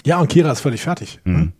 Ja, 0.04 0.18
und 0.18 0.28
Kira 0.28 0.50
ist 0.50 0.60
völlig 0.60 0.82
fertig. 0.82 1.20
Ne? 1.24 1.38
Mhm. 1.38 1.52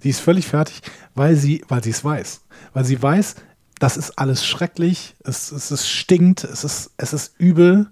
Sie 0.00 0.10
ist 0.10 0.20
völlig 0.20 0.46
fertig, 0.46 0.82
weil 1.14 1.36
sie, 1.36 1.64
weil 1.68 1.82
sie 1.82 1.90
es 1.90 2.04
weiß. 2.04 2.42
Weil 2.72 2.84
sie 2.84 3.02
weiß, 3.02 3.36
das 3.78 3.96
ist 3.96 4.18
alles 4.18 4.44
schrecklich, 4.44 5.16
es, 5.24 5.52
es, 5.52 5.70
es 5.70 5.88
stinkt, 5.88 6.44
es 6.44 6.64
ist, 6.64 6.92
es 6.96 7.12
ist 7.12 7.34
übel, 7.38 7.90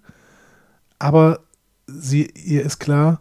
aber 0.98 1.40
sie, 1.86 2.30
ihr 2.34 2.62
ist 2.62 2.78
klar, 2.78 3.20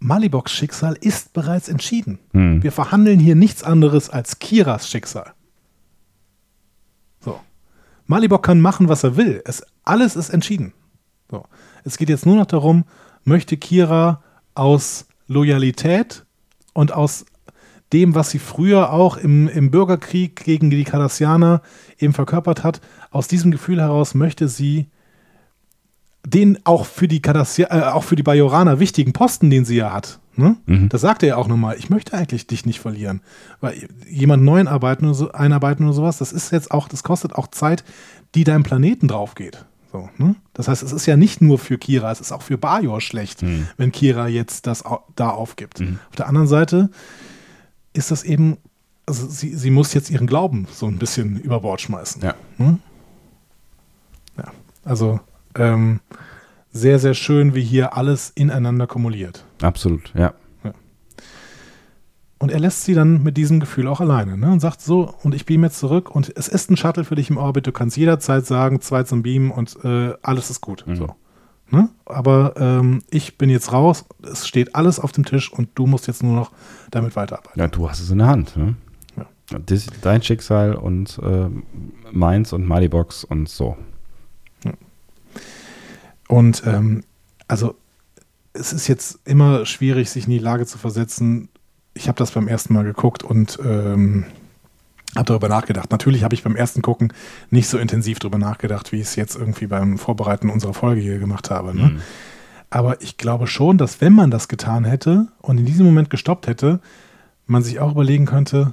Maliboks 0.00 0.52
Schicksal 0.52 0.96
ist 1.00 1.32
bereits 1.32 1.68
entschieden. 1.68 2.18
Mhm. 2.32 2.62
Wir 2.62 2.72
verhandeln 2.72 3.20
hier 3.20 3.36
nichts 3.36 3.62
anderes 3.62 4.10
als 4.10 4.38
Kiras 4.38 4.88
Schicksal. 4.88 5.32
Malibok 8.06 8.42
kann 8.42 8.60
machen, 8.60 8.88
was 8.88 9.04
er 9.04 9.16
will. 9.16 9.42
Es, 9.44 9.64
alles 9.84 10.16
ist 10.16 10.30
entschieden. 10.30 10.72
So. 11.30 11.44
Es 11.84 11.98
geht 11.98 12.08
jetzt 12.08 12.26
nur 12.26 12.36
noch 12.36 12.46
darum, 12.46 12.84
möchte 13.24 13.56
Kira 13.56 14.22
aus 14.54 15.06
Loyalität 15.26 16.24
und 16.72 16.92
aus 16.92 17.24
dem, 17.92 18.14
was 18.14 18.30
sie 18.30 18.38
früher 18.38 18.92
auch 18.92 19.16
im, 19.16 19.48
im 19.48 19.70
Bürgerkrieg 19.70 20.36
gegen 20.44 20.70
die 20.70 20.84
Cardassianer 20.84 21.62
eben 21.98 22.12
verkörpert 22.12 22.64
hat, 22.64 22.80
aus 23.10 23.28
diesem 23.28 23.50
Gefühl 23.50 23.80
heraus 23.80 24.14
möchte 24.14 24.48
sie 24.48 24.88
den 26.26 26.58
auch 26.64 26.86
für 26.86 27.06
die 27.06 27.22
äh, 27.22 27.66
auch 27.66 28.02
für 28.02 28.16
die 28.16 28.22
Bajoraner 28.22 28.80
wichtigen 28.80 29.12
Posten, 29.12 29.50
den 29.50 29.64
sie 29.64 29.76
ja 29.76 29.92
hat. 29.92 30.20
Ne? 30.36 30.56
Mhm. 30.66 30.88
Das 30.88 31.00
sagte 31.00 31.26
er 31.26 31.38
auch 31.38 31.48
nochmal. 31.48 31.76
Ich 31.78 31.90
möchte 31.90 32.14
eigentlich 32.14 32.46
dich 32.46 32.66
nicht 32.66 32.80
verlieren. 32.80 33.20
Weil 33.60 33.88
jemand 34.08 34.42
neuen 34.42 34.68
arbeiten 34.68 35.04
oder 35.04 35.14
so, 35.14 35.32
einarbeiten 35.32 35.84
oder 35.84 35.94
sowas, 35.94 36.18
das 36.18 36.32
ist 36.32 36.50
jetzt 36.50 36.70
auch, 36.70 36.88
das 36.88 37.02
kostet 37.02 37.34
auch 37.34 37.46
Zeit, 37.48 37.84
die 38.34 38.44
deinem 38.44 38.62
Planeten 38.62 39.08
drauf 39.08 39.34
geht. 39.34 39.64
So, 39.92 40.08
ne? 40.18 40.34
Das 40.54 40.66
heißt, 40.66 40.82
es 40.82 40.92
ist 40.92 41.06
ja 41.06 41.16
nicht 41.16 41.40
nur 41.40 41.58
für 41.58 41.78
Kira, 41.78 42.10
es 42.10 42.20
ist 42.20 42.32
auch 42.32 42.42
für 42.42 42.58
Bajor 42.58 43.00
schlecht, 43.00 43.42
mhm. 43.42 43.68
wenn 43.76 43.92
Kira 43.92 44.26
jetzt 44.26 44.66
das 44.66 44.82
da 45.14 45.30
aufgibt. 45.30 45.78
Mhm. 45.78 46.00
Auf 46.10 46.16
der 46.16 46.26
anderen 46.26 46.48
Seite 46.48 46.90
ist 47.92 48.10
das 48.10 48.24
eben, 48.24 48.56
also 49.06 49.28
sie, 49.28 49.54
sie 49.54 49.70
muss 49.70 49.94
jetzt 49.94 50.10
ihren 50.10 50.26
Glauben 50.26 50.66
so 50.72 50.86
ein 50.86 50.98
bisschen 50.98 51.38
über 51.38 51.60
Bord 51.60 51.80
schmeißen. 51.80 52.22
Ja. 52.22 52.34
Ne? 52.58 52.78
Ja, 54.36 54.52
also 54.84 55.20
ähm, 55.54 56.00
sehr, 56.72 56.98
sehr 56.98 57.14
schön, 57.14 57.54
wie 57.54 57.62
hier 57.62 57.96
alles 57.96 58.30
ineinander 58.34 58.88
kumuliert. 58.88 59.44
Absolut, 59.64 60.12
ja. 60.14 60.34
Und 62.44 62.50
er 62.50 62.60
lässt 62.60 62.84
sie 62.84 62.92
dann 62.92 63.22
mit 63.22 63.38
diesem 63.38 63.58
Gefühl 63.58 63.86
auch 63.86 64.02
alleine 64.02 64.36
ne? 64.36 64.52
und 64.52 64.60
sagt 64.60 64.82
so, 64.82 65.14
und 65.22 65.34
ich 65.34 65.46
beam 65.46 65.62
jetzt 65.62 65.78
zurück 65.78 66.14
und 66.14 66.30
es 66.36 66.46
ist 66.46 66.70
ein 66.70 66.76
Shuttle 66.76 67.04
für 67.04 67.14
dich 67.14 67.30
im 67.30 67.38
Orbit, 67.38 67.66
du 67.66 67.72
kannst 67.72 67.96
jederzeit 67.96 68.44
sagen, 68.44 68.82
zwei 68.82 69.02
zum 69.04 69.22
Beamen 69.22 69.50
und 69.50 69.82
äh, 69.82 70.12
alles 70.20 70.50
ist 70.50 70.60
gut. 70.60 70.84
Mhm. 70.86 70.96
So. 70.96 71.14
Ne? 71.70 71.88
Aber 72.04 72.52
ähm, 72.58 73.02
ich 73.08 73.38
bin 73.38 73.48
jetzt 73.48 73.72
raus, 73.72 74.04
es 74.22 74.46
steht 74.46 74.74
alles 74.74 75.00
auf 75.00 75.12
dem 75.12 75.24
Tisch 75.24 75.50
und 75.50 75.70
du 75.74 75.86
musst 75.86 76.06
jetzt 76.06 76.22
nur 76.22 76.34
noch 76.34 76.52
damit 76.90 77.16
weiterarbeiten. 77.16 77.58
Ja, 77.58 77.66
du 77.66 77.88
hast 77.88 78.00
es 78.00 78.10
in 78.10 78.18
der 78.18 78.26
Hand. 78.26 78.56
Ne? 78.58 78.76
Ja. 79.16 79.58
Das, 79.64 79.86
dein 80.02 80.20
Schicksal 80.20 80.74
und 80.74 81.18
äh, 81.22 81.48
meins 82.12 82.52
und 82.52 82.66
Malibox 82.66 83.24
und 83.24 83.48
so. 83.48 83.76
Ja. 84.64 84.72
Und 86.28 86.62
ähm, 86.66 87.04
also 87.48 87.76
es 88.54 88.72
ist 88.72 88.88
jetzt 88.88 89.18
immer 89.24 89.66
schwierig, 89.66 90.08
sich 90.10 90.24
in 90.24 90.30
die 90.30 90.38
Lage 90.38 90.64
zu 90.64 90.78
versetzen. 90.78 91.48
Ich 91.92 92.08
habe 92.08 92.16
das 92.16 92.30
beim 92.30 92.48
ersten 92.48 92.72
Mal 92.72 92.84
geguckt 92.84 93.22
und 93.22 93.58
ähm, 93.62 94.24
habe 95.14 95.26
darüber 95.26 95.48
nachgedacht. 95.48 95.90
Natürlich 95.90 96.24
habe 96.24 96.34
ich 96.34 96.44
beim 96.44 96.56
ersten 96.56 96.80
Gucken 96.80 97.12
nicht 97.50 97.68
so 97.68 97.78
intensiv 97.78 98.20
darüber 98.20 98.38
nachgedacht, 98.38 98.92
wie 98.92 98.96
ich 98.96 99.02
es 99.02 99.16
jetzt 99.16 99.36
irgendwie 99.36 99.66
beim 99.66 99.98
Vorbereiten 99.98 100.50
unserer 100.50 100.74
Folge 100.74 101.00
hier 101.00 101.18
gemacht 101.18 101.50
habe. 101.50 101.76
Ne? 101.76 101.82
Mhm. 101.82 102.00
Aber 102.70 103.00
ich 103.02 103.16
glaube 103.16 103.46
schon, 103.46 103.76
dass 103.76 104.00
wenn 104.00 104.12
man 104.12 104.30
das 104.30 104.48
getan 104.48 104.84
hätte 104.84 105.28
und 105.40 105.58
in 105.58 105.66
diesem 105.66 105.86
Moment 105.86 106.10
gestoppt 106.10 106.46
hätte, 106.46 106.80
man 107.46 107.62
sich 107.62 107.80
auch 107.80 107.92
überlegen 107.92 108.26
könnte, 108.26 108.72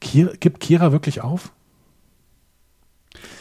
Kira, 0.00 0.32
gibt 0.38 0.60
Kira 0.60 0.92
wirklich 0.92 1.22
auf? 1.22 1.52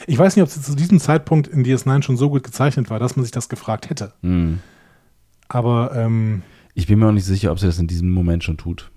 Ich 0.08 0.18
weiß 0.18 0.36
nicht, 0.36 0.44
ob 0.44 0.50
es 0.50 0.62
zu 0.62 0.76
diesem 0.76 1.00
Zeitpunkt 1.00 1.48
in 1.48 1.66
DS9 1.66 2.04
schon 2.04 2.18
so 2.18 2.30
gut 2.30 2.44
gezeichnet 2.44 2.90
war, 2.90 3.00
dass 3.00 3.16
man 3.16 3.24
sich 3.24 3.32
das 3.32 3.50
gefragt 3.50 3.90
hätte. 3.90 4.14
Mhm. 4.22 4.60
Aber 5.54 5.96
ähm, 5.96 6.42
ich 6.74 6.88
bin 6.88 6.98
mir 6.98 7.08
auch 7.08 7.12
nicht 7.12 7.26
sicher, 7.26 7.52
ob 7.52 7.60
sie 7.60 7.68
das 7.68 7.78
in 7.78 7.86
diesem 7.86 8.10
Moment 8.10 8.44
schon 8.44 8.58
tut. 8.58 8.92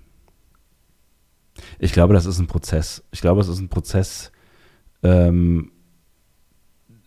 Ich 1.79 1.93
glaube, 1.93 2.15
das 2.15 2.25
ist 2.25 2.39
ein 2.39 2.47
Prozess. 2.47 3.05
Ich 3.11 3.21
glaube, 3.21 3.43
es 3.43 3.49
ist 3.49 3.61
ein 3.61 3.69
Prozess, 3.69 4.33
ähm, 5.03 5.71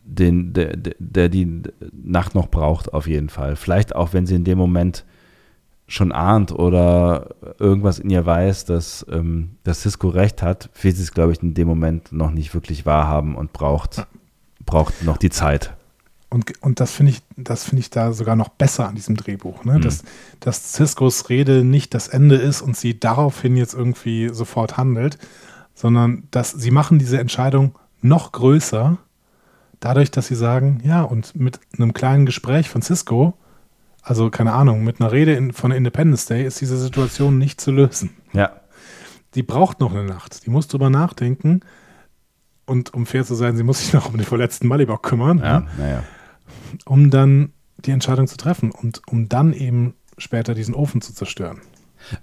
den, 0.04 0.54
der, 0.54 0.78
der 0.78 1.30
die 1.30 1.64
Nacht 1.92 2.36
noch 2.36 2.50
braucht, 2.50 2.94
auf 2.94 3.08
jeden 3.08 3.30
Fall. 3.30 3.56
Vielleicht 3.56 3.96
auch, 3.96 4.14
wenn 4.14 4.28
sie 4.28 4.36
in 4.36 4.44
dem 4.44 4.60
Moment 4.60 5.04
schon 5.88 6.12
ahnt 6.12 6.52
oder 6.52 7.36
irgendwas 7.58 7.98
in 7.98 8.12
ihr 8.12 8.24
weiß, 8.28 8.66
dass, 8.66 9.04
ähm, 9.10 9.56
dass 9.64 9.82
Cisco 9.82 10.10
recht 10.10 10.44
hat, 10.44 10.70
will 10.80 10.94
sie 10.94 11.02
es, 11.02 11.12
glaube 11.12 11.32
ich, 11.32 11.42
in 11.42 11.56
dem 11.56 11.68
Moment 11.68 12.12
noch 12.12 12.30
nicht 12.30 12.54
wirklich 12.54 12.86
wahrhaben 12.86 13.36
und 13.36 13.52
braucht, 13.52 14.06
braucht 14.64 15.04
noch 15.04 15.18
die 15.18 15.32
Zeit. 15.32 15.76
Und, 16.30 16.62
und 16.62 16.80
das 16.80 16.92
finde 16.92 17.14
ich, 17.14 17.22
das 17.38 17.64
finde 17.64 17.80
ich 17.80 17.90
da 17.90 18.14
sogar 18.14 18.36
noch 18.36 18.50
besser 18.50 18.88
an 18.88 18.96
diesem 18.96 19.18
Drehbuch, 19.18 19.66
ne? 19.66 19.78
Mhm. 19.78 19.82
Dass, 19.82 20.04
dass 20.40 20.74
Ciscos 20.74 21.30
Rede 21.30 21.64
nicht 21.64 21.94
das 21.96 22.08
Ende 22.08 22.36
ist 22.36 22.62
und 22.62 22.78
sie 22.78 23.00
daraufhin 23.00 23.58
jetzt 23.58 23.74
irgendwie 23.74 24.30
sofort 24.30 24.78
handelt, 24.78 25.18
sondern 25.74 26.28
dass 26.30 26.52
sie 26.52 26.72
machen 26.72 27.00
diese 27.00 27.20
Entscheidung 27.20 27.74
noch 28.02 28.32
größer, 28.32 28.98
dadurch, 29.80 30.12
dass 30.12 30.28
sie 30.28 30.36
sagen, 30.36 30.82
ja, 30.84 31.02
und 31.02 31.36
mit 31.36 31.60
einem 31.78 31.94
kleinen 31.94 32.26
Gespräch 32.28 32.70
von 32.70 32.82
Cisco, 32.82 33.34
also 34.04 34.30
keine 34.30 34.54
Ahnung, 34.54 34.84
mit 34.84 35.02
einer 35.02 35.12
Rede 35.12 35.34
in, 35.34 35.52
von 35.52 35.72
Independence 35.72 36.26
Day 36.26 36.46
ist 36.46 36.62
diese 36.62 36.78
Situation 36.78 37.38
nicht 37.38 37.60
zu 37.60 37.72
lösen. 37.72 38.12
Ja. 38.34 38.52
Die 39.36 39.44
braucht 39.44 39.80
noch 39.80 39.94
eine 39.94 40.04
Nacht. 40.04 40.46
Die 40.46 40.50
muss 40.50 40.68
drüber 40.68 40.90
nachdenken. 40.90 41.62
Und 42.66 42.94
um 42.94 43.06
fair 43.06 43.26
zu 43.26 43.36
sein, 43.36 43.58
sie 43.58 43.64
muss 43.64 43.80
sich 43.80 43.94
noch 43.94 44.10
um 44.10 44.18
den 44.18 44.26
verletzten 44.26 44.68
Malibok 44.68 45.04
kümmern. 45.04 45.40
Ja, 45.40 45.66
naja. 45.78 45.98
Ne? 45.98 46.04
Um 46.86 47.10
dann 47.10 47.52
die 47.86 47.92
Entscheidung 47.92 48.28
zu 48.28 48.38
treffen 48.38 48.72
und 48.72 49.02
um 49.08 49.30
dann 49.30 49.54
eben 49.54 49.94
später 50.18 50.54
diesen 50.54 50.76
Ofen 50.76 51.02
zu 51.02 51.14
zerstören. 51.14 51.62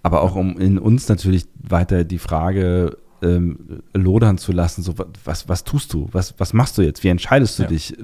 Aber 0.02 0.22
auch 0.22 0.34
um 0.34 0.58
in 0.58 0.78
uns 0.78 1.08
natürlich 1.08 1.46
weiter 1.62 2.04
die 2.04 2.18
Frage 2.18 2.98
ähm, 3.22 3.82
lodern 3.94 4.38
zu 4.38 4.52
lassen, 4.52 4.82
so 4.82 4.94
was, 5.24 5.48
was 5.48 5.64
tust 5.64 5.92
du? 5.92 6.08
Was, 6.12 6.34
was 6.38 6.52
machst 6.52 6.78
du 6.78 6.82
jetzt? 6.82 7.04
Wie 7.04 7.08
entscheidest 7.08 7.58
du 7.58 7.62
ja. 7.64 7.68
dich? 7.68 7.96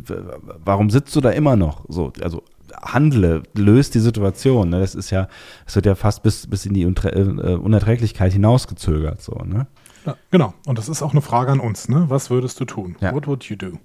Warum 0.65 0.91
sitzt 0.91 1.15
du 1.17 1.21
da 1.21 1.31
immer 1.31 1.57
noch? 1.57 1.85
So, 1.89 2.13
also 2.23 2.43
handle, 2.81 3.43
löst 3.55 3.95
die 3.95 4.01
Situation. 4.01 4.71
Ne? 4.71 4.81
Das 4.81 4.95
ist 4.95 5.11
ja, 5.11 5.29
es 5.67 5.75
wird 5.75 5.87
ja 5.87 5.95
fast 5.95 6.23
bis, 6.23 6.47
bis 6.47 6.67
in 6.67 6.75
die 6.75 6.83
äh, 6.83 6.87
Unerträglichkeit 6.87 8.33
hinausgezögert. 8.33 9.21
So, 9.23 9.35
ne? 9.45 9.67
Ja, 10.07 10.17
genau. 10.31 10.55
Und 10.67 10.79
das 10.79 10.89
ist 10.89 11.03
auch 11.03 11.13
eine 11.13 11.23
Frage 11.23 11.53
an 11.53 11.61
uns. 11.61 11.89
Ne? 11.89 12.07
Was 12.09 12.31
würdest 12.31 12.59
du 12.61 12.65
tun? 12.65 12.97
Ja. 13.01 13.15
What 13.15 13.27
would 13.27 13.45
you 13.45 13.57
do? 13.57 13.79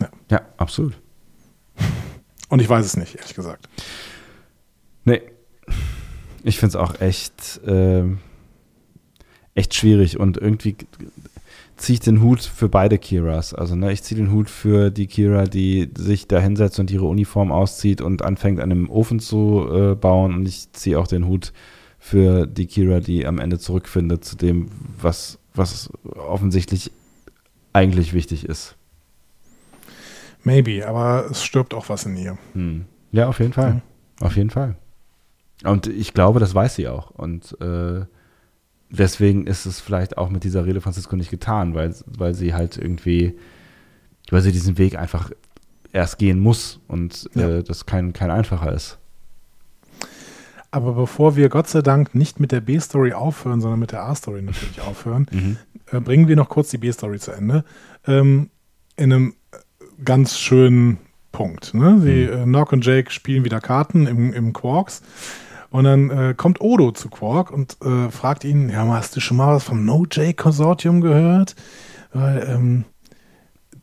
Ja, 0.00 0.08
ja 0.30 0.40
absolut. 0.56 0.98
Und 2.48 2.60
ich 2.60 2.68
weiß 2.68 2.84
es 2.84 2.96
nicht, 2.96 3.16
ehrlich 3.16 3.34
gesagt. 3.34 3.68
Nee. 5.04 5.22
Ich 6.44 6.58
finde 6.58 6.70
es 6.70 6.76
auch 6.76 7.00
echt, 7.00 7.60
äh, 7.66 8.04
echt 9.54 9.74
schwierig 9.74 10.20
und 10.20 10.36
irgendwie 10.36 10.76
ziehe 11.76 11.94
ich 11.94 12.00
den 12.00 12.22
Hut 12.22 12.40
für 12.40 12.68
beide 12.68 12.98
Kiras. 12.98 13.52
Also 13.52 13.74
ne, 13.74 13.92
ich 13.92 14.02
ziehe 14.02 14.20
den 14.20 14.32
Hut 14.32 14.48
für 14.48 14.90
die 14.90 15.06
Kira, 15.06 15.44
die 15.44 15.90
sich 15.96 16.26
da 16.26 16.40
hinsetzt 16.40 16.78
und 16.78 16.90
ihre 16.90 17.06
Uniform 17.06 17.52
auszieht 17.52 18.00
und 18.00 18.22
anfängt 18.22 18.60
an 18.60 18.70
einem 18.70 18.90
Ofen 18.90 19.20
zu 19.20 19.66
äh, 19.70 19.94
bauen. 19.94 20.34
Und 20.34 20.46
ich 20.46 20.72
ziehe 20.72 20.98
auch 20.98 21.06
den 21.06 21.26
Hut 21.26 21.52
für 21.98 22.46
die 22.46 22.66
Kira, 22.66 23.00
die 23.00 23.26
am 23.26 23.38
Ende 23.38 23.58
zurückfindet 23.58 24.24
zu 24.24 24.36
dem, 24.36 24.68
was, 25.00 25.38
was 25.54 25.90
offensichtlich 26.14 26.90
eigentlich 27.72 28.14
wichtig 28.14 28.44
ist. 28.46 28.75
Maybe, 30.46 30.86
aber 30.86 31.26
es 31.28 31.42
stirbt 31.42 31.74
auch 31.74 31.88
was 31.88 32.06
in 32.06 32.16
ihr. 32.16 32.38
Hm. 32.52 32.84
Ja, 33.10 33.26
auf 33.28 33.40
jeden 33.40 33.52
Fall. 33.52 33.74
Mhm. 33.74 33.82
Auf 34.20 34.36
jeden 34.36 34.50
Fall. 34.50 34.76
Und 35.64 35.88
ich 35.88 36.14
glaube, 36.14 36.38
das 36.38 36.54
weiß 36.54 36.76
sie 36.76 36.86
auch. 36.86 37.10
Und 37.10 37.56
äh, 37.60 38.04
deswegen 38.90 39.48
ist 39.48 39.66
es 39.66 39.80
vielleicht 39.80 40.16
auch 40.18 40.30
mit 40.30 40.44
dieser 40.44 40.64
Rede 40.64 40.80
Francisco 40.80 41.16
nicht 41.16 41.32
getan, 41.32 41.74
weil, 41.74 41.92
weil 42.06 42.34
sie 42.34 42.54
halt 42.54 42.78
irgendwie, 42.78 43.36
weil 44.30 44.40
sie 44.42 44.52
diesen 44.52 44.78
Weg 44.78 44.96
einfach 44.96 45.32
erst 45.92 46.18
gehen 46.18 46.38
muss 46.38 46.78
und 46.86 47.28
Ja. 47.34 47.48
äh, 47.48 47.62
das 47.64 47.84
kein, 47.86 48.12
kein 48.12 48.30
einfacher 48.30 48.72
ist. 48.72 48.98
Aber 50.70 50.92
bevor 50.92 51.34
wir 51.34 51.48
Gott 51.48 51.68
sei 51.68 51.80
Dank 51.82 52.14
nicht 52.14 52.38
mit 52.38 52.52
der 52.52 52.60
B-Story 52.60 53.14
aufhören, 53.14 53.60
sondern 53.60 53.80
mit 53.80 53.90
der 53.92 54.04
A-Story 54.04 54.42
natürlich 54.42 54.80
aufhören, 54.86 55.58
äh, 55.90 55.98
bringen 56.00 56.28
wir 56.28 56.36
noch 56.36 56.48
kurz 56.48 56.68
die 56.70 56.78
B-Story 56.78 57.18
zu 57.18 57.32
Ende. 57.32 57.64
Ähm, 58.06 58.50
in 58.96 59.12
einem 59.12 59.30
äh, 59.30 59.36
ganz 60.04 60.38
schönen 60.38 60.98
Punkt. 61.32 61.74
Ne? 61.74 62.00
Sie, 62.00 62.22
äh, 62.22 62.46
Nock 62.46 62.72
und 62.72 62.84
Jake 62.84 63.10
spielen 63.10 63.44
wieder 63.44 63.60
Karten 63.60 64.06
im, 64.06 64.32
im 64.32 64.52
Quarks. 64.52 65.02
Und 65.70 65.84
dann 65.84 66.10
äh, 66.10 66.34
kommt 66.36 66.60
Odo 66.60 66.92
zu 66.92 67.10
Quark 67.10 67.50
und 67.50 67.76
äh, 67.82 68.10
fragt 68.10 68.44
ihn: 68.44 68.68
Ja, 68.68 68.86
hast 68.86 69.16
du 69.16 69.20
schon 69.20 69.36
mal 69.36 69.54
was 69.54 69.64
vom 69.64 69.84
No-Jake-Konsortium 69.84 71.00
gehört? 71.00 71.56
Weil, 72.12 72.46
ähm, 72.48 72.84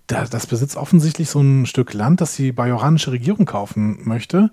da, 0.08 0.26
das 0.26 0.48
besitzt 0.48 0.76
offensichtlich 0.76 1.30
so 1.30 1.42
ein 1.42 1.66
Stück 1.66 1.94
Land, 1.94 2.22
das 2.22 2.36
die 2.36 2.52
bajoranische 2.52 3.12
Regierung 3.12 3.46
kaufen 3.46 4.00
möchte. 4.04 4.52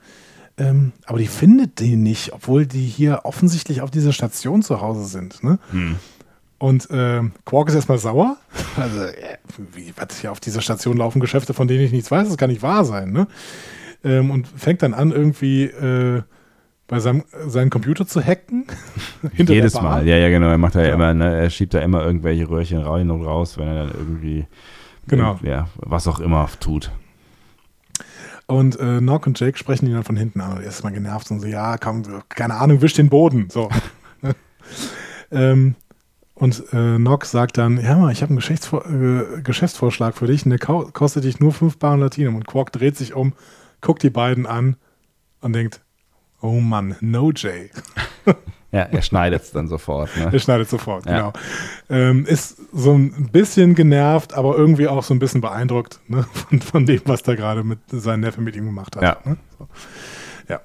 Ähm, 0.59 0.93
aber 1.07 1.19
die 1.19 1.27
findet 1.27 1.81
die 1.81 1.97
nicht, 1.97 2.33
obwohl 2.33 2.67
die 2.67 2.85
hier 2.85 3.21
offensichtlich 3.25 3.81
auf 3.81 3.91
dieser 3.91 4.13
Station 4.13 4.63
zu 4.63 4.81
Hause 4.81 5.05
sind. 5.05 5.43
Ne? 5.43 5.59
Und 6.61 6.87
ähm, 6.93 7.33
Quark 7.45 7.69
ist 7.71 7.75
erstmal 7.75 7.99
sauer. 7.99 8.37
Also, 8.77 9.01
äh, 9.03 9.39
wie, 9.73 9.93
was 9.97 10.21
hier 10.21 10.31
auf 10.31 10.39
dieser 10.39 10.61
Station 10.61 10.97
laufen 10.97 11.21
Geschäfte, 11.21 11.55
von 11.55 11.67
denen 11.67 11.83
ich 11.85 11.91
nichts 11.91 12.11
weiß, 12.11 12.29
das 12.29 12.37
kann 12.37 12.51
nicht 12.51 12.63
wahr 12.63 12.85
sein. 12.85 13.11
Ne? 13.11 13.27
Ähm, 14.05 14.31
und 14.31 14.47
fängt 14.47 14.83
dann 14.83 14.95
an, 14.95 15.11
irgendwie 15.11 15.65
äh, 15.65 16.23
bei 16.87 17.01
seinem 17.01 17.25
seinen 17.47 17.69
Computer 17.71 18.07
zu 18.07 18.23
hacken. 18.25 18.67
Jedes. 19.37 19.75
Mal, 19.75 20.07
ja, 20.07 20.17
ja, 20.17 20.29
genau. 20.29 20.49
Er 20.49 20.59
macht 20.59 20.77
da 20.77 20.81
ja 20.83 20.89
Ja. 20.89 20.95
immer, 20.95 21.13
ne, 21.15 21.37
er 21.41 21.51
schiebt 21.51 21.75
da 21.75 21.81
immer 21.81 22.05
irgendwelche 22.05 22.49
Röhrchen 22.49 22.79
rein 22.79 23.11
und 23.11 23.25
raus, 23.25 23.59
wenn 23.59 23.67
er 23.67 23.87
dann 23.87 23.91
irgendwie, 23.91 24.47
Genau. 25.09 25.39
ja, 25.43 25.69
was 25.77 26.07
auch 26.07 26.21
immer 26.21 26.49
tut. 26.61 26.91
Und 28.47 28.79
äh, 28.79 29.01
Nock 29.01 29.27
und 29.27 29.39
Jake 29.41 29.59
sprechen 29.59 29.87
ihn 29.87 29.95
dann 29.95 30.05
von 30.05 30.17
hinten 30.17 30.41
an 30.41 30.57
und 30.57 30.63
er 30.63 30.69
ist 30.69 30.83
mal 30.85 30.91
genervt 30.93 31.31
und 31.31 31.41
so, 31.41 31.47
ja, 31.47 31.77
komm, 31.79 32.03
keine 32.29 32.55
Ahnung, 32.55 32.81
wisch 32.83 32.95
den 32.95 33.09
Boden. 33.09 33.49
So. 33.51 33.69
ähm, 35.33 35.75
und 36.41 36.65
äh, 36.73 36.99
Nock 36.99 37.27
sagt 37.27 37.59
dann, 37.59 37.79
ja 37.79 37.97
mal, 37.97 38.11
ich 38.13 38.23
habe 38.23 38.31
einen 38.31 38.39
Geschäftsvor 38.39 38.87
äh, 38.87 39.43
Geschäftsvorschlag 39.43 40.17
für 40.17 40.27
dich 40.27 40.47
und 40.47 40.51
der 40.51 40.59
kostet 40.59 41.25
dich 41.25 41.39
nur 41.39 41.53
5 41.53 41.79
Bar 41.79 41.99
Latinum. 41.99 42.37
Und 42.37 42.47
Quark 42.47 42.73
dreht 42.73 42.97
sich 42.97 43.15
um, 43.15 43.35
guckt 43.83 44.03
die 44.03 44.11
beiden 44.11 44.47
an 44.47 44.77
und 45.43 45.53
denkt, 45.53 45.83
oh 46.41 46.61
Mann, 46.61 46.97
no 47.01 47.31
Jay. 47.31 47.71
Ja, 48.73 48.83
er 48.83 49.03
schneidet 49.03 49.43
es 49.43 49.51
dann 49.51 49.67
sofort. 49.67 50.17
Ne? 50.17 50.31
Er 50.33 50.39
schneidet 50.39 50.71
sofort, 50.71 51.05
Ja. 51.05 51.17
genau. 51.17 51.33
Ähm, 51.89 52.25
ist 52.25 52.57
so 52.73 52.95
ein 52.95 53.31
bisschen 53.33 53.75
genervt, 53.75 54.33
aber 54.33 54.57
irgendwie 54.57 54.87
auch 54.87 55.03
so 55.03 55.13
ein 55.13 55.19
bisschen 55.19 55.41
beeindruckt 55.41 55.99
ne, 56.07 56.25
von, 56.33 56.61
von 56.61 56.87
dem, 56.87 57.01
was 57.07 57.25
da 57.25 57.35
gerade 57.35 57.65
mit 57.65 57.81
seinem 57.89 58.21
Neffe 58.21 58.41
mit 58.41 58.55
ihm 58.55 58.67
gemacht 58.67 58.95
hat. 58.95 59.03
Ja. 59.03 59.17
Ne? 59.25 59.37
So. 59.59 59.69
ja. 60.49 60.61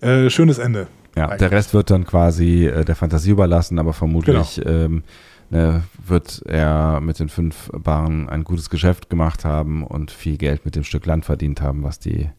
Äh, 0.00 0.30
schönes 0.30 0.56
Ende. 0.56 0.86
Ja, 1.16 1.24
Eigentlich. 1.26 1.38
der 1.38 1.50
Rest 1.50 1.74
wird 1.74 1.90
dann 1.90 2.06
quasi 2.06 2.66
äh, 2.66 2.84
der 2.84 2.96
Fantasie 2.96 3.30
überlassen, 3.30 3.78
aber 3.78 3.92
vermutlich 3.92 4.56
Genau. 4.56 4.70
ähm, 4.70 5.02
ne, 5.50 5.82
wird 6.06 6.42
er 6.46 7.00
mit 7.00 7.18
den 7.18 7.28
fünf 7.28 7.70
Baren 7.72 8.28
ein 8.28 8.44
gutes 8.44 8.70
Geschäft 8.70 9.10
gemacht 9.10 9.44
haben 9.44 9.84
und 9.84 10.10
viel 10.10 10.36
Geld 10.36 10.64
mit 10.64 10.76
dem 10.76 10.84
Stück 10.84 11.06
Land 11.06 11.24
verdient 11.24 11.60
haben, 11.60 11.82
was 11.82 11.98
die 11.98 12.30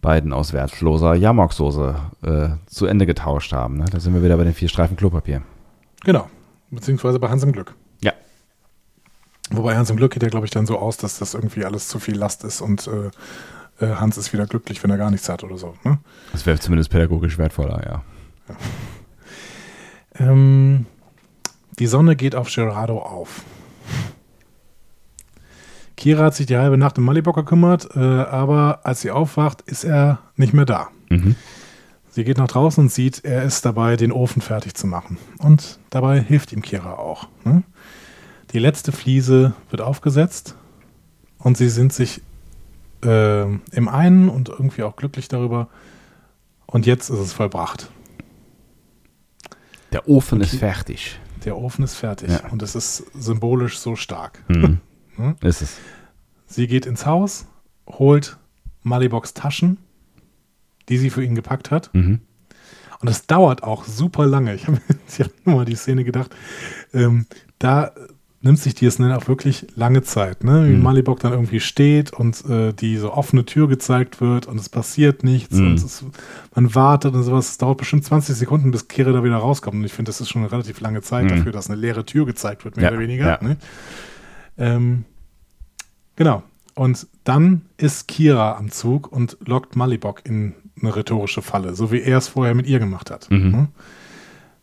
beiden 0.00 0.32
aus 0.32 0.54
wertloser 0.54 1.14
Jamok-Soße 1.14 1.94
äh, 2.22 2.48
zu 2.66 2.86
Ende 2.86 3.04
getauscht 3.04 3.52
haben. 3.52 3.76
Ne? 3.76 3.84
Da 3.90 4.00
sind 4.00 4.14
wir 4.14 4.22
wieder 4.22 4.38
bei 4.38 4.44
den 4.44 4.54
vier 4.54 4.68
Streifen 4.70 4.96
Klopapier. 4.96 5.42
Genau. 6.04 6.28
Beziehungsweise 6.70 7.18
bei 7.18 7.28
Hans 7.28 7.42
im 7.42 7.52
Glück. 7.52 7.74
Ja. 8.02 8.12
Wobei 9.50 9.76
Hans 9.76 9.90
im 9.90 9.96
Glück 9.96 10.12
geht 10.12 10.22
ja, 10.22 10.28
glaube 10.30 10.46
ich, 10.46 10.52
dann 10.52 10.64
so 10.64 10.78
aus, 10.78 10.96
dass 10.96 11.18
das 11.18 11.34
irgendwie 11.34 11.66
alles 11.66 11.88
zu 11.88 11.98
viel 11.98 12.16
Last 12.16 12.44
ist 12.44 12.62
und 12.62 12.86
äh, 12.86 12.90
äh, 13.06 13.10
Hans 13.86 14.16
ist 14.16 14.32
wieder 14.32 14.46
glücklich, 14.46 14.82
wenn 14.82 14.90
er 14.90 14.98
gar 14.98 15.10
nichts 15.10 15.28
hat 15.28 15.44
oder 15.44 15.56
so. 15.56 15.74
Ne? 15.84 15.98
Das 16.32 16.46
wäre 16.46 16.58
zumindest 16.58 16.90
pädagogisch 16.90 17.38
wertvoller, 17.38 17.82
ja. 17.84 18.02
Ähm, 20.18 20.86
die 21.78 21.86
Sonne 21.86 22.16
geht 22.16 22.34
auf 22.34 22.52
Gerardo 22.52 22.98
auf. 22.98 23.42
Kira 25.96 26.24
hat 26.24 26.34
sich 26.34 26.46
die 26.46 26.56
halbe 26.56 26.76
Nacht 26.76 26.98
um 26.98 27.04
Malibok 27.04 27.36
gekümmert, 27.36 27.94
äh, 27.94 27.98
aber 27.98 28.80
als 28.84 29.02
sie 29.02 29.10
aufwacht, 29.10 29.62
ist 29.62 29.84
er 29.84 30.18
nicht 30.36 30.52
mehr 30.52 30.64
da. 30.64 30.88
Mhm. 31.10 31.36
Sie 32.10 32.24
geht 32.24 32.38
nach 32.38 32.48
draußen 32.48 32.84
und 32.84 32.90
sieht, 32.90 33.24
er 33.24 33.44
ist 33.44 33.64
dabei, 33.64 33.96
den 33.96 34.10
Ofen 34.10 34.42
fertig 34.42 34.74
zu 34.74 34.86
machen. 34.86 35.16
Und 35.38 35.78
dabei 35.90 36.20
hilft 36.20 36.52
ihm 36.52 36.62
Kira 36.62 36.94
auch. 36.94 37.28
Ne? 37.44 37.62
Die 38.52 38.58
letzte 38.58 38.92
Fliese 38.92 39.52
wird 39.70 39.80
aufgesetzt 39.80 40.56
und 41.38 41.56
sie 41.56 41.68
sind 41.68 41.92
sich 41.92 42.22
äh, 43.04 43.42
im 43.44 43.88
einen 43.88 44.28
und 44.28 44.48
irgendwie 44.48 44.82
auch 44.82 44.96
glücklich 44.96 45.28
darüber. 45.28 45.68
Und 46.66 46.86
jetzt 46.86 47.10
ist 47.10 47.18
es 47.18 47.32
vollbracht. 47.32 47.90
Der 49.92 50.08
Ofen 50.08 50.40
ist 50.40 50.54
fertig. 50.56 51.18
Der 51.44 51.56
Ofen 51.56 51.82
ist 51.84 51.96
fertig 51.96 52.30
Ja. 52.30 52.48
und 52.50 52.62
es 52.62 52.74
ist 52.74 52.98
symbolisch 53.14 53.78
so 53.78 53.96
stark. 53.96 54.42
Mhm. 54.48 54.80
Hm? 55.16 55.36
ist 55.42 55.62
es. 55.62 55.76
Sie 56.46 56.66
geht 56.66 56.86
ins 56.86 57.06
Haus, 57.06 57.46
holt 57.88 58.38
Maliboks 58.82 59.34
Taschen, 59.34 59.78
die 60.88 60.98
sie 60.98 61.10
für 61.10 61.24
ihn 61.24 61.34
gepackt 61.34 61.70
hat. 61.70 61.90
Mhm. 61.92 62.20
Und 63.00 63.08
es 63.08 63.26
dauert 63.26 63.62
auch 63.62 63.84
super 63.84 64.26
lange. 64.26 64.54
Ich 64.54 64.66
habe 64.66 64.80
ich 65.08 65.20
hab 65.20 65.30
nur 65.44 65.56
mal 65.56 65.64
die 65.64 65.74
Szene 65.74 66.04
gedacht, 66.04 66.34
ähm, 66.92 67.26
da 67.58 67.92
nimmt 68.42 68.58
sich 68.58 68.74
die 68.74 68.86
Disney 68.86 69.12
auch 69.12 69.28
wirklich 69.28 69.66
lange 69.74 70.02
Zeit, 70.02 70.44
ne? 70.44 70.66
Wie 70.66 70.74
Mhm. 70.74 70.82
Malibok 70.82 71.20
dann 71.20 71.32
irgendwie 71.32 71.60
steht 71.60 72.12
und 72.14 72.42
äh, 72.48 72.72
die 72.72 72.96
so 72.96 73.12
offene 73.12 73.44
Tür 73.44 73.68
gezeigt 73.68 74.20
wird 74.22 74.46
und 74.46 74.58
es 74.58 74.70
passiert 74.70 75.24
nichts 75.24 75.56
Mhm. 75.56 75.66
und 75.66 75.74
es, 75.74 76.04
man 76.54 76.74
wartet 76.74 77.14
und 77.14 77.22
sowas. 77.22 77.50
Es 77.50 77.58
dauert 77.58 77.76
bestimmt 77.78 78.04
20 78.04 78.34
Sekunden, 78.34 78.70
bis 78.70 78.88
Kira 78.88 79.12
da 79.12 79.22
wieder 79.22 79.36
rauskommt. 79.36 79.76
Und 79.76 79.84
ich 79.84 79.92
finde, 79.92 80.08
das 80.08 80.22
ist 80.22 80.30
schon 80.30 80.40
eine 80.42 80.50
relativ 80.52 80.80
lange 80.80 81.02
Zeit 81.02 81.24
Mhm. 81.24 81.28
dafür, 81.28 81.52
dass 81.52 81.68
eine 81.68 81.78
leere 81.78 82.06
Tür 82.06 82.24
gezeigt 82.24 82.64
wird, 82.64 82.76
mehr 82.76 82.86
Ja, 82.86 82.90
oder 82.92 82.98
weniger. 83.00 83.26
ja. 83.26 83.38
Ne? 83.42 83.56
Ähm, 84.56 85.04
genau. 86.16 86.42
Und 86.74 87.06
dann 87.24 87.62
ist 87.76 88.08
Kira 88.08 88.56
am 88.56 88.70
Zug 88.70 89.12
und 89.12 89.36
lockt 89.44 89.76
Malibok 89.76 90.22
in 90.24 90.54
eine 90.80 90.96
rhetorische 90.96 91.42
Falle, 91.42 91.74
so 91.74 91.92
wie 91.92 92.00
er 92.00 92.16
es 92.18 92.28
vorher 92.28 92.54
mit 92.54 92.66
ihr 92.66 92.78
gemacht 92.78 93.10
hat. 93.10 93.30
Mhm. 93.30 93.50
Ne? 93.50 93.68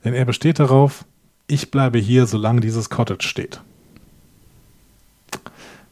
Denn 0.03 0.13
er 0.15 0.25
besteht 0.25 0.57
darauf, 0.57 1.05
ich 1.45 1.69
bleibe 1.69 1.99
hier, 1.99 2.25
solange 2.25 2.59
dieses 2.61 2.89
Cottage 2.89 3.27
steht. 3.27 3.61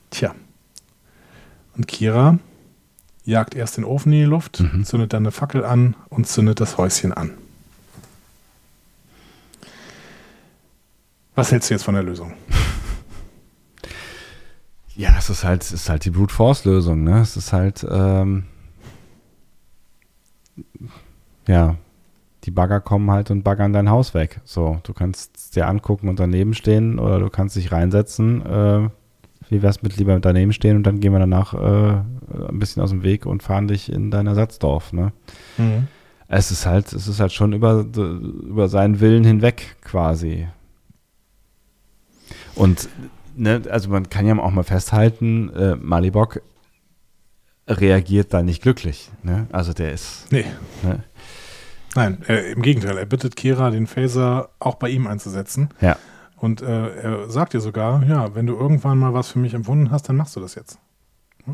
Tja. 0.10 0.34
Und 1.76 1.88
Kira 1.88 2.40
jagt 3.26 3.56
erst 3.56 3.77
den 3.77 3.84
Ofen 3.84 4.14
in 4.14 4.19
die 4.19 4.26
Luft, 4.26 4.60
Mhm. 4.61 4.86
zündet 4.86 5.14
dann 5.14 5.23
eine 5.23 5.32
Fackel 5.32 5.65
an 5.65 5.95
und 6.10 6.27
zündet 6.27 6.60
das 6.61 6.77
Häuschen 6.77 7.11
an. 7.11 7.32
Was 11.36 11.52
hältst 11.52 11.69
du 11.69 11.73
jetzt 11.73 11.84
von 11.84 11.95
der 11.95 12.03
Lösung? 12.03 12.34
Ja, 14.98 15.14
es 15.18 15.30
ist 15.30 15.44
halt, 15.44 15.61
es 15.61 15.73
ist 15.73 15.90
halt 15.90 16.06
die 16.06 16.10
Brute 16.10 16.34
Force 16.34 16.64
Lösung, 16.64 17.03
ne? 17.03 17.19
Es 17.19 17.36
ist 17.36 17.52
halt, 17.52 17.86
ähm, 17.90 18.45
ja, 21.49 21.76
die 22.45 22.52
Bagger 22.52 22.80
kommen 22.80 23.11
halt 23.11 23.30
und 23.30 23.44
baggern 23.44 23.73
dein 23.73 23.90
Haus 23.90 24.14
weg. 24.14 24.40
So, 24.45 24.80
du 24.84 24.94
kannst 24.94 25.36
es 25.36 25.49
dir 25.49 25.68
angucken 25.68 26.07
und 26.07 26.18
daneben 26.22 26.53
stehen 26.53 26.98
oder 26.98 27.19
du 27.19 27.30
kannst 27.30 27.57
dich 27.57 27.73
reinsetzen. 27.73 28.45
Äh, 28.45 28.90
wie 29.49 29.61
wär's 29.61 29.81
mit 29.84 29.97
lieber 29.97 30.19
daneben 30.19 30.53
stehen 30.53 30.77
und 30.77 30.84
dann 30.84 30.99
gehen 30.99 31.11
wir 31.13 31.19
danach 31.19 31.53
äh, 31.53 32.47
ein 32.49 32.59
bisschen 32.59 32.81
aus 32.81 32.89
dem 32.89 33.03
Weg 33.03 33.26
und 33.26 33.43
fahren 33.43 33.67
dich 33.67 33.91
in 33.91 34.11
dein 34.11 34.27
Ersatzdorf, 34.27 34.93
ne? 34.93 35.11
Es 36.27 36.49
ist 36.51 36.65
halt, 36.65 36.91
es 36.93 37.07
ist 37.07 37.19
halt 37.19 37.31
schon 37.34 37.53
über, 37.53 37.85
über 37.95 38.67
seinen 38.67 38.99
Willen 38.99 39.23
hinweg 39.23 39.76
quasi. 39.84 40.47
Und 42.55 42.89
ne, 43.35 43.61
also 43.69 43.89
man 43.89 44.09
kann 44.09 44.26
ja 44.26 44.38
auch 44.39 44.51
mal 44.51 44.63
festhalten, 44.63 45.49
äh, 45.53 45.76
Malibok 45.76 46.41
reagiert 47.67 48.34
da 48.34 48.41
nicht 48.43 48.61
glücklich. 48.63 49.11
Ne? 49.23 49.47
Also 49.51 49.73
der 49.73 49.91
ist. 49.93 50.31
Nee, 50.31 50.45
Ne? 50.84 51.03
nein, 51.95 52.17
äh, 52.27 52.51
im 52.51 52.61
Gegenteil. 52.61 52.97
Er 52.97 53.05
bittet 53.05 53.35
Kira, 53.35 53.69
den 53.72 53.88
Phaser 53.88 54.49
auch 54.59 54.76
bei 54.76 54.89
ihm 54.89 55.07
einzusetzen. 55.07 55.69
Ja. 55.81 55.97
Und 56.37 56.61
äh, 56.61 56.95
er 56.95 57.29
sagt 57.29 57.53
ihr 57.53 57.61
sogar, 57.61 58.03
ja, 58.03 58.35
wenn 58.35 58.45
du 58.45 58.55
irgendwann 58.55 58.97
mal 58.97 59.13
was 59.13 59.29
für 59.29 59.39
mich 59.39 59.53
empfunden 59.53 59.91
hast, 59.91 60.09
dann 60.09 60.17
machst 60.17 60.35
du 60.35 60.39
das 60.39 60.55
jetzt. 60.55 60.79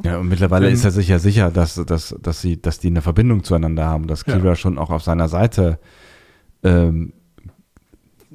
Ja, 0.04 0.18
und 0.18 0.30
mittlerweile 0.30 0.68
Ähm, 0.68 0.74
ist 0.74 0.86
er 0.86 0.92
sich 0.92 1.08
ja 1.10 1.20
sicher, 1.20 1.52
dass, 1.52 1.76
dass, 1.76 2.16
dass, 2.22 2.42
sie, 2.42 2.62
dass 2.62 2.80
die 2.80 2.88
eine 2.88 3.02
Verbindung 3.02 3.44
zueinander 3.44 3.86
haben, 3.88 4.08
dass 4.08 4.26
Ja. 4.26 4.38
Kira 4.38 4.56
schon 4.56 4.78
auch 4.78 4.90
auf 4.90 5.04
seiner 5.04 5.28
Seite 5.28 5.80
ähm, 6.64 7.14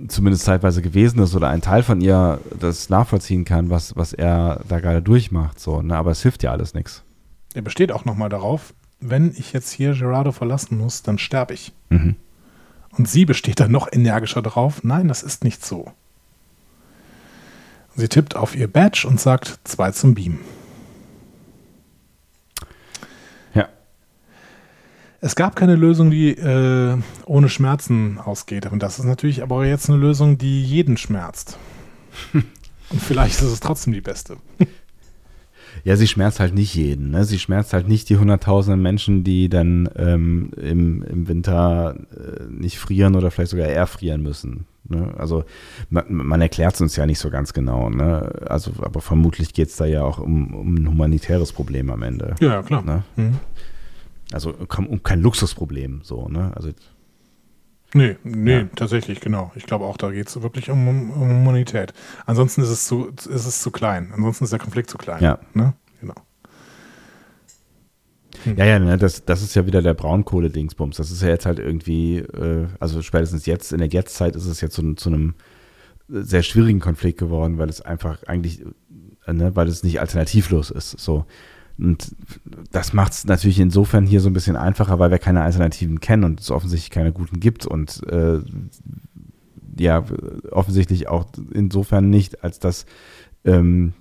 zumindest 0.08 0.44
zeitweise 0.44 0.82
gewesen 0.82 1.20
ist 1.20 1.34
oder 1.34 1.48
ein 1.48 1.62
Teil 1.62 1.82
von 1.82 2.00
ihr 2.00 2.38
das 2.60 2.90
nachvollziehen 2.90 3.44
kann, 3.44 3.70
was, 3.70 3.96
was 3.96 4.12
er 4.12 4.60
da 4.68 4.80
gerade 4.80 5.00
durchmacht. 5.02 5.58
So, 5.58 5.80
ne? 5.82 5.96
Aber 5.96 6.10
es 6.10 6.22
hilft 6.22 6.42
ja 6.42 6.52
alles 6.52 6.74
nichts. 6.74 7.02
Er 7.54 7.62
besteht 7.62 7.90
auch 7.90 8.04
nochmal 8.04 8.28
darauf, 8.28 8.74
wenn 9.00 9.32
ich 9.36 9.52
jetzt 9.52 9.70
hier 9.70 9.94
Gerardo 9.94 10.32
verlassen 10.32 10.76
muss, 10.78 11.02
dann 11.02 11.16
sterbe 11.18 11.54
ich. 11.54 11.72
Mhm. 11.88 12.16
Und 12.98 13.08
sie 13.08 13.24
besteht 13.24 13.60
dann 13.60 13.72
noch 13.72 13.90
energischer 13.90 14.42
darauf, 14.42 14.84
nein, 14.84 15.08
das 15.08 15.22
ist 15.22 15.44
nicht 15.44 15.64
so. 15.64 15.90
Sie 17.96 18.08
tippt 18.08 18.36
auf 18.36 18.54
ihr 18.54 18.70
Badge 18.70 19.06
und 19.08 19.18
sagt 19.18 19.58
zwei 19.64 19.90
zum 19.90 20.14
Beam. 20.14 20.38
Ja. 23.54 23.70
Es 25.22 25.34
gab 25.34 25.56
keine 25.56 25.76
Lösung, 25.76 26.10
die 26.10 26.30
äh, 26.30 26.98
ohne 27.24 27.48
Schmerzen 27.48 28.18
ausgeht. 28.18 28.66
Und 28.66 28.82
das 28.82 28.98
ist 28.98 29.06
natürlich 29.06 29.42
aber 29.42 29.64
jetzt 29.64 29.88
eine 29.88 29.98
Lösung, 29.98 30.36
die 30.36 30.62
jeden 30.62 30.98
schmerzt. 30.98 31.58
und 32.34 33.02
vielleicht 33.02 33.40
ist 33.40 33.50
es 33.50 33.60
trotzdem 33.60 33.94
die 33.94 34.02
beste. 34.02 34.36
Ja, 35.84 35.96
sie 35.96 36.06
schmerzt 36.06 36.40
halt 36.40 36.54
nicht 36.54 36.74
jeden. 36.74 37.10
Ne? 37.10 37.24
Sie 37.24 37.38
schmerzt 37.38 37.72
halt 37.72 37.88
nicht 37.88 38.08
die 38.08 38.18
hunderttausenden 38.18 38.80
Menschen, 38.80 39.24
die 39.24 39.48
dann 39.48 39.88
ähm, 39.96 40.50
im, 40.56 41.02
im 41.02 41.28
Winter 41.28 41.96
äh, 42.10 42.44
nicht 42.50 42.78
frieren 42.78 43.14
oder 43.16 43.30
vielleicht 43.30 43.50
sogar 43.50 43.68
erfrieren 43.68 44.22
müssen. 44.22 44.66
Ne? 44.88 45.12
Also 45.16 45.44
man, 45.90 46.04
man 46.08 46.40
erklärt 46.40 46.74
es 46.74 46.80
uns 46.80 46.96
ja 46.96 47.06
nicht 47.06 47.18
so 47.18 47.30
ganz 47.30 47.52
genau. 47.52 47.90
Ne? 47.90 48.32
Also, 48.48 48.72
aber 48.80 49.00
vermutlich 49.00 49.52
geht 49.52 49.68
es 49.68 49.76
da 49.76 49.84
ja 49.84 50.02
auch 50.02 50.18
um, 50.18 50.54
um 50.54 50.74
ein 50.74 50.88
humanitäres 50.88 51.52
Problem 51.52 51.90
am 51.90 52.02
Ende. 52.02 52.34
Ja, 52.40 52.62
klar. 52.62 52.82
Ne? 52.82 53.02
Mhm. 53.16 53.38
Also 54.32 54.54
um 54.88 55.02
kein 55.02 55.20
Luxusproblem. 55.20 56.00
So, 56.02 56.28
ne? 56.28 56.52
Also 56.54 56.70
Nee, 57.96 58.16
nee, 58.24 58.58
Ja. 58.58 58.64
tatsächlich, 58.76 59.20
genau. 59.20 59.52
Ich 59.54 59.64
glaube 59.64 59.86
auch, 59.86 59.96
da 59.96 60.10
geht 60.10 60.28
es 60.28 60.42
wirklich 60.42 60.70
um, 60.70 60.86
um, 60.86 61.10
um 61.10 61.30
Humanität. 61.30 61.92
Ansonsten 62.26 62.60
ist 62.62 62.68
es, 62.68 62.84
zu, 62.86 63.08
ist 63.08 63.28
es 63.46 63.62
zu 63.62 63.70
klein. 63.70 64.10
Ansonsten 64.14 64.44
ist 64.44 64.52
der 64.52 64.58
Konflikt 64.58 64.90
zu 64.90 64.98
klein. 64.98 65.22
Ja. 65.22 65.38
Ne? 65.54 65.72
Genau. 66.00 66.14
Ja, 68.56 68.64
ja, 68.64 68.78
ne, 68.78 68.96
das, 68.98 69.24
das 69.24 69.42
ist 69.42 69.54
ja 69.54 69.66
wieder 69.66 69.82
der 69.82 69.94
Braunkohle-Dingsbums. 69.94 70.96
Das 70.98 71.10
ist 71.10 71.22
ja 71.22 71.28
jetzt 71.28 71.46
halt 71.46 71.58
irgendwie, 71.58 72.18
äh, 72.18 72.66
also 72.78 73.00
spätestens 73.02 73.46
jetzt, 73.46 73.72
in 73.72 73.78
der 73.78 73.88
Jetztzeit 73.88 74.36
ist 74.36 74.46
es 74.46 74.60
jetzt 74.60 74.74
zu, 74.74 74.94
zu 74.94 75.08
einem 75.08 75.34
sehr 76.08 76.42
schwierigen 76.42 76.80
Konflikt 76.80 77.18
geworden, 77.18 77.58
weil 77.58 77.68
es 77.70 77.80
einfach 77.80 78.22
eigentlich, 78.24 78.62
äh, 79.26 79.32
ne, 79.32 79.56
weil 79.56 79.68
es 79.68 79.82
nicht 79.82 80.00
alternativlos 80.00 80.70
ist. 80.70 80.90
So. 81.00 81.24
Und 81.78 82.14
das 82.72 82.92
macht 82.92 83.12
es 83.12 83.24
natürlich 83.26 83.60
insofern 83.60 84.06
hier 84.06 84.20
so 84.20 84.30
ein 84.30 84.32
bisschen 84.32 84.56
einfacher, 84.56 84.98
weil 84.98 85.10
wir 85.10 85.18
keine 85.18 85.42
Alternativen 85.42 86.00
kennen 86.00 86.24
und 86.24 86.40
es 86.40 86.50
offensichtlich 86.50 86.90
keine 86.90 87.12
guten 87.12 87.38
gibt 87.40 87.66
und 87.66 88.02
äh, 88.10 88.40
ja, 89.78 90.04
offensichtlich 90.52 91.08
auch 91.08 91.26
insofern 91.52 92.08
nicht, 92.08 92.42
als 92.42 92.58
dass 92.58 92.86
ähm, 93.44 93.92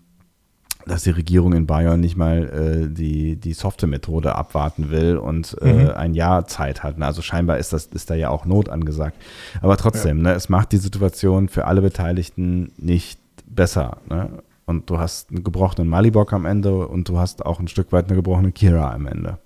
dass 0.87 1.03
die 1.03 1.09
Regierung 1.09 1.53
in 1.53 1.65
Bayern 1.65 1.99
nicht 1.99 2.15
mal 2.15 2.43
äh, 2.87 2.93
die, 2.93 3.37
die 3.37 3.53
softe 3.53 3.87
Methode 3.87 4.35
abwarten 4.35 4.91
will 4.91 5.17
und 5.17 5.57
äh, 5.61 5.73
Mhm. 5.73 5.89
ein 5.89 6.13
Jahr 6.13 6.45
Zeit 6.45 6.83
hat. 6.83 7.01
Also 7.01 7.23
scheinbar 7.23 7.57
ist, 7.57 7.73
das, 7.73 7.87
ist 7.87 8.09
da 8.11 8.13
ja 8.15 8.29
auch 8.29 8.45
Not 8.45 8.69
angesagt. 8.69 9.17
Aber 9.61 9.77
trotzdem, 9.77 10.21
ne, 10.21 10.33
es 10.33 10.47
macht 10.47 10.71
die 10.71 10.77
Situation 10.77 11.49
für 11.49 11.65
alle 11.65 11.81
Beteiligten 11.81 12.71
nicht 12.77 13.19
besser. 13.47 13.97
Ne? 14.09 14.29
Und 14.65 14.89
du 14.89 14.97
hast 14.97 15.29
einen 15.29 15.43
gebrochenen 15.43 15.87
Malibok 15.87 16.33
am 16.33 16.45
Ende 16.45 16.87
und 16.87 17.07
du 17.07 17.17
hast 17.17 17.45
auch 17.45 17.59
ein 17.59 17.67
Stück 17.67 17.91
weit 17.91 18.05
eine 18.05 18.15
gebrochene 18.15 18.51
Kira 18.51 18.93
am 18.93 19.05
Ende. 19.05 19.37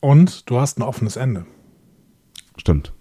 Und 0.00 0.48
du 0.48 0.60
hast 0.60 0.78
ein 0.78 0.82
offenes 0.82 1.16
Ende. 1.16 1.46
Stimmt. 2.56 2.92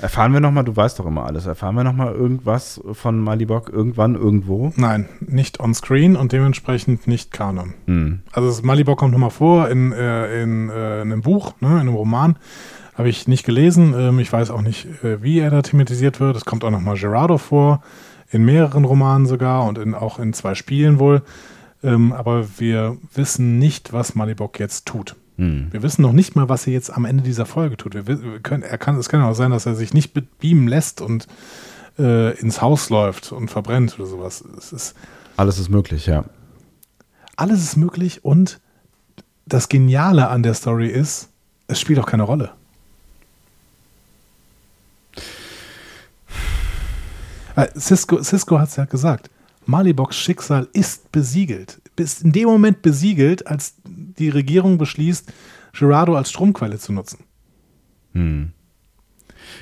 Erfahren 0.00 0.32
wir 0.32 0.40
nochmal, 0.40 0.64
du 0.64 0.74
weißt 0.74 0.98
doch 0.98 1.06
immer 1.06 1.24
alles, 1.24 1.46
erfahren 1.46 1.76
wir 1.76 1.84
nochmal 1.84 2.12
irgendwas 2.12 2.80
von 2.92 3.18
Malibok 3.18 3.70
irgendwann 3.70 4.16
irgendwo? 4.16 4.72
Nein, 4.76 5.08
nicht 5.20 5.60
on 5.60 5.72
screen 5.72 6.16
und 6.16 6.32
dementsprechend 6.32 7.06
nicht 7.06 7.32
Kanon. 7.32 7.74
Hm. 7.86 8.20
Also 8.32 8.48
das 8.48 8.62
Malibok 8.62 8.98
kommt 8.98 9.12
nochmal 9.12 9.30
vor 9.30 9.68
in, 9.68 9.92
äh, 9.92 10.42
in, 10.42 10.68
äh, 10.68 11.02
in 11.02 11.12
einem 11.12 11.22
Buch, 11.22 11.54
ne, 11.60 11.68
in 11.68 11.80
einem 11.80 11.94
Roman. 11.94 12.36
Habe 12.94 13.08
ich 13.08 13.28
nicht 13.28 13.44
gelesen. 13.44 13.94
Ähm, 13.96 14.18
ich 14.18 14.32
weiß 14.32 14.50
auch 14.50 14.62
nicht, 14.62 14.86
äh, 15.04 15.22
wie 15.22 15.38
er 15.38 15.50
da 15.50 15.62
thematisiert 15.62 16.20
wird. 16.20 16.36
Es 16.36 16.44
kommt 16.44 16.64
auch 16.64 16.70
nochmal 16.70 16.96
Gerardo 16.96 17.38
vor, 17.38 17.80
in 18.30 18.44
mehreren 18.44 18.84
Romanen 18.84 19.26
sogar 19.26 19.64
und 19.66 19.78
in, 19.78 19.94
auch 19.94 20.18
in 20.18 20.32
zwei 20.32 20.54
Spielen 20.54 20.98
wohl. 20.98 21.22
Ähm, 21.82 22.12
aber 22.12 22.46
wir 22.58 22.96
wissen 23.14 23.58
nicht, 23.58 23.92
was 23.92 24.14
Malibok 24.14 24.58
jetzt 24.58 24.86
tut. 24.86 25.16
Hm. 25.36 25.68
Wir 25.70 25.82
wissen 25.82 26.02
noch 26.02 26.12
nicht 26.12 26.34
mal, 26.36 26.48
was 26.48 26.66
er 26.66 26.72
jetzt 26.72 26.90
am 26.90 27.04
Ende 27.04 27.22
dieser 27.22 27.44
Folge 27.46 27.76
tut. 27.76 27.94
Wir, 27.94 28.06
wi- 28.06 28.22
wir 28.22 28.40
können, 28.40 28.62
er 28.62 28.78
kann, 28.78 28.96
es 28.96 29.08
kann 29.08 29.20
ja 29.20 29.28
auch 29.28 29.34
sein, 29.34 29.50
dass 29.50 29.66
er 29.66 29.74
sich 29.74 29.92
nicht 29.92 30.14
be- 30.14 30.22
beamen 30.40 30.68
lässt 30.68 31.00
und 31.00 31.26
äh, 31.98 32.36
ins 32.38 32.62
Haus 32.62 32.88
läuft 32.90 33.32
und 33.32 33.50
verbrennt 33.50 33.98
oder 33.98 34.06
sowas. 34.08 34.42
Es 34.56 34.72
ist, 34.72 34.94
Alles 35.36 35.58
ist 35.58 35.68
möglich, 35.68 36.06
ja. 36.06 36.24
alles 37.36 37.62
ist 37.62 37.76
möglich 37.76 38.24
und 38.24 38.60
das 39.46 39.68
Geniale 39.68 40.28
an 40.28 40.42
der 40.42 40.54
Story 40.54 40.88
ist, 40.88 41.28
es 41.66 41.80
spielt 41.80 41.98
auch 41.98 42.06
keine 42.06 42.22
Rolle. 42.22 42.52
Cisco, 47.78 48.22
Cisco 48.22 48.58
hat 48.58 48.68
es 48.68 48.76
ja 48.76 48.84
gesagt. 48.84 49.30
Maliboks 49.66 50.16
Schicksal 50.16 50.68
ist 50.72 51.10
besiegelt. 51.12 51.80
Ist 51.96 52.22
in 52.24 52.32
dem 52.32 52.48
Moment 52.48 52.82
besiegelt, 52.82 53.46
als 53.46 53.74
die 53.86 54.28
Regierung 54.28 54.78
beschließt, 54.78 55.32
Gerardo 55.78 56.16
als 56.16 56.30
Stromquelle 56.30 56.78
zu 56.78 56.92
nutzen. 56.92 57.20
Hm. 58.12 58.50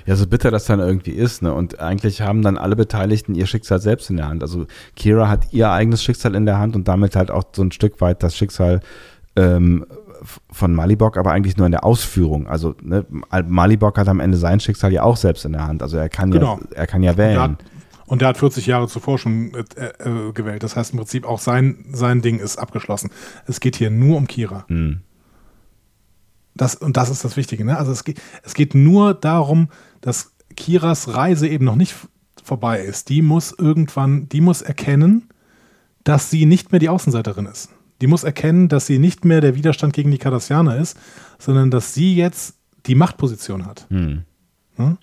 Ja, 0.07 0.17
so 0.17 0.27
bitter 0.27 0.51
das 0.51 0.65
dann 0.65 0.81
irgendwie 0.81 1.11
ist, 1.13 1.43
ne? 1.43 1.53
Und 1.53 1.79
eigentlich 1.81 2.23
haben 2.23 2.43
dann 2.43 2.57
alle 2.57 2.77
Beteiligten 2.77 3.35
ihr 3.35 3.47
Schicksal 3.47 3.81
selbst 3.81 4.11
in 4.11 4.17
der 4.17 4.29
Hand. 4.29 4.43
Also 4.43 4.67
Kira 4.97 5.29
hat 5.29 5.53
ihr 5.53 5.71
eigenes 5.71 6.03
Schicksal 6.03 6.35
in 6.35 6.47
der 6.47 6.59
Hand 6.59 6.75
und 6.77 6.89
damit 6.89 7.15
halt 7.17 7.31
auch 7.31 7.45
so 7.55 7.63
ein 7.63 7.73
Stück 7.73 8.01
weit 8.01 8.23
das 8.23 8.37
Schicksal 8.37 8.81
ähm, 9.37 9.87
von 10.51 10.75
Malibok, 10.75 11.17
aber 11.17 11.33
eigentlich 11.33 11.57
nur 11.57 11.67
in 11.67 11.73
der 11.73 11.85
Ausführung. 11.85 12.47
Also 12.47 12.75
ne, 12.83 13.05
Mal- 13.11 13.43
Malibok 13.45 13.99
hat 13.99 14.09
am 14.09 14.21
Ende 14.21 14.39
sein 14.39 14.61
Schicksal 14.61 14.93
ja 14.93 15.03
auch 15.03 15.17
selbst 15.17 15.45
in 15.45 15.53
der 15.53 15.67
Hand. 15.67 15.83
Also 15.83 15.97
er 15.97 16.09
kann 16.09 16.31
Genau. 16.31 16.59
ja, 16.71 16.77
er 16.77 16.87
kann 16.87 17.03
ja 17.03 17.17
wählen. 17.17 17.57
Und 18.13 18.21
der 18.21 18.29
hat 18.29 18.37
40 18.37 18.67
Jahre 18.67 18.89
zuvor 18.89 19.19
schon 19.19 19.55
äh, 19.55 19.87
äh, 19.87 20.33
gewählt. 20.35 20.63
Das 20.63 20.77
heißt 20.77 20.93
im 20.93 20.99
Prinzip 20.99 21.25
auch 21.25 21.39
sein, 21.39 21.87
sein 21.93 22.21
Ding 22.21 22.41
ist 22.41 22.59
abgeschlossen. 22.59 23.09
Es 23.47 23.59
geht 23.59 23.75
hier 23.75 23.89
nur 23.89 24.19
um 24.19 24.27
Kira. 24.27 24.67
Hm. 24.69 25.01
Das, 26.55 26.75
und 26.75 26.99
das 26.99 27.09
ist 27.09 27.25
das 27.25 27.39
Wichtige. 27.39 27.65
Ne? 27.65 27.79
Also 27.79 27.91
es 27.91 28.05
geht, 28.05 28.21
es 28.43 28.53
geht 28.53 28.75
nur 28.75 29.15
darum, 29.15 29.71
dass 30.03 30.35
Kiras 30.57 31.15
Reise 31.15 31.49
eben 31.49 31.65
noch 31.65 31.75
nicht 31.75 31.95
vorbei 32.45 32.83
ist. 32.83 33.09
Die 33.09 33.23
muss 33.23 33.51
irgendwann, 33.51 34.29
die 34.29 34.43
muss 34.43 34.61
erkennen, 34.61 35.31
dass 36.05 36.29
sie 36.29 36.45
nicht 36.45 36.71
mehr 36.71 36.81
die 36.81 36.91
Außenseiterin 36.91 37.47
ist. 37.47 37.71
Die 38.03 38.09
muss 38.09 38.25
erkennen, 38.25 38.69
dass 38.69 38.85
sie 38.85 38.99
nicht 38.99 39.25
mehr 39.25 39.41
der 39.41 39.55
Widerstand 39.55 39.95
gegen 39.95 40.11
die 40.11 40.19
Cardassianer 40.19 40.77
ist, 40.77 40.99
sondern 41.39 41.71
dass 41.71 41.95
sie 41.95 42.15
jetzt 42.15 42.57
die 42.85 42.95
Machtposition 42.95 43.65
hat. 43.65 43.87
Hm. 43.89 44.25
Ne? 44.77 44.99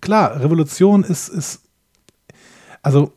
Klar, 0.00 0.40
Revolution 0.40 1.02
ist, 1.02 1.28
ist 1.28 1.65
also 2.86 3.12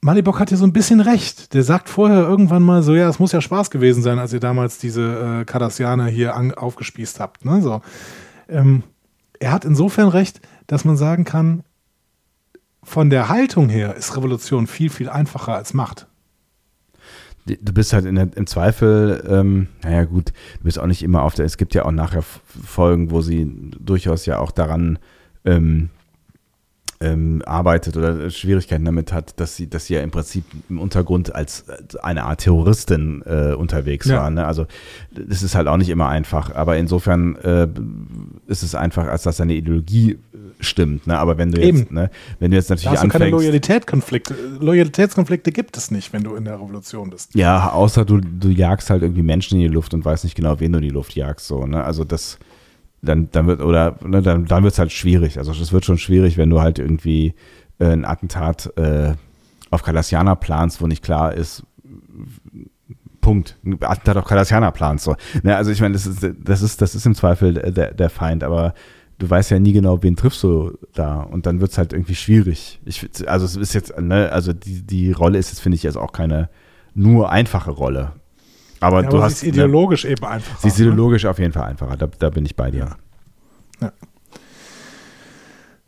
Malibok 0.00 0.40
hat 0.40 0.50
ja 0.50 0.56
so 0.56 0.64
ein 0.64 0.72
bisschen 0.72 1.00
recht. 1.00 1.54
Der 1.54 1.62
sagt 1.62 1.88
vorher 1.88 2.22
irgendwann 2.22 2.62
mal 2.64 2.82
so, 2.82 2.92
ja, 2.92 3.08
es 3.08 3.20
muss 3.20 3.30
ja 3.30 3.40
Spaß 3.40 3.70
gewesen 3.70 4.02
sein, 4.02 4.18
als 4.18 4.32
ihr 4.32 4.40
damals 4.40 4.78
diese 4.78 5.42
äh, 5.42 5.44
Cardassianer 5.44 6.06
hier 6.06 6.34
an, 6.34 6.52
aufgespießt 6.52 7.20
habt. 7.20 7.44
Ne? 7.44 7.62
So. 7.62 7.80
Ähm, 8.48 8.82
er 9.38 9.52
hat 9.52 9.64
insofern 9.64 10.08
recht, 10.08 10.40
dass 10.66 10.84
man 10.84 10.96
sagen 10.96 11.24
kann, 11.24 11.62
von 12.82 13.10
der 13.10 13.28
Haltung 13.28 13.68
her 13.68 13.94
ist 13.94 14.16
Revolution 14.16 14.66
viel, 14.66 14.90
viel 14.90 15.08
einfacher 15.08 15.54
als 15.54 15.72
Macht. 15.72 16.08
Du 17.46 17.72
bist 17.72 17.92
halt 17.92 18.06
der, 18.06 18.36
im 18.36 18.46
Zweifel, 18.48 19.24
ähm, 19.28 19.68
naja 19.84 20.04
gut, 20.04 20.30
du 20.58 20.64
bist 20.64 20.80
auch 20.80 20.86
nicht 20.86 21.04
immer 21.04 21.22
auf 21.22 21.34
der, 21.34 21.46
es 21.46 21.56
gibt 21.56 21.74
ja 21.74 21.84
auch 21.84 21.92
nachher 21.92 22.22
Folgen, 22.22 23.12
wo 23.12 23.20
sie 23.20 23.70
durchaus 23.78 24.26
ja 24.26 24.40
auch 24.40 24.50
daran 24.50 24.98
ähm, 25.44 25.90
ähm, 27.00 27.42
arbeitet 27.46 27.96
oder 27.96 28.28
Schwierigkeiten 28.30 28.84
damit 28.84 29.12
hat, 29.12 29.38
dass 29.38 29.54
sie, 29.56 29.68
dass 29.70 29.86
sie 29.86 29.94
ja 29.94 30.00
im 30.00 30.10
Prinzip 30.10 30.44
im 30.68 30.80
Untergrund 30.80 31.34
als, 31.34 31.64
eine 32.02 32.24
Art 32.24 32.40
Terroristin 32.40 33.22
äh, 33.24 33.52
unterwegs 33.54 34.06
Ja. 34.06 34.16
war. 34.22 34.30
Ne? 34.30 34.44
Also 34.44 34.66
das 35.12 35.42
ist 35.44 35.54
halt 35.54 35.68
auch 35.68 35.76
nicht 35.76 35.90
immer 35.90 36.08
einfach, 36.08 36.54
aber 36.54 36.76
insofern 36.76 37.36
äh, 37.36 37.68
ist 38.48 38.62
es 38.64 38.74
einfach, 38.74 39.06
als 39.06 39.22
dass 39.22 39.36
seine 39.36 39.54
Ideologie 39.54 40.12
äh, 40.12 40.16
stimmt. 40.58 41.06
Ne? 41.06 41.16
Aber 41.18 41.38
wenn 41.38 41.52
du 41.52 41.60
jetzt, 41.60 41.68
Eben. 41.82 41.94
ne, 41.94 42.10
wenn 42.40 42.50
du 42.50 42.56
jetzt 42.56 42.68
Da 42.70 42.74
natürlich 42.74 42.90
hast 42.98 43.04
du 43.04 43.08
keine 43.10 43.24
anfängst, 43.26 43.42
Loyalitätskonflikte. 43.44 44.34
Loyalitätskonflikte 44.60 45.52
gibt 45.52 45.76
es 45.76 45.90
nicht, 45.92 46.12
wenn 46.12 46.24
du 46.24 46.34
in 46.34 46.44
der 46.44 46.54
Revolution 46.54 47.10
bist. 47.10 47.34
Ja, 47.34 47.70
außer 47.70 48.04
du, 48.04 48.18
du 48.20 48.48
jagst 48.48 48.90
halt 48.90 49.02
irgendwie 49.02 49.22
Menschen 49.22 49.54
in 49.56 49.68
die 49.68 49.72
Luft 49.74 49.94
und 49.94 50.04
weißt 50.04 50.24
nicht 50.24 50.34
genau, 50.34 50.58
wen 50.58 50.72
du 50.72 50.78
in 50.78 50.84
die 50.84 50.90
Luft 50.90 51.14
jagst. 51.14 51.46
So, 51.46 51.64
ne? 51.66 51.84
Also 51.84 52.02
das, 52.04 52.38
dann, 53.02 53.30
dann 53.30 53.46
wird, 53.46 53.60
oder 53.60 53.96
ne, 54.04 54.22
dann, 54.22 54.46
dann 54.46 54.62
wird 54.62 54.72
es 54.72 54.78
halt 54.78 54.92
schwierig. 54.92 55.38
Also 55.38 55.52
es 55.52 55.72
wird 55.72 55.84
schon 55.84 55.98
schwierig, 55.98 56.36
wenn 56.36 56.50
du 56.50 56.60
halt 56.60 56.78
irgendwie 56.78 57.34
äh, 57.78 57.86
ein 57.86 58.04
Attentat 58.04 58.72
äh, 58.76 59.14
auf 59.70 59.82
Cardassianer 59.82 60.36
planst, 60.36 60.80
wo 60.80 60.86
nicht 60.86 61.04
klar 61.04 61.34
ist, 61.34 61.64
Punkt. 63.20 63.56
Ein 63.64 63.78
Attentat 63.82 64.16
auf 64.16 64.24
Cardassianer 64.24 64.72
planst. 64.72 65.04
So. 65.04 65.16
Ne? 65.42 65.56
Also 65.56 65.70
ich 65.70 65.80
meine, 65.80 65.94
das 65.94 66.06
ist, 66.06 66.26
das 66.38 66.62
ist, 66.62 66.80
das 66.80 66.94
ist 66.94 67.06
im 67.06 67.14
Zweifel 67.14 67.54
der, 67.54 67.92
der 67.92 68.10
Feind, 68.10 68.42
aber 68.42 68.74
du 69.18 69.28
weißt 69.28 69.50
ja 69.50 69.58
nie 69.58 69.72
genau, 69.72 70.02
wen 70.02 70.16
triffst 70.16 70.42
du 70.42 70.78
da 70.94 71.20
und 71.20 71.46
dann 71.46 71.60
wird 71.60 71.72
es 71.72 71.78
halt 71.78 71.92
irgendwie 71.92 72.14
schwierig. 72.14 72.80
Ich, 72.84 73.08
also 73.28 73.44
es 73.44 73.56
ist 73.56 73.74
jetzt, 73.74 73.98
ne, 74.00 74.30
also 74.32 74.52
die, 74.52 74.82
die 74.82 75.12
Rolle 75.12 75.38
ist 75.38 75.50
jetzt, 75.50 75.60
finde 75.60 75.76
ich, 75.76 75.82
jetzt 75.82 75.98
auch 75.98 76.12
keine 76.12 76.48
nur 76.94 77.30
einfache 77.30 77.70
Rolle. 77.70 78.12
Aber 78.80 79.02
Ja, 79.02 79.08
du 79.08 79.16
aber 79.16 79.24
hast, 79.26 79.40
sie 79.40 79.48
ist 79.48 79.54
ideologisch 79.54 80.04
eben 80.04 80.24
einfach. 80.24 80.58
sie 80.60 80.68
ist 80.68 80.78
ideologisch 80.78 81.24
auf 81.26 81.38
jeden 81.38 81.52
Fall 81.52 81.64
einfacher, 81.64 81.96
da, 81.96 82.06
da 82.18 82.30
bin 82.30 82.44
ich 82.46 82.54
bei 82.56 82.70
dir. 82.70 82.96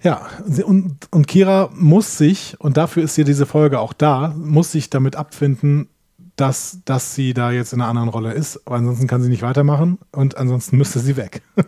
Ja, 0.03 0.27
sie- 0.47 0.65
und, 0.65 0.97
und 1.11 1.27
Kira 1.27 1.69
muss 1.75 2.17
sich, 2.17 2.57
und 2.59 2.77
dafür 2.79 3.03
ist 3.03 3.17
hier 3.17 3.25
diese 3.25 3.45
Folge 3.45 3.81
auch 3.81 3.93
da, 3.93 4.35
muss 4.37 4.73
sich 4.73 4.89
damit 4.89 5.15
abfinden, 5.15 5.89
dass, 6.37 6.79
dass 6.87 7.15
sie 7.15 7.35
da 7.35 7.51
jetzt 7.51 7.75
in 7.75 7.83
einer 7.83 7.91
anderen 7.91 8.09
Rolle 8.09 8.33
ist, 8.33 8.67
aber 8.67 8.77
ansonsten 8.77 9.07
kann 9.07 9.21
sie 9.23 9.29
nicht 9.29 9.43
weitermachen 9.43 9.99
und 10.13 10.39
ansonsten 10.39 10.77
müsste 10.79 11.01
sie 11.01 11.17
weg. 11.17 11.43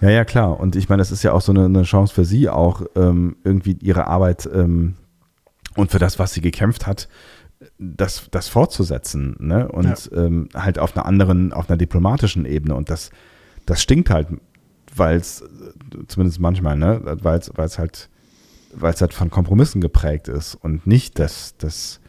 Ja, 0.00 0.10
ja, 0.10 0.24
klar. 0.24 0.60
Und 0.60 0.76
ich 0.76 0.88
meine, 0.88 1.00
das 1.00 1.10
ist 1.10 1.24
ja 1.24 1.32
auch 1.32 1.40
so 1.40 1.50
eine, 1.50 1.64
eine 1.64 1.82
Chance 1.82 2.14
für 2.14 2.24
sie, 2.24 2.48
auch 2.48 2.82
ähm, 2.94 3.34
irgendwie 3.42 3.76
ihre 3.80 4.06
Arbeit 4.06 4.48
ähm, 4.54 4.94
und 5.74 5.90
für 5.90 5.98
das, 5.98 6.20
was 6.20 6.32
sie 6.32 6.40
gekämpft 6.40 6.86
hat, 6.86 7.08
das, 7.78 8.28
das 8.30 8.48
fortzusetzen. 8.48 9.36
Ne? 9.40 9.68
Und 9.68 10.10
ja. 10.10 10.24
ähm, 10.24 10.48
halt 10.54 10.78
auf 10.78 10.96
einer 10.96 11.06
anderen, 11.06 11.52
auf 11.52 11.68
einer 11.68 11.76
diplomatischen 11.76 12.44
Ebene. 12.44 12.74
Und 12.74 12.90
das, 12.90 13.10
das 13.66 13.82
stinkt 13.82 14.10
halt, 14.10 14.28
weil 14.94 15.16
es, 15.16 15.44
zumindest 16.08 16.40
manchmal, 16.40 16.76
ne, 16.76 17.00
weil 17.22 17.38
es 17.38 17.78
halt, 17.78 18.08
weil 18.74 18.92
es 18.92 19.00
halt 19.00 19.14
von 19.14 19.30
Kompromissen 19.30 19.80
geprägt 19.80 20.28
ist 20.28 20.54
und 20.54 20.86
nicht 20.86 21.18
das, 21.18 21.56
das 21.58 22.00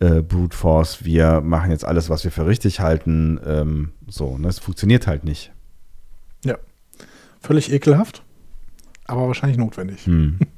äh, 0.00 0.22
Brute 0.22 0.56
Force, 0.56 1.04
wir 1.04 1.40
machen 1.40 1.70
jetzt 1.70 1.84
alles, 1.84 2.10
was 2.10 2.24
wir 2.24 2.30
für 2.30 2.46
richtig 2.46 2.80
halten. 2.80 3.40
Ähm, 3.44 3.92
so, 4.06 4.38
ne? 4.38 4.48
Es 4.48 4.58
funktioniert 4.58 5.06
halt 5.06 5.24
nicht. 5.24 5.52
Ja. 6.44 6.56
Völlig 7.40 7.72
ekelhaft, 7.72 8.22
aber 9.04 9.26
wahrscheinlich 9.26 9.58
notwendig. 9.58 10.06
Hm. 10.06 10.38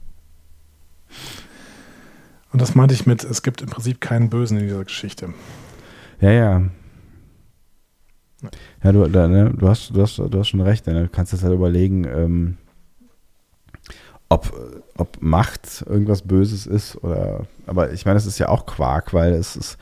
Und 2.52 2.60
das 2.60 2.74
meinte 2.74 2.94
ich 2.94 3.06
mit, 3.06 3.24
es 3.24 3.42
gibt 3.42 3.62
im 3.62 3.68
Prinzip 3.68 4.00
keinen 4.00 4.28
Bösen 4.28 4.58
in 4.58 4.64
dieser 4.64 4.84
Geschichte. 4.84 5.32
Ja, 6.20 6.30
ja. 6.30 6.62
Ja, 8.82 8.92
du, 8.92 9.06
da, 9.06 9.28
ne, 9.28 9.52
du, 9.56 9.68
hast, 9.68 9.90
du, 9.90 10.02
hast, 10.02 10.18
du 10.18 10.38
hast 10.38 10.48
schon 10.48 10.60
recht. 10.60 10.86
Ne? 10.86 11.02
Du 11.04 11.08
kannst 11.08 11.32
das 11.32 11.42
halt 11.42 11.54
überlegen, 11.54 12.04
ähm, 12.04 12.56
ob, 14.28 14.52
ob 14.96 15.20
Macht 15.20 15.84
irgendwas 15.86 16.22
Böses 16.22 16.66
ist 16.66 16.96
oder. 17.04 17.46
Aber 17.66 17.92
ich 17.92 18.06
meine, 18.06 18.14
das 18.14 18.26
ist 18.26 18.38
ja 18.38 18.48
auch 18.48 18.66
Quark, 18.66 19.12
weil 19.12 19.32
es 19.32 19.56
ist. 19.56 19.78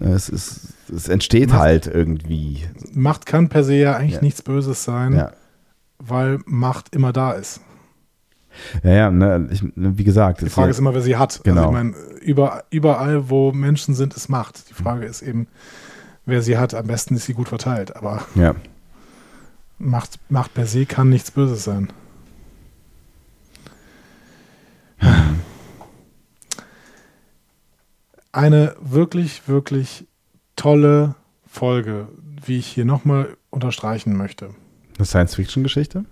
Es, 0.00 0.28
ist, 0.28 0.74
es 0.94 1.08
entsteht 1.08 1.48
Macht, 1.48 1.60
halt 1.60 1.86
irgendwie. 1.86 2.66
Macht 2.92 3.24
kann 3.24 3.48
per 3.48 3.64
se 3.64 3.74
ja 3.74 3.96
eigentlich 3.96 4.16
ja. 4.16 4.20
nichts 4.20 4.42
Böses 4.42 4.84
sein. 4.84 5.14
Ja 5.14 5.32
weil 5.98 6.38
Macht 6.46 6.94
immer 6.94 7.12
da 7.12 7.32
ist. 7.32 7.60
Ja, 8.82 8.90
ja, 8.90 9.10
ne, 9.10 9.48
ich, 9.50 9.62
wie 9.74 10.04
gesagt. 10.04 10.42
Die 10.42 10.48
Frage 10.48 10.70
ist, 10.70 10.76
ja, 10.76 10.78
ist 10.78 10.78
immer, 10.80 10.94
wer 10.94 11.02
sie 11.02 11.16
hat. 11.16 11.40
Genau. 11.44 11.68
Also 11.68 11.70
ich 11.70 11.74
meine, 11.74 11.94
über, 12.20 12.64
überall, 12.70 13.30
wo 13.30 13.52
Menschen 13.52 13.94
sind, 13.94 14.14
ist 14.14 14.28
Macht. 14.28 14.68
Die 14.70 14.74
Frage 14.74 15.06
ist 15.06 15.22
eben, 15.22 15.46
wer 16.26 16.42
sie 16.42 16.58
hat. 16.58 16.74
Am 16.74 16.86
besten 16.86 17.16
ist 17.16 17.26
sie 17.26 17.34
gut 17.34 17.48
verteilt. 17.48 17.96
Aber 17.96 18.22
ja. 18.34 18.54
Macht, 19.78 20.18
Macht 20.28 20.54
per 20.54 20.66
se 20.66 20.86
kann 20.86 21.08
nichts 21.08 21.30
Böses 21.30 21.64
sein. 21.64 21.88
Eine 28.32 28.74
wirklich, 28.80 29.48
wirklich 29.48 30.06
tolle 30.56 31.14
Folge, 31.46 32.08
wie 32.44 32.58
ich 32.58 32.66
hier 32.66 32.84
nochmal 32.84 33.36
unterstreichen 33.50 34.16
möchte. 34.16 34.50
Eine 34.96 35.06
Science-Fiction-Geschichte? 35.06 36.04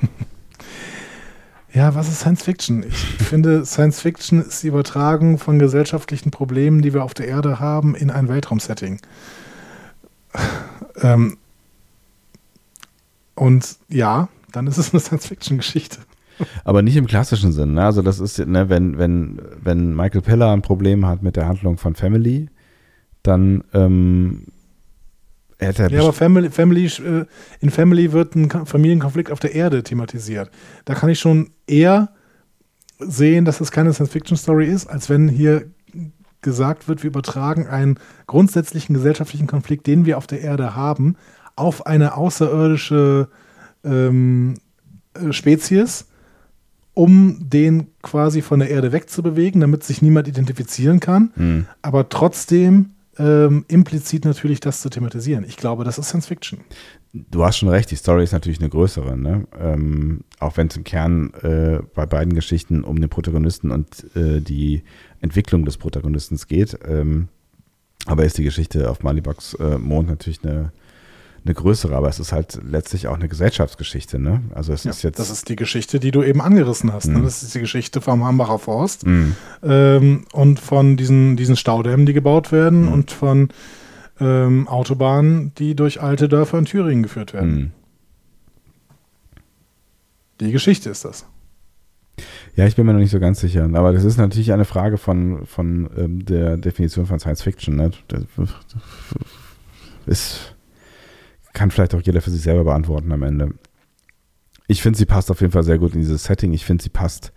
ja, 1.72 1.94
was 1.94 2.08
ist 2.08 2.20
Science 2.20 2.42
Fiction? 2.42 2.84
Ich 2.88 2.96
finde, 3.18 3.64
Science 3.64 4.00
Fiction 4.00 4.40
ist 4.40 4.62
die 4.62 4.68
Übertragung 4.68 5.38
von 5.38 5.58
gesellschaftlichen 5.58 6.30
Problemen, 6.30 6.82
die 6.82 6.94
wir 6.94 7.04
auf 7.04 7.14
der 7.14 7.28
Erde 7.28 7.60
haben, 7.60 7.94
in 7.94 8.10
ein 8.10 8.28
Weltraumsetting. 8.28 9.00
ähm, 11.02 11.36
und 13.34 13.76
ja, 13.88 14.28
dann 14.52 14.66
ist 14.66 14.78
es 14.78 14.92
eine 14.92 15.00
Science-Fiction-Geschichte. 15.00 15.98
Aber 16.64 16.82
nicht 16.82 16.96
im 16.96 17.06
klassischen 17.06 17.52
Sinn. 17.52 17.74
Ne? 17.74 17.84
Also 17.84 18.02
das 18.02 18.20
ist, 18.20 18.38
ne, 18.38 18.68
wenn, 18.68 18.98
wenn, 18.98 19.40
wenn 19.62 19.94
Michael 19.94 20.22
Piller 20.22 20.52
ein 20.52 20.62
Problem 20.62 21.06
hat 21.06 21.22
mit 21.22 21.36
der 21.36 21.46
Handlung 21.46 21.78
von 21.78 21.94
Family, 21.94 22.48
dann 23.22 23.64
ähm, 23.74 24.46
ja, 25.60 26.00
aber 26.00 26.12
Family, 26.12 26.50
Family, 26.50 26.86
äh, 26.86 27.24
in 27.60 27.70
Family 27.70 28.12
wird 28.12 28.36
ein 28.36 28.48
Familienkonflikt 28.48 29.32
auf 29.32 29.40
der 29.40 29.54
Erde 29.54 29.82
thematisiert. 29.82 30.50
Da 30.84 30.94
kann 30.94 31.10
ich 31.10 31.18
schon 31.18 31.50
eher 31.66 32.10
sehen, 33.00 33.44
dass 33.44 33.60
es 33.60 33.70
keine 33.70 33.92
Science-Fiction-Story 33.92 34.66
ist, 34.66 34.86
als 34.86 35.08
wenn 35.08 35.28
hier 35.28 35.70
gesagt 36.40 36.88
wird, 36.88 37.02
wir 37.02 37.08
übertragen 37.08 37.66
einen 37.66 37.98
grundsätzlichen 38.26 38.94
gesellschaftlichen 38.94 39.46
Konflikt, 39.46 39.86
den 39.86 40.06
wir 40.06 40.18
auf 40.18 40.26
der 40.26 40.40
Erde 40.40 40.76
haben, 40.76 41.16
auf 41.56 41.86
eine 41.86 42.16
außerirdische 42.16 43.28
ähm, 43.84 44.54
äh, 45.14 45.32
Spezies, 45.32 46.06
um 46.94 47.48
den 47.48 47.88
quasi 48.02 48.42
von 48.42 48.60
der 48.60 48.70
Erde 48.70 48.92
wegzubewegen, 48.92 49.60
damit 49.60 49.84
sich 49.84 50.02
niemand 50.02 50.28
identifizieren 50.28 51.00
kann, 51.00 51.32
mhm. 51.34 51.66
aber 51.82 52.08
trotzdem 52.08 52.90
ähm, 53.18 53.64
implizit 53.68 54.24
natürlich 54.24 54.60
das 54.60 54.80
zu 54.80 54.90
thematisieren. 54.90 55.44
Ich 55.46 55.56
glaube, 55.56 55.84
das 55.84 55.98
ist 55.98 56.08
Science 56.08 56.26
Fiction. 56.26 56.60
Du 57.12 57.44
hast 57.44 57.58
schon 57.58 57.68
recht, 57.68 57.90
die 57.90 57.96
Story 57.96 58.24
ist 58.24 58.32
natürlich 58.32 58.60
eine 58.60 58.68
größere, 58.68 59.16
ne? 59.16 59.46
ähm, 59.58 60.24
auch 60.38 60.56
wenn 60.56 60.68
es 60.68 60.76
im 60.76 60.84
Kern 60.84 61.32
äh, 61.42 61.80
bei 61.94 62.06
beiden 62.06 62.34
Geschichten 62.34 62.84
um 62.84 63.00
den 63.00 63.08
Protagonisten 63.08 63.70
und 63.70 64.14
äh, 64.14 64.40
die 64.40 64.82
Entwicklung 65.20 65.64
des 65.64 65.78
Protagonisten 65.78 66.36
geht. 66.46 66.78
Ähm, 66.86 67.28
aber 68.06 68.24
ist 68.24 68.38
die 68.38 68.44
Geschichte 68.44 68.90
auf 68.90 69.02
Malibucks 69.02 69.54
äh, 69.54 69.78
Mond 69.78 70.08
natürlich 70.08 70.44
eine 70.44 70.72
eine 71.44 71.54
größere, 71.54 71.96
aber 71.96 72.08
es 72.08 72.18
ist 72.18 72.32
halt 72.32 72.60
letztlich 72.68 73.08
auch 73.08 73.14
eine 73.14 73.28
Gesellschaftsgeschichte, 73.28 74.18
ne? 74.18 74.42
Also 74.54 74.72
es 74.72 74.84
ja, 74.84 74.90
ist 74.90 75.02
jetzt. 75.02 75.18
Das 75.18 75.30
ist 75.30 75.48
die 75.48 75.56
Geschichte, 75.56 76.00
die 76.00 76.10
du 76.10 76.22
eben 76.22 76.40
angerissen 76.40 76.92
hast. 76.92 77.06
Ne? 77.06 77.18
Mhm. 77.18 77.24
Das 77.24 77.42
ist 77.42 77.54
die 77.54 77.60
Geschichte 77.60 78.00
vom 78.00 78.24
Hambacher 78.24 78.58
Forst 78.58 79.06
mhm. 79.06 79.36
ähm, 79.62 80.24
und 80.32 80.60
von 80.60 80.96
diesen, 80.96 81.36
diesen 81.36 81.56
Staudämmen, 81.56 82.06
die 82.06 82.12
gebaut 82.12 82.52
werden 82.52 82.86
mhm. 82.86 82.92
und 82.92 83.10
von 83.10 83.48
ähm, 84.20 84.68
Autobahnen, 84.68 85.52
die 85.58 85.74
durch 85.74 86.02
alte 86.02 86.28
Dörfer 86.28 86.58
in 86.58 86.64
Thüringen 86.64 87.02
geführt 87.02 87.32
werden. 87.32 87.72
Die 90.40 90.52
Geschichte 90.52 90.90
ist 90.90 91.04
das. 91.04 91.26
Ja, 92.56 92.66
ich 92.66 92.76
bin 92.76 92.86
mir 92.86 92.92
noch 92.92 93.00
nicht 93.00 93.10
so 93.10 93.20
ganz 93.20 93.40
sicher. 93.40 93.68
Aber 93.72 93.92
das 93.92 94.04
ist 94.04 94.16
natürlich 94.16 94.52
eine 94.52 94.64
Frage 94.64 94.98
von, 94.98 95.46
von 95.46 95.88
ähm, 95.96 96.24
der 96.24 96.56
Definition 96.56 97.06
von 97.06 97.20
Science 97.20 97.42
Fiction. 97.42 97.76
Ne? 97.76 97.92
Das 98.08 98.22
ist 100.06 100.56
kann 101.58 101.72
vielleicht 101.72 101.94
auch 101.96 102.00
jeder 102.00 102.20
für 102.20 102.30
sich 102.30 102.42
selber 102.42 102.62
beantworten 102.62 103.10
am 103.10 103.24
Ende. 103.24 103.50
Ich 104.68 104.80
finde, 104.80 104.96
sie 104.96 105.06
passt 105.06 105.28
auf 105.30 105.40
jeden 105.40 105.52
Fall 105.52 105.64
sehr 105.64 105.78
gut 105.78 105.94
in 105.94 106.00
dieses 106.00 106.22
Setting. 106.22 106.52
Ich 106.52 106.64
finde, 106.64 106.84
sie 106.84 106.88
passt 106.88 107.32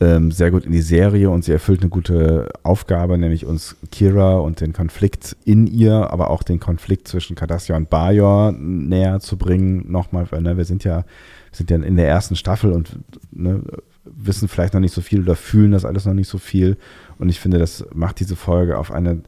ähm, 0.00 0.30
sehr 0.32 0.50
gut 0.50 0.66
in 0.66 0.72
die 0.72 0.82
Serie 0.82 1.30
und 1.30 1.44
sie 1.44 1.52
erfüllt 1.52 1.80
eine 1.80 1.88
gute 1.88 2.50
Aufgabe, 2.62 3.16
nämlich 3.16 3.46
uns 3.46 3.76
Kira 3.90 4.34
und 4.34 4.60
den 4.60 4.74
Konflikt 4.74 5.34
in 5.46 5.66
ihr, 5.66 6.10
aber 6.10 6.28
auch 6.28 6.42
den 6.42 6.60
Konflikt 6.60 7.08
zwischen 7.08 7.36
Cardassia 7.36 7.74
und 7.74 7.88
Bajor 7.88 8.52
näher 8.52 9.20
zu 9.20 9.38
bringen. 9.38 9.90
Nochmal, 9.90 10.26
ne, 10.42 10.58
wir 10.58 10.66
sind 10.66 10.84
ja, 10.84 11.04
sind 11.50 11.70
ja 11.70 11.78
in 11.78 11.96
der 11.96 12.08
ersten 12.08 12.36
Staffel 12.36 12.70
und 12.70 12.98
ne, 13.30 13.62
wissen 14.04 14.48
vielleicht 14.48 14.74
noch 14.74 14.80
nicht 14.80 14.94
so 14.94 15.00
viel 15.00 15.22
oder 15.22 15.36
fühlen 15.36 15.72
das 15.72 15.86
alles 15.86 16.04
noch 16.04 16.12
nicht 16.12 16.28
so 16.28 16.36
viel. 16.36 16.76
Und 17.18 17.30
ich 17.30 17.40
finde, 17.40 17.58
das 17.58 17.86
macht 17.94 18.20
diese 18.20 18.36
Folge 18.36 18.76
auf 18.76 18.92
eine, 18.92 19.22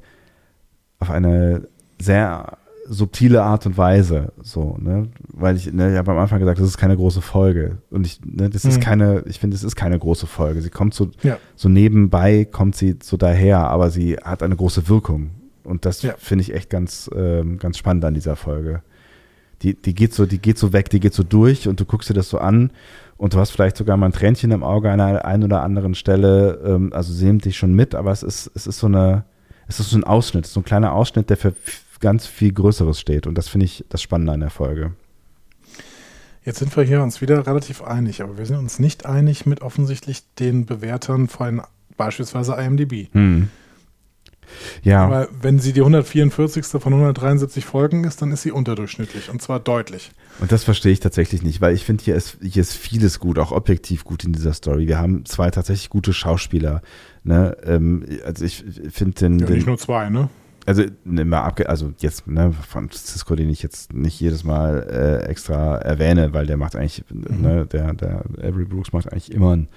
auf 0.99 1.11
eine 1.11 1.69
sehr 1.99 2.59
subtile 2.89 3.43
Art 3.43 3.67
und 3.67 3.77
Weise, 3.77 4.33
so, 4.43 4.77
ne? 4.79 5.09
Weil 5.29 5.57
ich, 5.57 5.73
ne, 5.73 5.93
ich 5.93 5.99
habe 5.99 6.13
am 6.13 6.19
Anfang 6.19 6.39
gesagt, 6.39 6.59
das 6.59 6.67
ist 6.67 6.79
keine 6.79 6.97
große 6.97 7.21
Folge. 7.21 7.79
Und 7.91 8.07
ich, 8.07 8.21
ne, 8.25 8.49
das 8.51 8.65
ist 8.65 8.79
mhm. 8.79 8.83
keine, 8.83 9.25
ich 9.27 9.39
finde, 9.39 9.57
es 9.57 9.65
ist 9.65 9.77
keine 9.77 9.99
große 9.99 10.27
Folge. 10.27 10.63
Sie 10.63 10.71
kommt 10.71 10.95
so, 10.95 11.11
ja. 11.23 11.39
so 11.55 11.69
nebenbei, 11.69 12.45
kommt 12.45 12.77
sie 12.77 12.97
so 13.03 13.17
daher, 13.17 13.59
aber 13.59 13.91
sie 13.91 14.17
hat 14.17 14.43
eine 14.43 14.57
große 14.57 14.89
Wirkung. 14.89 15.31
Und 15.65 15.85
das 15.85 16.03
ja. 16.03 16.15
finde 16.19 16.43
ich 16.43 16.55
echt 16.55 16.71
ganz, 16.71 17.11
ähm, 17.15 17.59
ganz 17.59 17.79
spannend 17.79 18.05
an 18.05 18.15
dieser 18.15 18.37
Folge. 18.37 18.83
Die, 19.63 19.75
die 19.75 19.95
geht 19.95 20.15
so, 20.15 20.27
die 20.27 20.39
geht 20.39 20.59
so 20.59 20.73
weg, 20.73 20.91
die 20.91 21.01
geht 21.01 21.15
so 21.15 21.23
durch 21.23 21.67
und 21.67 21.81
du 21.81 21.85
guckst 21.85 22.11
dir 22.11 22.15
das 22.15 22.29
so 22.29 22.39
an 22.39 22.71
und 23.17 23.35
du 23.35 23.39
hast 23.39 23.51
vielleicht 23.51 23.77
sogar 23.77 23.97
mal 23.97 24.07
ein 24.07 24.13
Tränchen 24.13 24.51
im 24.51 24.63
Auge 24.63 24.91
an 24.91 25.01
einer 25.01 25.25
einen 25.25 25.45
oder 25.45 25.63
anderen 25.63 25.95
Stelle. 25.95 26.61
Ähm, 26.65 26.93
also 26.93 27.13
sie 27.13 27.25
nimmt 27.25 27.45
dich 27.45 27.57
schon 27.57 27.75
mit, 27.75 27.95
aber 27.95 28.13
es 28.13 28.23
ist, 28.23 28.51
es 28.55 28.67
ist 28.67 28.79
so 28.79 28.87
eine, 28.87 29.25
es 29.67 29.81
ist 29.81 29.91
so 29.91 29.99
ein 29.99 30.05
Ausschnitt, 30.05 30.47
so 30.47 30.61
ein 30.61 30.65
kleiner 30.65 30.93
Ausschnitt, 30.93 31.31
der 31.31 31.37
für 31.37 31.55
ganz 32.01 32.27
viel 32.27 32.53
Größeres 32.53 33.01
steht. 33.01 33.27
Und 33.27 33.37
das 33.37 33.49
finde 33.49 33.67
ich 33.67 33.85
das 33.89 34.03
Spannende 34.03 34.33
an 34.33 34.41
der 34.41 34.51
Folge. 34.51 34.93
Jetzt 36.45 36.61
sind 36.61 36.77
wir 36.77 36.85
hier 36.85 37.03
uns 37.03 37.21
wieder 37.21 37.47
relativ 37.47 37.83
einig, 37.83 38.23
aber 38.23 38.39
wir 38.39 38.47
sind 38.47 38.57
uns 38.57 38.79
nicht 38.79 39.05
einig 39.05 39.47
mit 39.47 39.63
offensichtlich 39.63 40.23
den 40.39 40.65
Bewertern 40.65 41.27
von 41.27 41.63
beispielsweise 41.97 42.55
IMDb. 42.55 43.13
Hm. 43.13 43.49
Ja. 44.83 45.05
Aber 45.05 45.29
wenn 45.41 45.59
sie 45.59 45.73
die 45.73 45.81
144. 45.81 46.67
von 46.67 46.93
173 46.93 47.65
Folgen 47.65 48.05
ist, 48.05 48.23
dann 48.23 48.31
ist 48.31 48.43
sie 48.43 48.53
unterdurchschnittlich 48.53 49.29
und 49.29 49.43
zwar 49.43 49.61
deutlich. 49.61 50.13
Und 50.39 50.53
das 50.53 50.65
verstehe 50.65 50.93
ich 50.93 51.01
tatsächlich 51.01 51.43
nicht, 51.43 51.61
weil 51.61 51.75
ich 51.75 51.85
finde, 51.85 52.05
hier 52.05 52.15
ist, 52.15 52.39
hier 52.41 52.63
ist 52.63 52.75
vieles 52.75 53.19
gut, 53.19 53.39
auch 53.39 53.53
objektiv 53.53 54.05
gut 54.05 54.25
in 54.25 54.33
dieser 54.33 54.53
Story. 54.53 54.87
Wir 54.87 54.99
haben 54.99 55.25
zwei 55.25 55.51
tatsächlich 55.51 55.91
gute 55.91 56.13
Schauspieler. 56.13 56.83
Ne? 57.25 57.57
Ähm, 57.65 58.07
also 58.25 58.45
ich 58.45 58.65
finde 58.91 59.15
den, 59.15 59.39
ja, 59.41 59.47
den. 59.47 59.57
Nicht 59.57 59.67
nur 59.67 59.79
zwei, 59.79 60.11
ne? 60.11 60.29
Also 60.67 60.83
immer 61.05 61.45
abge 61.45 61.69
also 61.69 61.93
jetzt 61.99 62.27
ne, 62.27 62.53
von 62.53 62.91
Cisco, 62.91 63.35
den 63.37 63.49
ich 63.49 63.63
jetzt 63.63 63.93
nicht 63.93 64.21
jedes 64.21 64.45
Mal 64.45 64.87
äh, 64.91 65.27
extra 65.29 65.77
erwähne, 65.79 66.33
weil 66.33 66.47
der 66.47 66.57
macht 66.57 66.77
eigentlich, 66.77 67.05
mhm. 67.09 67.41
ne, 67.43 67.67
der, 67.67 67.95
der 67.95 68.25
Avery 68.43 68.65
Brooks 68.65 68.93
macht 68.93 69.11
eigentlich 69.13 69.33
immer 69.33 69.53
einen 69.53 69.69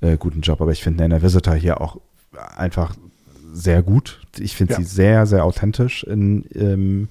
äh, 0.00 0.16
guten 0.16 0.42
Job, 0.42 0.60
aber 0.60 0.72
ich 0.72 0.82
finde 0.82 1.02
Nana 1.02 1.22
Visitor 1.22 1.54
hier 1.54 1.80
auch 1.80 1.98
einfach 2.56 2.94
sehr 3.52 3.82
gut. 3.82 4.20
Ich 4.38 4.56
finde 4.56 4.74
Ja. 4.74 4.78
sie 4.80 4.84
sehr, 4.84 5.26
sehr 5.26 5.44
authentisch 5.44 6.04
in, 6.04 6.44
ähm, 6.54 7.08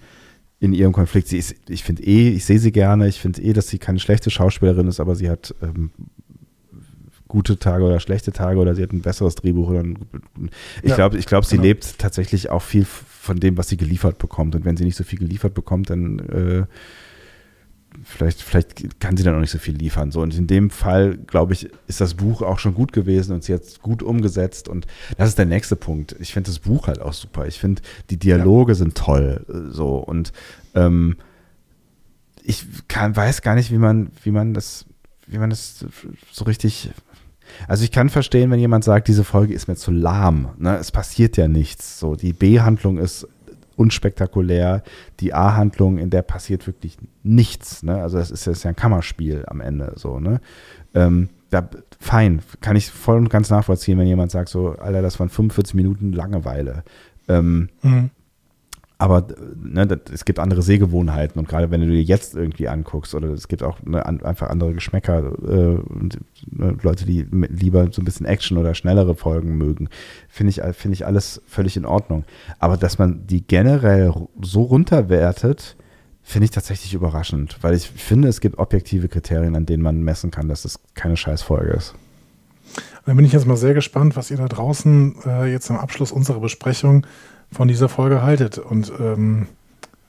in 0.59 0.73
ihrem 0.73 0.91
Konflikt. 0.93 1.27
Sie 1.27 1.37
ist, 1.37 1.55
ich 1.69 1.83
finde 1.83 2.03
eh, 2.03 2.29
ich 2.29 2.45
sehe 2.45 2.59
sie 2.59 2.71
gerne. 2.71 3.07
Ich 3.07 3.19
finde 3.19 3.41
eh, 3.41 3.53
dass 3.53 3.67
sie 3.69 3.79
keine 3.79 3.99
schlechte 3.99 4.29
Schauspielerin 4.29 4.87
ist, 4.87 4.99
aber 4.99 5.15
sie 5.15 5.29
hat 5.29 5.55
ähm, 5.61 5.91
gute 7.27 7.57
Tage 7.57 7.83
oder 7.83 7.99
schlechte 7.99 8.31
Tage 8.31 8.59
oder 8.59 8.75
sie 8.75 8.83
hat 8.83 8.91
ein 8.91 9.01
besseres 9.01 9.35
Drehbuch. 9.35 9.69
Oder 9.69 9.79
ein, 9.79 9.97
ich 10.81 10.89
Ja, 10.89 10.95
glaube, 10.95 11.17
ich 11.17 11.25
glaube, 11.25 11.45
sie 11.47 11.55
genau. 11.55 11.63
lebt 11.67 11.97
tatsächlich 11.97 12.49
auch 12.49 12.61
viel 12.61 12.85
von 13.23 13.39
dem, 13.39 13.57
was 13.57 13.69
sie 13.69 13.77
geliefert 13.77 14.17
bekommt. 14.17 14.53
Und 14.53 14.65
wenn 14.65 14.75
sie 14.75 14.83
nicht 14.83 14.97
so 14.97 15.05
viel 15.05 15.17
geliefert 15.17 15.53
bekommt, 15.53 15.89
dann 15.89 16.19
äh, 16.19 16.65
vielleicht, 18.03 18.41
vielleicht 18.41 18.99
kann 18.99 19.15
sie 19.15 19.23
dann 19.23 19.35
auch 19.35 19.39
nicht 19.39 19.51
so 19.51 19.59
viel 19.59 19.77
liefern. 19.77 20.11
So, 20.11 20.21
und 20.21 20.35
in 20.35 20.45
dem 20.45 20.69
Fall, 20.69 21.17
glaube 21.19 21.53
ich, 21.53 21.69
ist 21.87 22.01
das 22.01 22.15
Buch 22.15 22.41
auch 22.41 22.59
schon 22.59 22.73
gut 22.73 22.91
gewesen 22.91 23.31
und 23.31 23.45
sie 23.45 23.53
hat 23.53 23.61
es 23.61 23.79
gut 23.79 24.03
umgesetzt. 24.03 24.67
Und 24.67 24.87
das 25.17 25.29
ist 25.29 25.37
der 25.37 25.45
nächste 25.45 25.77
Punkt. 25.77 26.17
Ich 26.19 26.33
finde 26.33 26.49
das 26.49 26.59
Buch 26.59 26.87
halt 26.87 26.99
auch 26.99 27.13
super. 27.13 27.47
Ich 27.47 27.59
finde, 27.59 27.81
die 28.09 28.17
Dialoge 28.17 28.75
sind 28.75 28.95
toll. 28.95 29.45
So, 29.71 29.95
und 29.99 30.33
ähm, 30.75 31.15
ich 32.43 32.65
kann, 32.89 33.15
weiß 33.15 33.41
gar 33.41 33.55
nicht, 33.55 33.71
wie 33.71 33.77
man, 33.77 34.11
wie 34.21 34.31
man 34.31 34.53
das, 34.53 34.85
wie 35.27 35.37
man 35.37 35.49
das 35.49 35.85
so 36.29 36.43
richtig. 36.43 36.89
Also 37.67 37.83
ich 37.83 37.91
kann 37.91 38.09
verstehen, 38.09 38.51
wenn 38.51 38.59
jemand 38.59 38.83
sagt, 38.83 39.07
diese 39.07 39.23
Folge 39.23 39.53
ist 39.53 39.67
mir 39.67 39.75
zu 39.75 39.91
lahm. 39.91 40.49
Ne? 40.57 40.77
Es 40.77 40.91
passiert 40.91 41.37
ja 41.37 41.47
nichts. 41.47 41.99
So, 41.99 42.15
die 42.15 42.33
B-Handlung 42.33 42.97
ist 42.97 43.27
unspektakulär. 43.75 44.83
Die 45.19 45.33
A-Handlung, 45.33 45.97
in 45.97 46.09
der 46.09 46.21
passiert 46.21 46.67
wirklich 46.67 46.97
nichts. 47.23 47.83
Ne? 47.83 48.01
Also 48.01 48.17
das 48.17 48.31
ist, 48.31 48.47
das 48.47 48.57
ist 48.57 48.63
ja 48.63 48.69
ein 48.69 48.75
Kammerspiel 48.75 49.43
am 49.47 49.61
Ende. 49.61 49.93
So, 49.95 50.19
ne? 50.19 50.41
Ähm, 50.93 51.29
da, 51.49 51.67
fein, 51.99 52.41
kann 52.61 52.75
ich 52.75 52.89
voll 52.89 53.17
und 53.17 53.29
ganz 53.29 53.49
nachvollziehen, 53.49 53.97
wenn 53.97 54.07
jemand 54.07 54.31
sagt, 54.31 54.49
so, 54.49 54.69
Alter, 54.69 55.01
das 55.01 55.19
waren 55.19 55.29
45 55.29 55.75
Minuten 55.75 56.11
Langeweile. 56.11 56.83
Ähm, 57.27 57.69
Mhm. 57.81 58.09
Aber 59.03 59.27
ne, 59.61 59.85
das, 59.85 59.99
es 60.13 60.23
gibt 60.23 60.39
andere 60.39 60.61
Sehgewohnheiten 60.61 61.37
und 61.37 61.49
gerade 61.49 61.69
wenn 61.71 61.81
du 61.81 61.87
dir 61.87 62.01
jetzt 62.01 62.35
irgendwie 62.35 62.69
anguckst 62.69 63.13
oder 63.13 63.31
es 63.31 63.49
gibt 63.49 63.61
auch 63.61 63.83
ne, 63.83 64.05
an, 64.05 64.23
einfach 64.23 64.49
andere 64.49 64.73
Geschmäcker 64.73 65.33
äh, 65.43 65.75
und 65.75 66.19
ne, 66.49 66.77
Leute, 66.81 67.05
die 67.05 67.27
lieber 67.29 67.89
so 67.91 68.01
ein 68.01 68.05
bisschen 68.05 68.25
Action 68.25 68.57
oder 68.57 68.73
schnellere 68.75 69.15
Folgen 69.15 69.57
mögen, 69.57 69.89
finde 70.29 70.51
ich, 70.51 70.61
finde 70.77 70.93
ich 70.93 71.05
alles 71.05 71.41
völlig 71.47 71.75
in 71.75 71.85
Ordnung. 71.85 72.23
Aber 72.59 72.77
dass 72.77 72.97
man 72.97 73.27
die 73.27 73.45
generell 73.45 74.13
so 74.41 74.61
runterwertet, 74.61 75.75
finde 76.21 76.45
ich 76.45 76.51
tatsächlich 76.51 76.93
überraschend, 76.93 77.57
weil 77.59 77.73
ich 77.75 77.89
finde, 77.89 78.29
es 78.29 78.39
gibt 78.39 78.57
objektive 78.57 79.09
Kriterien, 79.09 79.57
an 79.57 79.65
denen 79.65 79.83
man 79.83 80.01
messen 80.01 80.31
kann, 80.31 80.47
dass 80.47 80.63
es 80.63 80.79
keine 80.93 81.17
Scheißfolge 81.17 81.73
ist. 81.73 81.93
Dann 83.05 83.17
bin 83.17 83.25
ich 83.25 83.33
jetzt 83.33 83.45
mal 83.45 83.57
sehr 83.57 83.73
gespannt, 83.73 84.15
was 84.15 84.31
ihr 84.31 84.37
da 84.37 84.47
draußen 84.47 85.15
äh, 85.25 85.51
jetzt 85.51 85.69
am 85.69 85.77
Abschluss 85.77 86.13
unserer 86.13 86.39
Besprechung 86.39 87.05
von 87.53 87.67
dieser 87.67 87.89
Folge 87.89 88.21
haltet 88.21 88.57
und 88.57 88.91
ähm, 88.99 89.47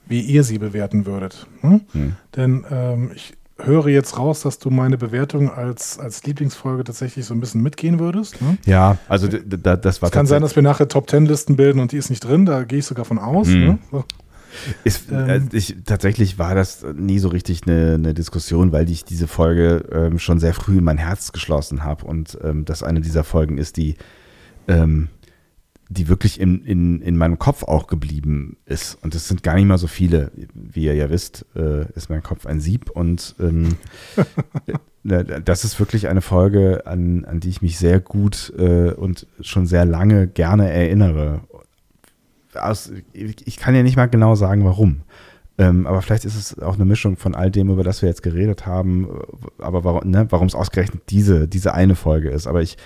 wie 0.06 0.20
ihr 0.20 0.44
sie 0.44 0.58
bewerten 0.58 1.06
würdet. 1.06 1.46
Hm? 1.60 1.80
Hm. 1.92 2.12
Denn 2.36 2.64
ähm, 2.70 3.10
ich 3.14 3.34
höre 3.58 3.86
jetzt 3.88 4.18
raus, 4.18 4.40
dass 4.42 4.58
du 4.58 4.68
meine 4.70 4.98
Bewertung 4.98 5.50
als, 5.50 5.98
als 5.98 6.24
Lieblingsfolge 6.24 6.82
tatsächlich 6.84 7.24
so 7.24 7.34
ein 7.34 7.40
bisschen 7.40 7.62
mitgehen 7.62 7.98
würdest. 8.00 8.42
Ne? 8.42 8.58
Ja, 8.66 8.98
also 9.08 9.28
d- 9.28 9.38
d- 9.44 9.56
das 9.56 10.02
war 10.02 10.08
Es 10.08 10.12
kann 10.12 10.26
sein, 10.26 10.42
dass 10.42 10.56
wir 10.56 10.62
nachher 10.62 10.88
Top 10.88 11.06
Ten 11.06 11.24
Listen 11.26 11.54
bilden 11.56 11.78
und 11.78 11.92
die 11.92 11.96
ist 11.96 12.10
nicht 12.10 12.24
drin, 12.24 12.46
da 12.46 12.64
gehe 12.64 12.80
ich 12.80 12.84
sogar 12.86 13.04
von 13.04 13.18
aus. 13.18 13.46
Mhm. 13.48 13.64
Ne? 13.64 13.78
So. 13.92 14.04
Ist, 14.84 15.10
Ähm, 15.10 15.28
äh, 15.52 15.56
ich, 15.56 15.76
tatsächlich 15.84 16.38
war 16.38 16.54
das 16.54 16.84
nie 16.96 17.18
so 17.18 17.28
richtig 17.28 17.62
eine, 17.66 17.94
eine 17.94 18.12
Diskussion, 18.14 18.72
weil 18.72 18.90
ich 18.90 19.04
diese 19.04 19.26
Folge 19.28 19.84
ähm, 19.90 20.18
schon 20.18 20.38
sehr 20.40 20.52
früh 20.54 20.78
in 20.78 20.84
mein 20.84 20.98
Herz 20.98 21.32
geschlossen 21.32 21.82
habe 21.84 22.04
und 22.04 22.36
ähm, 22.42 22.64
das 22.64 22.82
eine 22.82 23.00
dieser 23.00 23.24
Folgen 23.24 23.56
ist, 23.58 23.76
die, 23.76 23.94
ähm, 24.68 25.08
die 25.88 26.08
wirklich 26.08 26.40
in, 26.40 26.64
in, 26.64 27.00
in 27.02 27.16
meinem 27.16 27.38
Kopf 27.38 27.62
auch 27.62 27.86
geblieben 27.86 28.56
ist. 28.64 28.96
Und 29.02 29.14
es 29.14 29.28
sind 29.28 29.42
gar 29.42 29.54
nicht 29.54 29.66
mal 29.66 29.78
so 29.78 29.86
viele. 29.86 30.32
Wie 30.54 30.84
ihr 30.84 30.94
ja 30.94 31.10
wisst, 31.10 31.46
äh, 31.54 31.90
ist 31.92 32.10
mein 32.10 32.22
Kopf 32.22 32.46
ein 32.46 32.60
Sieb 32.60 32.90
und 32.90 33.34
ähm, 33.38 33.76
äh, 35.08 35.42
das 35.42 35.64
ist 35.64 35.78
wirklich 35.78 36.08
eine 36.08 36.22
Folge, 36.22 36.86
an, 36.86 37.24
an 37.24 37.40
die 37.40 37.50
ich 37.50 37.62
mich 37.62 37.78
sehr 37.78 38.00
gut 38.00 38.52
äh, 38.56 38.92
und 38.92 39.26
schon 39.40 39.66
sehr 39.66 39.84
lange 39.84 40.26
gerne 40.26 40.70
erinnere 40.70 41.42
aus, 42.56 42.92
ich 43.12 43.56
kann 43.56 43.74
ja 43.74 43.82
nicht 43.82 43.96
mal 43.96 44.06
genau 44.06 44.34
sagen, 44.34 44.64
warum. 44.64 45.02
Ähm, 45.56 45.86
aber 45.86 46.02
vielleicht 46.02 46.24
ist 46.24 46.34
es 46.34 46.58
auch 46.60 46.74
eine 46.74 46.84
Mischung 46.84 47.16
von 47.16 47.34
all 47.34 47.50
dem, 47.50 47.70
über 47.70 47.84
das 47.84 48.02
wir 48.02 48.08
jetzt 48.08 48.22
geredet 48.22 48.66
haben, 48.66 49.08
äh, 49.08 49.62
aber 49.62 49.84
warum, 49.84 50.10
ne, 50.10 50.28
es 50.30 50.54
ausgerechnet 50.54 51.02
diese, 51.10 51.46
diese 51.46 51.74
eine 51.74 51.94
Folge 51.94 52.30
ist. 52.30 52.46
Aber 52.46 52.60
ich, 52.60 52.76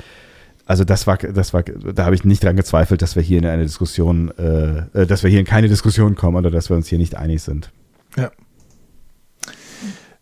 also 0.69 0.85
das 0.85 1.07
war, 1.07 1.17
das 1.17 1.55
war, 1.55 1.63
da 1.63 2.05
habe 2.05 2.15
ich 2.15 2.25
nicht 2.25 2.45
dran 2.45 2.55
gezweifelt, 2.55 3.01
dass 3.01 3.17
wir 3.17 3.23
hier 3.23 3.39
in 3.39 3.47
eine 3.47 3.63
Diskussion, 3.63 4.31
äh, 4.39 5.01
äh, 5.03 5.07
dass 5.07 5.23
wir 5.23 5.31
hier 5.31 5.41
in 5.41 5.47
keine 5.47 5.67
Diskussion 5.67 6.15
kommen 6.15 6.37
oder 6.37 6.51
dass 6.51 6.69
wir 6.69 6.77
uns 6.77 6.89
hier 6.89 6.99
nicht 6.99 7.17
einig 7.17 7.43
sind. 7.43 7.71
Ja. 8.17 8.31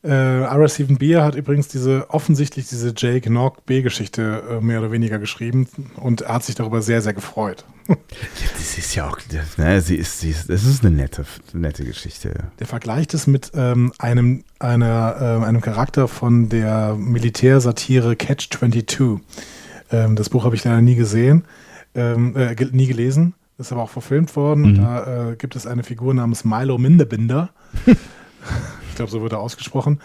Äh, 0.04 0.08
R7 0.08 0.98
Beer 0.98 1.24
hat 1.24 1.34
übrigens 1.34 1.66
diese 1.66 2.10
offensichtlich 2.10 2.68
diese 2.68 2.94
Jake 2.96 3.28
Nog 3.28 3.64
B-Geschichte 3.66 4.44
äh, 4.48 4.60
mehr 4.60 4.78
oder 4.78 4.92
weniger 4.92 5.18
geschrieben 5.18 5.66
und 5.96 6.20
er 6.20 6.34
hat 6.34 6.44
sich 6.44 6.54
darüber 6.54 6.80
sehr, 6.80 7.02
sehr 7.02 7.12
gefreut. 7.12 7.64
Ja, 7.88 7.96
das 8.56 8.78
ist 8.78 8.94
ja 8.94 9.08
auch, 9.08 9.18
ne, 9.58 9.80
sie 9.80 9.94
ist, 9.94 10.20
sie 10.20 10.30
ist, 10.30 10.50
das 10.50 10.64
ist 10.64 10.84
eine 10.84 10.94
nette, 10.94 11.24
nette 11.52 11.84
Geschichte. 11.84 12.34
Der 12.58 12.66
vergleicht 12.66 13.14
es 13.14 13.26
mit 13.28 13.52
ähm, 13.54 13.92
einem, 13.98 14.42
einer, 14.58 15.16
ähm, 15.20 15.44
einem 15.44 15.60
Charakter 15.60 16.08
von 16.08 16.48
der 16.48 16.96
Militärsatire 16.96 18.16
Catch 18.16 18.50
22. 18.50 19.20
Ähm, 19.90 20.16
das 20.16 20.30
Buch 20.30 20.44
habe 20.44 20.54
ich 20.54 20.64
leider 20.64 20.80
nie 20.80 20.96
gesehen, 20.96 21.44
ähm, 21.94 22.36
äh, 22.36 22.54
nie 22.72 22.86
gelesen. 22.86 23.34
Ist 23.58 23.72
aber 23.72 23.82
auch 23.82 23.90
verfilmt 23.90 24.36
worden. 24.36 24.72
Mhm. 24.72 24.74
da 24.76 25.30
äh, 25.30 25.36
gibt 25.36 25.56
es 25.56 25.66
eine 25.66 25.82
Figur 25.82 26.12
namens 26.12 26.44
Milo 26.44 26.76
Mindebinder. 26.76 27.50
ich 27.86 28.94
glaube, 28.96 29.10
so 29.10 29.22
wird 29.22 29.32
er 29.32 29.40
ausgesprochen. 29.40 30.00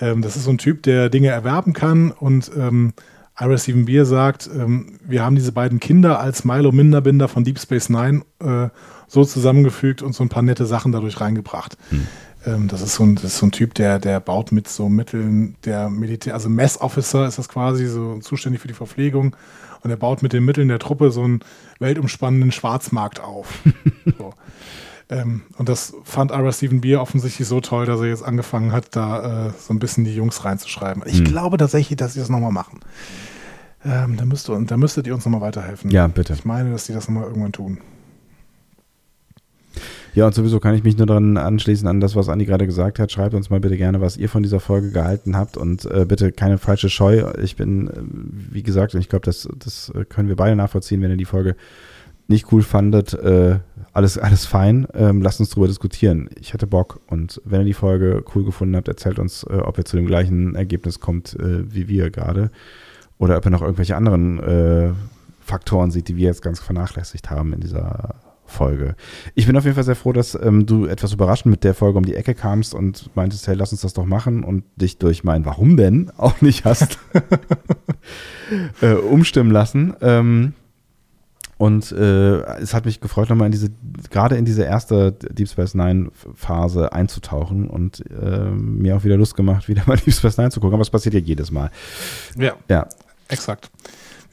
Ähm, 0.00 0.22
das 0.22 0.36
ist 0.36 0.44
so 0.44 0.50
ein 0.50 0.58
Typ, 0.58 0.82
der 0.82 1.10
Dinge 1.10 1.28
erwerben 1.28 1.74
kann 1.74 2.10
und 2.10 2.50
ähm, 2.56 2.94
Ira 3.38 3.58
Steven 3.58 3.84
Beer 3.84 4.04
sagt, 4.06 4.48
ähm, 4.54 4.98
wir 5.04 5.24
haben 5.24 5.34
diese 5.34 5.52
beiden 5.52 5.80
Kinder 5.80 6.20
als 6.20 6.44
Milo 6.44 6.72
Minderbinder 6.72 7.28
von 7.28 7.44
Deep 7.44 7.58
Space 7.58 7.88
Nine 7.88 8.22
äh, 8.40 8.68
so 9.08 9.24
zusammengefügt 9.24 10.02
und 10.02 10.14
so 10.14 10.24
ein 10.24 10.28
paar 10.28 10.42
nette 10.42 10.66
Sachen 10.66 10.92
dadurch 10.92 11.20
reingebracht. 11.20 11.76
Ähm, 11.92 12.06
das, 12.44 12.82
ist 12.82 12.94
so 12.94 13.04
ein, 13.04 13.14
das 13.14 13.24
ist 13.24 13.38
so 13.38 13.46
ein 13.46 13.52
Typ, 13.52 13.74
der, 13.74 13.98
der 13.98 14.20
baut 14.20 14.52
mit 14.52 14.68
so 14.68 14.88
Mitteln 14.88 15.56
der 15.64 15.88
Militär, 15.88 16.34
also 16.34 16.48
Mess 16.48 16.80
Officer 16.80 17.26
ist 17.26 17.38
das 17.38 17.48
quasi, 17.48 17.86
so 17.86 18.18
zuständig 18.18 18.60
für 18.60 18.68
die 18.68 18.74
Verpflegung. 18.74 19.34
Und 19.82 19.90
er 19.90 19.96
baut 19.96 20.22
mit 20.22 20.32
den 20.32 20.44
Mitteln 20.44 20.68
der 20.68 20.78
Truppe 20.78 21.10
so 21.10 21.22
einen 21.22 21.40
weltumspannenden 21.78 22.52
Schwarzmarkt 22.52 23.20
auf. 23.20 23.48
so. 24.18 24.32
ähm, 25.10 25.42
und 25.58 25.68
das 25.68 25.92
fand 26.04 26.30
Ira 26.30 26.52
Steven 26.52 26.80
Beer 26.80 27.02
offensichtlich 27.02 27.46
so 27.46 27.60
toll, 27.60 27.84
dass 27.84 28.00
er 28.00 28.06
jetzt 28.06 28.24
angefangen 28.24 28.72
hat, 28.72 28.96
da 28.96 29.48
äh, 29.48 29.50
so 29.58 29.74
ein 29.74 29.78
bisschen 29.78 30.04
die 30.04 30.14
Jungs 30.14 30.44
reinzuschreiben. 30.44 31.02
Ich 31.06 31.18
Hm. 31.18 31.24
glaube 31.24 31.58
tatsächlich, 31.58 31.96
dass 31.98 32.14
sie 32.14 32.20
das 32.20 32.30
nochmal 32.30 32.52
machen. 32.52 32.80
Ähm, 33.84 34.16
da, 34.16 34.24
müsste, 34.24 34.58
da 34.64 34.76
müsstet 34.78 35.06
ihr 35.06 35.14
uns 35.14 35.26
nochmal 35.26 35.42
weiterhelfen. 35.42 35.90
Ja, 35.90 36.06
bitte. 36.06 36.32
Ich 36.32 36.46
meine, 36.46 36.70
dass 36.70 36.86
die 36.86 36.94
das 36.94 37.06
nochmal 37.08 37.24
irgendwann 37.28 37.52
tun. 37.52 37.78
Ja, 40.14 40.26
und 40.26 40.34
sowieso 40.34 40.60
kann 40.60 40.76
ich 40.76 40.84
mich 40.84 40.96
nur 40.96 41.08
daran 41.08 41.36
anschließen 41.36 41.88
an 41.88 42.00
das, 42.00 42.14
was 42.14 42.28
Andi 42.28 42.44
gerade 42.44 42.66
gesagt 42.66 43.00
hat. 43.00 43.10
Schreibt 43.10 43.34
uns 43.34 43.50
mal 43.50 43.58
bitte 43.58 43.76
gerne, 43.76 44.00
was 44.00 44.16
ihr 44.16 44.28
von 44.28 44.44
dieser 44.44 44.60
Folge 44.60 44.92
gehalten 44.92 45.36
habt 45.36 45.56
und 45.56 45.86
äh, 45.86 46.04
bitte 46.06 46.30
keine 46.30 46.58
falsche 46.58 46.88
Scheu. 46.88 47.32
Ich 47.42 47.56
bin, 47.56 47.88
äh, 47.88 47.92
wie 48.52 48.62
gesagt, 48.62 48.94
und 48.94 49.00
ich 49.00 49.08
glaube, 49.08 49.24
das, 49.24 49.48
das 49.58 49.90
äh, 49.90 50.04
können 50.04 50.28
wir 50.28 50.36
beide 50.36 50.54
nachvollziehen, 50.54 51.02
wenn 51.02 51.10
ihr 51.10 51.16
die 51.16 51.24
Folge 51.24 51.56
nicht 52.28 52.52
cool 52.52 52.62
fandet. 52.62 53.12
Äh, 53.14 53.58
alles, 53.92 54.16
alles 54.16 54.46
fein. 54.46 54.86
Ähm, 54.94 55.20
lasst 55.20 55.40
uns 55.40 55.50
drüber 55.50 55.66
diskutieren. 55.66 56.30
Ich 56.38 56.52
hätte 56.52 56.68
Bock. 56.68 57.00
Und 57.08 57.42
wenn 57.44 57.62
ihr 57.62 57.66
die 57.66 57.74
Folge 57.74 58.22
cool 58.36 58.44
gefunden 58.44 58.76
habt, 58.76 58.86
erzählt 58.86 59.18
uns, 59.18 59.42
äh, 59.42 59.56
ob 59.56 59.78
ihr 59.78 59.84
zu 59.84 59.96
dem 59.96 60.06
gleichen 60.06 60.54
Ergebnis 60.54 61.00
kommt 61.00 61.36
wie 61.40 61.88
wir 61.88 62.10
gerade. 62.10 62.52
Oder 63.18 63.36
ob 63.36 63.44
ihr 63.44 63.50
noch 63.50 63.62
irgendwelche 63.62 63.96
anderen 63.96 64.94
Faktoren 65.40 65.90
seht, 65.90 66.08
die 66.08 66.16
wir 66.16 66.26
jetzt 66.26 66.42
ganz 66.42 66.60
vernachlässigt 66.60 67.30
haben 67.30 67.52
in 67.52 67.60
dieser 67.60 68.14
Folge. 68.54 68.96
Ich 69.34 69.46
bin 69.46 69.56
auf 69.56 69.64
jeden 69.64 69.74
Fall 69.74 69.84
sehr 69.84 69.96
froh, 69.96 70.12
dass 70.12 70.34
ähm, 70.34 70.64
du 70.64 70.86
etwas 70.86 71.12
überraschend 71.12 71.50
mit 71.50 71.64
der 71.64 71.74
Folge 71.74 71.98
um 71.98 72.06
die 72.06 72.14
Ecke 72.14 72.34
kamst 72.34 72.74
und 72.74 73.14
meintest, 73.14 73.46
hey, 73.46 73.54
lass 73.54 73.72
uns 73.72 73.82
das 73.82 73.92
doch 73.92 74.06
machen 74.06 74.44
und 74.44 74.64
dich 74.76 74.98
durch 74.98 75.24
mein 75.24 75.44
Warum 75.44 75.76
denn 75.76 76.10
auch 76.16 76.40
nicht 76.40 76.64
hast 76.64 76.98
äh, 78.80 78.94
umstimmen 78.94 79.50
lassen. 79.50 79.94
Ähm, 80.00 80.54
und 81.56 81.92
äh, 81.92 82.40
es 82.58 82.74
hat 82.74 82.84
mich 82.84 83.00
gefreut, 83.00 83.30
nochmal 83.30 83.46
in 83.46 83.52
diese, 83.52 83.70
gerade 84.10 84.36
in 84.36 84.44
diese 84.44 84.64
erste 84.64 85.12
Deep 85.12 85.48
Space 85.48 85.74
Nine 85.74 86.10
Phase 86.34 86.92
einzutauchen 86.92 87.68
und 87.68 88.02
äh, 88.10 88.50
mir 88.50 88.96
auch 88.96 89.04
wieder 89.04 89.16
Lust 89.16 89.36
gemacht, 89.36 89.68
wieder 89.68 89.82
mal 89.86 89.96
Deep 89.96 90.14
Space 90.14 90.36
Nine 90.36 90.50
zu 90.50 90.60
gucken. 90.60 90.74
Aber 90.74 90.82
es 90.82 90.90
passiert 90.90 91.14
ja 91.14 91.20
jedes 91.20 91.50
Mal. 91.50 91.70
Ja, 92.36 92.54
Ja, 92.68 92.88
exakt. 93.28 93.70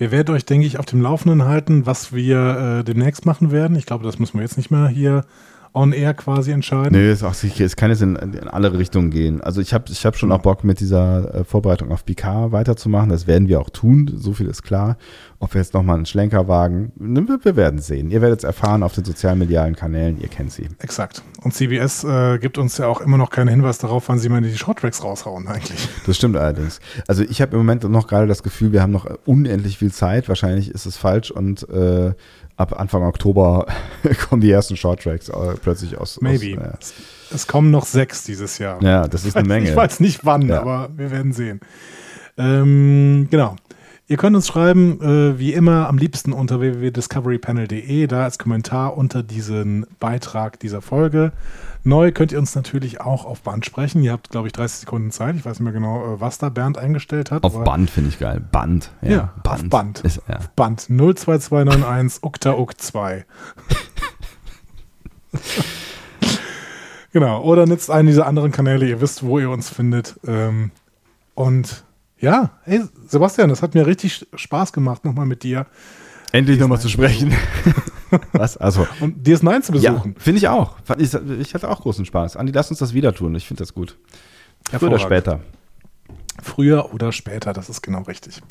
Wir 0.02 0.10
werden 0.10 0.34
euch, 0.34 0.46
denke 0.46 0.66
ich, 0.66 0.80
auf 0.80 0.88
dem 0.88 1.00
Laufenden 1.00 1.44
halten, 1.44 1.86
was 1.86 2.12
wir 2.12 2.80
äh, 2.80 2.84
demnächst 2.84 3.28
machen 3.28 3.52
werden. 3.52 3.78
Ich 3.78 3.86
glaube, 3.86 4.04
das 4.04 4.18
müssen 4.18 4.34
wir 4.34 4.42
jetzt 4.42 4.58
nicht 4.58 4.72
mehr 4.72 4.88
hier 4.88 5.26
on 5.74 5.94
air 5.94 6.14
quasi 6.14 6.52
entscheiden? 6.52 6.92
Nee, 6.92 7.12
ist 7.12 7.24
auch 7.24 7.34
sicher, 7.34 7.64
es 7.66 7.76
kann 7.76 7.90
jetzt 7.90 8.02
in, 8.02 8.16
in 8.16 8.48
alle 8.48 8.78
Richtungen 8.78 9.10
gehen. 9.10 9.42
Also 9.42 9.62
ich 9.62 9.74
habe 9.74 9.86
ich 9.90 10.06
hab 10.06 10.18
schon 10.18 10.32
auch 10.32 10.40
Bock 10.40 10.64
mit 10.64 10.80
dieser 10.80 11.34
äh, 11.34 11.44
Vorbereitung 11.44 11.92
auf 11.92 12.06
PK 12.06 12.52
weiterzumachen. 12.52 13.10
Das 13.10 13.28
werden 13.28 13.48
wir 13.48 13.60
auch 13.62 13.70
tun, 13.70 14.12
so 14.16 14.34
viel 14.34 14.48
ist 14.48 14.64
klar. 14.64 14.98
Ob 15.40 15.54
wir 15.54 15.62
jetzt 15.62 15.74
nochmal 15.74 15.96
einen 15.96 16.06
Schlenker 16.06 16.48
wagen, 16.48 16.92
ne, 16.98 17.28
wir, 17.28 17.40
wir 17.44 17.56
werden 17.56 17.80
sehen. 17.80 18.12
Ihr 18.12 18.22
werdet 18.22 18.40
es 18.40 18.44
erfahren 18.44 18.84
auf 18.84 18.94
den 18.94 19.06
sozialmedialen 19.06 19.76
Kanälen, 19.76 20.20
ihr 20.20 20.28
kennt 20.28 20.52
sie. 20.52 20.68
Exakt. 20.80 21.24
Und 21.44 21.54
CBS 21.54 22.04
äh, 22.04 22.38
gibt 22.38 22.58
uns 22.58 22.78
ja 22.78 22.88
auch 22.88 23.02
immer 23.02 23.18
noch 23.18 23.30
keinen 23.30 23.48
Hinweis 23.48 23.78
darauf, 23.78 24.10
wann 24.10 24.20
sie 24.20 24.30
mal 24.30 24.42
die 24.42 24.56
Shorttracks 24.56 25.04
raushauen 25.04 25.48
eigentlich. 25.48 25.90
Das 26.06 26.18
stimmt 26.18 26.36
allerdings. 26.36 26.80
Also 27.08 27.24
ich 27.24 27.42
habe 27.42 27.54
im 27.54 27.60
Moment 27.60 27.84
noch 27.84 28.08
gerade 28.08 28.28
das 28.28 28.44
Gefühl, 28.44 28.72
wir 28.72 28.82
haben 28.82 28.92
noch 28.92 29.06
unendlich 29.26 29.78
viel 29.78 29.92
Zeit. 29.92 30.28
Wahrscheinlich 30.28 30.70
ist 30.72 30.86
es 30.86 30.98
falsch 30.98 31.32
und 31.32 31.68
äh, 31.70 32.14
ab 32.62 32.80
Anfang 32.80 33.04
Oktober 33.04 33.66
kommen 34.30 34.42
die 34.42 34.52
ersten 34.52 34.78
Shorttracks 34.78 35.30
äh, 35.30 35.56
plötzlich 35.62 35.98
aus. 35.98 36.22
Maybe. 36.22 36.60
Aus, 36.60 36.68
äh, 36.68 36.74
es, 36.80 36.94
es, 37.34 37.48
kommen 37.48 37.72
noch 37.72 37.86
sechs 37.86 38.24
dieses 38.24 38.58
Jahr. 38.58 38.82
Ja, 38.82 39.08
das 39.08 39.26
ist 39.26 39.36
eine 39.36 39.48
Menge. 39.48 39.70
Ich 39.70 39.76
weiß 39.76 40.00
nicht 40.00 40.26
wann, 40.26 40.48
ja. 40.48 40.62
aber 40.62 40.90
wir 40.96 41.12
werden 41.12 41.34
sehen. 41.34 41.60
Ähm, 42.38 43.28
genau. 43.30 43.56
Ihr 44.08 44.18
könnt 44.18 44.36
uns 44.36 44.48
schreiben, 44.48 45.00
äh, 45.02 45.40
wie 45.40 45.54
immer, 45.54 45.88
am 45.88 45.98
liebsten 45.98 46.34
unter 46.34 46.60
www.discoverypanel.de, 46.60 48.08
da 48.08 48.26
als 48.26 48.38
Kommentar 48.38 48.98
unter 48.98 49.24
diesen 49.24 49.86
Beitrag 50.00 50.60
dieser 50.60 50.82
Folge. 50.82 51.32
Neu 51.84 52.12
könnt 52.12 52.32
ihr 52.32 52.38
uns 52.38 52.54
natürlich 52.54 53.02
auch 53.02 53.26
auf 53.26 53.42
Band 53.42 53.66
sprechen. 53.66 54.04
Ihr 54.04 54.12
habt, 54.12 54.30
glaube 54.30 54.48
ich, 54.48 54.54
30 54.54 54.82
Sekunden 54.82 55.10
Zeit. 55.12 55.36
Ich 55.36 55.46
weiß 55.46 55.60
nicht 55.60 55.64
mehr 55.64 55.74
genau, 55.74 56.14
äh, 56.14 56.22
was 56.22 56.38
da 56.38 56.50
Bernd 56.50 56.78
eingestellt 56.78 57.32
hat. 57.32 57.44
Auf 57.44 57.64
Band 57.64 57.90
finde 57.90 58.10
ich 58.10 58.20
geil. 58.20 58.40
Band. 58.40 58.92
Ja, 59.02 59.10
ja 59.10 59.34
Band. 59.44 59.64
Auf 59.64 59.70
Band. 59.70 60.00
Ist, 60.02 60.22
ja. 60.28 60.38
Auf 60.38 60.50
Band 60.50 60.82
02291 60.82 62.24
ukta 62.24 62.54
uk 62.54 62.80
2. 62.80 63.26
genau. 67.14 67.42
Oder 67.42 67.66
nutzt 67.66 67.90
einen 67.90 68.08
dieser 68.08 68.28
anderen 68.28 68.52
Kanäle. 68.52 68.88
Ihr 68.88 69.02
wisst, 69.02 69.24
wo 69.24 69.40
ihr 69.40 69.50
uns 69.50 69.70
findet. 69.70 70.20
Ähm, 70.28 70.70
und 71.34 71.84
ja, 72.20 72.52
hey 72.64 72.82
Sebastian, 73.08 73.50
das 73.50 73.64
hat 73.64 73.74
mir 73.74 73.88
richtig 73.88 74.28
Spaß 74.36 74.74
gemacht, 74.74 75.04
nochmal 75.04 75.26
mit 75.26 75.42
dir. 75.42 75.66
Endlich 76.32 76.60
nochmal 76.60 76.80
zu 76.80 76.90
sprechen. 76.90 77.34
Was? 78.34 78.58
Also. 78.58 78.88
Und 79.00 79.26
DS9 79.26 79.62
zu 79.62 79.72
besuchen. 79.72 80.14
Ja, 80.16 80.22
finde 80.22 80.38
ich 80.38 80.48
auch. 80.48 80.76
Ich, 80.98 81.14
ich, 81.14 81.54
hatte 81.54 81.70
auch 81.70 81.82
großen 81.82 82.06
Spaß. 82.06 82.38
Andi, 82.38 82.52
lass 82.52 82.70
uns 82.70 82.80
das 82.80 82.94
wieder 82.94 83.14
tun. 83.14 83.36
Ich 83.36 83.48
finde 83.48 83.62
das 83.62 83.74
gut. 83.74 83.98
Früher 84.70 84.90
oder 84.90 85.00
später. 85.00 85.40
Früher 86.42 86.94
oder 86.94 87.12
später, 87.12 87.54
das 87.54 87.70
ist 87.70 87.82
genau 87.82 88.02
richtig. 88.04 88.42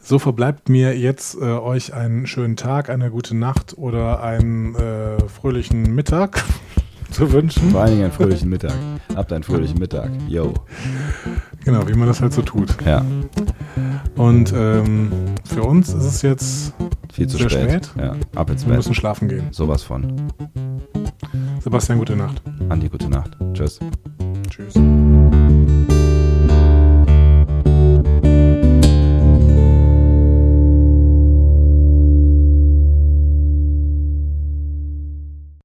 So 0.00 0.18
verbleibt 0.18 0.68
mir 0.68 0.98
jetzt 0.98 1.34
äh, 1.34 1.44
euch 1.44 1.92
einen 1.92 2.26
schönen 2.26 2.56
Tag, 2.56 2.88
eine 2.88 3.10
gute 3.10 3.36
Nacht 3.36 3.76
oder 3.76 4.22
einen 4.22 4.74
äh, 4.74 5.18
fröhlichen 5.28 5.94
Mittag 5.94 6.42
zu 7.10 7.32
wünschen. 7.32 7.70
Vor 7.70 7.80
allen 7.80 7.90
Dingen 7.90 8.04
einen 8.04 8.12
fröhlichen 8.12 8.48
Mittag. 8.48 8.74
Habt 9.14 9.32
einen 9.32 9.42
fröhlichen 9.42 9.78
Mittag. 9.78 10.10
Yo. 10.28 10.54
Genau, 11.64 11.86
wie 11.88 11.94
man 11.94 12.08
das 12.08 12.20
halt 12.20 12.32
so 12.32 12.42
tut. 12.42 12.68
Ja. 12.84 13.04
Und 14.16 14.52
ähm, 14.56 15.10
für 15.44 15.62
uns 15.62 15.88
ist 15.88 16.04
es 16.04 16.22
jetzt 16.22 16.72
viel 17.12 17.26
zu 17.26 17.38
spät. 17.38 17.50
spät. 17.50 17.90
Ja, 17.98 18.16
ab 18.34 18.50
ins 18.50 18.62
Bett. 18.64 18.72
Wir 18.72 18.76
müssen 18.76 18.94
schlafen 18.94 19.28
gehen. 19.28 19.48
Sowas 19.50 19.82
von. 19.82 20.12
Sebastian, 21.62 21.98
gute 21.98 22.16
Nacht. 22.16 22.42
Andi, 22.68 22.88
gute 22.88 23.08
Nacht. 23.08 23.36
Tschüss. 23.54 23.80
Tschüss. 24.48 24.74